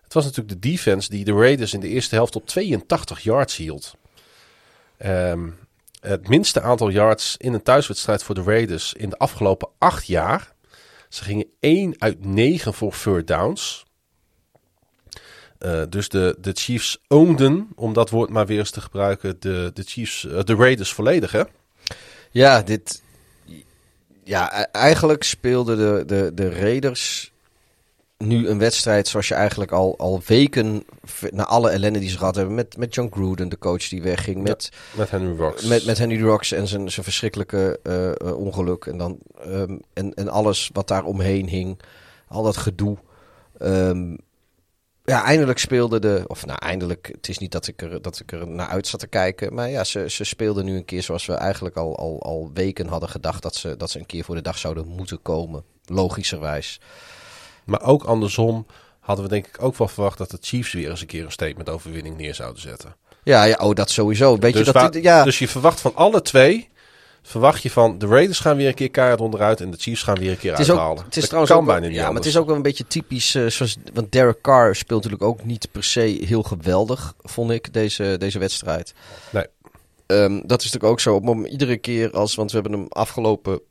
[0.04, 3.56] Het was natuurlijk de defense die de Raiders in de eerste helft op 82 yards
[3.56, 3.96] hield.
[5.06, 5.58] Um,
[6.00, 10.54] het minste aantal yards in een thuiswedstrijd voor de Raiders in de afgelopen acht jaar.
[11.10, 13.86] Ze gingen 1 uit 9 voor third downs.
[15.60, 19.72] Uh, dus de, de Chiefs oomden, om dat woord maar weer eens te gebruiken, de,
[19.74, 21.44] de, Chiefs, uh, de Raiders volledig, hè?
[22.32, 23.02] Ja, dit,
[24.24, 27.32] ja, e-, eigenlijk speelden de, de, de Raiders
[28.18, 30.84] nu een wedstrijd zoals je eigenlijk al, al weken
[31.32, 32.56] na alle ellende die ze gehad hebben.
[32.56, 34.42] Met, met John Gruden, de coach die wegging.
[34.42, 35.64] Met, met Henry Rocks.
[35.64, 38.86] Met, met Henry Rocks en zijn, zijn verschrikkelijke uh, ongeluk.
[38.86, 39.18] En, dan,
[39.48, 41.80] um, en, en alles wat daar omheen hing.
[42.28, 42.98] Al dat gedoe.
[43.62, 44.18] Um,
[45.10, 46.24] ja, eindelijk speelde de.
[46.28, 47.10] Of nou, eindelijk.
[47.12, 49.54] Het is niet dat ik er, dat ik er naar uit zat te kijken.
[49.54, 52.88] Maar ja, ze, ze speelden nu een keer zoals we eigenlijk al, al, al weken
[52.88, 53.42] hadden gedacht.
[53.42, 55.64] Dat ze, dat ze een keer voor de dag zouden moeten komen.
[55.86, 56.80] Logischerwijs.
[57.64, 58.66] Maar ook andersom
[59.00, 61.32] hadden we denk ik ook wel verwacht dat de Chiefs weer eens een keer een
[61.32, 62.96] statement overwinning neer zouden zetten.
[63.24, 64.38] Ja, ja oh, dat sowieso.
[64.38, 65.24] Weet dus, je, dat, waar, ja.
[65.24, 66.70] dus je verwacht van alle twee
[67.22, 70.20] verwacht je van de Raiders gaan weer een keer keihard onderuit en de Chiefs gaan
[70.20, 70.98] weer een keer het is uithalen.
[70.98, 72.56] Ook, het is dat trouwens kan ook, bijna niet Ja, maar het is ook wel
[72.56, 73.36] een beetje typisch.
[73.36, 77.74] Uh, zoals, want Derek Carr speelt natuurlijk ook niet per se heel geweldig, vond ik,
[77.74, 78.94] deze, deze wedstrijd.
[79.30, 79.46] Nee.
[80.08, 81.16] Um, dat is natuurlijk ook zo.
[81.16, 83.62] Op moment, iedere keer als, want we hebben hem afgelopen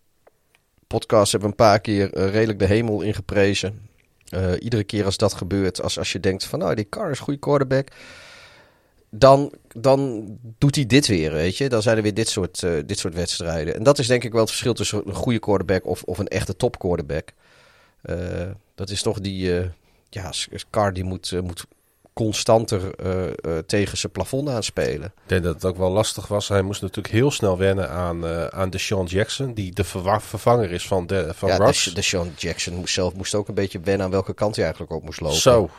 [0.86, 3.88] podcast hebben we een paar keer uh, redelijk de hemel ingeprezen.
[4.34, 7.18] Uh, iedere keer als dat gebeurt, als, als je denkt van nou, die Carr is
[7.18, 7.88] een goede quarterback
[9.10, 10.26] dan, dan
[10.58, 11.68] doet hij dit weer, weet je.
[11.68, 13.74] Dan zijn er weer dit soort, uh, dit soort wedstrijden.
[13.74, 16.28] En dat is denk ik wel het verschil tussen een goede quarterback of, of een
[16.28, 17.28] echte top quarterback.
[18.02, 18.16] Uh,
[18.74, 19.64] dat is toch die, uh,
[20.10, 20.32] ja,
[20.70, 21.64] Carr die moet, moet
[22.12, 22.94] constanter
[23.66, 25.06] tegen zijn plafond aanspelen.
[25.06, 26.48] Ik denk dat het ook wel lastig was.
[26.48, 31.06] Hij moest natuurlijk heel snel wennen aan, aan Deshaun Jackson, die de vervanger is van,
[31.06, 31.84] de, van ja, Russ.
[31.84, 34.94] De, Deshaun Jackson moest zelf moest ook een beetje wennen aan welke kant hij eigenlijk
[34.94, 35.36] op moest lopen.
[35.36, 35.70] Zo,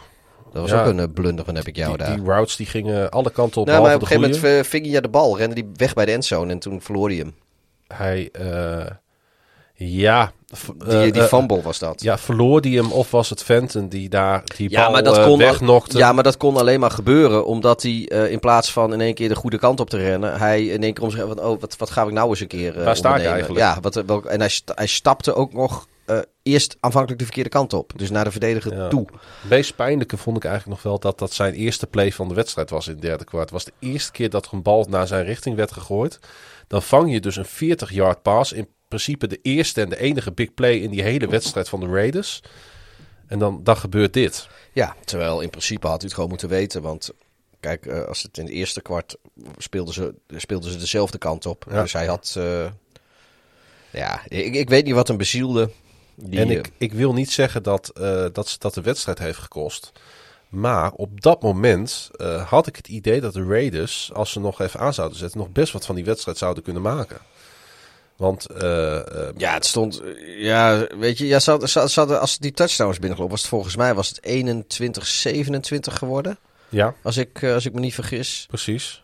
[0.53, 0.81] dat was Ja.
[0.81, 2.15] ook een uh, blunder van heb ik jou die, daar.
[2.15, 3.67] die routes die gingen alle kanten op.
[3.67, 4.57] nou, maar op een gegeven moment goeie.
[4.59, 7.17] uh, ving hij de bal, rende hij weg bij de endzone en toen verloor hij
[7.17, 7.35] hem.
[7.87, 8.85] Hij, eh,
[9.73, 10.31] ja.
[10.77, 12.01] Die, eh, die eh, fumble was dat.
[12.01, 15.17] Ja, verloor die hem of was het Fenton die daar die Ja, bal maar dat
[15.17, 15.97] eh, kon, wegnokte?
[15.97, 19.13] ja, maar dat kon alleen maar gebeuren omdat hij eh, in plaats van in één
[19.13, 21.59] keer de goede kant op te rennen, hij in één keer om zich van, oh,
[21.61, 23.59] wat, wat ga ik nou eens een keer eh Waar sta ik eigenlijk?
[23.59, 27.73] Ja, wat, welk, en hij, hij stapte ook nog eh, eerst aanvankelijk de verkeerde kant
[27.73, 27.91] op.
[27.95, 28.87] Dus naar de verdediger Ja.
[28.87, 29.07] toe.
[29.41, 32.33] Het meest pijnlijke vond ik eigenlijk nog wel dat dat zijn eerste play van de
[32.33, 33.43] wedstrijd was in het derde kwart.
[33.43, 36.19] Het was de eerste keer dat er een bal naar zijn richting werd gegooid.
[36.67, 37.45] Dan vang je dus een
[37.77, 38.51] 40-yard pass.
[38.51, 41.87] In principe de eerste en de enige big play in die hele wedstrijd van de
[41.87, 42.41] Raiders.
[43.27, 44.47] En dan, dan gebeurt dit.
[44.73, 46.81] Ja, terwijl in principe had u het gewoon moeten weten.
[46.81, 47.09] Want
[47.59, 49.15] kijk, eh, als het in het eerste kwart
[49.57, 51.65] speelden ze, speelden ze dezelfde kant op.
[51.69, 51.81] Ja.
[51.81, 52.33] Dus hij had...
[52.37, 52.65] eh,
[53.91, 55.69] ja, ik, ik weet niet wat hem bezielde.
[56.21, 59.39] Die, en eh, ik, ik wil niet zeggen dat, eh, dat dat de wedstrijd heeft
[59.39, 59.91] gekost.
[60.49, 64.61] Maar op dat moment eh, had ik het idee dat de Raiders, als ze nog
[64.61, 67.17] even aan zouden zetten, nog best wat van die wedstrijd zouden kunnen maken.
[68.15, 68.45] Want
[69.37, 70.01] Ja, het stond.
[70.37, 71.51] Ja, weet je, ja, ze
[71.95, 76.37] hadden- als die touchdowns binnengelopen was het volgens mij was het 21-27 geworden.
[76.69, 78.45] ja, Als ik, als ik me niet vergis.
[78.47, 79.03] precies.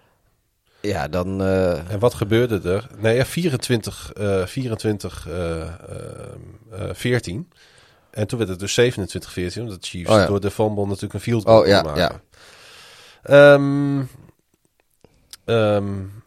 [0.85, 1.41] Ja, dan.
[1.41, 2.87] eh, En wat gebeurde er?
[2.97, 5.67] Nee, ja, 24, eh 24 eh, eh,
[6.71, 7.49] eh, 14.
[8.11, 9.61] En toen werd het dus 27, 14.
[9.63, 10.25] Omdat Chiefs Oh ja.
[10.25, 12.01] door de fumble natuurlijk een field goal Oh, ja, maken.
[12.01, 12.21] ja.
[13.23, 13.99] Ehm,
[15.45, 15.83] eh,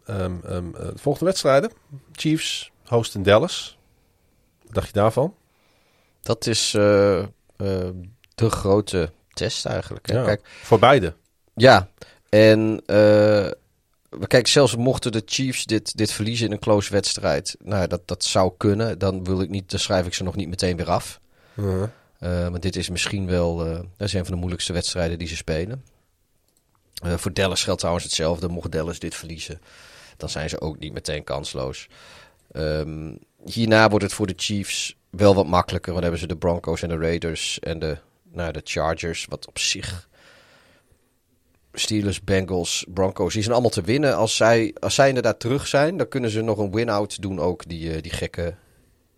[0.06, 1.70] de volgende wedstrijden.
[2.12, 3.78] Chiefs host in Dallas.
[4.64, 5.34] Wat dacht je daarvan?
[6.22, 7.26] dat is eh, eh,
[8.34, 10.06] de grote test eigenlijk.
[10.08, 10.18] Hè?
[10.18, 11.14] Ja, Kijk, Voor beide.
[11.54, 11.88] ja,
[12.28, 12.82] en.
[12.86, 13.50] eh,
[14.26, 17.56] Kijk, zelfs mochten de Chiefs dit, dit verliezen in een close wedstrijd.
[17.62, 18.98] Nou, dat, dat zou kunnen.
[18.98, 21.20] Dan, wil ik niet, dan schrijf ik ze nog niet meteen weer af.
[22.20, 25.28] Uh, maar dit is misschien wel eh, dat is een van de moeilijkste wedstrijden die
[25.28, 25.84] ze spelen.
[27.04, 28.48] Uh, voor Dallas geldt trouwens hetzelfde.
[28.48, 29.60] Mocht Dallas dit verliezen,
[30.16, 31.88] dan zijn ze ook niet meteen kansloos.
[32.52, 33.14] Ehm,
[33.44, 35.92] hierna wordt het voor de Chiefs wel wat makkelijker.
[35.92, 37.98] Want dan hebben ze de Broncos en de Raiders en de,
[38.32, 39.26] nou, de Chargers.
[39.28, 40.07] Wat op zich...
[41.72, 44.16] Steelers, Bengals, Broncos, die zijn allemaal te winnen.
[44.16, 47.68] Als zij, als zij inderdaad terug zijn, dan kunnen ze nog een win-out doen ook.
[47.68, 48.54] Die, eh, die gekke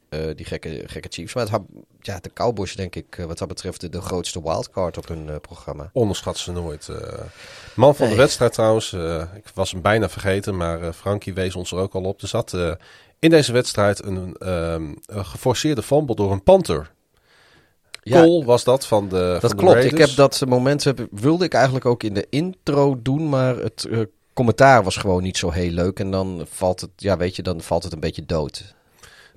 [0.09, 1.35] eh, die gekke, gekke Chiefs.
[1.35, 1.63] Maar het,
[2.01, 5.41] ja, de Cowboys denk ik eh, wat dat betreft de, de grootste wildcard op hun
[5.41, 5.91] programma.
[5.93, 6.89] onderschat ze nooit.
[7.75, 8.93] Man van de wedstrijd trouwens.
[9.35, 12.23] ik was hem bijna vergeten, maar Frankie wees ons er ook al op.
[12.23, 12.57] Er zat
[13.19, 16.91] in deze wedstrijd een, ehm, een geforceerde fumble door een Panther.
[18.11, 19.85] Cole was dat van de Dat van de klopt.
[19.85, 23.85] Ik heb dat moment heb- wilde ik eigenlijk ook in de intro doen, maar het
[23.85, 24.01] eh,
[24.33, 25.99] commentaar was gewoon niet zo heel leuk.
[25.99, 28.75] En dan valt het, ja, weet je, dan valt het een beetje dood.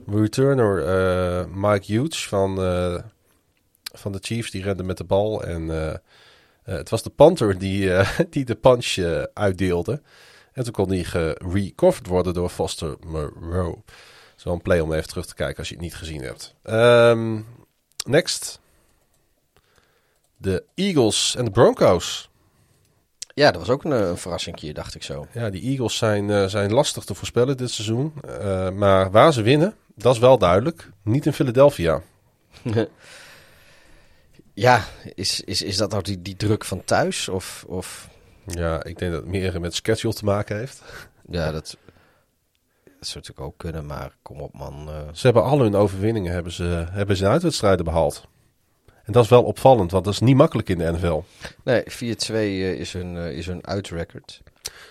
[0.08, 2.96] Returner eh, Mike Hughes van, eh,
[3.94, 5.44] van de Chiefs, die rende met de bal.
[5.44, 5.68] En
[6.64, 7.92] het was de Panther die,
[8.30, 8.96] die de punch
[9.34, 10.02] uitdeelde.
[10.54, 13.76] En toen kon die gerecoverd worden door Foster Moreau.
[14.36, 16.56] Zo'n play om even terug te kijken als je het niet gezien hebt.
[16.64, 17.40] Ehm,
[18.06, 18.60] next.
[20.44, 22.30] De Eagles en de Broncos.
[23.34, 25.28] Ja, dat was ook een, eh, een verrassingje, dacht ik zo.
[25.32, 28.14] Ja, die Eagles zijn, eh, zijn lastig te voorspellen dit seizoen.
[28.28, 30.90] Eh, maar waar ze winnen, dat is wel duidelijk.
[31.04, 32.02] Niet in Philadelphia.
[34.54, 34.84] Ja,
[35.16, 37.30] is, is, is dat nou die, die druk van thuis?
[37.30, 38.10] Of, of
[38.46, 40.82] Ja, ik denk dat het meer met schedule te maken heeft.
[41.30, 41.78] ja, dat,
[42.84, 44.90] dat zou natuurlijk ook kunnen, maar kom op man.
[45.14, 48.28] Ze hebben al hun overwinningen hebben ze, hebben ze in uitwedstrijden behaald.
[49.04, 51.22] En dat is wel opvallend, want dat is niet makkelijk in de NFL.
[51.64, 54.42] Nee, 4-2 eh, is hun, eh, is hun uitrecord.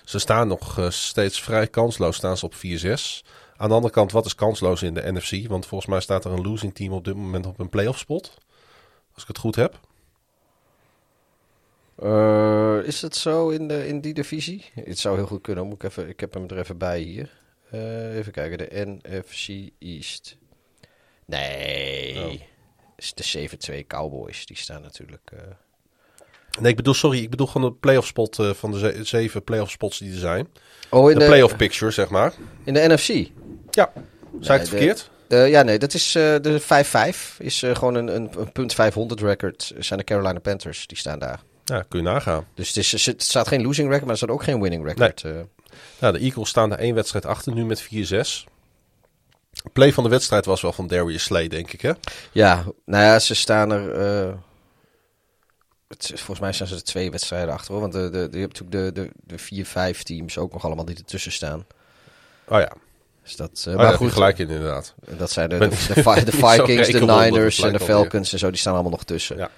[0.04, 3.24] Ze staan nog eh, steeds vrij kansloos, staan ze op 4-6.
[3.56, 5.48] Aan de andere kant, wat is kansloos in de NFC?
[5.48, 8.38] Want volgens mij staat er een losing team op dit moment op een playoff spot.
[9.14, 9.80] Als ik het goed heb.
[12.86, 14.64] Is het zo in, de, in die divisie?
[14.74, 15.64] Het zou heel goed kunnen.
[15.64, 17.40] Moet ik, even, ik heb hem er even bij hier.
[18.12, 20.36] Even kijken, de NFC East.
[21.26, 22.51] Nee, Oh.
[23.02, 23.48] Is de
[23.82, 24.46] 7-2 Cowboys.
[24.46, 25.30] Die staan natuurlijk...
[25.32, 25.38] eh,
[26.60, 29.44] Nee, ik bedoel, sorry, ik bedoel gewoon de playoff spot eh, van de ze- zeven
[29.44, 30.48] playoff spots die er zijn.
[30.90, 32.32] Oh, in De de, playoff picture, zeg maar.
[32.64, 33.08] in de NFC?
[33.70, 34.00] Ja, zei
[34.40, 35.10] ik het de- verkeerd?
[35.28, 37.36] Eh, ja, nee, dat is de 5-5.
[37.38, 39.72] Is gewoon een, een, een punt 500 record.
[39.78, 41.40] Zijn de Carolina Panthers, die staan daar.
[41.64, 42.46] Ja, kun je nagaan.
[42.54, 45.24] Dus het, is, het staat geen losing record, maar er staat ook geen winning record.
[45.24, 45.32] eh.
[45.98, 48.44] Nou, de Eagles staan er één wedstrijd achter, nu met 4-6.
[49.72, 51.92] Play van de wedstrijd was wel van Darius Slay, denk ik, hè?
[52.32, 53.92] Ja, nou ja, ze staan er.
[53.92, 54.32] eh,
[55.88, 57.80] het, volgens mij staan ze er twee wedstrijden achter hoor.
[57.80, 60.84] Want de, de, je hebt natuurlijk de, de, de vier, vijf teams ook nog allemaal
[60.84, 61.66] die ertussen staan.
[62.48, 62.72] Oh ja,
[63.22, 64.94] Dus dat, eh, oh, maar ja goed, gelijk in inderdaad.
[65.16, 67.80] dat zijn de, de, Vikings, de Niners en de.
[67.80, 68.48] Falcons en zo.
[68.50, 69.36] Die staan allemaal nog tussen.
[69.36, 69.50] Ja.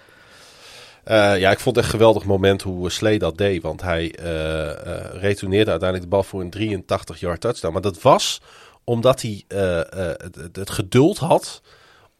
[1.05, 3.62] Eh, ja, ik vond het echt een geweldig moment hoe eh, Slay dat deed.
[3.62, 7.73] Want hij eh eh, retourneerde uiteindelijk de bal voor een 83-yard touchdown.
[7.73, 8.41] Maar dat was
[8.85, 9.86] omdat hij eh, eh,
[10.16, 11.62] het, het- het geduld had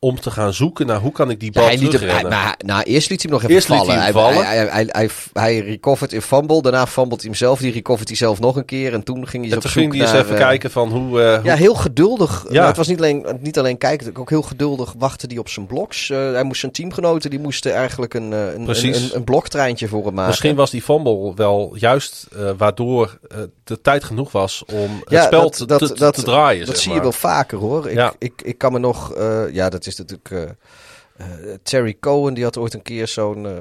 [0.05, 2.31] om te gaan zoeken naar hoe kan ik die Ja, bal liet hij, terugrennen.
[2.31, 3.95] maar, nou, eerst liet hij hem nog even Eerst liet vallen.
[3.95, 4.47] hij hem vallen.
[4.47, 6.63] hij, hij, hij, hij, recovert in fumble.
[6.63, 7.59] Daarna fumbled hij hem zelf.
[7.59, 8.93] Die recovert hij zelf nog een keer.
[8.93, 10.89] En toen ging hij en op zoek ging hij eens naar, even eh, kijken van
[10.91, 11.23] hoe...
[11.23, 12.45] eh, hoe Ja, heel geduldig.
[12.49, 12.53] Ja.
[12.55, 15.67] Nou, het was niet alleen, niet alleen kijken, ook heel geduldig wachtte hij op zijn
[15.67, 16.11] bloks.
[16.11, 20.05] Eh, hij moest zijn teamgenoten, die moesten eigenlijk een, een, een, een, een bloktreintje voor
[20.05, 20.29] hem maken.
[20.31, 22.27] Misschien was die fumble wel juist
[22.57, 23.19] waardoor
[23.65, 26.67] de tijd genoeg was om het Ja, spel dat- te, dat- te, dat- te draaien.
[26.67, 27.89] Dat zeg zie je wel vaker hoor.
[27.89, 28.13] Ik, Ja.
[28.19, 29.13] ik, ik kan me nog,
[29.53, 30.31] ja, dat is natuurlijk.
[30.31, 33.53] eh, eh, Terry Cohen, die had ooit een keer zo'n eh,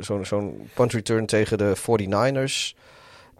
[0.00, 2.76] zo'n zo'n punt return tegen de 49ers.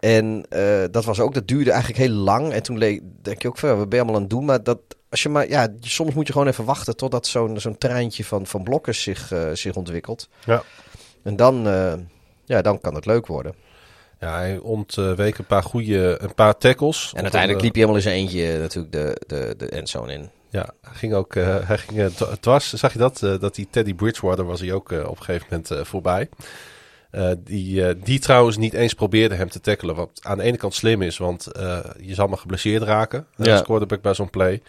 [0.01, 0.47] En
[0.91, 2.53] dat was ook, dat duurde eigenlijk heel lang.
[2.53, 2.79] En toen
[3.23, 4.45] denk je ook van, wat ben je allemaal aan het doen?
[4.45, 4.79] Maar dat,
[5.11, 8.47] als je maar, ja, soms moet je gewoon even wachten totdat zo'n zo'n treintje van,
[8.47, 10.29] van blokkers zich, zich ontwikkelt.
[10.45, 10.63] Ja.
[11.23, 11.63] En dan,
[12.45, 13.55] ja, dan kan het leuk worden.
[14.21, 17.13] Ja, hij ontweek een paar goede, een paar tackles.
[17.15, 20.31] En uiteindelijk liep hij helemaal in zijn eentje natuurlijk de, de, de endzone in.
[20.51, 22.73] Ja, hij ging ook, eh, hij ging eh, dwa- dwars.
[22.73, 23.23] Zag je dat?
[23.23, 26.29] Eh, dat die Teddy Bridgewater was hij ook eh, op een gegeven moment eh, voorbij.
[27.11, 29.95] Eh, die, eh, die trouwens niet eens probeerde hem te tackelen.
[29.95, 33.27] Wat aan de ene kant slim is, want eh, je zal maar geblesseerd raken.
[33.37, 33.53] eh, Ja.
[33.53, 34.63] Als quarterback bij zo'n play.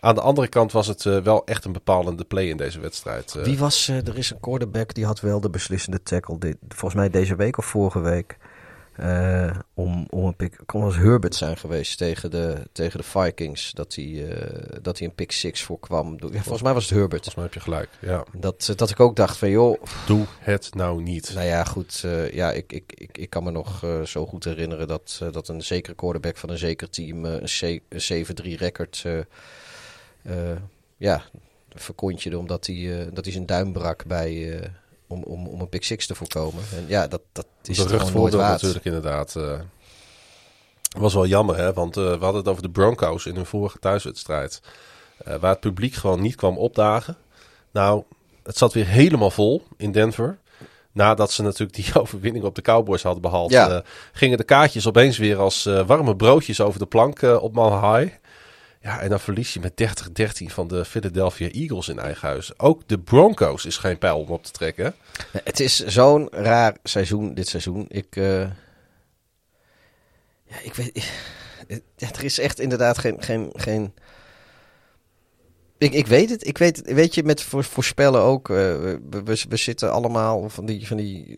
[0.00, 3.34] Aan de andere kant was het eh, wel echt een bepalende play in deze wedstrijd.
[3.34, 3.44] eh.
[3.44, 6.38] Wie was, eh, er is een quarterback die had wel de beslissende tackle.
[6.38, 8.36] Dit, volgens mij deze week of vorige week.
[8.92, 10.58] Eh, om, om een pick.
[10.66, 13.72] Kon als Herbert zijn geweest tegen de, tegen de Vikings.
[13.72, 16.16] Dat hij, eh, dat hij een pick six voorkwam.
[16.20, 17.22] Ja, volgens mij was het Herbert.
[17.22, 17.88] Volgens mij heb je gelijk.
[18.00, 18.24] Ja.
[18.32, 19.82] Dat, eh, dat ik ook dacht van joh.
[20.06, 21.34] Doe het nou niet.
[21.34, 22.04] Nou ja, goed.
[22.32, 25.94] ja, ik, ik, ik, ik kan me nog zo goed herinneren dat, dat een zekere
[25.94, 29.04] quarterback van een zeker team een, C- een 7-3 record.
[30.96, 31.22] ja,
[31.68, 34.60] verkontje omdat hij, dat hij zijn duim brak bij,
[35.10, 36.62] om, om, om een pick six te voorkomen.
[36.76, 38.52] En ja, dat, dat is Berucht gewoon nooit waard.
[38.52, 39.36] natuurlijk inderdaad.
[39.36, 39.60] eh
[40.98, 41.72] was wel jammer, hè?
[41.72, 44.60] Want eh, we hadden het over de Broncos in hun vorige thuiswedstrijd.
[45.24, 47.16] eh, waar het publiek gewoon niet kwam opdagen.
[47.70, 48.02] Nou,
[48.42, 50.38] het zat weer helemaal vol in Denver.
[50.92, 53.68] Nadat ze natuurlijk die overwinning op de Cowboys hadden behaald, Ja.
[53.70, 53.80] eh,
[54.12, 58.14] gingen de kaartjes opeens weer als warme broodjes over de plank op Mile High.
[58.82, 59.72] Ja, en dan verlies je met
[60.42, 62.58] 30-13 van de Philadelphia Eagles in eigen huis.
[62.58, 64.94] Ook de Broncos is geen pijl om op te trekken.
[65.44, 67.84] Het is zo'n raar seizoen, dit seizoen.
[67.88, 68.40] Ik, eh,
[70.44, 71.10] ja, ik weet,
[71.98, 73.94] er is echt inderdaad geen, geen, geen,
[75.78, 76.46] Ik, ik weet het.
[76.46, 76.92] Ik weet, het.
[76.92, 78.48] weet je, met voorspellen ook.
[78.48, 78.56] Uh,
[79.10, 81.36] we, we, zitten allemaal van die, van die uh,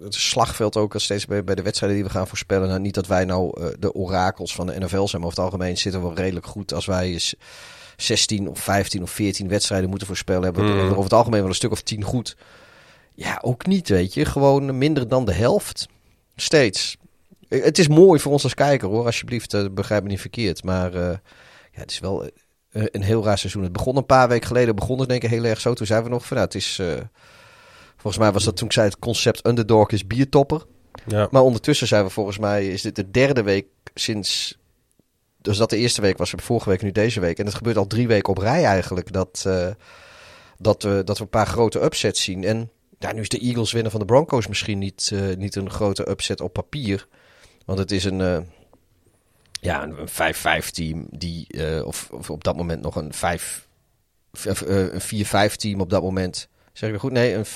[0.00, 2.68] het slagveld ook al steeds bij, bij de wedstrijden die we gaan voorspellen.
[2.68, 5.52] Nou, niet dat wij nou uh, de orakels van de NFL zijn, maar over het
[5.52, 7.20] algemeen zitten we redelijk goed als wij
[7.96, 10.42] 16 of 15 of 14 wedstrijden moeten voorspellen.
[10.42, 10.90] Hebben we mm.
[10.90, 12.36] over het algemeen wel een stuk of 10 goed.
[13.14, 14.24] Ja, ook niet, weet je.
[14.24, 15.86] Gewoon minder dan de helft.
[16.36, 16.96] Steeds.
[17.48, 19.74] Het is mooi voor ons als kijker hoor, alsjeblieft.
[19.74, 20.64] begrijp me niet verkeerd.
[20.64, 21.20] Maar ja,
[21.70, 22.30] het is wel
[22.70, 23.62] een heel raar seizoen.
[23.62, 25.74] Het begon een paar weken geleden, begon het denk ik heel erg zo.
[25.74, 26.80] Toen zeiden we nog van, nou, het is...
[27.98, 30.64] Volgens mij was dat toen ik zei het concept underdog is biertopper.
[31.06, 31.28] Ja.
[31.30, 34.58] Maar ondertussen zijn we volgens mij, is dit de derde week sinds...
[35.40, 37.38] Dus dat de eerste week was, vorige week nu deze week.
[37.38, 39.68] En het gebeurt al drie weken op rij eigenlijk, dat, uh,
[40.58, 42.44] dat, we, dat we een paar grote upsets zien.
[42.44, 45.70] En ja, nu is de Eagles winnen van de Broncos misschien niet, uh, niet een
[45.70, 47.06] grote upset op papier.
[47.64, 48.46] Want het is een
[49.60, 50.08] ja, een
[50.64, 53.68] 5-5 team die, uh, of, of, op dat moment nog een 5,
[54.46, 56.48] uh, een 4-5 team op dat moment.
[56.78, 57.12] Zeg ik goed?
[57.12, 57.46] Nee, een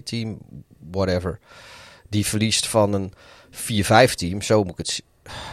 [0.00, 0.38] 5-4 team,
[0.90, 1.38] whatever.
[2.08, 3.12] Die verliest van een
[4.10, 5.06] 4-5 team, zo moet ik het zien.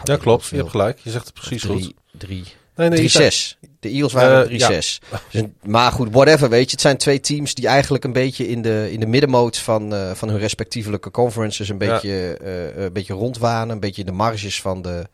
[0.04, 0.46] Ja, klopt.
[0.46, 0.98] Je hebt gelijk.
[1.02, 1.94] Je zegt het precies drie, goed.
[2.10, 2.44] 3
[2.74, 3.58] nee, nee, 6.
[3.80, 4.68] De Eagles waren uh, 3-6.
[5.10, 5.20] Ja.
[5.30, 6.70] Dus, maar goed, whatever, weet je.
[6.70, 10.10] Het zijn twee teams die eigenlijk een beetje in de, in de middenmoot van, uh,
[10.10, 12.46] van hun respectievelijke conferences een beetje, ja.
[12.46, 13.70] uh, een beetje rondwanen.
[13.70, 15.06] Een beetje in de marges van de,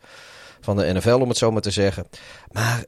[0.61, 2.07] van de NFL, om het zo maar te zeggen.
[2.51, 2.83] Maar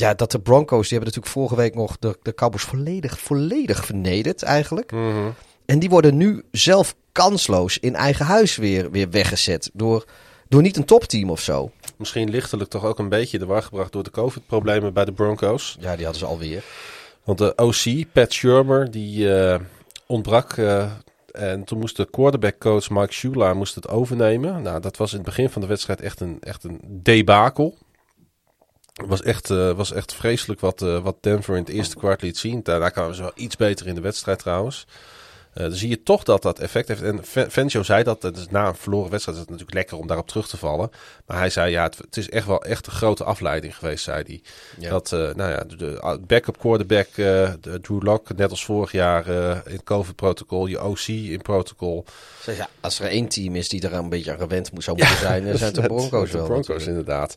[0.00, 3.84] ja, dat de Broncos, die hebben natuurlijk vorige week nog de, de Cowboys volledig, volledig
[3.84, 4.92] vernederd eigenlijk.
[4.92, 5.34] Mm -hmm.
[5.66, 10.04] En die worden nu zelf kansloos in eigen huis weer, weer weggezet door,
[10.48, 11.70] door niet een topteam of zo.
[11.96, 15.76] Misschien lichtelijk toch ook een beetje de war gebracht door de COVID-problemen bij de Broncos.
[15.80, 16.64] Ja, die hadden ze alweer.
[17.24, 19.56] Want de OC, Pat Shermer, die uh,
[20.06, 20.90] ontbrak uh,
[21.32, 24.62] en toen moest de quarterbackcoach Mike Shula moest het overnemen.
[24.62, 27.76] Nou, dat was in het begin van de wedstrijd echt een, echt een debakel.
[28.98, 32.22] Het was echt, uh, was echt vreselijk wat, uh, wat Denver in het eerste kwart
[32.22, 32.62] liet zien.
[32.62, 34.86] Daarna kwamen ze wel iets beter in de wedstrijd trouwens.
[35.54, 37.02] Uh, dan zie je toch dat dat effect heeft.
[37.02, 40.06] En Fencio zei dat, dat is na een verloren wedstrijd is het natuurlijk lekker om
[40.06, 40.90] daarop terug te vallen.
[41.26, 44.22] Maar hij zei, ja, het, het is echt wel echt een grote afleiding geweest, zei
[44.26, 44.42] hij.
[44.78, 44.90] Ja.
[44.90, 49.26] Dat, uh, nou ja, de backup quarterback, uh, de Drew Lock, net als vorig jaar
[49.66, 52.04] in het COVID-protocol, je OC in protocol.
[52.44, 55.16] Dus ja, als er één team is die er een beetje aan gewend zou moeten
[55.16, 56.42] ja, zijn, dan zijn het de Broncos wel.
[56.42, 57.36] De Broncos inderdaad.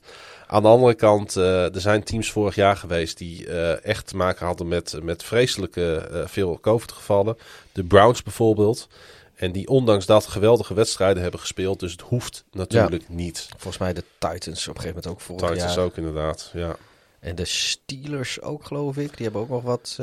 [0.52, 4.16] Aan de andere kant, uh, er zijn teams vorig jaar geweest die uh, echt te
[4.16, 7.38] maken hadden met, met vreselijke uh, veel COVID-gevallen.
[7.72, 8.88] De Browns bijvoorbeeld.
[9.36, 11.80] En die ondanks dat geweldige wedstrijden hebben gespeeld.
[11.80, 13.14] Dus het hoeft natuurlijk ja.
[13.14, 13.48] niet.
[13.50, 15.70] Volgens mij de Titans op een gegeven moment ook vorig Titans jaar.
[15.70, 16.76] Titans ook inderdaad, ja.
[17.20, 19.16] En de Steelers ook, geloof ik.
[19.18, 20.00] Die hebben ook nog wat...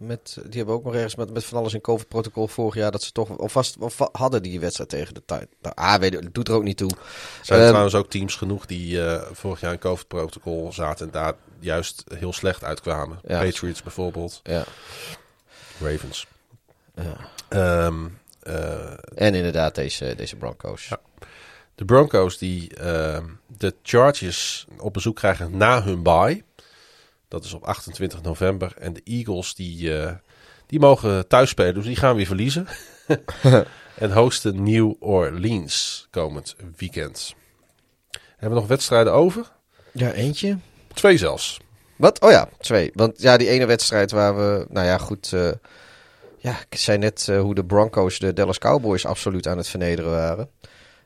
[0.00, 3.02] Met, die hebben ook nog ergens met, met van alles in COVID-protocol vorig jaar dat
[3.02, 5.48] ze toch of vast of hadden die wedstrijd tegen de tijd.
[5.62, 6.90] Nou, ah, weet doet er ook niet toe.
[6.90, 6.96] Er
[7.42, 11.34] zijn um, trouwens ook teams genoeg die uh, vorig jaar in COVID-protocol zaten en daar
[11.58, 13.20] juist heel slecht uitkwamen.
[13.26, 13.42] Ja.
[13.42, 14.40] Patriots bijvoorbeeld.
[14.42, 14.64] Ja.
[15.80, 16.26] Ravens.
[16.94, 17.86] Ja.
[17.86, 20.88] Um, uh, en inderdaad deze, deze Broncos.
[20.88, 21.00] Ja.
[21.74, 26.44] De Broncos die uh, de Chargers op bezoek krijgen na hun bye.
[27.30, 28.74] Dat is op 28 november.
[28.78, 30.12] En de Eagles die, uh,
[30.66, 31.74] die mogen thuis spelen.
[31.74, 32.66] Dus die gaan weer verliezen.
[33.94, 37.34] en hosten New Orleans komend weekend.
[38.10, 39.52] Hebben we nog wedstrijden over?
[39.92, 40.58] Ja, eentje.
[40.94, 41.60] Twee zelfs.
[41.96, 42.20] Wat?
[42.20, 42.90] Oh ja, twee.
[42.94, 44.66] Want ja, die ene wedstrijd waar we...
[44.68, 45.30] Nou ja, goed...
[45.34, 45.50] Uh,
[46.38, 50.10] ja, ik zei net uh, hoe de Broncos de Dallas Cowboys absoluut aan het vernederen
[50.10, 50.50] waren.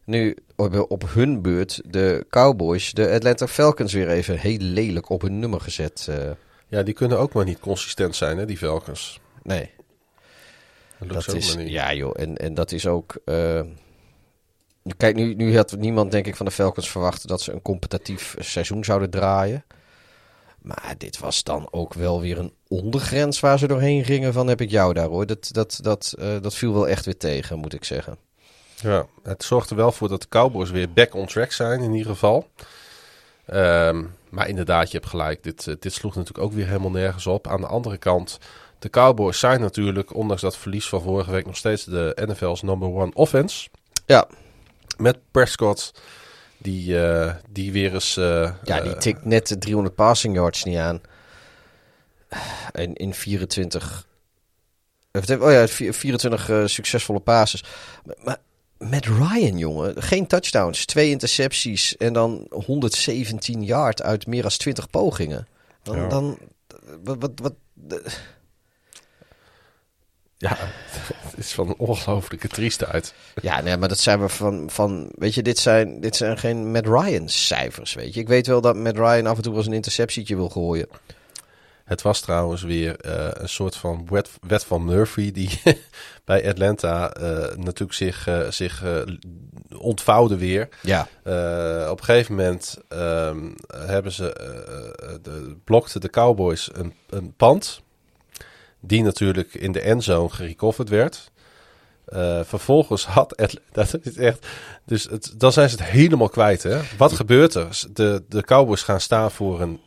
[0.05, 5.23] Nu op, op hun beurt de Cowboys, de Atlanta Falcons weer even heel lelijk op
[5.23, 6.07] hun nummer gezet.
[6.11, 6.31] Uh.
[6.69, 9.21] Ja, die kunnen ook maar niet consistent zijn, hè, die Falcons.
[9.43, 9.71] Nee.
[10.99, 13.17] Dat, dat is, ja joh, en, en dat is ook...
[13.25, 13.61] Uh,
[14.97, 18.35] kijk, nu, nu had niemand denk ik van de Falcons verwacht dat ze een competitief
[18.39, 19.65] seizoen zouden draaien.
[20.63, 24.61] Maar dit was dan ook wel weer een ondergrens waar ze doorheen gingen van heb
[24.61, 25.27] ik jou daar hoor.
[25.27, 28.17] Dat, dat, dat, uh, dat viel wel echt weer tegen, moet ik zeggen.
[28.85, 31.93] Ja, het zorgt er wel voor dat de Cowboys weer back on track zijn in
[31.93, 32.49] ieder geval.
[33.53, 35.43] Um, maar inderdaad, je hebt gelijk.
[35.43, 37.49] Dit, uh, dit sloeg natuurlijk ook weer helemaal nergens op.
[37.49, 38.39] Aan de andere kant,
[38.79, 42.89] de Cowboys zijn natuurlijk, ondanks dat verlies van vorige week, nog steeds de NFL's number
[42.89, 43.69] one offense.
[44.07, 44.27] Ja.
[44.97, 45.95] Met Prescott,
[46.59, 48.17] die, uh, die weer eens...
[48.17, 51.01] Uh, ja, die tikt net de 300 passing yards niet aan.
[52.73, 54.07] En in 24...
[55.13, 57.65] Oh ja, 24 uh, succesvolle passes.
[58.05, 58.39] Maar, maar
[58.79, 60.03] Matt Ryan, jongen.
[60.03, 65.47] Geen touchdowns, twee intercepties en dan 117 yard uit meer dan 20 pogingen.
[65.83, 66.09] Dan, ja.
[66.09, 66.39] dan
[67.03, 67.55] wat, wat, wat
[70.37, 70.57] ja,
[71.31, 73.15] het is van een ongelofelijke triestheid.
[73.43, 76.71] Ja, nee, maar dat zijn we van, van weet je, dit zijn, dit zijn geen
[76.71, 78.21] Matt Ryan cijfers, weet je.
[78.21, 80.89] Ik weet wel dat Matt Ryan af en toe wel eens een interceptietje wil gooien.
[81.85, 85.61] Het was trouwens weer eh, een soort van wet, wet van Murphy die
[86.25, 88.85] bij Atlanta eh, natuurlijk zich, eh, zich
[89.79, 90.69] ontvouwde weer.
[90.83, 91.09] Ja.
[91.91, 94.33] Op een gegeven moment ehm, hebben ze,
[95.23, 97.83] de, blokten de Cowboys een, een pand.
[98.81, 101.31] Die natuurlijk in de endzone gerecoverd werd.
[102.43, 104.47] Vervolgens had Atlanta, dat is echt,
[104.85, 106.63] dus het, dan zijn ze het helemaal kwijt.
[106.63, 106.81] Hè?
[106.99, 107.83] Wat gebeurt er?
[107.93, 109.81] De, de Cowboys gaan staan voor een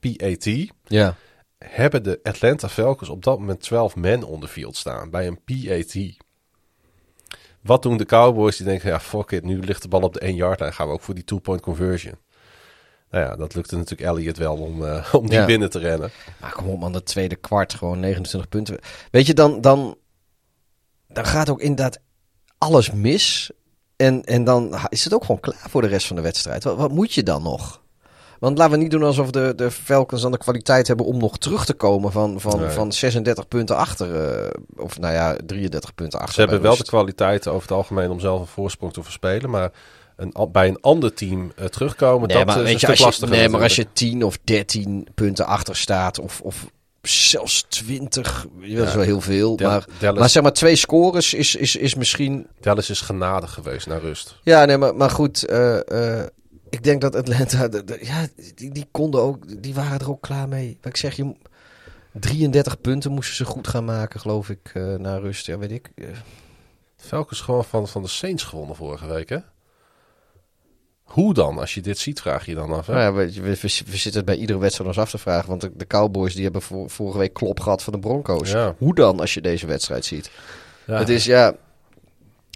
[0.00, 0.72] PAT.
[0.84, 1.14] Ja.
[1.58, 5.40] Hebben de Atlanta Falcons op dat moment 12 men on the field staan bij een
[5.44, 5.96] PAT.
[7.62, 8.56] Wat doen de Cowboys?
[8.56, 10.72] Die denken, ja, fuck it, nu ligt de bal op de 1 yard lijn.
[10.72, 12.14] Gaan we ook voor die two-point conversion.
[13.10, 15.44] Nou ja, dat lukte natuurlijk Elliott wel om, eh, om die Ja.
[15.46, 16.10] binnen te rennen.
[16.40, 18.78] Maar kom op man, dat tweede kwart gewoon 29 punten.
[19.10, 19.96] Weet je, dan, dan,
[21.08, 21.98] dan gaat ook inderdaad
[22.58, 23.50] alles mis.
[23.96, 26.64] En, en dan is het ook gewoon klaar voor de rest van de wedstrijd.
[26.64, 27.82] Wat, wat moet je dan nog?
[28.38, 31.38] Want laten we niet doen alsof de, de Falcons dan de kwaliteit hebben om nog
[31.38, 32.70] terug te komen van, van, Nee.
[32.70, 34.14] van 36 punten achter.
[34.40, 36.34] eh, of nou ja, 33 punten achter.
[36.34, 36.88] Ze hebben wel de rust.
[36.90, 39.50] kwaliteiten over het algemeen om zelf een voorsprong te verspelen.
[39.50, 39.70] Maar
[40.16, 43.04] een, bij een ander team eh, terugkomen, Nee, dat maar, is een je, stuk je,
[43.04, 43.36] lastiger.
[43.36, 46.66] nee, maar als je 10 of 13 punten achter staat, of, of
[47.02, 48.94] zelfs 20, dat is Ja.
[48.94, 49.56] wel heel veel.
[49.56, 53.52] Del- maar, Dallas- maar zeg maar, twee scores is, is, is misschien Dallas is genadig
[53.52, 54.36] geweest naar rust.
[54.42, 55.44] Ja, nee, maar, maar goed.
[55.46, 56.26] eh, eh,
[56.70, 60.20] ik denk dat Atlanta, de- de- ja, die, die konden ook, die waren er ook
[60.22, 60.78] klaar mee.
[60.80, 61.36] Wat ik zeg, je, mo-
[62.12, 65.46] 33 punten moesten ze goed gaan maken, geloof ik, eh na rust.
[65.46, 65.90] Ja, weet ik.
[65.94, 66.06] eh.
[66.96, 69.38] Falcons gewoon van, van de Saints gewonnen vorige week, hè?
[71.02, 71.58] Hoe dan?
[71.58, 72.86] Als je dit ziet, vraag je je dan af.
[72.86, 72.92] Hè?
[72.92, 75.48] Nou ja, we, we, we zitten het bij iedere wedstrijd ons af te vragen.
[75.48, 78.50] Want de, de Cowboys die hebben vor- vorige week klop gehad van de Broncos.
[78.50, 78.74] Ja.
[78.78, 80.30] Hoe dan als je deze wedstrijd ziet?
[80.86, 80.98] Ja.
[80.98, 81.54] Het is ja.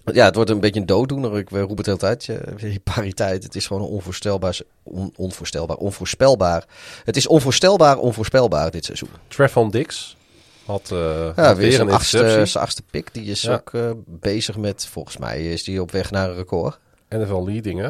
[0.04, 1.38] Ja, het wordt een beetje een dooddoener.
[1.38, 2.30] Ik we roep het de hele tijd.
[2.60, 3.42] Die pariteit.
[3.42, 6.64] Het is gewoon onvoorstelbaar, on, onvoorstelbaar, onvoorspelbaar.
[7.04, 9.08] Het is onvoorstelbaar, onvoorspelbaar dit seizoen.
[9.28, 10.16] Trevon Dix
[10.64, 13.14] had, eh, Ja, had weer een achtste, zijn achtste pick.
[13.14, 13.52] Die is Ja.
[13.54, 16.78] ook eh, bezig met, volgens mij is die op weg naar een record.
[17.08, 17.88] NFL leading, hè?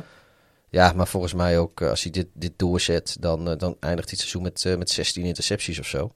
[0.68, 4.08] Ja, maar volgens mij ook, eh, als hij dit, dit doorzet, dan, eh, dan eindigt
[4.08, 6.12] dit seizoen met, eh, met 16 intercepties of zo.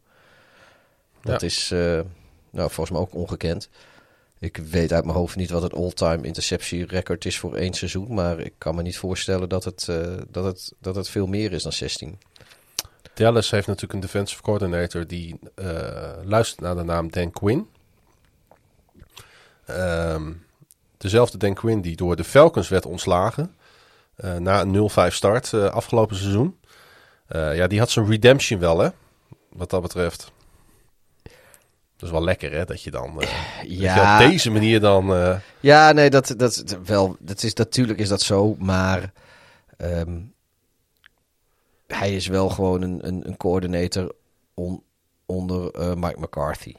[1.23, 1.47] Dat Ja.
[1.47, 1.79] is, eh,
[2.51, 3.69] nou, volgens mij ook ongekend.
[4.39, 8.15] Ik weet uit mijn hoofd niet wat het all-time interceptie record is voor één seizoen.
[8.15, 11.53] Maar ik kan me niet voorstellen dat het, eh, dat het, dat het veel meer
[11.53, 12.19] is dan 16.
[13.15, 17.69] Dallas heeft natuurlijk een defensive coordinator die eh, luistert naar de naam Dan Quinn.
[19.65, 20.33] Ehm,
[20.97, 23.55] dezelfde Dan Quinn die door de Falcons werd ontslagen
[24.17, 26.59] eh, na een 0-5 start afgelopen seizoen.
[27.29, 28.89] Ja, die had zijn redemption wel, hè?
[29.49, 30.33] Wat dat betreft.
[31.97, 32.65] Dat is wel lekker, hè?
[32.65, 35.15] Dat je dan eh, dat je op deze manier dan...
[35.15, 39.13] eh, Ja, nee, dat, dat, dat- wel, dat is, natuurlijk is dat zo, maar
[39.77, 40.19] ehm,
[41.87, 44.13] hij is wel gewoon een, een, een coördinator
[44.55, 44.83] on-
[45.27, 46.75] onder eh, Mike McCarthy.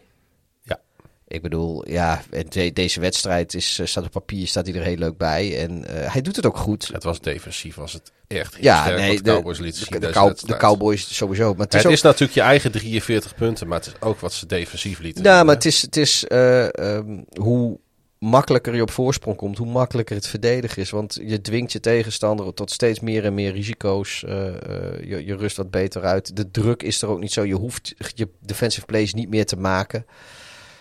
[1.30, 4.95] Ik bedoel, ja, de- deze wedstrijd is, eh, staat op papier, staat hij er heel
[4.97, 5.57] leuk bij.
[5.64, 6.89] En eh, hij doet het ook goed.
[6.93, 10.11] het was defensief, was het echt Ja, sterk nee, de Cowboys lieten zien de, de,
[10.14, 11.53] Cow- Cowboys sowieso.
[11.53, 14.19] Maar het is Het ook, is natuurlijk je eigen 43 punten, maar het is ook
[14.19, 15.53] wat ze defensief lieten Nou, maar hè?
[15.53, 17.80] het is, het is eh, ehm, hoe
[18.19, 20.89] makkelijker je op voorsprong komt, hoe makkelijker het verdedigen is.
[20.89, 24.19] Want je dwingt je tegenstander tot steeds meer en meer risico's.
[24.19, 26.35] je, je rust wat beter uit.
[26.35, 27.45] De druk is er ook niet zo.
[27.45, 30.06] Je hoeft je defensive plays niet meer te maken.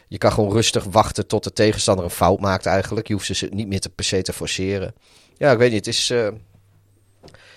[0.08, 3.06] Je kan gewoon rustig wachten tot de tegenstander een fout maakt eigenlijk.
[3.08, 4.94] Je hoeft ze niet meer te, per se te forceren.
[5.36, 5.86] Ja, ik weet niet.
[5.86, 6.10] Het is...
[6.10, 6.28] eh,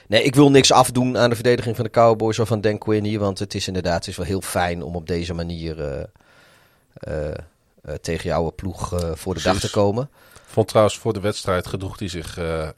[0.07, 3.05] Nee, ik wil niks afdoen aan de verdediging van de Cowboys of van Dan Quinn
[3.05, 3.19] hier.
[3.19, 6.01] Want het is inderdaad het is wel heel fijn om op deze manier eh,
[6.93, 7.33] eh,
[8.01, 10.09] tegen jouw ploeg voor de dag te komen.
[10.45, 12.33] vond trouwens voor de wedstrijd gedroeg hij zich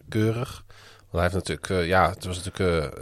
[0.09, 0.63] keurig.
[1.09, 2.95] Want hij heeft natuurlijk, ja, het was natuurlijk,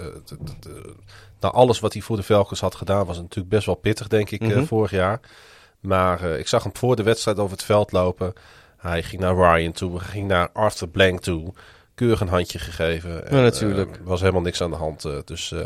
[1.40, 4.30] na alles wat hij voor de Falcons had gedaan, was natuurlijk best wel pittig, denk
[4.30, 4.64] ik, Mhm.
[4.66, 5.20] vorig jaar.
[5.80, 8.34] Maar eh, ik zag hem voor de wedstrijd over het veld lopen.
[8.78, 11.54] Hij ging naar Ryan toe, ging naar Arthur Blank toe.
[11.96, 13.28] Keurig een handje gegeven.
[13.28, 13.92] En, natuurlijk.
[13.92, 15.06] eh, Er was helemaal niks aan de hand.
[15.06, 15.66] eh, dus eh,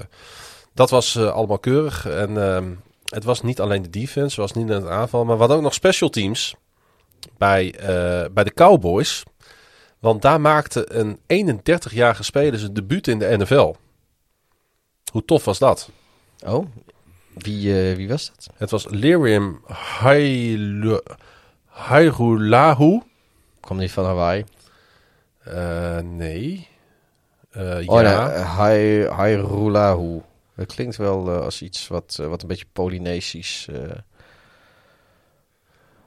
[0.74, 2.06] dat was eh, allemaal keurig.
[2.08, 2.72] En ehm,
[3.08, 5.24] het was niet alleen de defense, het was niet alleen het aanval.
[5.24, 6.56] Maar we hadden ook nog special teams
[7.38, 9.24] bij, eh, bij de Cowboys.
[10.00, 13.74] Want daar maakte een 31-jarige speler zijn debuut in de NFL.
[15.11, 15.90] Hoe tof was dat?
[16.45, 16.66] Oh,
[17.36, 18.50] wie, eh, wie was dat?
[18.58, 19.62] Het was Lirium
[21.68, 23.02] Hairulahu.
[23.60, 24.44] Kwam niet van Hawaii.
[25.44, 26.68] Eh, nee.
[27.52, 28.28] Eh, Oh ja.
[28.28, 30.22] nee, Hai- Hairulahu.
[30.56, 33.68] Dat klinkt wel als iets wat, wat een beetje Polynesisch.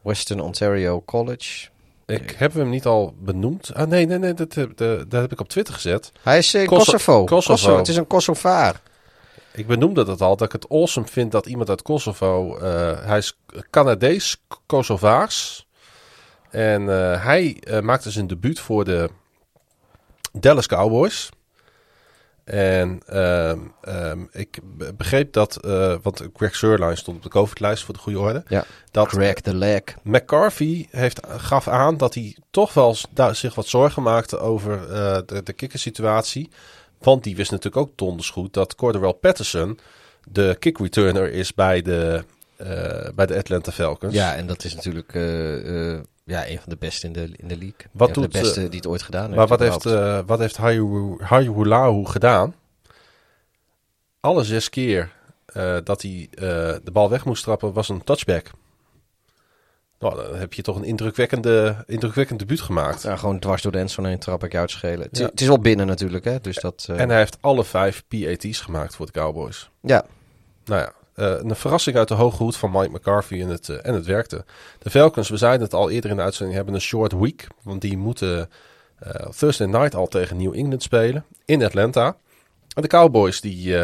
[0.03, 1.69] Western Ontario College.
[2.07, 3.75] Ik heb hem niet al benoemd.
[3.75, 4.35] Ah, nee, nee, nee.
[4.35, 4.55] Dat,
[5.09, 6.13] dat heb ik op Twitter gezet.
[6.23, 7.25] Hij is in Koso- Kosovo.
[7.25, 7.53] Kosovo.
[7.53, 7.77] Kosovo.
[7.77, 8.81] Het is een Kosovaar.
[9.57, 12.57] Ik benoemde dat al, dat ik het awesome vind dat iemand uit Kosovo...
[12.57, 13.39] eh, hij is
[13.71, 15.67] Canadees, Kosovaars.
[16.51, 19.11] En eh, hij eh, maakte zijn debuut voor de
[20.33, 21.29] Dallas Cowboys.
[22.45, 25.59] En ehm, ehm, ik be- begreep dat,
[26.03, 28.45] want Greg Sörlein stond op de COVID-lijst voor de goede orde.
[28.49, 29.83] Ja, dat Greg the leg.
[30.03, 32.97] McCarthy heeft, gaf aan dat hij toch wel
[33.33, 34.89] zich wat zorgen maakte over
[35.27, 36.51] de, de kickersituatie.
[36.99, 39.79] Want die wist natuurlijk ook donders goed dat Cordarrelle Patterson
[40.31, 42.25] de kick returner is bij de,
[42.57, 44.15] eh, bij de Atlanta Falcons.
[44.15, 47.49] Ja, en dat is natuurlijk eh, eh, ja, een van de beste in de, in
[47.49, 47.87] de league.
[47.93, 49.37] Wat Een doet, de beste die het ooit gedaan heeft.
[49.37, 50.29] maar wat heeft, überhaupt.
[50.29, 50.57] wat heeft
[52.05, 52.55] gedaan?
[54.21, 55.15] Alle zes keer
[55.85, 56.29] dat hij
[56.85, 58.51] de bal weg moest trappen, was een touchback.
[59.99, 63.03] Nou, dan heb je toch een indrukwekkende, indrukwekkend debuut gemaakt.
[63.03, 65.01] ja, gewoon dwars door de endzone heen trap ik uit schelen.
[65.01, 65.27] Het, Ja.
[65.27, 66.41] het is wel binnen natuurlijk, hè?
[66.41, 66.87] Dus dat.
[66.91, 69.71] eh, En hij heeft alle vijf PAT's gemaakt voor de Cowboys.
[69.81, 70.05] ja,
[70.65, 73.77] Nou ja, eh, een verrassing uit de hoge hoed van Mike McCarthy en het, eh,
[73.83, 74.45] en het werkte.
[74.79, 77.47] De Falcons, we zeiden het al eerder in de uitzending, hebben een short week.
[77.63, 78.51] Want die moeten
[79.39, 82.17] Thursday night al tegen New England spelen in Atlanta.
[82.75, 83.75] En de Cowboys die,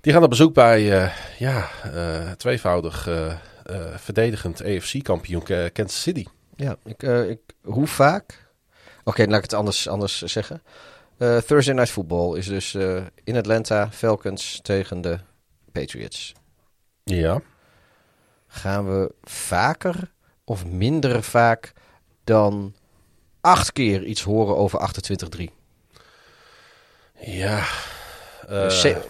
[0.00, 1.68] die gaan op bezoek bij ja,
[2.36, 3.08] tweevoudig
[3.96, 5.42] verdedigend AFC-kampioen
[5.72, 6.24] Kansas City.
[6.56, 8.46] ja ik, eh, ik, hoe vaak?
[9.04, 10.62] Oké, laat ik het anders, anders zeggen.
[11.18, 15.18] Eh, Thursday Night Football is dus eh, in Atlanta Falcons tegen de
[15.72, 16.32] Patriots.
[17.04, 17.40] Ja.
[18.46, 20.10] Gaan we vaker
[20.44, 21.72] of minder vaak
[22.24, 22.74] dan
[23.40, 24.78] acht keer iets horen over
[25.40, 25.44] 28-3?
[27.20, 27.64] Ja.
[28.48, 29.02] eh, Se-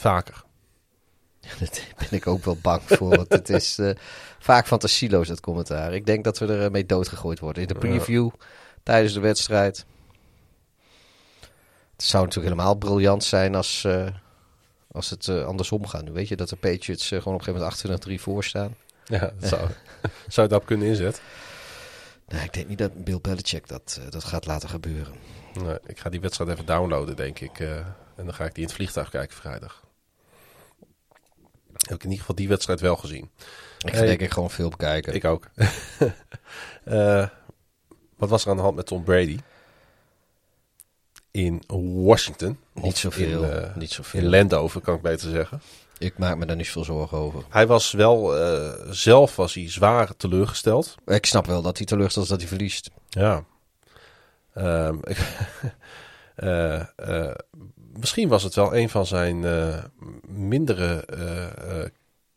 [0.00, 0.44] vaker.
[1.58, 3.16] Daar ben ik ook wel bang voor.
[3.16, 3.90] Want het is eh,
[4.40, 5.94] vaak fantasieloos, dat commentaar.
[5.94, 7.62] Ik denk dat we er eh, mee doodgegooid worden.
[7.62, 8.30] In de preview,
[8.82, 9.84] tijdens de wedstrijd.
[11.92, 14.06] Het zou natuurlijk helemaal briljant zijn als, eh,
[14.90, 16.04] als het eh, andersom gaat.
[16.04, 18.76] Nu weet je dat de Patriots gewoon op een gegeven moment 28-3 voor staan.
[19.04, 19.68] Ja, dat zou,
[20.28, 21.22] zou je dat kunnen inzetten.
[22.28, 25.14] Nee, ik denk niet dat Bill Belichick dat, dat gaat laten gebeuren.
[25.54, 27.60] Nee, ik ga die wedstrijd even downloaden, denk ik.
[27.60, 29.82] en dan ga ik die in het vliegtuig kijken vrijdag.
[31.90, 33.30] Heb ik in ieder geval die wedstrijd wel gezien.
[33.78, 34.06] Ik Hey.
[34.06, 35.14] denk ik gewoon veel bekijken.
[35.14, 35.48] Ik ook.
[36.84, 37.28] Eh,
[38.16, 39.38] wat was er aan de hand met Tom Brady?
[41.30, 41.62] In
[42.04, 42.58] Washington.
[42.72, 43.44] niet zoveel.
[43.44, 44.20] In, eh, niet zoveel.
[44.20, 45.60] in Landover, kan ik beter zeggen.
[45.98, 47.44] ik maak me daar niet veel zorgen over.
[47.48, 50.94] Hij was wel, eh, zelf was hij zwaar teleurgesteld.
[51.06, 52.90] Ik snap wel dat hij teleurgesteld is dat hij verliest.
[53.08, 53.44] Ja.
[56.34, 56.80] Eh,
[58.00, 59.84] misschien was het wel een van zijn eh,
[60.28, 61.86] mindere eh, eh,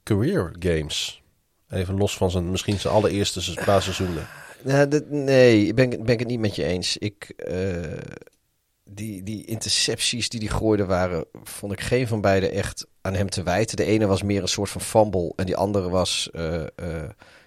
[0.04, 1.22] career games.
[1.70, 4.28] Even los van zijn, misschien zijn allereerste paar seizoenen.
[4.64, 6.98] Ja, dat- nee, ben, ben ik het niet met je eens.
[6.98, 7.36] Ik,
[8.84, 13.30] die, die intercepties die hij gooide waren, vond ik geen van beide echt aan hem
[13.30, 13.78] te wijten.
[13.78, 16.30] De ene was meer een soort van fumble en die andere was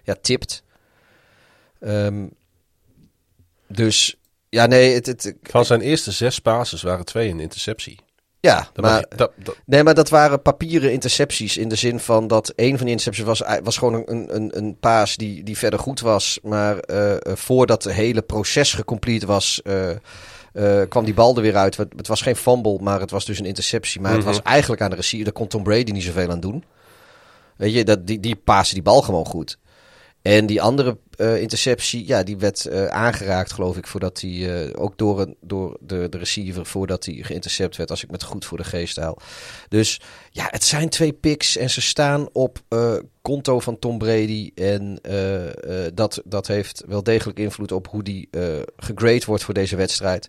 [0.02, 0.62] ja, tipt.
[1.80, 2.26] Ehm,
[3.66, 4.16] dus
[4.48, 7.98] ja, nee, het, het, Van zijn eerste zes passes waren twee een interceptie.
[8.46, 12.00] Ja, Dat maar, je- dat, dat- nee, maar dat waren papieren intercepties in de zin
[12.00, 15.58] van dat een van die intercepties was, was gewoon een, een, een paas die, die
[15.58, 19.90] verder goed was, maar eh, eh, voordat het hele proces gecomplete was, eh,
[20.88, 21.76] kwam die bal er weer uit.
[21.76, 24.00] Het, was geen fumble, maar het was dus een interceptie.
[24.00, 24.20] Maar Mhm.
[24.20, 25.24] het was eigenlijk aan de receiver.
[25.24, 26.64] Daar kon Tom Brady niet zoveel aan doen.
[27.56, 29.58] Weet je, dat, die, die paasde die bal gewoon goed.
[30.26, 34.82] En die andere eh, interceptie, ja, die werd eh, aangeraakt, geloof ik, voordat hij eh,
[34.82, 38.44] ook door, een, door de, de receiver, voordat hij geïntercept werd, als ik met goed
[38.44, 39.18] voor de geest haal.
[39.68, 42.58] Dus ja, het zijn twee picks en ze staan op
[43.22, 44.50] konto van Tom Brady.
[44.54, 45.00] En
[45.94, 48.42] dat, dat heeft wel degelijk invloed op hoe die eh
[48.76, 50.28] gegrade wordt voor deze wedstrijd.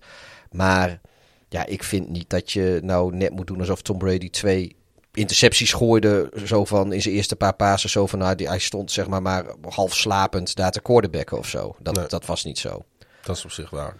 [0.51, 1.01] Maar
[1.49, 4.75] ja, ik vind niet dat je nou net moet doen alsof Tom Brady twee
[5.17, 6.31] intercepties gooide.
[6.45, 7.89] Zo van in zijn eerste paar pasen.
[7.89, 11.47] Zo van nou, die, hij stond zeg maar maar half slapend daar te quarterbacken of
[11.47, 11.75] zo.
[11.79, 12.07] Dat, Nee.
[12.07, 12.85] dat was niet zo.
[13.23, 13.95] dat is op zich waar.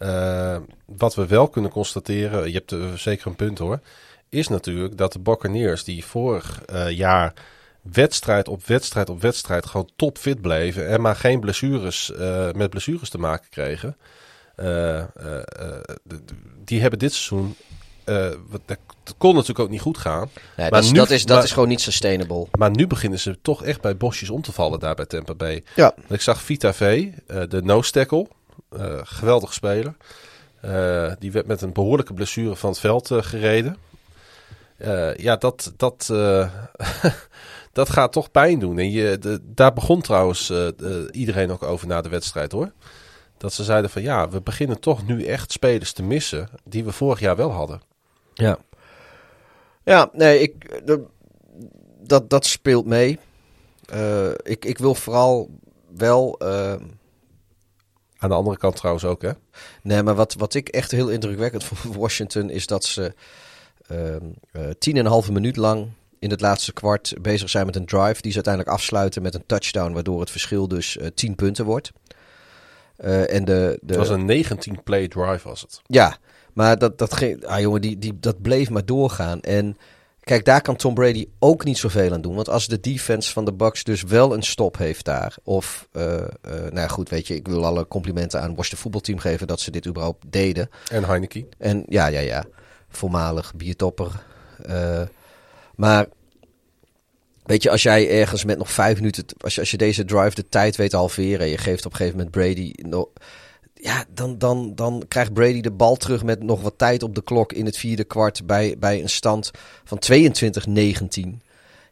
[0.00, 3.80] Eh, wat we wel kunnen constateren, je hebt eh, zeker een punt hoor,
[4.28, 7.32] is natuurlijk dat de Buccaneers die vorig eh, jaar
[7.82, 12.12] wedstrijd op wedstrijd op wedstrijd gewoon topfit bleven en maar geen blessures
[12.54, 13.96] met blessures te maken kregen.
[16.64, 17.56] die hebben dit seizoen,
[18.48, 18.78] wat- dat
[19.18, 20.28] kon natuurlijk ook niet goed gaan.
[20.34, 22.46] Nee, Maar dat, is, nu- dat, is, dat maar- is gewoon niet sustainable.
[22.58, 25.64] Maar nu beginnen ze toch echt bij bosjes om te vallen daar bij Tampa Bay.
[25.74, 25.92] Ja.
[25.96, 28.26] Want Ik zag Vita V, eh, de nose tackle,
[28.70, 29.94] eh, geweldig speler.
[31.18, 33.76] Die werd met een behoorlijke blessure van het veld gereden.
[35.16, 36.06] Ja, dat, dat,
[37.72, 38.78] dat gaat toch pijn doen.
[38.78, 42.72] En je, de, daar begon trouwens de- iedereen ook over na de wedstrijd hoor.
[43.38, 46.92] Dat ze zeiden van ja, we beginnen toch nu echt spelers te missen die we
[46.92, 47.80] vorig jaar wel hadden.
[48.40, 48.58] Ja.
[49.84, 50.80] Ja, nee, ik,
[52.00, 53.18] dat, dat, speelt mee.
[53.94, 55.50] Uh, ik, ik wil vooral
[55.96, 56.40] wel.
[56.42, 56.72] Uh,
[58.18, 59.30] Aan de andere kant trouwens ook, hè?
[59.82, 63.14] Nee, maar wat, wat ik echt heel indrukwekkend vond voor Washington is dat ze
[63.92, 64.16] uh,
[64.78, 65.88] tien en een halve minuut lang
[66.18, 68.22] in het laatste kwart bezig zijn met een drive.
[68.22, 71.92] Die ze uiteindelijk afsluiten met een touchdown, waardoor het verschil dus uh, 10 punten wordt.
[72.96, 73.94] En de, de...
[73.94, 75.80] Het was een 19-play drive, was het.
[75.86, 76.16] Ja,
[76.54, 79.40] maar dat, dat, ging, ah, jongen, die, die, dat bleef maar doorgaan.
[79.40, 79.76] En
[80.20, 82.34] kijk, daar kan Tom Brady ook niet zoveel aan doen.
[82.34, 85.36] Want als de defense van de Bucks dus wel een stop heeft daar.
[85.42, 88.82] Of, uh, uh, nou ja, goed, weet je, ik wil alle complimenten aan het Washington
[88.82, 90.70] voetbalteam geven dat ze dit überhaupt deden.
[90.90, 91.46] En Heineken.
[91.58, 92.44] En ja, ja, ja.
[92.88, 94.22] Voormalig biertopper.
[94.68, 95.02] Uh,
[95.74, 96.06] maar
[97.50, 100.34] Weet je, als jij ergens met nog vijf minuten, als je, als je deze drive
[100.34, 103.08] de tijd weet te halveren en je geeft op een gegeven moment Brady nog,
[103.82, 107.22] ja, dan, dan, dan krijgt Brady de bal terug met nog wat tijd op de
[107.22, 109.50] klok in het vierde kwart bij, bij een stand
[109.84, 111.48] van 22-19.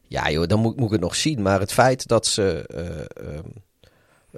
[0.06, 1.42] Ja joh, dan moet, moet ik het nog zien.
[1.42, 3.38] Maar het feit dat ze uh, uh,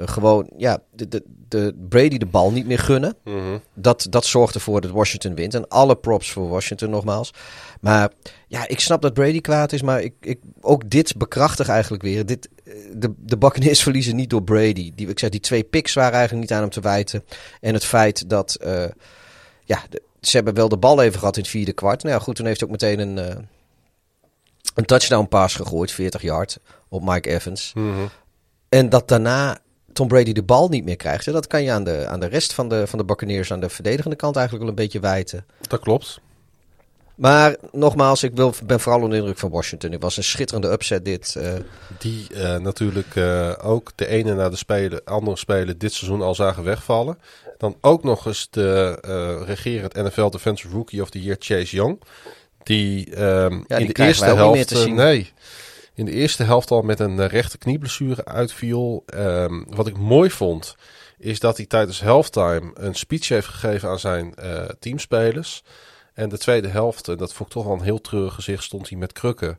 [0.08, 3.60] gewoon ja, de, de, de Brady de bal niet meer gunnen, mm -hmm.
[3.74, 5.54] dat, dat zorgt ervoor dat Washington wint.
[5.54, 7.32] En alle props voor Washington nogmaals.
[7.80, 8.10] Maar
[8.46, 12.26] ja, ik snap dat Brady kwaad is, maar ik, ik, ook dit bekrachtig eigenlijk weer.
[12.26, 12.48] Dit,
[12.92, 14.92] de, de Buccaneers verliezen niet door Brady.
[14.94, 17.24] Die, ik zeg, die twee picks waren eigenlijk niet aan hem te wijten.
[17.60, 18.84] En het feit dat, uh,
[19.64, 22.02] ja, de, ze hebben wel de bal even gehad in het vierde kwart.
[22.02, 23.42] Nou ja, goed, toen heeft hij ook meteen een, uh,
[24.74, 27.72] een touchdown pass gegooid, 40 yard, op Mike Evans.
[27.74, 28.08] Mm -hmm.
[28.68, 29.58] En dat daarna
[29.92, 31.32] Tom Brady de bal niet meer krijgt.
[31.32, 33.68] Dat kan je aan de, aan de rest van de, van de Buccaneers, aan de
[33.68, 35.44] verdedigende kant eigenlijk wel een beetje wijten.
[35.68, 36.20] Dat klopt.
[37.14, 39.92] Maar nogmaals, ik wil, ben vooral onder de indruk van Washington.
[39.92, 41.34] Het was een schitterende upset dit.
[41.38, 41.52] Uh...
[41.98, 46.34] Die uh, natuurlijk uh, ook de ene na de spelen, andere spelen dit seizoen al
[46.34, 47.18] zagen wegvallen.
[47.58, 48.98] Dan ook nog eens de
[49.46, 52.00] regerend NFL Defensive Rookie of the Year Chase Young.
[52.62, 54.68] Die, um, ja, die in de eerste helft...
[54.68, 54.94] zien.
[54.94, 55.32] nee,
[56.00, 59.04] in de eerste helft al met een rechte knieblessure uitviel.
[59.14, 60.76] Um, wat ik mooi vond,
[61.18, 64.34] is dat hij tijdens halftime een speech heeft gegeven aan zijn
[64.78, 65.62] teamspelers.
[66.14, 68.88] En de tweede helft, en dat vond ik toch wel een heel treurig gezicht, stond
[68.88, 69.58] hij met krukken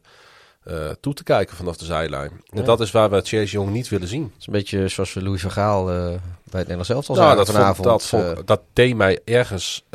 [0.68, 2.32] uh, toe te kijken vanaf de zijlijn.
[2.46, 2.60] Ja.
[2.60, 4.24] En dat is waar we Chase Young niet willen zien.
[4.24, 7.36] Het is een beetje zoals we Louis van Gaal uh, bij het Nederlands elftal nou,
[7.36, 7.76] dat vanavond.
[7.76, 9.86] Vond, dat, vond, uh, dat deed mij ergens,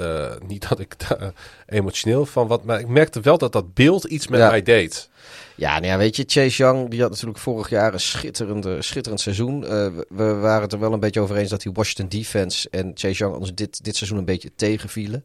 [0.46, 1.32] niet dat ik daar
[1.66, 4.50] emotioneel van wat, maar ik merkte wel dat dat beeld iets met Ja.
[4.50, 5.08] mij deed.
[5.56, 9.20] Ja, nou ja, weet je, Chase Young die had natuurlijk vorig jaar een schitterende, schitterend
[9.20, 9.62] seizoen.
[9.62, 12.68] Uh, we, we waren het er wel een beetje over eens dat die Washington defense
[12.70, 15.22] en Chase Young ons dit, dit seizoen een beetje tegenvielen.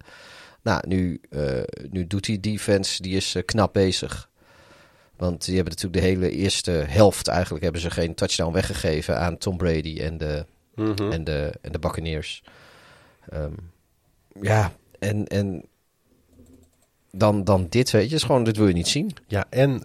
[0.61, 4.29] Nou, nu, uh, nu doet die defense, die is uh, knap bezig.
[5.17, 9.37] Want die hebben natuurlijk de hele eerste helft eigenlijk hebben ze geen touchdown weggegeven aan
[9.37, 10.45] Tom Brady en de,
[10.75, 11.11] Mm -hmm.
[11.11, 12.43] en de, en de Buccaneers.
[13.33, 13.55] Um,
[14.41, 15.65] ja, en, en
[17.11, 19.11] dan, dan dit, weet je, is gewoon, dit wil je niet zien.
[19.27, 19.81] Ja, en uh,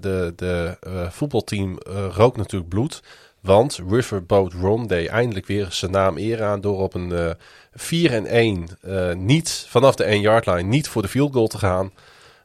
[0.00, 3.02] de, de uh, voetbalteam uh, rookt natuurlijk bloed.
[3.40, 7.30] Want Riverboat Ron deed eindelijk weer zijn naam eer aan door op een uh,
[7.74, 11.46] 4 en 1 uh, niet vanaf de 1 yard line niet voor de field goal
[11.46, 11.92] te gaan,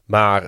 [0.06, 0.42] maar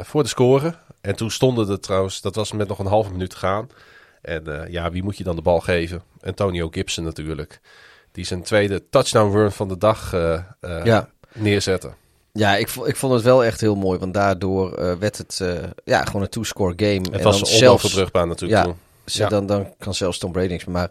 [0.00, 0.74] voor de score.
[1.00, 3.68] En toen stonden er trouwens, dat was met nog een halve minuut te gaan.
[4.22, 6.02] En ja, wie moet je dan de bal geven?
[6.20, 7.60] Antonio Gibson natuurlijk.
[8.12, 10.10] Die zijn tweede touchdown run van de dag
[10.84, 11.08] ja.
[11.34, 11.90] neerzette.
[12.32, 15.58] Ja, ik, ik vond het wel echt heel mooi, want daardoor uh, werd het uh,
[15.84, 17.00] ja, gewoon een two-score game.
[17.00, 18.74] Het en was onoverbrugbaar natuurlijk.
[19.04, 19.28] Ja.
[19.28, 20.74] Dan, dan kan zelfs Tom Brady niks meer.
[20.74, 20.90] Maar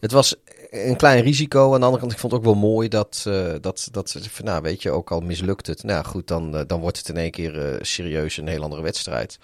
[0.00, 0.36] het was
[0.70, 1.74] een klein risico.
[1.74, 4.62] Aan de andere kant, ik vond het ook wel mooi dat, uh, dat, dat nou
[4.62, 5.82] weet je, ook al mislukt het.
[5.82, 9.38] Nou goed, dan, dan wordt het in één keer serieus een heel andere wedstrijd.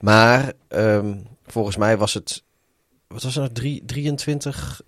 [0.00, 2.42] Maar um, volgens mij was het,
[3.08, 4.80] wat was het, 3, 23,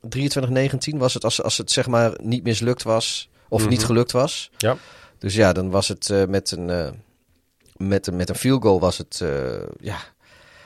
[0.00, 3.30] 23, 19 was het, als, als het zeg maar niet mislukt was...
[3.52, 3.76] Of mm -hmm.
[3.76, 4.50] niet gelukt was.
[4.56, 4.76] Ja.
[5.18, 6.88] Dus ja, dan was het uh, met, een, uh,
[7.76, 9.20] met, een, met een field goal was het...
[9.22, 9.30] Uh,
[9.80, 9.98] ja.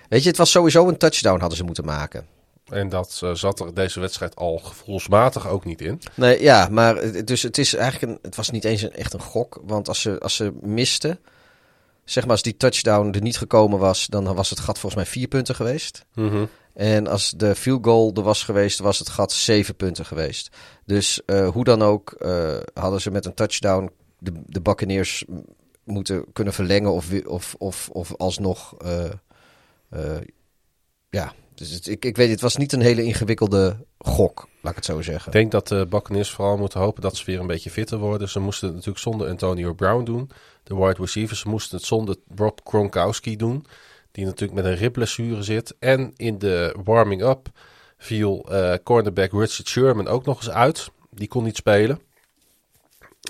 [0.08, 2.26] Weet je, het was sowieso een touchdown hadden ze moeten maken.
[2.68, 6.00] En dat zat er deze wedstrijd al gevoelsmatig ook niet in.
[6.14, 9.20] Nee, ja, maar dus het is eigenlijk een, het was niet eens een, echt een
[9.20, 9.60] gok.
[9.64, 11.18] Want als ze, als ze misten,
[12.04, 15.12] zeg maar als die touchdown er niet gekomen was, dan was het gat volgens mij
[15.12, 16.04] vier punten geweest.
[16.14, 16.48] Mm -hmm.
[16.74, 20.50] En als de field goal er was geweest, was het gat zeven punten geweest.
[20.86, 25.24] Dus uh, hoe dan ook uh, hadden ze met een touchdown de, de Buccaneers
[25.84, 28.76] moeten kunnen verlengen of, of, of, of alsnog...
[28.84, 30.16] Uh,
[31.10, 34.76] ja, dus het, ik, ik weet het was niet een hele ingewikkelde gok, laat ik
[34.76, 35.26] het zo zeggen.
[35.26, 38.28] Ik denk dat de Buccaneers vooral moeten hopen dat ze weer een beetje fitter worden.
[38.28, 40.30] Ze moesten het natuurlijk zonder Antonio Brown doen,
[40.62, 41.44] de wide receivers.
[41.44, 43.66] Moesten het zonder Rob Gronkowski doen
[44.10, 45.74] die natuurlijk met een ribblessure zit.
[45.78, 47.48] En in de warming-up
[47.98, 50.90] viel uh, cornerback Richard Sherman ook nog eens uit.
[51.10, 52.00] Die kon niet spelen.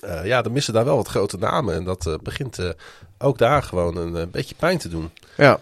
[0.05, 1.75] Uh, ja, dan missen daar wel wat grote namen.
[1.75, 2.59] En dat uh, begint
[3.19, 5.11] ook daar gewoon een beetje pijn te doen.
[5.37, 5.59] Ja,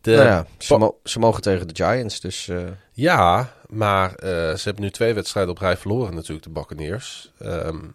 [0.00, 2.50] de, nou ja ze, mo ze, mogen tegen de Giants, dus...
[2.92, 7.32] Ja, maar ze hebben nu twee wedstrijden op rij verloren natuurlijk, de Buccaneers.
[7.42, 7.94] Um,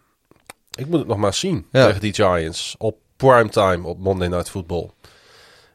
[0.76, 1.86] ik moet het nog maar zien ja.
[1.86, 4.90] tegen die Giants op primetime op Monday Night Football.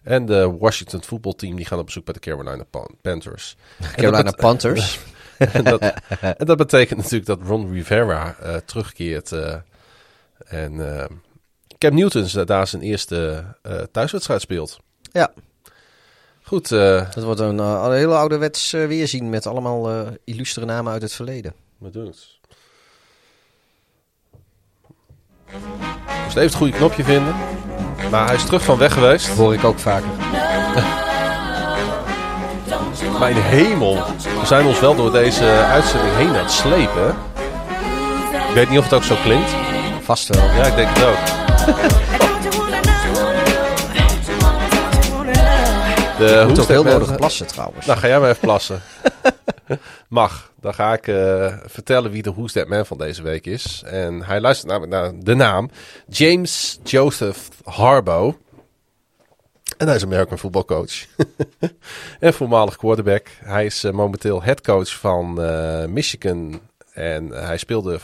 [0.02, 2.64] En de Washington voetbalteam die gaan op bezoek bij de Carolina
[3.00, 3.56] Panthers.
[3.96, 5.00] Carolina Panthers.
[5.38, 5.80] en, dat,
[6.20, 9.30] en, dat, betekent natuurlijk dat Ron Rivera uh, terugkeert.
[9.32, 9.54] Uh,
[10.46, 11.04] en uh,
[11.78, 13.44] Cam Newton daar zijn eerste
[13.92, 14.78] thuiswedstrijd speelt.
[15.12, 15.32] Ja.
[16.42, 16.68] Goed.
[16.68, 21.54] dat wordt een, een hele ouderwets weerzien met allemaal illustere namen uit het verleden.
[21.82, 21.92] Het.
[21.94, 22.38] Dus
[26.28, 27.34] even het goede knopje vinden.
[28.10, 29.26] Maar hij is terug van weg geweest.
[29.26, 30.08] Dat hoor ik ook vaker.
[33.18, 33.94] Mijn hemel.
[34.40, 37.16] We zijn ons wel door deze uitzending heen aan het slepen.
[38.48, 39.50] Ik weet niet of het ook zo klinkt.
[40.02, 40.44] Vast wel.
[40.44, 41.18] Ja, ik denk het ook.
[46.20, 47.86] De, moet toch heel nodig plassen trouwens.
[47.86, 48.82] Nou, ga jij maar even plassen.
[50.08, 50.52] Mag.
[50.60, 53.82] Dan ga ik uh, vertellen wie de Who's That Man van deze week is.
[53.86, 55.70] En hij luistert namelijk naar de naam
[56.08, 58.38] James Joseph Harbo.
[59.76, 60.92] En hij is American voetbalcoach.
[62.20, 63.26] en voormalig quarterback.
[63.44, 66.60] Hij is uh, momenteel headcoach van uh, Michigan.
[66.92, 67.98] En hij speelde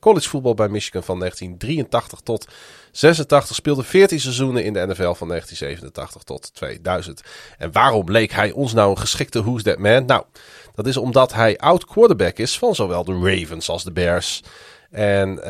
[0.00, 2.46] college voetbal bij Michigan van 1983 tot
[2.92, 3.56] 86.
[3.56, 7.22] Speelde 14 seizoenen in de NFL van 1987 tot 2000.
[7.58, 10.04] En waarom bleek hij ons nou een geschikte Who's That Man?
[10.04, 10.24] Nou,
[10.74, 14.42] dat is omdat hij oud quarterback is van zowel de Ravens als de Bears.
[14.90, 15.44] En uh,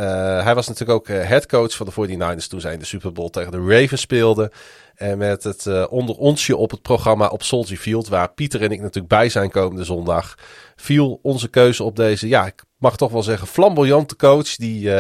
[0.44, 3.28] hij was natuurlijk ook uh, headcoach van de 49ers toen zij in de Super Bowl
[3.28, 4.50] tegen de Ravens speelden.
[4.94, 8.70] En met het uh, onder onsje op het programma op Soldier Field, waar Pieter en
[8.70, 10.34] ik natuurlijk bij zijn komende zondag,
[10.76, 14.56] viel onze keuze op deze, ja, ik mag toch wel zeggen, flamboyante coach.
[14.56, 14.90] Die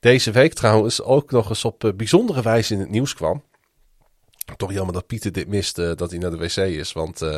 [0.00, 3.42] deze week trouwens ook nog eens op bijzondere wijze in het nieuws kwam.
[4.56, 6.92] Toch jammer dat Pieter dit miste, dat hij naar de wc is.
[6.92, 7.30] Want uh,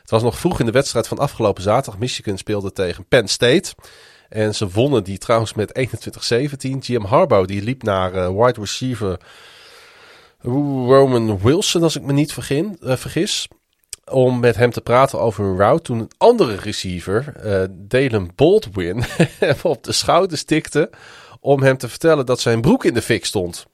[0.00, 2.00] het was nog vroeg in de wedstrijd van afgelopen zaterdag.
[2.00, 3.74] Michigan speelde tegen Penn State.
[4.28, 5.88] En ze wonnen die trouwens met
[6.66, 6.78] 21-17.
[6.80, 9.18] Jim Harbaugh die liep naar wide receiver
[10.40, 12.32] Roman Wilson, als ik me niet
[12.82, 13.48] vergis.
[14.10, 15.82] Om met hem te praten over een route.
[15.82, 17.32] Toen een andere receiver,
[17.70, 19.04] Dalen Baldwin,
[19.62, 20.90] op de schouders tikte.
[21.46, 23.66] Om hem te vertellen dat zijn broek in de fik stond.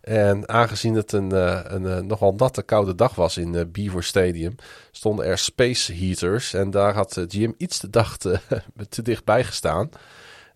[0.00, 4.04] En aangezien het een, uh, een uh, nogal natte koude dag was in uh, Beaver
[4.04, 4.54] Stadium,
[4.90, 6.54] stonden er space heaters.
[6.54, 8.40] En daar had Jim iets te, dag te,
[8.88, 9.90] te dichtbij gestaan.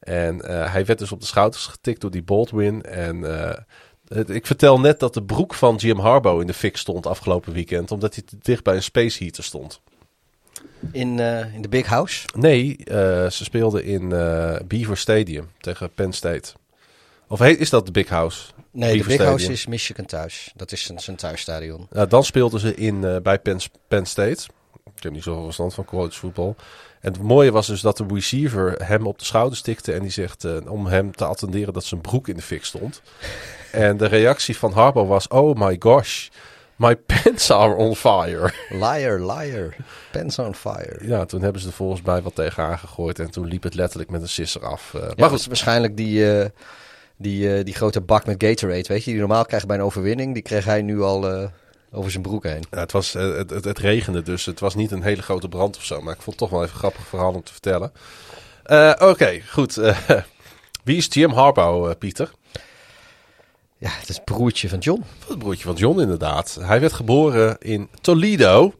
[0.00, 2.82] En hij werd dus op de schouders getikt door die Baldwin.
[2.82, 3.24] En
[4.26, 7.90] ik vertel net dat de broek van Jim Harbaugh in de fik stond afgelopen weekend,
[7.90, 9.80] omdat hij te dicht bij een space heater stond.
[10.92, 11.18] In,
[11.54, 12.26] in de Big House?
[12.34, 12.76] Nee,
[13.30, 14.08] ze speelden in
[14.66, 16.52] Beaver Stadium tegen Penn State.
[17.28, 18.44] Of heet, is dat de Big House?
[18.70, 20.52] Nee, de Big House is Michigan thuis.
[20.56, 21.88] Dat is zijn, zijn thuisstadion.
[22.08, 24.46] Dan speelden ze in, bij Penn, Penn State.
[24.96, 26.56] Ik heb niet zoveel verstand van college voetbal.
[27.00, 29.92] En het mooie was dus dat de receiver hem op de schouder stikte.
[29.92, 33.02] En die zegt uh, om hem te attenderen dat zijn broek in de fik stond.
[33.72, 36.28] en de reactie van Harbaugh was: Oh my gosh.
[36.78, 38.52] My pants are on fire.
[38.70, 39.76] Liar, liar.
[40.12, 40.98] Pants on fire.
[41.02, 43.18] Ja, toen hebben ze er volgens mij wat tegen aangegooid.
[43.18, 44.92] En toen liep het letterlijk met een sisser af.
[44.96, 45.46] Uh, ja, maar goed.
[45.46, 46.44] waarschijnlijk die, uh,
[47.16, 50.34] die, uh, die grote bak met Gatorade, weet je, die normaal krijgt bij een overwinning,
[50.34, 51.50] die kreeg hij nu al
[51.92, 52.64] over zijn broek heen.
[52.70, 55.76] Ja, het, was, het, het, het, regende, dus het was niet een hele grote brand
[55.76, 56.00] of zo.
[56.00, 57.92] Maar ik vond het toch wel even een grappig verhaal om te vertellen.
[58.64, 59.74] Oké, okay, goed.
[60.84, 62.30] wie is Jim Harbaugh, Pieter?
[63.80, 65.04] Ja, het is het broertje van John.
[65.28, 66.58] Het broertje van John, inderdaad.
[66.60, 68.74] Hij werd geboren in Toledo.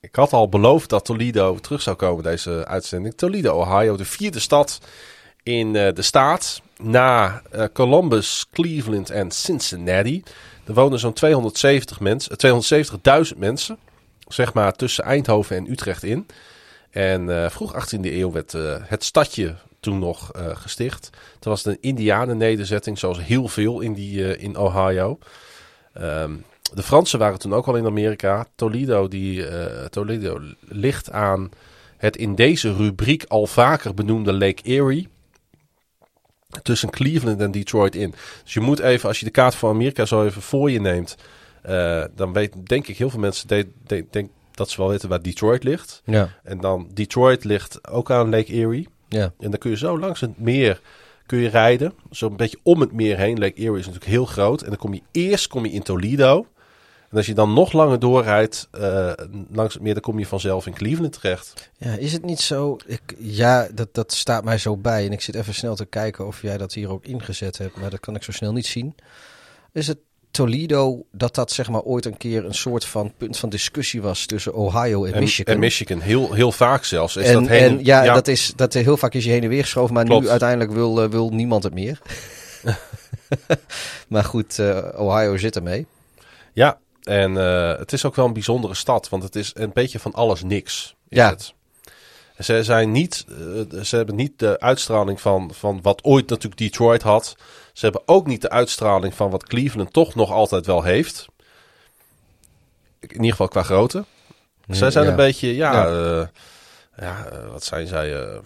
[0.00, 3.14] Ik had al beloofd dat Toledo terug zou komen, deze uitzending.
[3.14, 4.80] Toledo, Ohio, de vierde stad
[5.42, 6.62] in uh, de staat.
[6.82, 10.22] Na uh, Columbus, Cleveland en Cincinnati.
[10.66, 12.36] Er wonen zo'n 270 mensen,
[13.32, 13.78] 270.000 mensen.
[14.28, 16.26] Zeg maar tussen Eindhoven en Utrecht in.
[16.90, 18.52] En uh, vroeg 18e eeuw werd
[18.88, 19.54] het stadje
[19.86, 21.10] toen nog gesticht.
[21.38, 25.18] Toen was een Indianen-nederzetting, zoals heel veel in, die, in Ohio.
[26.00, 28.46] Um, de Fransen waren toen ook al in Amerika.
[28.54, 29.44] Toledo, die,
[29.90, 31.50] Toledo ligt aan
[31.96, 35.08] het in deze rubriek al vaker benoemde Lake Erie
[36.62, 38.14] tussen Cleveland en Detroit in.
[38.42, 41.16] Dus je moet even, als je de kaart van Amerika zo even voor je neemt,
[41.68, 45.08] uh, dan weet denk ik heel veel mensen de, de, denk dat ze wel weten
[45.08, 46.02] waar Detroit ligt.
[46.04, 46.28] Ja.
[46.42, 48.88] En dan Detroit ligt ook aan Lake Erie.
[49.08, 49.32] Ja.
[49.38, 50.80] En dan kun je zo langs het meer
[51.26, 53.38] kun je rijden, zo een beetje om het meer heen.
[53.38, 54.62] Lake Erie is natuurlijk heel groot.
[54.62, 56.46] En dan kom je eerst kom je in Toledo.
[57.10, 59.12] En als je dan nog langer doorrijdt uh,
[59.50, 61.70] langs het meer, dan kom je vanzelf in Cleveland terecht.
[61.76, 62.76] Ja, is het niet zo?
[62.86, 65.06] Ik, ja, dat, dat staat mij zo bij.
[65.06, 67.76] En ik zit even snel te kijken of jij dat hier ook ingezet hebt.
[67.76, 68.94] Maar dat kan ik zo snel niet zien.
[69.72, 69.98] Is het
[70.36, 74.26] Toledo, dat dat zeg maar ooit een keer een soort van punt van discussie was
[74.26, 75.54] tussen Ohio en, Michigan.
[75.54, 77.16] En Michigan, heel, heel vaak zelfs.
[77.16, 79.42] Is en, dat heen, en ja, ja, Dat, is, dat heel vaak is je heen
[79.42, 80.22] en weer geschoven, maar Klopt.
[80.22, 81.98] nu uiteindelijk wil, uh, wil niemand het meer.
[84.08, 85.86] maar goed, uh, Ohio zit ermee.
[86.52, 89.98] Ja, en uh, het is ook wel een bijzondere stad, want het is een beetje
[89.98, 90.94] van alles niks.
[91.08, 91.30] ja.
[91.30, 91.54] Het.
[92.38, 93.24] Ze, zijn niet,
[93.82, 97.36] ze hebben niet de uitstraling van, van wat ooit natuurlijk Detroit had.
[97.76, 101.26] Ze hebben ook niet de uitstraling van wat Cleveland toch nog altijd wel heeft.
[103.00, 104.04] In ieder geval qua grootte.
[104.68, 105.90] Zij zijn een beetje, ja, ja.
[105.90, 106.26] Uh,
[106.98, 108.12] ja uh, wat zijn zij?
[108.12, 108.38] Uh,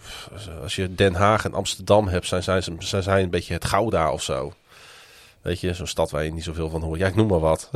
[0.62, 4.12] als je Den Haag en Amsterdam hebt, zijn zij, zijn zij een beetje het Gouda
[4.12, 4.52] of zo.
[5.42, 6.98] Weet je, zo'n stad waar je niet zoveel van hoort.
[6.98, 7.70] Ja, ik noem maar wat.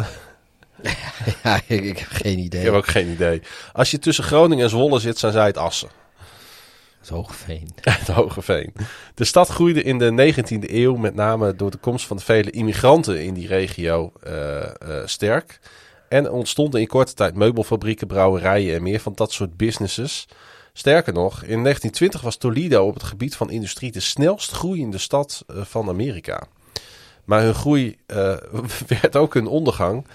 [1.43, 2.61] ja, ik, ik, heb geen idee.
[2.61, 3.43] Ik heb ook geen idee.
[3.73, 5.89] Als je tussen Groningen en Zwolle zit, zijn zij het Assen.
[7.05, 7.69] Het Hogeveen.
[7.81, 8.73] het Hogeveen.
[9.15, 12.51] De stad groeide in de 19e eeuw met name door de komst van de vele
[12.51, 14.63] immigranten in die regio uh,
[15.05, 15.61] sterk.
[16.09, 20.29] En ontstonden in korte tijd meubelfabrieken, brouwerijen en meer van dat soort businesses.
[20.73, 25.45] Sterker nog, in 1920 was Toledo op het gebied van industrie de snelst groeiende stad
[25.51, 26.47] uh, van Amerika.
[27.25, 27.97] Maar hun groei
[29.01, 30.07] werd ook hun ondergang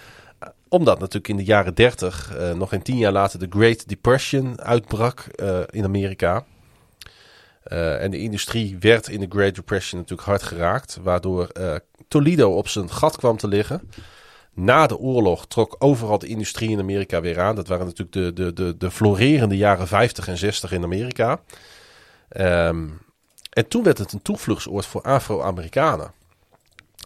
[0.67, 4.61] omdat natuurlijk in de jaren 30, uh, nog een tien jaar later, de Great Depression
[4.61, 5.25] uitbrak
[5.69, 6.45] in Amerika.
[7.67, 11.49] Uh, en de industrie werd in de Great Depression natuurlijk hard geraakt, waardoor
[12.07, 13.91] Toledo op zijn gat kwam te liggen.
[14.53, 17.55] Na de oorlog trok overal de industrie in Amerika weer aan.
[17.55, 21.41] Dat waren natuurlijk de, de, de, de florerende jaren 50 en 60 in Amerika.
[22.37, 23.01] Um,
[23.49, 26.11] en toen werd het een toevluchtsoord voor Afro-Amerikanen.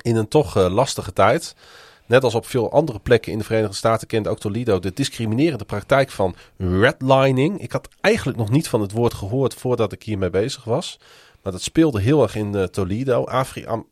[0.02, 1.56] In een toch lastige tijd.
[2.06, 5.66] Net als op veel andere plekken in de Verenigde Staten kende ook Toledo de discriminerende
[5.66, 7.62] praktijk van redlining.
[7.62, 11.00] Ik had eigenlijk nog niet van het woord gehoord voordat ik hiermee bezig was.
[11.42, 13.24] Maar dat speelde heel erg in uh, Toledo.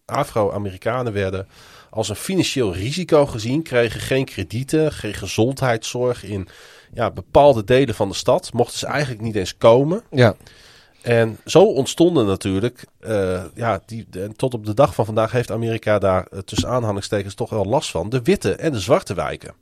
[0.06, 1.48] Afro-Amerikanen werden
[1.90, 6.48] als een financieel risico gezien, kregen geen kredieten, geen gezondheidszorg in
[6.94, 8.54] ja, bepaalde delen van de stad.
[8.54, 10.04] Mochten ze eigenlijk niet eens komen.
[10.10, 10.36] Ja.
[11.02, 15.52] En zo ontstonden natuurlijk, uh, ja, die, de, tot op de dag van vandaag heeft
[15.52, 19.54] Amerika daar uh, tussen aanhalingstekens toch wel last van, de witte en de zwarte wijken.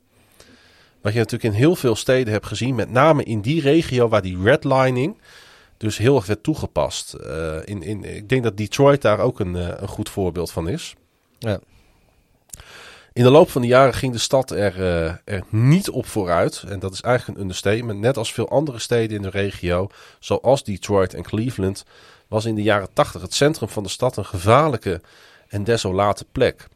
[1.00, 4.22] Wat je natuurlijk in heel veel steden hebt gezien, met name in die regio waar
[4.22, 5.16] die redlining
[5.76, 7.16] dus heel erg werd toegepast.
[7.20, 10.94] Uh, in, in, ik denk dat Detroit daar ook een, een goed voorbeeld van is.
[11.38, 11.60] Ja.
[13.20, 16.64] In de loop van de jaren ging de stad er, uh, er niet op vooruit.
[16.68, 18.00] En dat is eigenlijk een understatement.
[18.00, 21.84] Net als veel andere steden in de regio, zoals Detroit en Cleveland,
[22.28, 25.00] was in de jaren 80 het centrum van de stad een gevaarlijke
[25.48, 26.68] en desolate plek.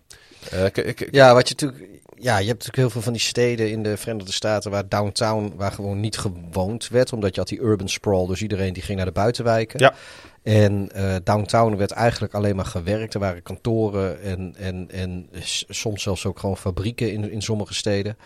[0.53, 2.03] Uh, ik, ja, wat je natuurlijk.
[2.17, 5.53] Ja, je hebt natuurlijk heel veel van die steden in de Verenigde Staten waar downtown,
[5.57, 8.97] waar gewoon niet gewoond werd, omdat je had die urban sprawl, dus iedereen die ging
[8.97, 9.81] naar de buitenwijken.
[9.81, 9.95] Ja.
[10.43, 13.15] En uh, downtown werd eigenlijk alleen maar gewerkt.
[13.15, 15.29] Er waren kantoren en, en, en
[15.69, 18.17] soms zelfs ook gewoon fabrieken in, in sommige steden.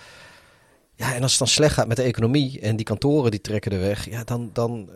[0.95, 3.73] Ja, en als het dan slecht gaat met de economie en die kantoren die trekken
[3.73, 4.91] er weg, ja, dan, dan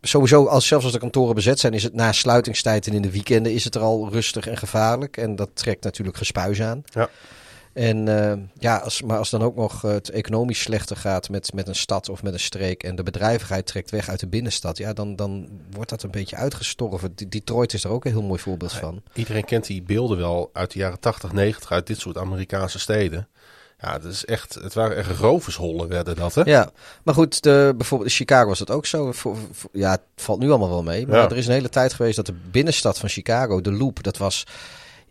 [0.00, 3.10] sowieso, als, zelfs als de kantoren bezet zijn, is het na sluitingstijd en in de
[3.10, 5.16] weekenden is het er al rustig en gevaarlijk.
[5.16, 6.82] En dat trekt natuurlijk gespuis aan.
[6.84, 7.08] Ja.
[7.72, 11.68] En uh, ja, als, maar als dan ook nog het economisch slechter gaat met, met
[11.68, 14.92] een stad of met een streek en de bedrijvigheid trekt weg uit de binnenstad, ja,
[14.92, 17.14] dan, dan wordt dat een beetje uitgestorven.
[17.28, 19.02] Detroit is er ook een heel mooi voorbeeld van.
[19.12, 23.28] Iedereen kent die beelden wel uit de jaren 80, 90 uit dit soort Amerikaanse steden.
[23.80, 26.42] Ja, dat is echt, het waren echt rovershollen werden dat, hè?
[26.44, 26.70] Ja,
[27.02, 29.12] maar goed, de, bijvoorbeeld in Chicago was dat ook zo.
[29.12, 31.06] Voor, voor, ja, het valt nu allemaal wel mee.
[31.06, 31.28] Maar ja.
[31.28, 34.46] er is een hele tijd geweest dat de binnenstad van Chicago, de Loop, dat was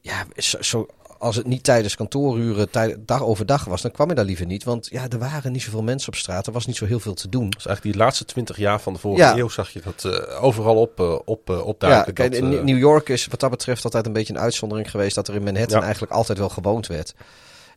[0.02, 0.88] ja, zo, zo
[1.20, 2.68] als het niet tijdens kantooruren,
[3.06, 4.64] dag overdag was, dan kwam je daar liever niet.
[4.64, 6.48] Want ja, er waren niet zoveel mensen op straat.
[6.48, 7.50] Er was niet zo heel veel te doen.
[7.50, 9.38] Dus eigenlijk die laatste twintig jaar van de vorige ja.
[9.38, 12.06] eeuw zag je dat uh, overal op, uh, op, uh, opduiken.
[12.06, 15.16] Ja, kijk, dat, New York is wat dat betreft altijd een beetje een uitzondering geweest.
[15.16, 15.84] Dat er in Manhattan ja.
[15.84, 17.14] eigenlijk altijd wel gewoond werd.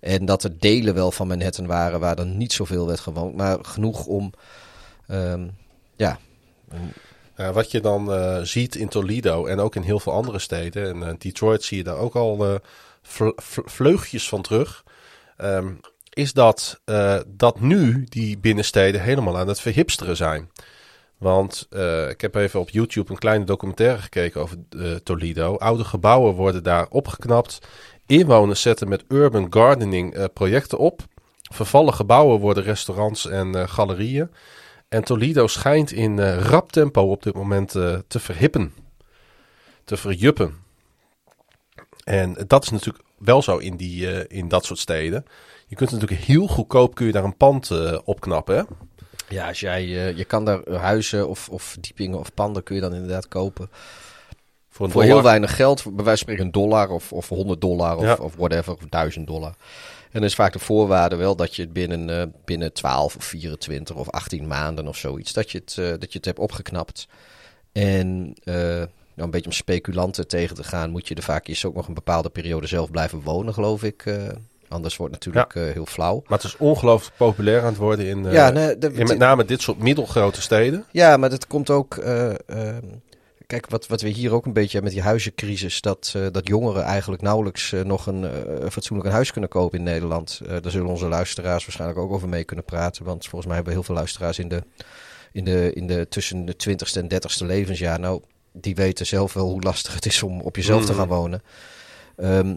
[0.00, 3.36] En dat er delen wel van Manhattan waren waar er niet zoveel werd gewoond.
[3.36, 4.32] Maar genoeg om,
[5.10, 5.50] um,
[5.96, 6.18] ja...
[7.36, 10.86] Ja, wat je dan uh, ziet in Toledo en ook in heel veel andere steden.
[10.86, 12.54] En uh, Detroit zie je daar ook al uh,
[13.64, 14.84] vleugjes van terug.
[15.38, 15.80] Um,
[16.10, 16.80] is dat,
[17.26, 20.50] dat nu die binnensteden helemaal aan het verhipsteren zijn.
[21.18, 21.68] Want
[22.08, 24.56] ik heb even op YouTube een kleine documentaire gekeken over
[25.02, 25.56] Toledo.
[25.56, 27.58] Oude gebouwen worden daar opgeknapt.
[28.10, 31.02] Inwoners zetten met urban gardening projecten op.
[31.52, 34.30] Vervallen gebouwen worden restaurants en galerieën.
[34.88, 37.70] En Toledo schijnt in rap tempo op dit moment
[38.06, 38.74] te verhippen.
[39.84, 40.54] Te verjuppen.
[42.04, 45.24] En dat is natuurlijk wel zo in, die, eh, in dat soort steden.
[45.66, 48.56] Je kunt natuurlijk heel goedkoop kun je daar een pand eh, opknappen.
[48.56, 48.62] Hè?
[49.28, 52.80] Ja, als jij, eh, je kan daar huizen of, of verdiepingen of panden kun je
[52.80, 53.70] dan inderdaad kopen.
[54.88, 58.02] Voor, heel weinig geld, bij wijze van spreken een dollar of, of 100 dollar of,
[58.02, 58.14] Ja.
[58.20, 59.54] of whatever, of 1000 dollar.
[60.02, 63.24] En dan is vaak de voorwaarde wel dat je het binnen, eh, binnen 12 of
[63.24, 67.06] 24 of 18 maanden of zoiets, dat je het, eh, dat je het hebt opgeknapt.
[67.72, 71.64] En eh, nou, een beetje om speculanten tegen te gaan, moet je er vaak eerst
[71.64, 74.04] ook nog een bepaalde periode zelf blijven wonen, geloof ik.
[74.68, 76.22] anders wordt het natuurlijk heel flauw.
[76.28, 79.18] Maar het is ongelooflijk populair aan het worden in, eh, Ja, nee, de- in met
[79.18, 80.84] name dit soort middelgrote steden.
[80.90, 81.96] Ja, maar dat komt ook.
[81.96, 82.84] eh, ehm,
[83.50, 85.80] kijk, wat, wat we hier ook een beetje hebben met die huizencrisis.
[85.80, 89.78] Dat, eh, dat jongeren eigenlijk nauwelijks eh, nog een eh, fatsoenlijk een huis kunnen kopen
[89.78, 90.40] in Nederland.
[90.46, 93.04] Daar zullen onze luisteraars waarschijnlijk ook over mee kunnen praten.
[93.04, 94.62] Want volgens mij hebben we heel veel luisteraars in de,
[95.32, 98.00] in de, in de tussen de 20ste en 30ste levensjaar.
[98.00, 98.22] Nou,
[98.52, 101.42] die weten zelf wel hoe lastig het is om op jezelf te gaan wonen.
[102.16, 102.56] Ehm,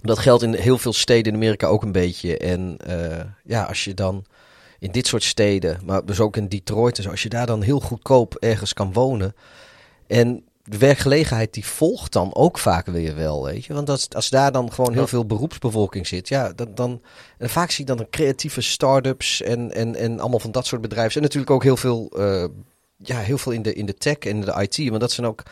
[0.00, 2.38] dat geldt in heel veel steden in Amerika ook een beetje.
[2.38, 2.76] En
[3.44, 4.24] ja, als je dan
[4.78, 7.62] in dit soort steden, maar dus ook in Detroit en zo, als je daar dan
[7.62, 9.34] heel goedkoop ergens kan wonen.
[10.06, 13.74] En de werkgelegenheid die volgt dan ook vaak weer wel, weet je.
[13.74, 17.02] Want als, als daar dan gewoon heel veel beroepsbevolking zit, ja, dan, dan
[17.38, 21.16] en vaak zie je dan creatieve start-ups en, en, en allemaal van dat soort bedrijven.
[21.16, 22.44] En natuurlijk ook heel veel, eh,
[22.96, 25.42] ja, heel veel in de, in de tech en de IT, want dat zijn ook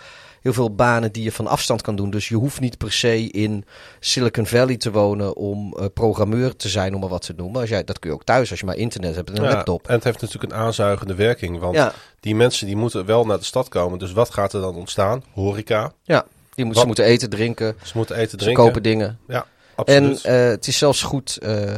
[0.47, 2.10] heel veel banen die je van afstand kan doen.
[2.10, 3.65] Dus je hoeft niet per se in
[4.00, 7.60] Silicon Valley te wonen om eh, programmeur te zijn, om maar wat te noemen.
[7.60, 9.49] Als jij, dat kun je ook thuis, als je maar internet hebt en een Ja,
[9.55, 9.86] laptop.
[9.89, 11.58] En het heeft natuurlijk een aanzuigende werking.
[11.58, 11.92] Want Ja.
[12.20, 13.99] die mensen die moeten wel naar de stad komen.
[13.99, 15.23] Dus wat gaat er dan ontstaan?
[15.33, 15.92] Horeca.
[16.02, 18.65] Ja, die moet, ze moeten eten, drinken, Ze moeten eten, ze drinken.
[18.65, 19.18] kopen dingen.
[19.28, 20.25] Ja, En absoluut.
[20.25, 21.75] eh, het is zelfs goed, eh,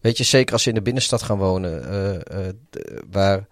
[0.00, 1.82] weet je, zeker als ze in de binnenstad gaan wonen,
[3.10, 3.46] waar,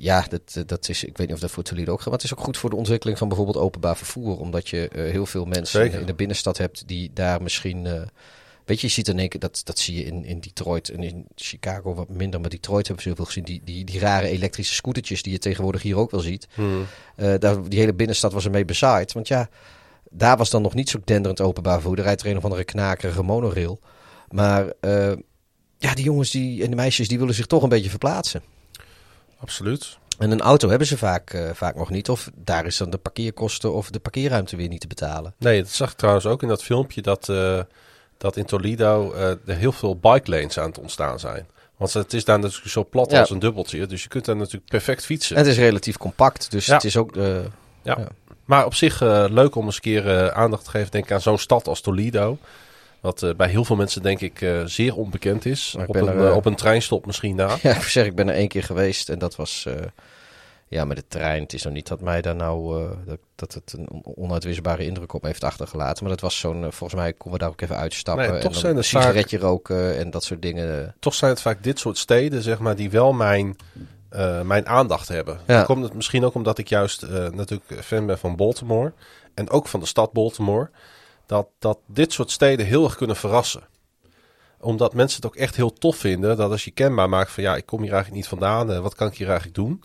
[0.00, 2.24] ja, dat, dat is, ik weet niet of dat voor Toledo ook gaat, maar het
[2.24, 5.44] is ook goed voor de ontwikkeling van bijvoorbeeld openbaar vervoer, omdat je eh, heel veel
[5.44, 6.00] mensen Zeker.
[6.00, 8.02] in de binnenstad hebt die daar misschien, eh,
[8.64, 11.02] weet je, je ziet in één keer, dat, dat zie je in, in Detroit en
[11.02, 14.28] in Chicago wat minder, maar Detroit hebben ze heel veel gezien, die, die, die rare
[14.28, 16.48] elektrische scootertjes die je tegenwoordig hier ook wel ziet.
[16.54, 16.86] Hmm.
[17.16, 19.12] Eh, daar, die hele binnenstad was ermee bezaaid.
[19.12, 19.48] Want ja,
[20.10, 21.98] daar was dan nog niet zo denderend openbaar vervoer.
[21.98, 23.80] Er rijdt er een of andere knakerige monorail.
[24.28, 25.12] Maar eh,
[25.78, 28.42] ja, die jongens die, en de meisjes die willen zich toch een beetje verplaatsen.
[29.40, 29.98] Absoluut.
[30.18, 32.08] En een auto hebben ze vaak, eh, vaak nog niet.
[32.08, 35.34] Of daar is dan de parkeerkosten of de parkeerruimte weer niet te betalen.
[35.38, 37.60] Nee, dat zag ik trouwens ook in dat filmpje dat, eh,
[38.18, 41.46] dat in Toledo eh, er heel veel bike lanes aan het ontstaan zijn.
[41.76, 43.20] Want het is daar natuurlijk zo plat Ja.
[43.20, 43.86] als een dubbeltje.
[43.86, 45.36] Dus je kunt daar natuurlijk perfect fietsen.
[45.36, 46.50] En het is relatief compact.
[46.50, 46.74] Dus Ja.
[46.74, 47.14] het is ook...
[47.14, 47.42] Ja.
[47.82, 47.98] Ja.
[48.44, 51.38] Maar op zich leuk om eens een keer aandacht te geven denk ik, aan zo'n
[51.38, 52.38] stad als Toledo.
[53.00, 55.76] Wat eh, bij heel veel mensen denk ik eh, zeer onbekend is.
[55.86, 57.56] Op een, er, eh, op een treinstop misschien na.
[57.62, 59.66] Ja, ik zeg, ik ben er één keer geweest en dat was...
[60.68, 61.42] ja, met de trein.
[61.42, 62.88] Het is nog niet dat mij daar nou...
[63.06, 66.02] dat, dat het een on- onuitwisbare indruk op heeft achtergelaten.
[66.04, 66.60] Maar dat was zo'n...
[66.60, 68.30] volgens mij konden we daar ook even uitstappen.
[68.32, 70.94] Nee, toch zijn een vaak- sigaretje roken en dat soort dingen.
[70.98, 73.56] Toch zijn het vaak dit soort steden zeg maar, die wel mijn,
[74.42, 75.40] mijn aandacht hebben.
[75.46, 75.56] Ja.
[75.56, 78.92] Dan komt het misschien ook omdat ik juist natuurlijk fan ben van Baltimore.
[79.34, 80.70] En ook van de stad Baltimore.
[81.30, 83.62] Dat, dat dit soort steden heel erg kunnen verrassen.
[84.60, 86.36] Omdat mensen het ook echt heel tof vinden.
[86.36, 88.72] Dat als je kenbaar maakt van ja, ik kom hier eigenlijk niet vandaan.
[88.72, 89.82] eh, wat kan ik hier eigenlijk doen?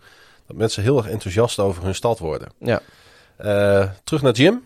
[0.48, 2.51] Dat mensen heel erg enthousiast over hun stad worden.
[2.59, 2.82] Ja.
[3.35, 4.64] Eh, terug naar Jim.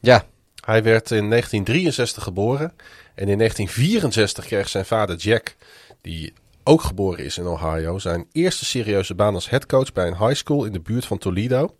[0.00, 0.24] Ja,
[0.64, 2.72] Hij werd in 1963 geboren.
[3.14, 5.56] En in 1964 kreeg zijn vader Jack,
[6.00, 6.32] die
[6.64, 10.64] ook geboren is in Ohio, zijn eerste serieuze baan als headcoach bij een high school
[10.64, 11.74] in de buurt van Toledo.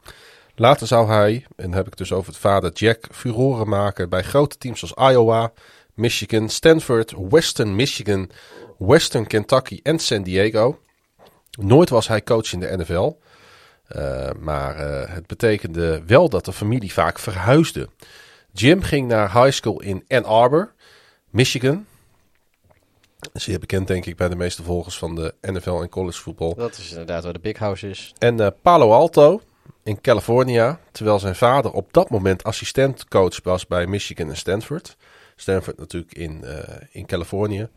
[0.60, 4.22] Later zou hij, en dan heb ik dus over het vader Jack, furoren maken bij
[4.22, 5.52] grote teams als Iowa,
[5.94, 8.30] Michigan, Stanford, Western Michigan,
[8.78, 10.80] Western Kentucky en San Diego.
[11.58, 13.16] Nooit was hij coach in de NFL.
[13.96, 17.88] Uh, maar uh, het betekende wel dat de familie vaak verhuisde.
[18.52, 20.72] Jim ging naar high school in Ann Arbor,
[21.30, 21.86] Michigan.
[23.32, 26.54] Zeer bekend denk ik bij de meeste volgers van de NFL en college voetbal.
[26.54, 28.14] dat is inderdaad waar de big house is.
[28.18, 29.40] En uh, Palo Alto
[29.82, 34.96] in California, terwijl zijn vader op dat moment assistentcoach was bij Michigan en Stanford.
[35.36, 36.58] Stanford natuurlijk in, uh,
[36.90, 37.68] in Californië.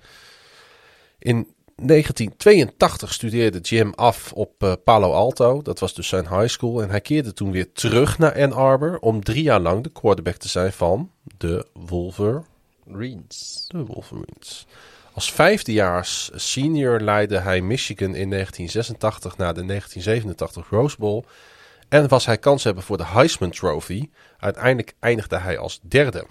[1.20, 5.62] In 1982 studeerde Jim af op uh, Palo Alto.
[5.62, 6.82] Dat was dus zijn high school.
[6.82, 10.36] En hij keerde toen weer terug naar Ann Arbor om drie jaar lang de quarterback
[10.36, 13.66] te zijn van de Wolverines.
[13.68, 14.68] De Wolverines.
[15.14, 21.24] Als vijfdejaars senior leidde hij Michigan in 1986 naar de 1987 Rose Bowl.
[21.94, 24.10] En was hij kans hebben voor de Heisman Trophy.
[24.38, 26.26] Uiteindelijk eindigde hij als derde.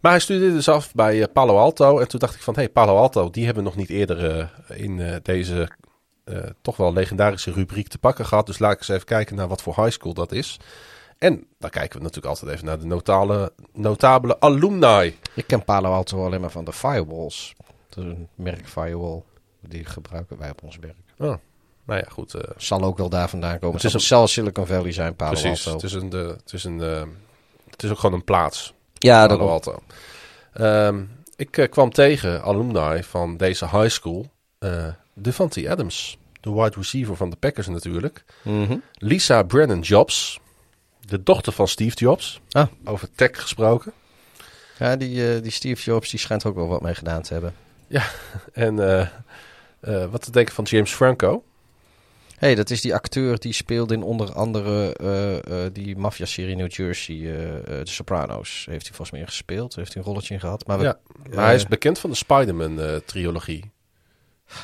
[0.00, 1.98] Maar hij studeerde dus af bij uh, Palo Alto.
[1.98, 4.38] En toen dacht ik van, hé, hey, Palo Alto, die hebben we nog niet eerder
[4.70, 5.68] uh, in uh, deze
[6.62, 8.46] toch wel legendarische rubriek te pakken gehad.
[8.46, 10.56] Dus laat ik eens even kijken naar wat voor high school dat is.
[11.18, 15.18] En dan kijken we natuurlijk altijd even naar de notale, notabele alumni.
[15.34, 17.54] Ik ken Palo Alto alleen maar van de firewalls.
[17.88, 19.22] Dat is een merk firewall.
[19.60, 20.96] Die gebruiken wij op ons werk.
[21.18, 21.34] Oh,
[21.88, 22.34] nou ja, goed.
[22.34, 23.74] uh, Zal ook wel daar vandaan komen.
[23.74, 25.64] Het Het is zal een Silicon Valley zijn, Palo precies.
[25.64, 27.02] Het is, een, de, het, is een, eh,
[27.70, 28.74] het is ook gewoon een plaats.
[28.94, 29.82] ja, dat Palo Alto.
[30.52, 31.02] Ehm,
[31.36, 34.30] ik eh, kwam tegen alumni van deze high school.
[34.58, 38.24] eh Devante Adams, de wide receiver van de Packers natuurlijk.
[38.42, 38.76] Mhm.
[38.92, 40.40] Lisa Brennan Jobs,
[41.06, 42.40] de dochter van Steve Jobs.
[42.50, 42.66] Ah.
[42.84, 43.92] Over tech gesproken.
[44.78, 47.54] Ja, die, eh, die Steve Jobs die schijnt ook wel wat mee gedaan te hebben.
[48.52, 49.00] En eh,
[49.80, 51.42] eh, wat te denken van James Franco.
[52.38, 56.70] Hey, dat is die acteur die speelde in onder andere eh, eh, die maffia-serie New
[56.72, 58.66] Jersey, eh The Sopranos.
[58.70, 60.66] Heeft hij volgens mij gespeeld, heeft hij een rolletje in gehad.
[60.66, 60.98] Maar we- Ja,
[61.34, 63.70] maar hij is bekend van de Spider-Man-trilogie.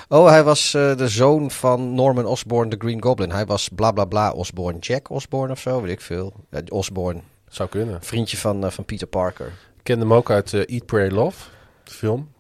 [0.09, 3.31] Oh, hij was de zoon van Norman Osborn, de Green Goblin.
[3.31, 6.33] Hij was bla bla bla Osborn, Jack Osborn of zo, weet ik veel.
[6.69, 8.03] Osborn, Zou kunnen.
[8.03, 9.47] vriendje van, van Peter Parker.
[9.47, 11.49] Ik ken hem ook uit Eat, Pray, Love,
[11.85, 12.33] de film.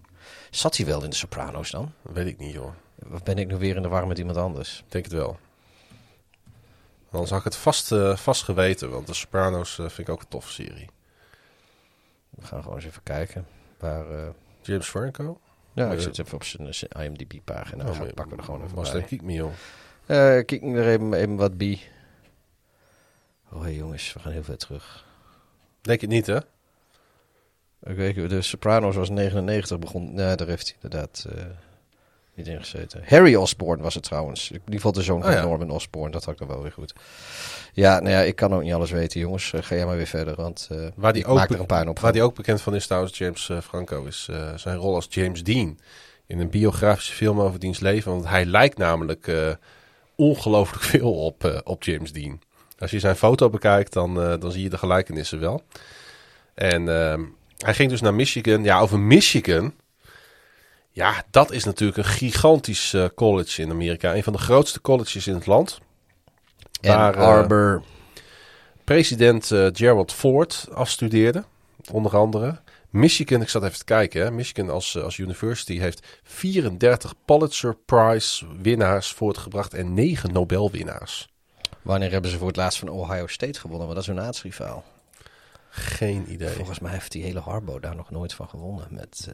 [0.50, 1.92] Zat hij wel in de Sopranos dan?
[2.02, 2.70] Weet ik niet, joh.
[3.12, 4.78] Of ben ik nu weer in de war met iemand anders?
[4.86, 5.38] Ik denk het wel.
[7.10, 10.20] Anders had ik het vast, eh, vast geweten, want de Sopranos eh, vind ik ook
[10.20, 10.88] een toffe serie.
[12.30, 13.46] We gaan gewoon eens even kijken.
[13.78, 14.28] Waar, eh,
[14.62, 15.40] James Franco?
[15.72, 17.84] ja, ik zit even op zijn, IMDb-pagina.
[17.88, 19.06] Oh, Dan pakken we er gewoon even Was bij.
[19.08, 19.52] ik me, joh.
[20.38, 21.80] Ik er even, even wat bij.
[23.52, 25.04] Oh, hey, jongens, we gaan heel ver terug.
[25.80, 26.36] Denk het niet, hè?
[27.82, 30.14] Ik weet, de Sopranos was 99 begon.
[30.14, 31.26] Nee, daar heeft hij inderdaad
[32.34, 33.02] niet in gezeten.
[33.06, 34.50] Harry Osborn was het trouwens.
[34.50, 35.42] In ieder geval de zoon Oh, van ja.
[35.42, 36.10] Norman Osborn.
[36.10, 36.94] Dat had ik dan wel weer goed.
[37.72, 39.52] Ja, nou ja, ik kan ook niet alles weten, jongens.
[39.52, 41.88] Eh, ga jij maar weer verder, want eh Waar die, ook maak er een puin
[41.88, 41.98] op.
[41.98, 45.42] waar die ook bekend van is trouwens, James eh, Franco, is zijn rol als James
[45.42, 45.78] Dean.
[46.26, 48.12] In een biografische film over diens leven.
[48.12, 49.30] Want hij lijkt namelijk
[50.16, 52.40] ongelooflijk veel op, op James Dean.
[52.78, 55.62] Als je zijn foto bekijkt, dan, dan zie je de gelijkenissen wel.
[56.54, 57.22] En ehm,
[57.58, 58.64] hij ging dus naar Michigan.
[58.64, 59.72] Ja, over Michigan.
[60.94, 64.14] Ja, dat is natuurlijk een gigantisch eh, college in Amerika.
[64.14, 65.80] Een van de grootste colleges in het land.
[66.80, 67.82] Waar, eh, Arbor.
[68.84, 71.44] president eh, Gerald Ford afstudeerde,
[71.90, 72.60] onder andere.
[72.90, 74.30] Michigan, ik zat even te kijken, hè.
[74.30, 81.28] Michigan als, als university heeft 34 Pulitzer Prize winnaars voortgebracht en 9 Nobelwinnaars.
[81.82, 83.86] Wanneer hebben ze voor het laatst van Ohio State gewonnen?
[83.86, 84.84] Want dat is een aardsrivaal.
[85.68, 86.54] Geen idee.
[86.54, 88.86] Volgens mij heeft die hele Harbo daar nog nooit van gewonnen.
[88.90, 89.28] Met,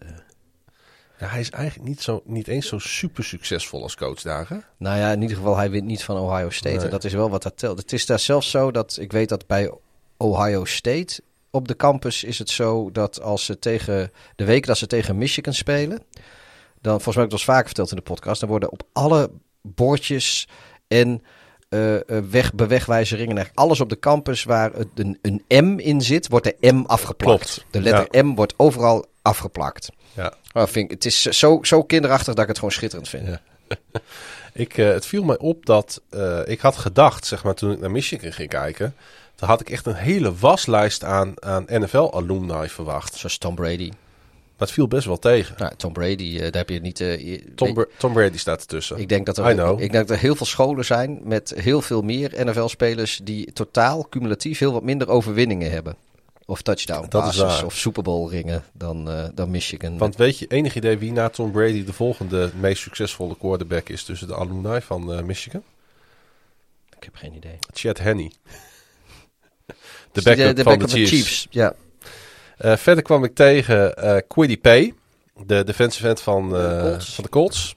[1.21, 4.57] Ja, hij is eigenlijk niet, zo, niet eens zo super succesvol als coach daar, hè?
[4.77, 6.77] Nou ja, in ieder geval, hij wint niet van Ohio State.
[6.77, 6.85] Nee.
[6.85, 7.79] En dat is wel wat dat telt.
[7.79, 9.71] Het is daar zelfs zo dat ik weet dat bij
[10.17, 14.79] Ohio State op de campus is het zo dat als ze tegen de week dat
[14.79, 16.03] ze tegen Michigan spelen,
[16.81, 19.31] dan volgens mij heb ik het vaker verteld in de podcast, dan worden op alle
[19.63, 20.49] bordjes
[20.89, 21.23] en
[21.69, 21.97] eh,
[22.31, 26.45] weg, bewegwijzeringen en alles op de campus waar het een, een M in zit, wordt
[26.45, 27.55] de M afgeplakt.
[27.55, 27.65] Klopt.
[27.71, 29.89] De letter M wordt overal afgeplakt.
[30.13, 30.33] Ja.
[30.53, 33.27] Oh, vind ik, het is zo, zo kinderachtig dat ik het gewoon schitterend vind.
[33.27, 33.41] Ja.
[34.53, 37.81] Ik, eh, het viel mij op dat eh, ik had gedacht, zeg maar, toen ik
[37.81, 38.95] naar Michigan ging kijken,
[39.37, 43.15] dan had ik echt een hele waslijst aan, aan NFL-alumni verwacht.
[43.15, 43.89] Zoals Tom Brady.
[43.89, 45.55] Maar het viel best wel tegen.
[45.59, 46.99] Nou, Tom Brady, eh, daar heb je niet...
[46.99, 48.99] je- Tom, Tom Brady staat ertussen.
[48.99, 49.81] ik denk, dat I er, know.
[49.81, 54.07] ik denk dat er heel veel scholen zijn met heel veel meer NFL-spelers die totaal
[54.09, 55.97] cumulatief heel wat minder overwinningen hebben.
[56.51, 59.99] Of touchdown Dat is passes of Super Bowl ringen dan, eh, dan Michigan.
[59.99, 64.05] Want weet je, enig idee wie na Tom Brady de volgende meest succesvolle quarterback is
[64.05, 65.63] tussen de alumni van eh, Michigan?
[66.97, 67.59] ik heb geen idee.
[67.73, 68.33] Chad Henney.
[70.13, 71.47] De backup de van de Chiefs.
[71.51, 71.75] Ja,
[72.57, 73.95] Eh, verder kwam ik tegen
[74.29, 74.95] Quiddy Pay,
[75.47, 76.49] de defensive end van,
[77.01, 77.73] van de Colts.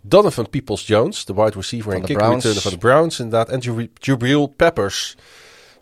[0.00, 2.34] Donovan Peoples-Jones, de wide receiver en Browns.
[2.34, 3.48] returner van de Browns inderdaad.
[3.48, 5.16] En Jubri- Jubril Peppers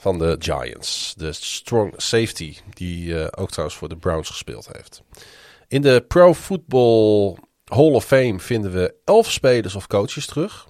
[0.07, 5.03] van de Giants, de strong safety, die eh, ook trouwens voor de Browns gespeeld heeft.
[5.69, 10.67] In de Pro Football Hall of Fame vinden we elf spelers of coaches terug.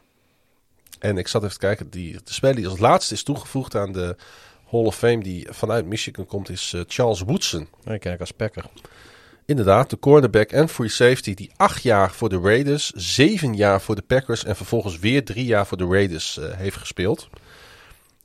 [0.99, 3.93] En ik zat even te kijken, die, de speler die als laatste is toegevoegd aan
[3.93, 4.17] de
[4.71, 7.69] Hall of Fame, die vanuit Michigan komt, is eh, Charles Woodson.
[7.85, 8.65] ik als Packer.
[9.47, 13.95] Inderdaad, de cornerback en free safety die acht jaar voor de Raiders, zeven jaar voor
[13.95, 17.29] de Packers en vervolgens weer drie jaar voor de Raiders eh, heeft gespeeld.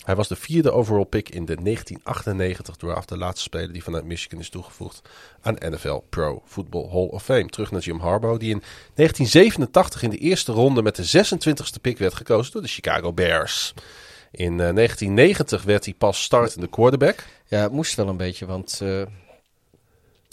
[0.04, 4.06] Hij was de vierde overall pick in de 1998 draft, de laatste speler die vanuit
[4.06, 5.02] Michigan is toegevoegd
[5.42, 7.50] aan NFL Pro Football Hall of Fame.
[7.50, 8.64] Terug naar Jim Harbaugh, die in
[8.94, 13.74] 1987 in de eerste ronde met de 26e pick werd gekozen door de Chicago Bears.
[14.32, 17.26] In eh, 1990 werd hij pas startende quarterback.
[17.46, 19.02] Ja, het moest wel een beetje, want eh,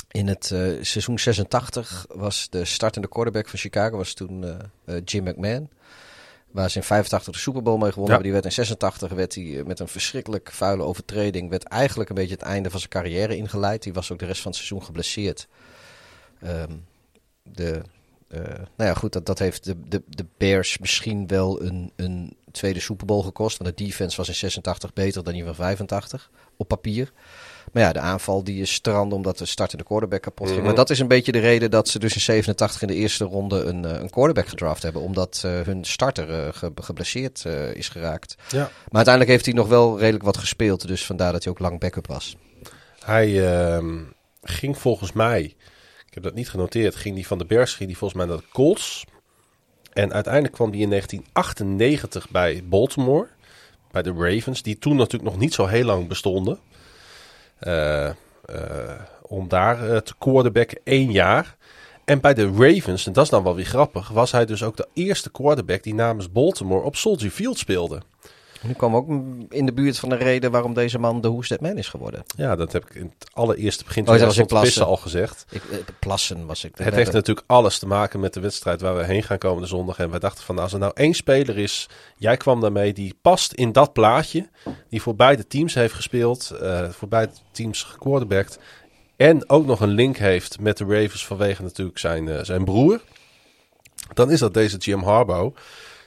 [0.09, 5.03] in het eh, seizoen 86 was de startende quarterback van Chicago was toen eh, eh,
[5.05, 5.69] Jim McMahon.
[6.51, 8.33] Waar ze in 85 de Super Bowl mee gewonnen hebben.
[8.33, 11.51] Die werd in 86 werd hij met een verschrikkelijk vuile overtreding.
[11.51, 13.83] Werd eigenlijk een beetje het einde van zijn carrière ingeleid.
[13.83, 15.49] Die was ook de rest van het seizoen geblesseerd.
[16.41, 16.73] Ehm,
[17.43, 17.83] de,
[18.29, 18.41] uh,
[18.77, 22.81] nou ja, goed, dat, dat heeft de, de, de Bears misschien wel een, een tweede
[22.81, 23.59] Super Bowl gekost.
[23.59, 27.13] Want de defense was in 86 beter dan die van 85 op papier.
[27.73, 30.59] Maar ja, de aanval die is strand omdat de startende quarterback kapot ging.
[30.59, 30.67] Mhm.
[30.67, 33.25] Maar dat is een beetje de reden dat ze dus in 87 in de eerste
[33.25, 35.03] ronde een, uh, een quarterback gedraft hebben.
[35.03, 38.37] Omdat uh, hun starter uh, ge geblesseerd is geraakt.
[38.49, 38.59] Ja.
[38.59, 38.71] Maar
[39.05, 40.87] uiteindelijk heeft hij nog wel redelijk wat gespeeld.
[40.87, 42.37] Dus vandaar dat hij ook lang backup was.
[43.05, 43.99] Hij ehm,
[44.43, 45.57] ging volgens mij,
[46.09, 48.43] ik heb dat niet genoteerd, ging die van de Bears ging die volgens mij naar
[48.43, 49.05] de Colts.
[49.93, 53.27] En uiteindelijk kwam hij in 1998 bij Baltimore,
[53.91, 56.59] bij de Ravens, die toen natuurlijk nog niet zo heel lang bestonden.
[57.61, 58.11] Uh,
[58.51, 61.57] uh, om daar uh, te quarterbacken één jaar.
[62.05, 64.77] En bij de Ravens, en dat is dan wel weer grappig, was hij dus ook
[64.77, 68.03] de eerste quarterback die namens Baltimore op Soldier Field speelde.
[68.63, 69.09] Nu kwam ook
[69.49, 72.23] in de buurt van de reden waarom deze man de Who's That Man is geworden.
[72.37, 75.45] Ja, dat heb ik in het allereerste begin oh, van oh, het al gezegd.
[75.51, 75.63] Ik,
[75.99, 76.73] plassen was ik.
[76.79, 79.99] Het heeft natuurlijk alles te maken met de wedstrijd waar we heen gaan komende zondag.
[79.99, 83.19] En wij dachten van, nou, als er nou één speler is, jij kwam daarmee, die
[83.23, 84.49] past in dat plaatje.
[84.89, 88.59] Die voor beide teams heeft gespeeld, uh, voor beide teams gequarterbackt.
[89.17, 93.01] En ook nog een link heeft met de Ravens vanwege natuurlijk zijn, uh, zijn broer.
[94.15, 95.57] Dan is dat deze Jim Harbaugh.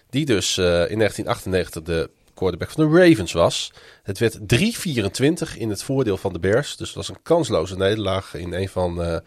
[0.09, 3.73] Die dus uh, in 1998 de quarterback van de Ravens was.
[4.03, 6.77] Het werd 3-24 in het voordeel van de Bears.
[6.77, 9.17] Dus het was een kansloze nederlaag in een van, uh,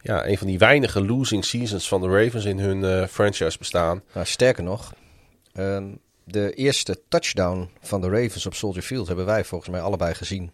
[0.00, 4.02] ja, een van die weinige losing seasons van de Ravens in hun uh, franchise bestaan.
[4.14, 4.94] Nou, sterker nog,
[5.54, 10.14] um, de eerste touchdown van de Ravens op Soldier Field hebben wij volgens mij allebei
[10.14, 10.52] gezien.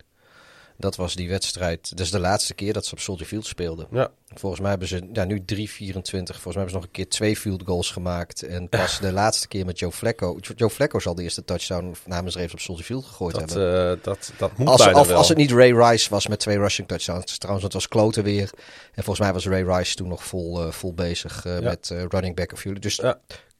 [0.76, 1.90] Dat was die wedstrijd.
[1.90, 3.86] Dat is de laatste keer dat ze op Soldier Field speelden.
[3.90, 4.10] Ja.
[4.34, 5.44] Volgens mij hebben ze ja, nu 3-24.
[5.46, 8.42] Volgens mij hebben ze nog een keer twee field goals gemaakt.
[8.42, 10.38] En pas de laatste keer met Joe Flacco.
[10.56, 13.90] Joe Flacco zal de eerste touchdown namens Ravens op Soldier Field gegooid dat, hebben.
[13.90, 15.14] Uh, dat, dat moet als, wel.
[15.14, 17.38] als het niet Ray Rice was met twee rushing touchdowns.
[17.38, 18.50] Trouwens, het was kloten weer.
[18.94, 21.60] En volgens mij was Ray Rice toen nog vol, uh, vol bezig uh, ja.
[21.60, 22.80] met running back of jullie.
[22.80, 23.00] Dus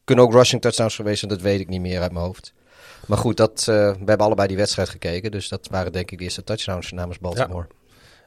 [0.05, 1.31] kunnen ook rushing touchdowns geweest zijn.
[1.31, 2.52] Dat weet ik niet meer uit mijn hoofd.
[3.07, 5.31] Maar goed, dat, uh, we hebben allebei die wedstrijd gekeken.
[5.31, 7.66] Dus dat waren denk ik de eerste touchdowns namens Baltimore.
[7.68, 7.74] Ja.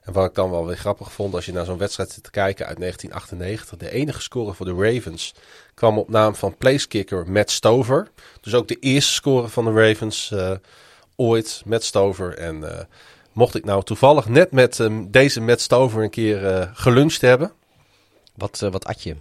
[0.01, 2.31] En wat ik dan wel weer grappig vond, als je naar zo'n wedstrijd zit te
[2.31, 3.77] kijken uit 1998.
[3.77, 5.33] De enige score voor de Ravens
[5.73, 8.07] kwam op naam van placekicker Matt Stover.
[8.41, 10.51] Dus ook de eerste score van de Ravens uh,
[11.15, 12.37] ooit, Matt Stover.
[12.37, 12.79] En uh,
[13.31, 17.51] mocht ik nou toevallig net met um, deze Matt Stover een keer geluncht hebben.
[18.35, 19.15] Wat, wat at je?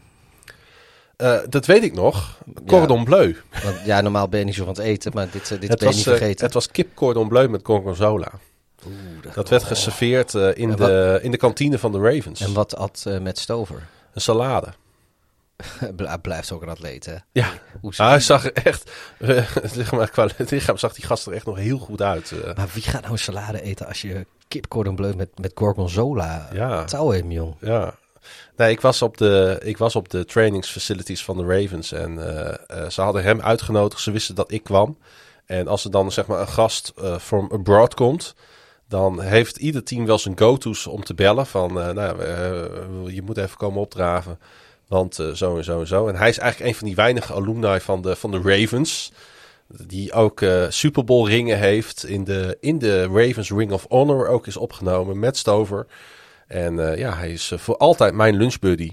[1.17, 2.39] Uh, dat weet ik nog.
[2.67, 3.37] Cordon ja, bleu.
[3.65, 5.79] Want, ja, normaal ben je niet zo van het eten, maar dit, dit het ben
[5.79, 6.45] je was, niet vergeten.
[6.45, 8.31] het was kip cordon bleu met gorgonzola.
[8.87, 12.41] Oeh, dat, dat werd geserveerd in, de, in de kantine van de Ravens.
[12.41, 13.89] En wat at met Stover?
[14.15, 14.73] Een salade.
[16.23, 17.15] Blijft ook een atleet, hè?
[17.33, 17.49] Ja,
[17.81, 18.91] Hoe ah, hij zag er echt...
[19.75, 22.31] zeg maar, qua lichaam zag die gast er echt nog heel goed uit.
[22.31, 22.55] Uh.
[22.55, 26.49] Maar wie gaat nou een salade eten als je kip cordon bleu met, met gorgonzola
[26.53, 26.85] ja.
[26.85, 27.55] touw hem, jong?
[27.61, 27.95] Ja.
[28.57, 32.25] Nee, ik was op de, ik was op de trainingsfacilities van de Ravens en uh,
[32.25, 34.03] uh, ze hadden hem uitgenodigd.
[34.03, 34.99] Ze wisten dat ik kwam.
[35.47, 38.35] En als er dan zeg maar een gast uh, from abroad komt,
[38.89, 41.47] dan heeft ieder team wel zijn go-to's om te bellen.
[41.47, 42.25] Van, nou,
[43.11, 44.39] je moet even komen opdraven,
[44.89, 46.09] want zo en zo en zo.
[46.09, 49.13] En hij is eigenlijk een van die weinige alumni van de, van de Ravens.
[49.69, 52.05] Die ook Super Bowl ringen heeft.
[52.05, 55.87] In de, in de Ravens Ring of Honor ook is opgenomen met Stover.
[56.47, 58.91] En uh, ja, hij is uh, voor altijd mijn lunchbuddy.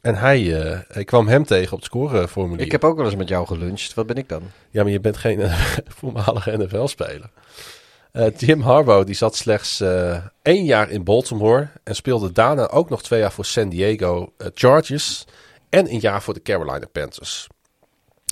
[0.00, 2.64] En hij, uh, ik kwam hem tegen op het scoreformulier.
[2.64, 3.94] Ik heb ook wel eens met jou geluncht.
[3.94, 4.42] Wat ben ik dan?
[4.70, 5.40] Ja, maar je bent geen
[5.98, 7.30] voormalige NFL-speler.
[8.36, 9.80] Jim Harbaugh die zat slechts
[10.42, 15.24] één jaar in Baltimore en speelde daarna ook nog twee jaar voor San Diego Chargers
[15.68, 17.46] en een jaar voor de Carolina Panthers.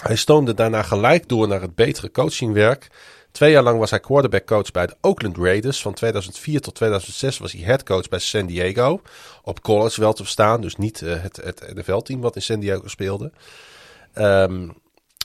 [0.02, 2.89] Hij stoomde daarna gelijk door naar het betere coachingwerk.
[3.31, 5.83] Twee jaar lang was hij quarterback coach bij de Oakland Raiders.
[5.83, 9.03] Van 2004 tot 2006 was hij head coach bij San Diego.
[9.43, 12.89] Op college wel te verstaan, dus niet uh, het, het NFL-team wat in San Diego
[12.89, 13.33] speelde.
[14.15, 14.77] Um,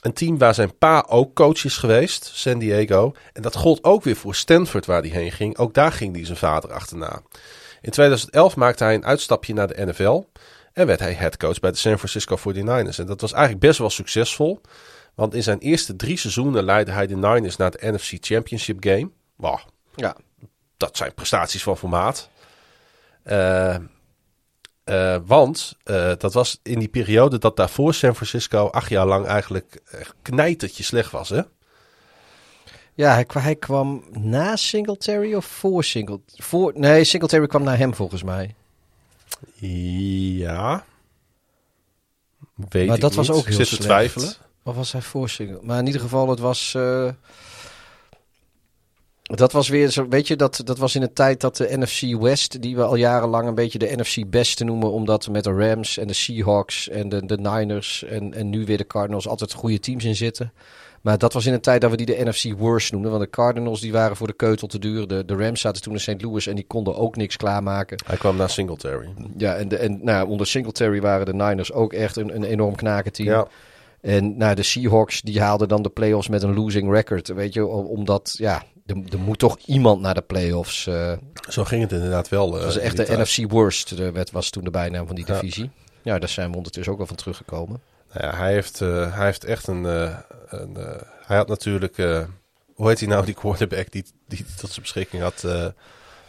[0.01, 3.13] een team waar zijn pa ook coach is geweest, San Diego.
[3.33, 5.57] En dat gold ook weer voor Stanford waar hij heen ging.
[5.57, 7.21] Ook daar ging hij zijn vader achterna.
[7.81, 10.23] In 2011 maakte hij een uitstapje naar de NFL.
[10.73, 12.97] En werd hij head coach bij de San Francisco 49ers.
[12.97, 14.61] En dat was eigenlijk best wel succesvol.
[15.15, 19.09] Want in zijn eerste drie seizoenen leidde hij de Niners naar de NFC Championship Game.
[19.35, 19.59] Wow,
[19.95, 20.15] ja.
[20.77, 22.29] dat zijn prestaties van formaat.
[23.25, 23.75] Uh,
[24.85, 29.25] uh, want uh, dat was in die periode dat daarvoor San Francisco acht jaar lang
[29.25, 29.81] eigenlijk
[30.21, 31.41] knijtertje slecht was, hè?
[32.95, 36.43] Ja, hij, hij kwam na Singletary of voor Singletary?
[36.43, 38.55] Voor, nee, Singletary kwam naar hem volgens mij.
[39.55, 40.85] Ja.
[42.69, 43.37] Weet maar dat ik was niet.
[43.37, 43.81] ook heel Zit slecht.
[43.81, 44.33] te twijfelen.
[44.63, 45.57] Of was hij voorzinger?
[45.61, 46.73] Maar in ieder geval, het was...
[46.75, 47.09] eh,
[49.23, 52.21] dat was weer zo, weet je, dat, dat was in een tijd dat de NFC
[52.21, 55.97] West, die we al jarenlang een beetje de NFC Best noemen, omdat met de Rams
[55.97, 59.79] en de Seahawks en de, de Niners en, en nu weer de Cardinals altijd goede
[59.79, 60.53] teams in zitten.
[61.01, 63.29] Maar dat was in een tijd dat we die de NFC Worst noemden, want de
[63.29, 65.07] Cardinals die waren voor de keutel te duur.
[65.07, 66.21] De, de Rams zaten toen in St.
[66.21, 67.97] Louis en die konden ook niks klaarmaken.
[68.05, 69.13] Hij kwam naar Singletary.
[69.37, 72.75] Ja, en, de, en nou, onder Singletary waren de Niners ook echt een, een enorm
[72.75, 73.27] knakenteam.
[73.29, 73.47] Ja.
[74.03, 77.27] En nou, de Seahawks die haalden dan de playoffs met een losing record.
[77.27, 80.87] Weet je, om- omdat ja, er, moet toch iemand naar de playoffs.
[80.87, 81.13] eh
[81.49, 82.51] Zo ging het inderdaad wel.
[82.51, 83.19] dat eh, was echt de tijd.
[83.19, 85.71] NFC Worst, de, werd, was toen de bijnaam van die divisie.
[86.01, 87.81] Ja, daar zijn we ondertussen ook wel van teruggekomen.
[88.13, 89.83] Nou ja, hij, heeft, eh, hij heeft echt een...
[89.83, 90.77] een
[91.25, 91.95] hij had natuurlijk...
[92.73, 95.45] hoe heet hij nou, die quarterback die, die tot zijn beschikking had?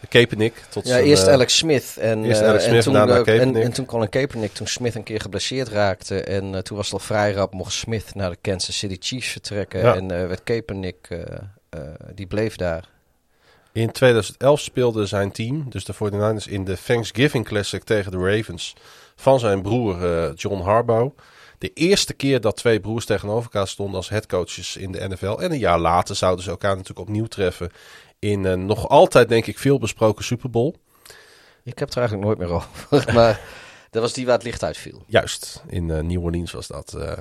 [0.08, 0.54] Kaepernick.
[0.68, 1.96] Tot Ja, zijn, eerst eh, Alex Smith.
[2.00, 5.02] En, eerst eh, en toen, daarna eh, en, en toen Colin Kaepernick, toen Smith een
[5.02, 6.20] keer geblesseerd raakte.
[6.20, 9.80] En toen was het al vrij rap, mocht Smith naar de Kansas City Chiefs vertrekken.
[9.80, 9.94] Ja.
[9.94, 11.08] En werd Kaepernick,
[12.14, 12.88] die bleef daar.
[13.72, 18.74] In 2011 speelde zijn team, dus de 49ers, in de Thanksgiving Classic tegen de Ravens
[19.16, 21.14] van zijn broer John Harbaugh.
[21.58, 25.38] De eerste keer dat twee broers tegenover elkaar stonden als headcoaches in de NFL.
[25.38, 27.70] En een jaar later zouden ze elkaar natuurlijk opnieuw treffen
[28.30, 30.74] in een nog altijd, denk ik, veel besproken Super Bowl.
[31.62, 33.12] Ik heb het er eigenlijk nooit meer over.
[33.14, 33.40] maar
[33.90, 35.02] dat was die waar het licht uitviel.
[35.06, 36.92] Juist, in eh, New Orleans was dat.
[36.94, 37.12] eh.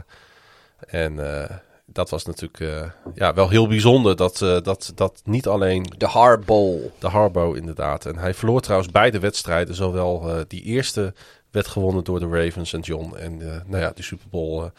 [0.87, 5.47] en eh, dat was natuurlijk eh, ja, wel heel bijzonder dat, eh, dat, dat niet
[5.47, 6.91] alleen De Har Bowl.
[6.99, 8.05] de Harbo inderdaad.
[8.05, 9.75] En hij verloor trouwens beide wedstrijden.
[9.75, 11.13] Zowel eh, die eerste
[11.51, 13.15] werd gewonnen door de Ravens en John.
[13.15, 14.63] En eh, nou ja, die Super Bowl.
[14.63, 14.69] eh,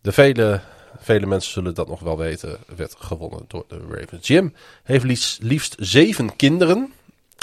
[0.00, 0.60] de vele,
[0.98, 2.58] vele mensen zullen dat nog wel weten.
[2.76, 4.26] Werd gewonnen door de Ravens.
[4.26, 6.92] Jim heeft liefst, zeven kinderen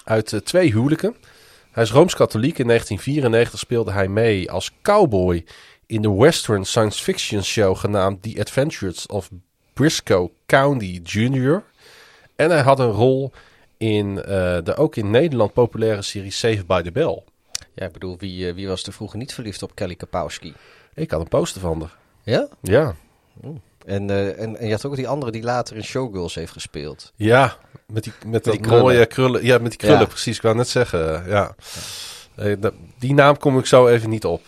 [0.04, 1.16] uit eh, twee huwelijken.
[1.72, 2.58] Hij is Rooms-Katholiek.
[2.58, 5.46] In 1994 speelde hij mee als cowboy
[5.86, 9.30] in de western science fiction show genaamd The Adventures of
[9.74, 11.64] Briscoe County Jr.
[12.36, 13.32] En hij had een rol
[13.78, 17.24] in eh, de ook in Nederland populaire serie Saved by the Bell.
[17.74, 20.54] Ja, ik bedoel, wie, eh, wie was er vroeger niet verliefd op Kelly Kapowski?
[20.94, 21.98] Ik had een poster van haar.
[22.24, 22.48] Ja?
[22.62, 22.96] Ja,
[23.86, 27.12] En, eh, en, en je had ook die andere die later in Showgirls heeft gespeeld.
[27.16, 27.58] ja
[27.88, 28.82] met die, met dat krullen.
[28.82, 29.46] mooie krullen.
[29.46, 30.06] Ja, met die krullen, Ja.
[30.06, 30.36] precies.
[30.36, 31.56] Ik wou net zeggen, eh, ja.
[32.36, 32.56] Eh,
[33.00, 34.42] die naam kom ik zo even niet op.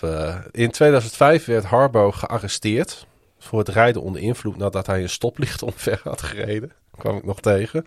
[0.51, 3.07] In 2005 werd Harbo gearresteerd
[3.39, 6.71] voor het rijden onder invloed nadat hij een stoplicht omver had gereden.
[6.97, 7.85] kwam ik nog tegen.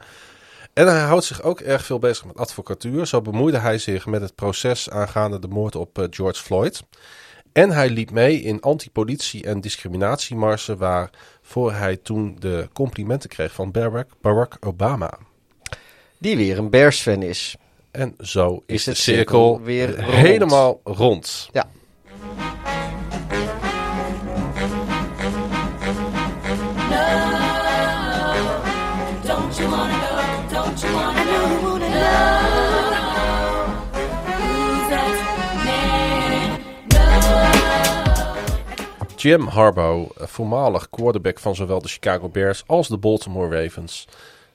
[0.73, 3.07] En hij houdt zich ook erg veel bezig met advocatuur.
[3.07, 6.83] Zo bemoeide hij zich met het proces aangaande de moord op George Floyd.
[7.53, 10.79] En hij liep mee in antipolitie- en discriminatiemarsen...
[10.79, 15.19] waarvoor hij toen de complimenten kreeg van Barack, Barack Obama.
[16.19, 17.57] Die weer een Bears-fan is.
[17.91, 20.13] En zo is, Is de het cirkel, cirkel weer rond.
[20.17, 21.49] helemaal rond.
[21.53, 21.67] Ja.
[39.23, 44.09] Jim Harbaugh, voormalig quarterback van zowel de Chicago Bears als de Baltimore Ravens,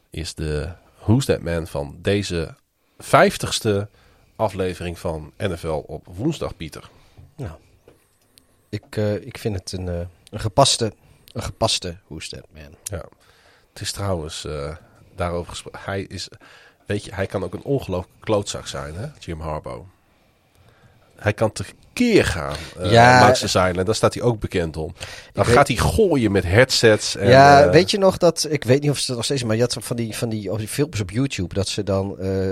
[0.09, 2.55] is de Who's That Man van deze
[2.97, 3.89] vijftigste
[4.35, 6.89] aflevering van NFL op woensdag, Pieter.
[8.69, 10.93] Ik, eh, ik vind het een, eh, een gepaste,
[11.33, 12.75] een gepaste Who's That Man.
[12.83, 13.05] Ja.
[13.69, 14.75] Het is trouwens eh,
[15.15, 15.79] daarover gesproken.
[15.83, 16.29] Hij is,
[16.85, 19.85] weet je, hij kan ook een ongelooflijke klootzak zijn, hè, Jim Harbaugh.
[21.19, 23.31] Hij kan tekeer gaan eh Ja.
[23.31, 23.85] de zijlijn.
[23.85, 24.93] Daar staat hij ook bekend om.
[25.33, 27.15] Dan weet- gaat hij gooien met headsets.
[27.15, 29.43] En, ja, eh, weet je nog dat, ik weet niet of ze dat nog steeds,
[29.43, 32.19] maar je had van die, van die, of die filmpjes op YouTube, dat ze dan
[32.19, 32.49] eh,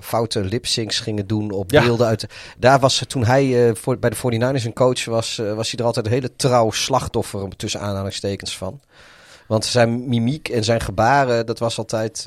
[0.00, 1.82] foute lip-syncs gingen doen op Ja.
[1.82, 2.26] beelden uit.
[2.58, 6.06] Daar was toen hij voor, bij de 49ers een coach was, was hij er altijd
[6.06, 8.80] een hele trouw slachtoffer tussen aanhalingstekens van.
[9.48, 12.24] Want zijn mimiek en zijn gebaren, dat was altijd...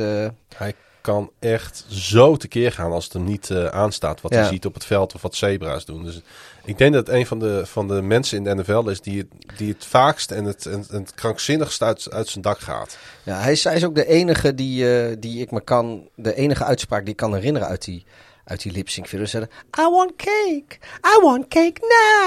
[0.56, 0.74] Hij
[1.10, 4.22] kan echt zo tekeer gaan als het hem niet eh, aanstaat.
[4.22, 4.40] Wat Ja.
[4.40, 6.04] hij ziet op het veld of wat zebra's doen.
[6.04, 6.22] Dus
[6.64, 9.18] ik denk dat het een van de, van de mensen in de NFL is die
[9.18, 12.98] het, die het vaakst en het, en, en het krankzinnigst uit, uit zijn dak gaat.
[13.24, 16.36] Ja, hij is, hij is ook de enige die, eh, die ik me kan, de
[16.36, 18.06] enige uitspraak die ik kan herinneren uit die,
[18.46, 19.26] uit die lip sync film.
[19.26, 20.78] Zeggen, I want cake,
[21.18, 21.82] I want cake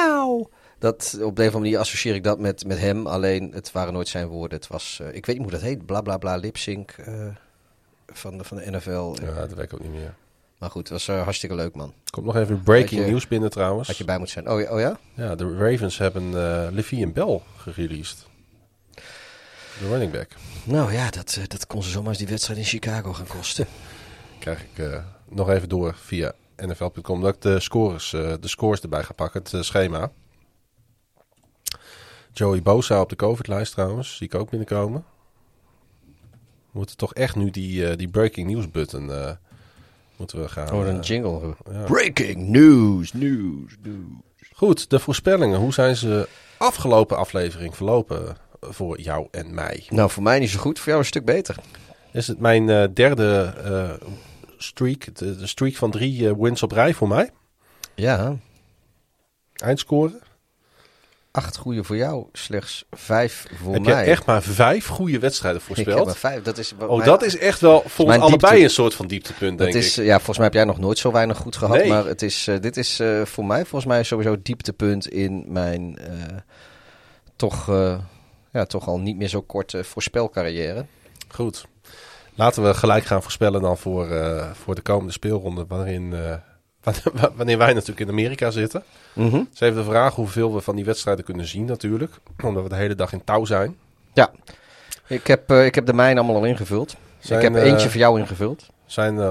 [0.07, 0.44] now.
[0.78, 3.73] Dat, op de een of andere manier associeer ik dat met, met hem, alleen het
[3.73, 4.59] waren nooit zijn woorden.
[4.59, 6.91] Het was, eh, ik weet niet hoe dat heet, bla bla bla lip sync
[8.17, 9.15] van, de, van de NFL.
[9.23, 10.15] Ja, dat ik ook niet meer.
[10.59, 11.95] Maar goed, het was eh, hartstikke leuk man.
[12.11, 13.89] Komt nog even breaking news binnen trouwens.
[13.89, 14.51] Had je bij moet zijn.
[14.51, 14.99] Oh, ja- oh ja?
[15.15, 18.27] Ja, de Ravens hebben uh, Levi en Bell gereleased.
[19.79, 20.29] De running back.
[20.65, 23.67] Nou ja, dat, eh, dat kon ze zomaar eens die wedstrijd in Chicago gaan kosten.
[24.39, 28.81] Krijg ik eh, nog even door via nfl.com dat ik de scores, eh, de scores
[28.81, 30.11] erbij ga pakken, het eh, schema.
[32.33, 34.17] Joey Bosa op de COVID-lijst trouwens.
[34.17, 35.05] Zie ik ook binnenkomen.
[36.73, 39.31] We moeten toch echt nu die, eh, die breaking news button eh,
[40.17, 40.73] moeten we gaan.
[40.73, 41.55] Oh, een eh, jingle.
[41.73, 41.83] ja.
[41.83, 44.51] Breaking news, news, news.
[44.55, 45.59] Goed, de voorspellingen.
[45.59, 49.86] Hoe zijn ze afgelopen aflevering verlopen voor jou en mij?
[49.89, 50.78] Nou, voor mij niet zo goed.
[50.78, 51.57] Voor jou een stuk beter.
[52.12, 54.09] Is het mijn derde eh,
[54.57, 57.31] streak, de, de streak van drie wins op rij voor mij?
[57.94, 58.36] Ja,
[59.57, 60.20] Eindscoren.
[61.33, 64.05] Acht goede voor jou, slechts vijf voor Heb mij.
[64.05, 66.17] je echt maar vijf goede wedstrijden Ik heb voorspeld?
[66.19, 66.43] vijf.
[66.43, 69.59] Dat is, Oh, dat is echt wel volgens mijn allebei diepte- een soort van dieptepunt,
[69.59, 70.05] denk Het is, ik.
[70.05, 71.77] ja, volgens mij heb jij nog nooit zo weinig goed gehad.
[71.77, 71.89] Nee.
[71.89, 75.99] Maar het is, eh, dit is eh, voor mij volgens mij sowieso dieptepunt in mijn
[75.99, 76.12] eh,
[77.36, 77.67] toch,
[78.52, 80.85] ja, toch al niet meer zo korte voorspelcarrière.
[81.28, 81.67] Goed.
[82.35, 84.09] Laten we gelijk gaan voorspellen dan voor,
[84.65, 85.65] voor de komende speelronde.
[85.69, 86.15] Waarin,
[87.36, 88.83] wanneer- wij natuurlijk in Amerika zitten.
[89.12, 89.43] Mhm.
[89.51, 92.15] Dus even de vraag hoeveel we van die wedstrijden kunnen zien natuurlijk.
[92.43, 93.77] Omdat we de hele dag in touw zijn.
[94.12, 94.31] Ja,
[95.07, 96.97] ik heb, eh, ik heb de mijne allemaal al ingevuld.
[97.19, 98.67] Zijn, ik heb eh, eentje voor jou ingevuld.
[98.86, 99.27] Zijn, eh,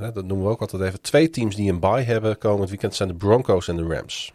[0.00, 2.94] eh, dat noemen we ook altijd even, twee teams die een bye hebben komend weekend
[2.94, 4.32] zijn de Broncos en de Rams.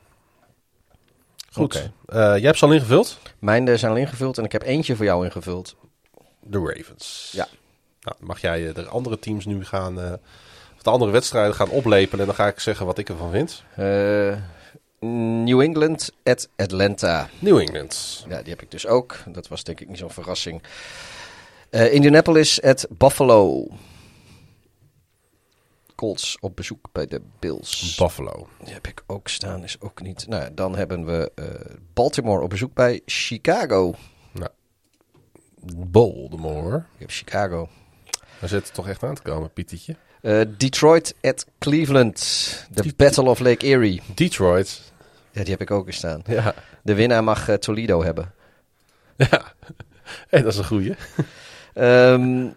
[1.52, 1.76] Goed.
[2.06, 3.18] Eh, jij hebt ze al ingevuld?
[3.40, 5.76] Mijne zijn al ingevuld en ik heb eentje voor jou ingevuld.
[6.40, 7.32] De Ravens.
[7.36, 7.48] Ja.
[8.02, 10.14] Nou, mag jij eh, de andere teams nu gaan, eh,
[10.84, 13.64] de andere wedstrijden gaan oplepelen en dan ga ik zeggen wat ik ervan vind.
[13.76, 14.38] Eh,
[15.44, 17.30] New England at Atlanta.
[17.40, 18.26] New England.
[18.30, 19.18] Ja, die heb ik dus ook.
[19.28, 20.64] Dat was denk ik niet zo'n verrassing.
[21.70, 23.68] Eh, Indianapolis at Buffalo.
[25.96, 27.96] Colts op bezoek bij de Bills.
[27.96, 28.48] Buffalo.
[28.64, 30.28] Die heb ik ook staan, is ook niet.
[30.28, 31.46] Nou, dan hebben we eh,
[31.94, 33.96] Baltimore op bezoek bij Chicago.
[35.76, 36.78] Baltimore.
[36.78, 37.70] Ik heb Chicago.
[38.40, 39.96] Daar zit het toch echt aan te komen, Pietietje.
[40.22, 42.16] Eh, Detroit at Cleveland.
[42.74, 44.02] The Battle of Lake Erie.
[44.16, 44.82] Detroit.
[45.32, 46.22] Ja, die heb ik ook eens staan.
[46.26, 46.54] Ja.
[46.84, 48.34] De winnaar mag eh, Toledo hebben.
[49.18, 49.42] Ja.
[50.30, 50.96] Hey, dat is een goeie.
[51.74, 52.48] Ehm,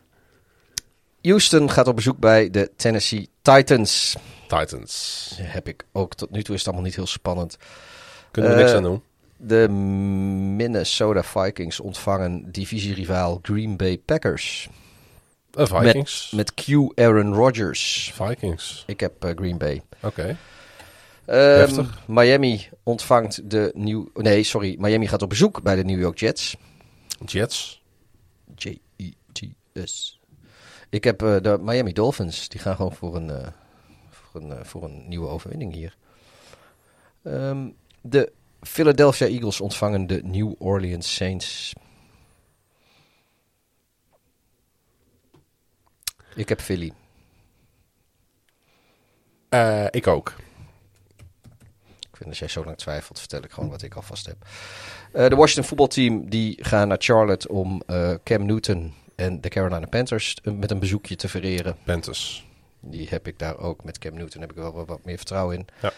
[1.23, 4.17] Houston gaat op bezoek bij de Tennessee Titans.
[4.49, 5.31] Titans.
[5.41, 6.15] Heb ik ook.
[6.15, 7.57] Tot nu toe is het allemaal niet heel spannend.
[8.31, 9.02] Kunnen we niks Eh, aan doen.
[9.36, 14.68] De Minnesota Vikings ontvangen divisierivaal Green Bay Packers.
[15.55, 16.31] De Vikings.
[16.31, 18.12] Met Q Aaron Rodgers.
[18.15, 18.84] Vikings.
[18.86, 19.83] Ik heb eh, Green Bay.
[20.02, 20.36] Oké.
[21.24, 21.99] Ehm, Heftig.
[22.07, 24.10] Miami ontvangt de nieuw.
[24.15, 24.76] Nee, sorry.
[24.78, 26.57] Miami gaat op bezoek bij de New York Jets.
[27.24, 27.83] Jets.
[28.57, 30.20] J-E-T-S.
[30.91, 32.49] Ik heb eh, de Miami Dolphins.
[32.49, 33.52] Die gaan gewoon voor een,
[34.10, 35.97] voor een, voor een nieuwe overwinning hier.
[37.23, 37.68] Ehm,
[38.00, 41.73] de Philadelphia Eagles ontvangen de New Orleans Saints.
[46.34, 46.92] Ik heb Philly.
[49.48, 50.34] Eh, ik ook.
[52.00, 54.36] Ik vind als jij zo lang twijfelt, vertel ik gewoon wat ik alvast heb.
[55.12, 59.86] Eh, de Washington voetbalteam die gaan naar Charlotte om eh, Cam Newton en de Carolina
[59.86, 61.76] Panthers met een bezoekje te vereren.
[61.84, 62.46] Panthers.
[62.80, 63.84] Die heb ik daar ook.
[63.84, 65.66] Met Cam Newton heb ik wel wat, wat meer vertrouwen in.
[65.80, 65.92] Ja.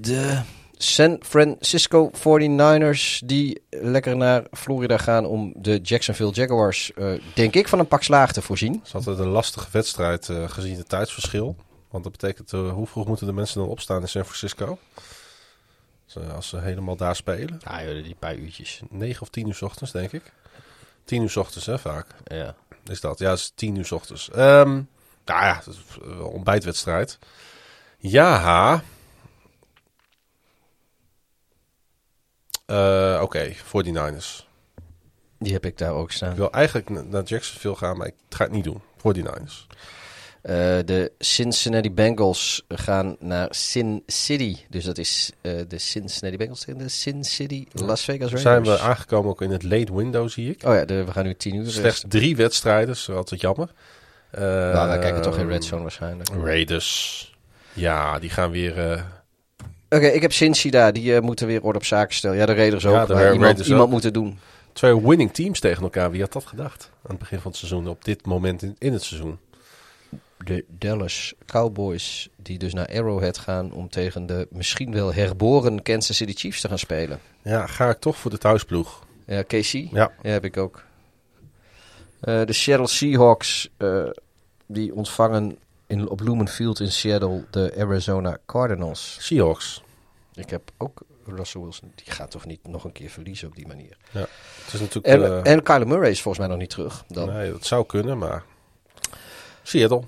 [0.00, 0.42] De
[0.82, 7.68] San Francisco 49ers die lekker naar Florida gaan om de Jacksonville Jaguars, eh, denk ik,
[7.68, 8.72] van een pak slaag te voorzien.
[8.72, 11.56] Het is altijd een lastige wedstrijd eh, gezien het tijdsverschil.
[11.90, 14.78] Want dat betekent, eh, hoe vroeg moeten de mensen dan opstaan in San Francisco?
[16.06, 17.60] Dus, als ze helemaal daar spelen.
[17.64, 18.80] Ah, joh, die paar uurtjes.
[18.90, 20.32] 9 of 10 uur 's ochtends, denk ik.
[21.04, 22.06] 10 uur 's ochtends, hè, vaak.
[22.24, 22.54] Ja.
[22.86, 23.18] Is dat?
[23.18, 24.30] Ja, het is 10 uur 's ochtends.
[24.30, 24.80] Ehm
[25.24, 25.62] nou ja,
[26.22, 27.18] ontbijtwedstrijd.
[27.98, 28.82] Ja.
[32.70, 34.48] Eh Oké, 49ers.
[35.38, 36.30] Die heb ik daar ook staan.
[36.30, 38.80] Ik wil eigenlijk na- naar Jacksonville gaan, maar ik ga het niet doen.
[38.96, 39.66] 49ers.
[40.42, 44.56] Eh, de Cincinnati Bengals gaan naar Sin City.
[44.68, 48.42] Dus dat is eh, de Cincinnati Bengals tegen de Sin City Las Vegas Raiders.
[48.42, 50.62] Zijn we aangekomen ook in het late window, zie ik.
[50.66, 51.70] Oh ja, de- we gaan nu tien uur.
[51.70, 53.72] Slechts drie wedstrijden, dat is altijd jammer.
[54.30, 56.28] Eh, Nou, wij kijken toch geen Red Zone waarschijnlijk.
[56.44, 57.34] Raiders.
[57.72, 59.04] Ja, die gaan weer...
[59.90, 60.92] Oké, ik heb Cincy daar.
[60.92, 62.36] Die eh, moeten weer orde op zaken stellen.
[62.36, 62.94] Ja, de Raiders ook.
[62.94, 63.90] Ja, de maar iemand, Raiders iemand ook.
[63.92, 64.38] moet het doen.
[64.72, 66.10] twee winning teams tegen elkaar.
[66.10, 66.90] Wie had dat gedacht?
[66.92, 69.38] Aan het begin van het seizoen, op dit moment in, in het seizoen.
[70.38, 76.16] De Dallas Cowboys, die dus naar Arrowhead gaan om tegen de misschien wel herboren Kansas
[76.16, 77.20] City Chiefs te gaan spelen.
[77.42, 79.04] Ja, ga ik toch voor de thuisploeg.
[79.26, 79.72] Ja, KC?
[79.72, 79.88] Ja.
[79.92, 80.82] Ja, heb ik ook.
[82.20, 84.04] Eh, de Seattle Seahawks, eh,
[84.66, 85.56] die ontvangen
[85.90, 89.16] in, op Lumen Field in Seattle de Arizona Cardinals.
[89.20, 89.82] Seahawks.
[90.34, 91.92] Ik heb ook Russell Wilson.
[91.94, 93.96] Die gaat toch niet nog een keer verliezen op die manier.
[94.10, 94.26] Ja.
[94.64, 95.06] Het is natuurlijk...
[95.06, 97.04] En, eh, en Kyler Murray is volgens mij nog niet terug.
[97.08, 97.28] Dan.
[97.28, 98.44] nee, dat zou kunnen, maar...
[99.62, 100.02] Seattle.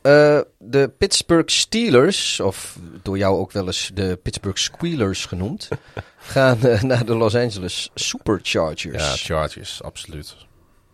[0.00, 5.68] Eh, de Pittsburgh Steelers, of door jou ook wel eens de Pittsburgh Squealers genoemd,
[6.18, 9.04] gaan eh, naar de Los Angeles Superchargers.
[9.04, 10.36] Ja, Chargers, absoluut.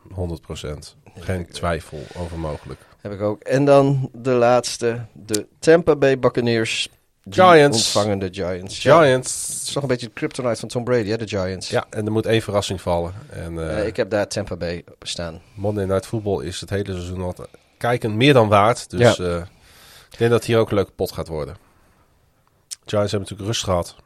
[0.08, 0.14] 100%.
[1.18, 2.80] Geen twijfel over mogelijk.
[3.00, 3.42] Heb ik ook.
[3.42, 6.88] En dan de laatste, de Tampa Bay Buccaneers.
[7.30, 7.76] Giants.
[7.76, 8.82] Ontvangen de Giants.
[8.82, 9.46] Ja, Giants.
[9.48, 11.68] het is toch een beetje de kryptonite van Tom Brady, hè, de Giants.
[11.68, 13.12] Ja, en er moet één verrassing vallen.
[13.30, 15.40] En eh, ik heb daar Tampa Bay op staan.
[15.54, 17.34] Monday Night Football is het hele seizoen al
[17.78, 18.90] kijken meer dan waard.
[18.90, 19.24] Dus Ja.
[19.24, 19.42] eh,
[20.10, 21.56] ik denk dat hier ook een leuke pot gaat worden.
[22.84, 23.96] Giants hebben natuurlijk rust gehad.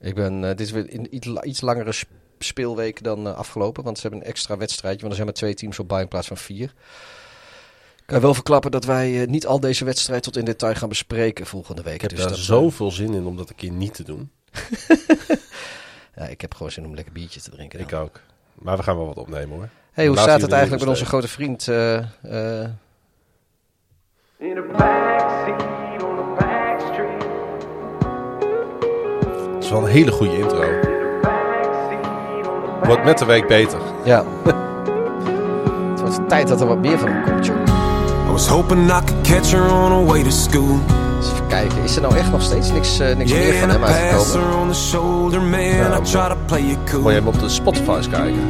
[0.00, 3.84] Ik ben, eh, dit is weer een iets, iets langere sp- speelweek dan eh, afgelopen.
[3.84, 5.00] Want ze hebben een extra wedstrijdje.
[5.00, 6.72] Want er zijn maar twee teams op bij in plaats van vier.
[7.96, 10.88] Ik kan wel verklappen dat wij eh, niet al deze wedstrijd tot in detail gaan
[10.88, 11.94] bespreken volgende week.
[11.94, 14.02] Ik heb Dus daar dat, eh, zoveel zin in om dat een keer niet te
[14.02, 14.30] doen.
[16.16, 17.80] ja, ik heb gewoon zin om lekker biertje te drinken.
[17.80, 18.20] Ik ook.
[18.54, 19.68] Maar we gaan wel wat opnemen hoor.
[19.92, 21.68] Hey, hoe staat het eigenlijk met onze grote vriend?
[21.68, 21.96] eh,
[22.62, 22.70] eh,
[29.54, 30.75] Het is wel een hele goede intro.
[32.84, 33.78] Wordt met de week beter.
[34.04, 34.24] ja.
[35.90, 37.56] het wordt tijd dat er wat meer van hem komt, joh.
[38.28, 40.78] I was hoping I could catch her on her way to school.
[41.16, 41.82] Eens even kijken.
[41.82, 44.44] Is er nou echt nog steeds niks, eh, niks meer van hem uitgekomen?
[46.90, 47.02] cool.
[47.02, 48.40] Moet je hem op de Spotify's kijken.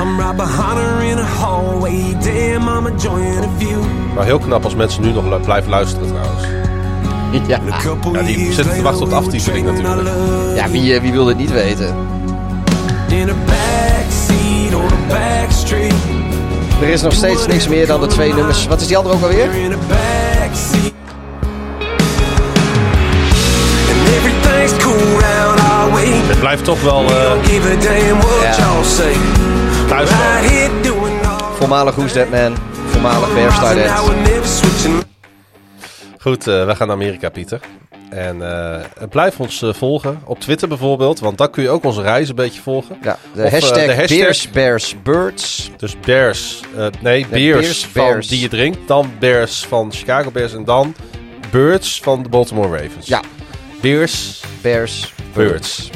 [0.00, 2.16] I'm right behind her in a hallway.
[2.20, 3.80] Damn, I'm enjoying a view.
[4.14, 6.42] Maar heel knap als mensen nu nog blijven luisteren trouwens.
[7.46, 7.60] Ja,
[8.12, 10.56] Ja, die zitten te wachten op de aftiteling trading natuurlijk.
[10.56, 11.94] ja wie, eh, wie wil het niet weten?
[16.80, 18.66] Er is nog steeds niks meer dan de twee nummers.
[18.66, 19.48] Wat is die andere ook alweer?
[26.28, 28.54] Het blijft toch wel eh what Ja.
[29.88, 30.10] thuis.
[31.58, 32.56] Voormalig Who's That Man.
[32.86, 33.76] Voormalig Bear Star.
[36.20, 37.60] Goed, eh, we gaan naar Amerika, Pieter.
[38.10, 42.02] En eh, blijf ons eh, volgen op Twitter bijvoorbeeld, want daar kun je ook onze
[42.02, 42.98] reis een beetje volgen.
[43.02, 45.70] Ja, de Of, eh, hashtag, de hashtag- Bears, Bears, Birds.
[45.76, 46.60] Dus Bears,
[47.00, 48.28] nee, Beers, Bears, van Bears.
[48.28, 48.78] die je drinkt.
[48.88, 50.94] Dan Bears van Chicago Bears en dan
[51.50, 53.06] Birds van de Baltimore Ravens.
[53.06, 53.22] Ja.
[53.80, 55.90] Bears, Bears, Birds.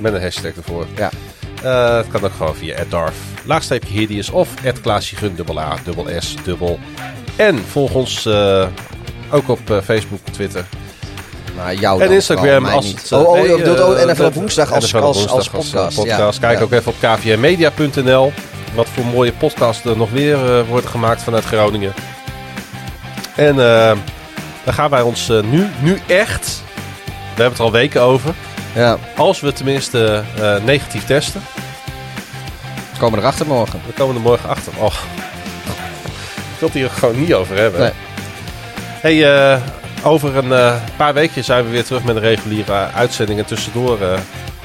[0.00, 0.86] Met een hashtag ervoor.
[0.96, 1.10] Ja.
[1.96, 4.48] Het kan ook gewoon via @darf, laagstreepje Hideous of
[4.82, 6.78] @klaasjegun, dubbel A, dubbel S, dubbel
[7.38, 7.54] N.
[7.68, 8.26] Volg ons
[9.30, 10.64] ook op Facebook, Twitter.
[11.56, 14.34] Maar jou En Instagram als het, oh, oh, nee, je bedoelt eh, ook NFL op
[14.34, 15.96] woensdag als, NFL als, woensdag als podcast.
[15.96, 16.40] podcast.
[16.40, 16.64] Ja, Kijk ja.
[16.64, 18.32] ook even op kvmedia.nl.
[18.74, 21.92] Wat voor mooie podcasts er nog weer eh, worden gemaakt vanuit Groningen.
[23.36, 23.96] En eh
[24.64, 26.62] dan gaan wij ons nu, nu echt,
[27.04, 28.34] we hebben het er al weken over,
[28.74, 30.22] Ja, als we tenminste
[30.64, 31.42] negatief testen,
[32.92, 33.80] we komen erachter morgen.
[33.86, 34.72] we komen er morgen achter.
[34.78, 34.94] Oh.
[36.34, 37.80] Ik wil het hier gewoon niet over hebben.
[37.80, 37.92] Nee.
[39.00, 39.60] Hey,
[40.04, 43.38] over een eh, paar weken zijn we weer terug met een reguliere uitzending.
[43.38, 44.18] En tussendoor, eh,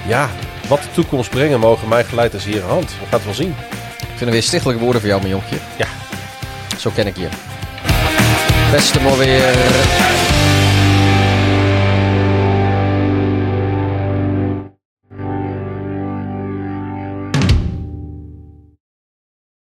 [0.07, 0.29] ja,
[0.67, 2.89] wat de toekomst brengen mogen mij geleid is hier aan hand.
[2.89, 3.55] We gaan het wel zien.
[3.99, 5.57] Ik vind er weer stichtelijke woorden voor jou, mijn jonkje.
[5.77, 5.87] Ja.
[6.77, 7.27] Zo ken ik je.
[8.71, 10.28] Beste mooi weer.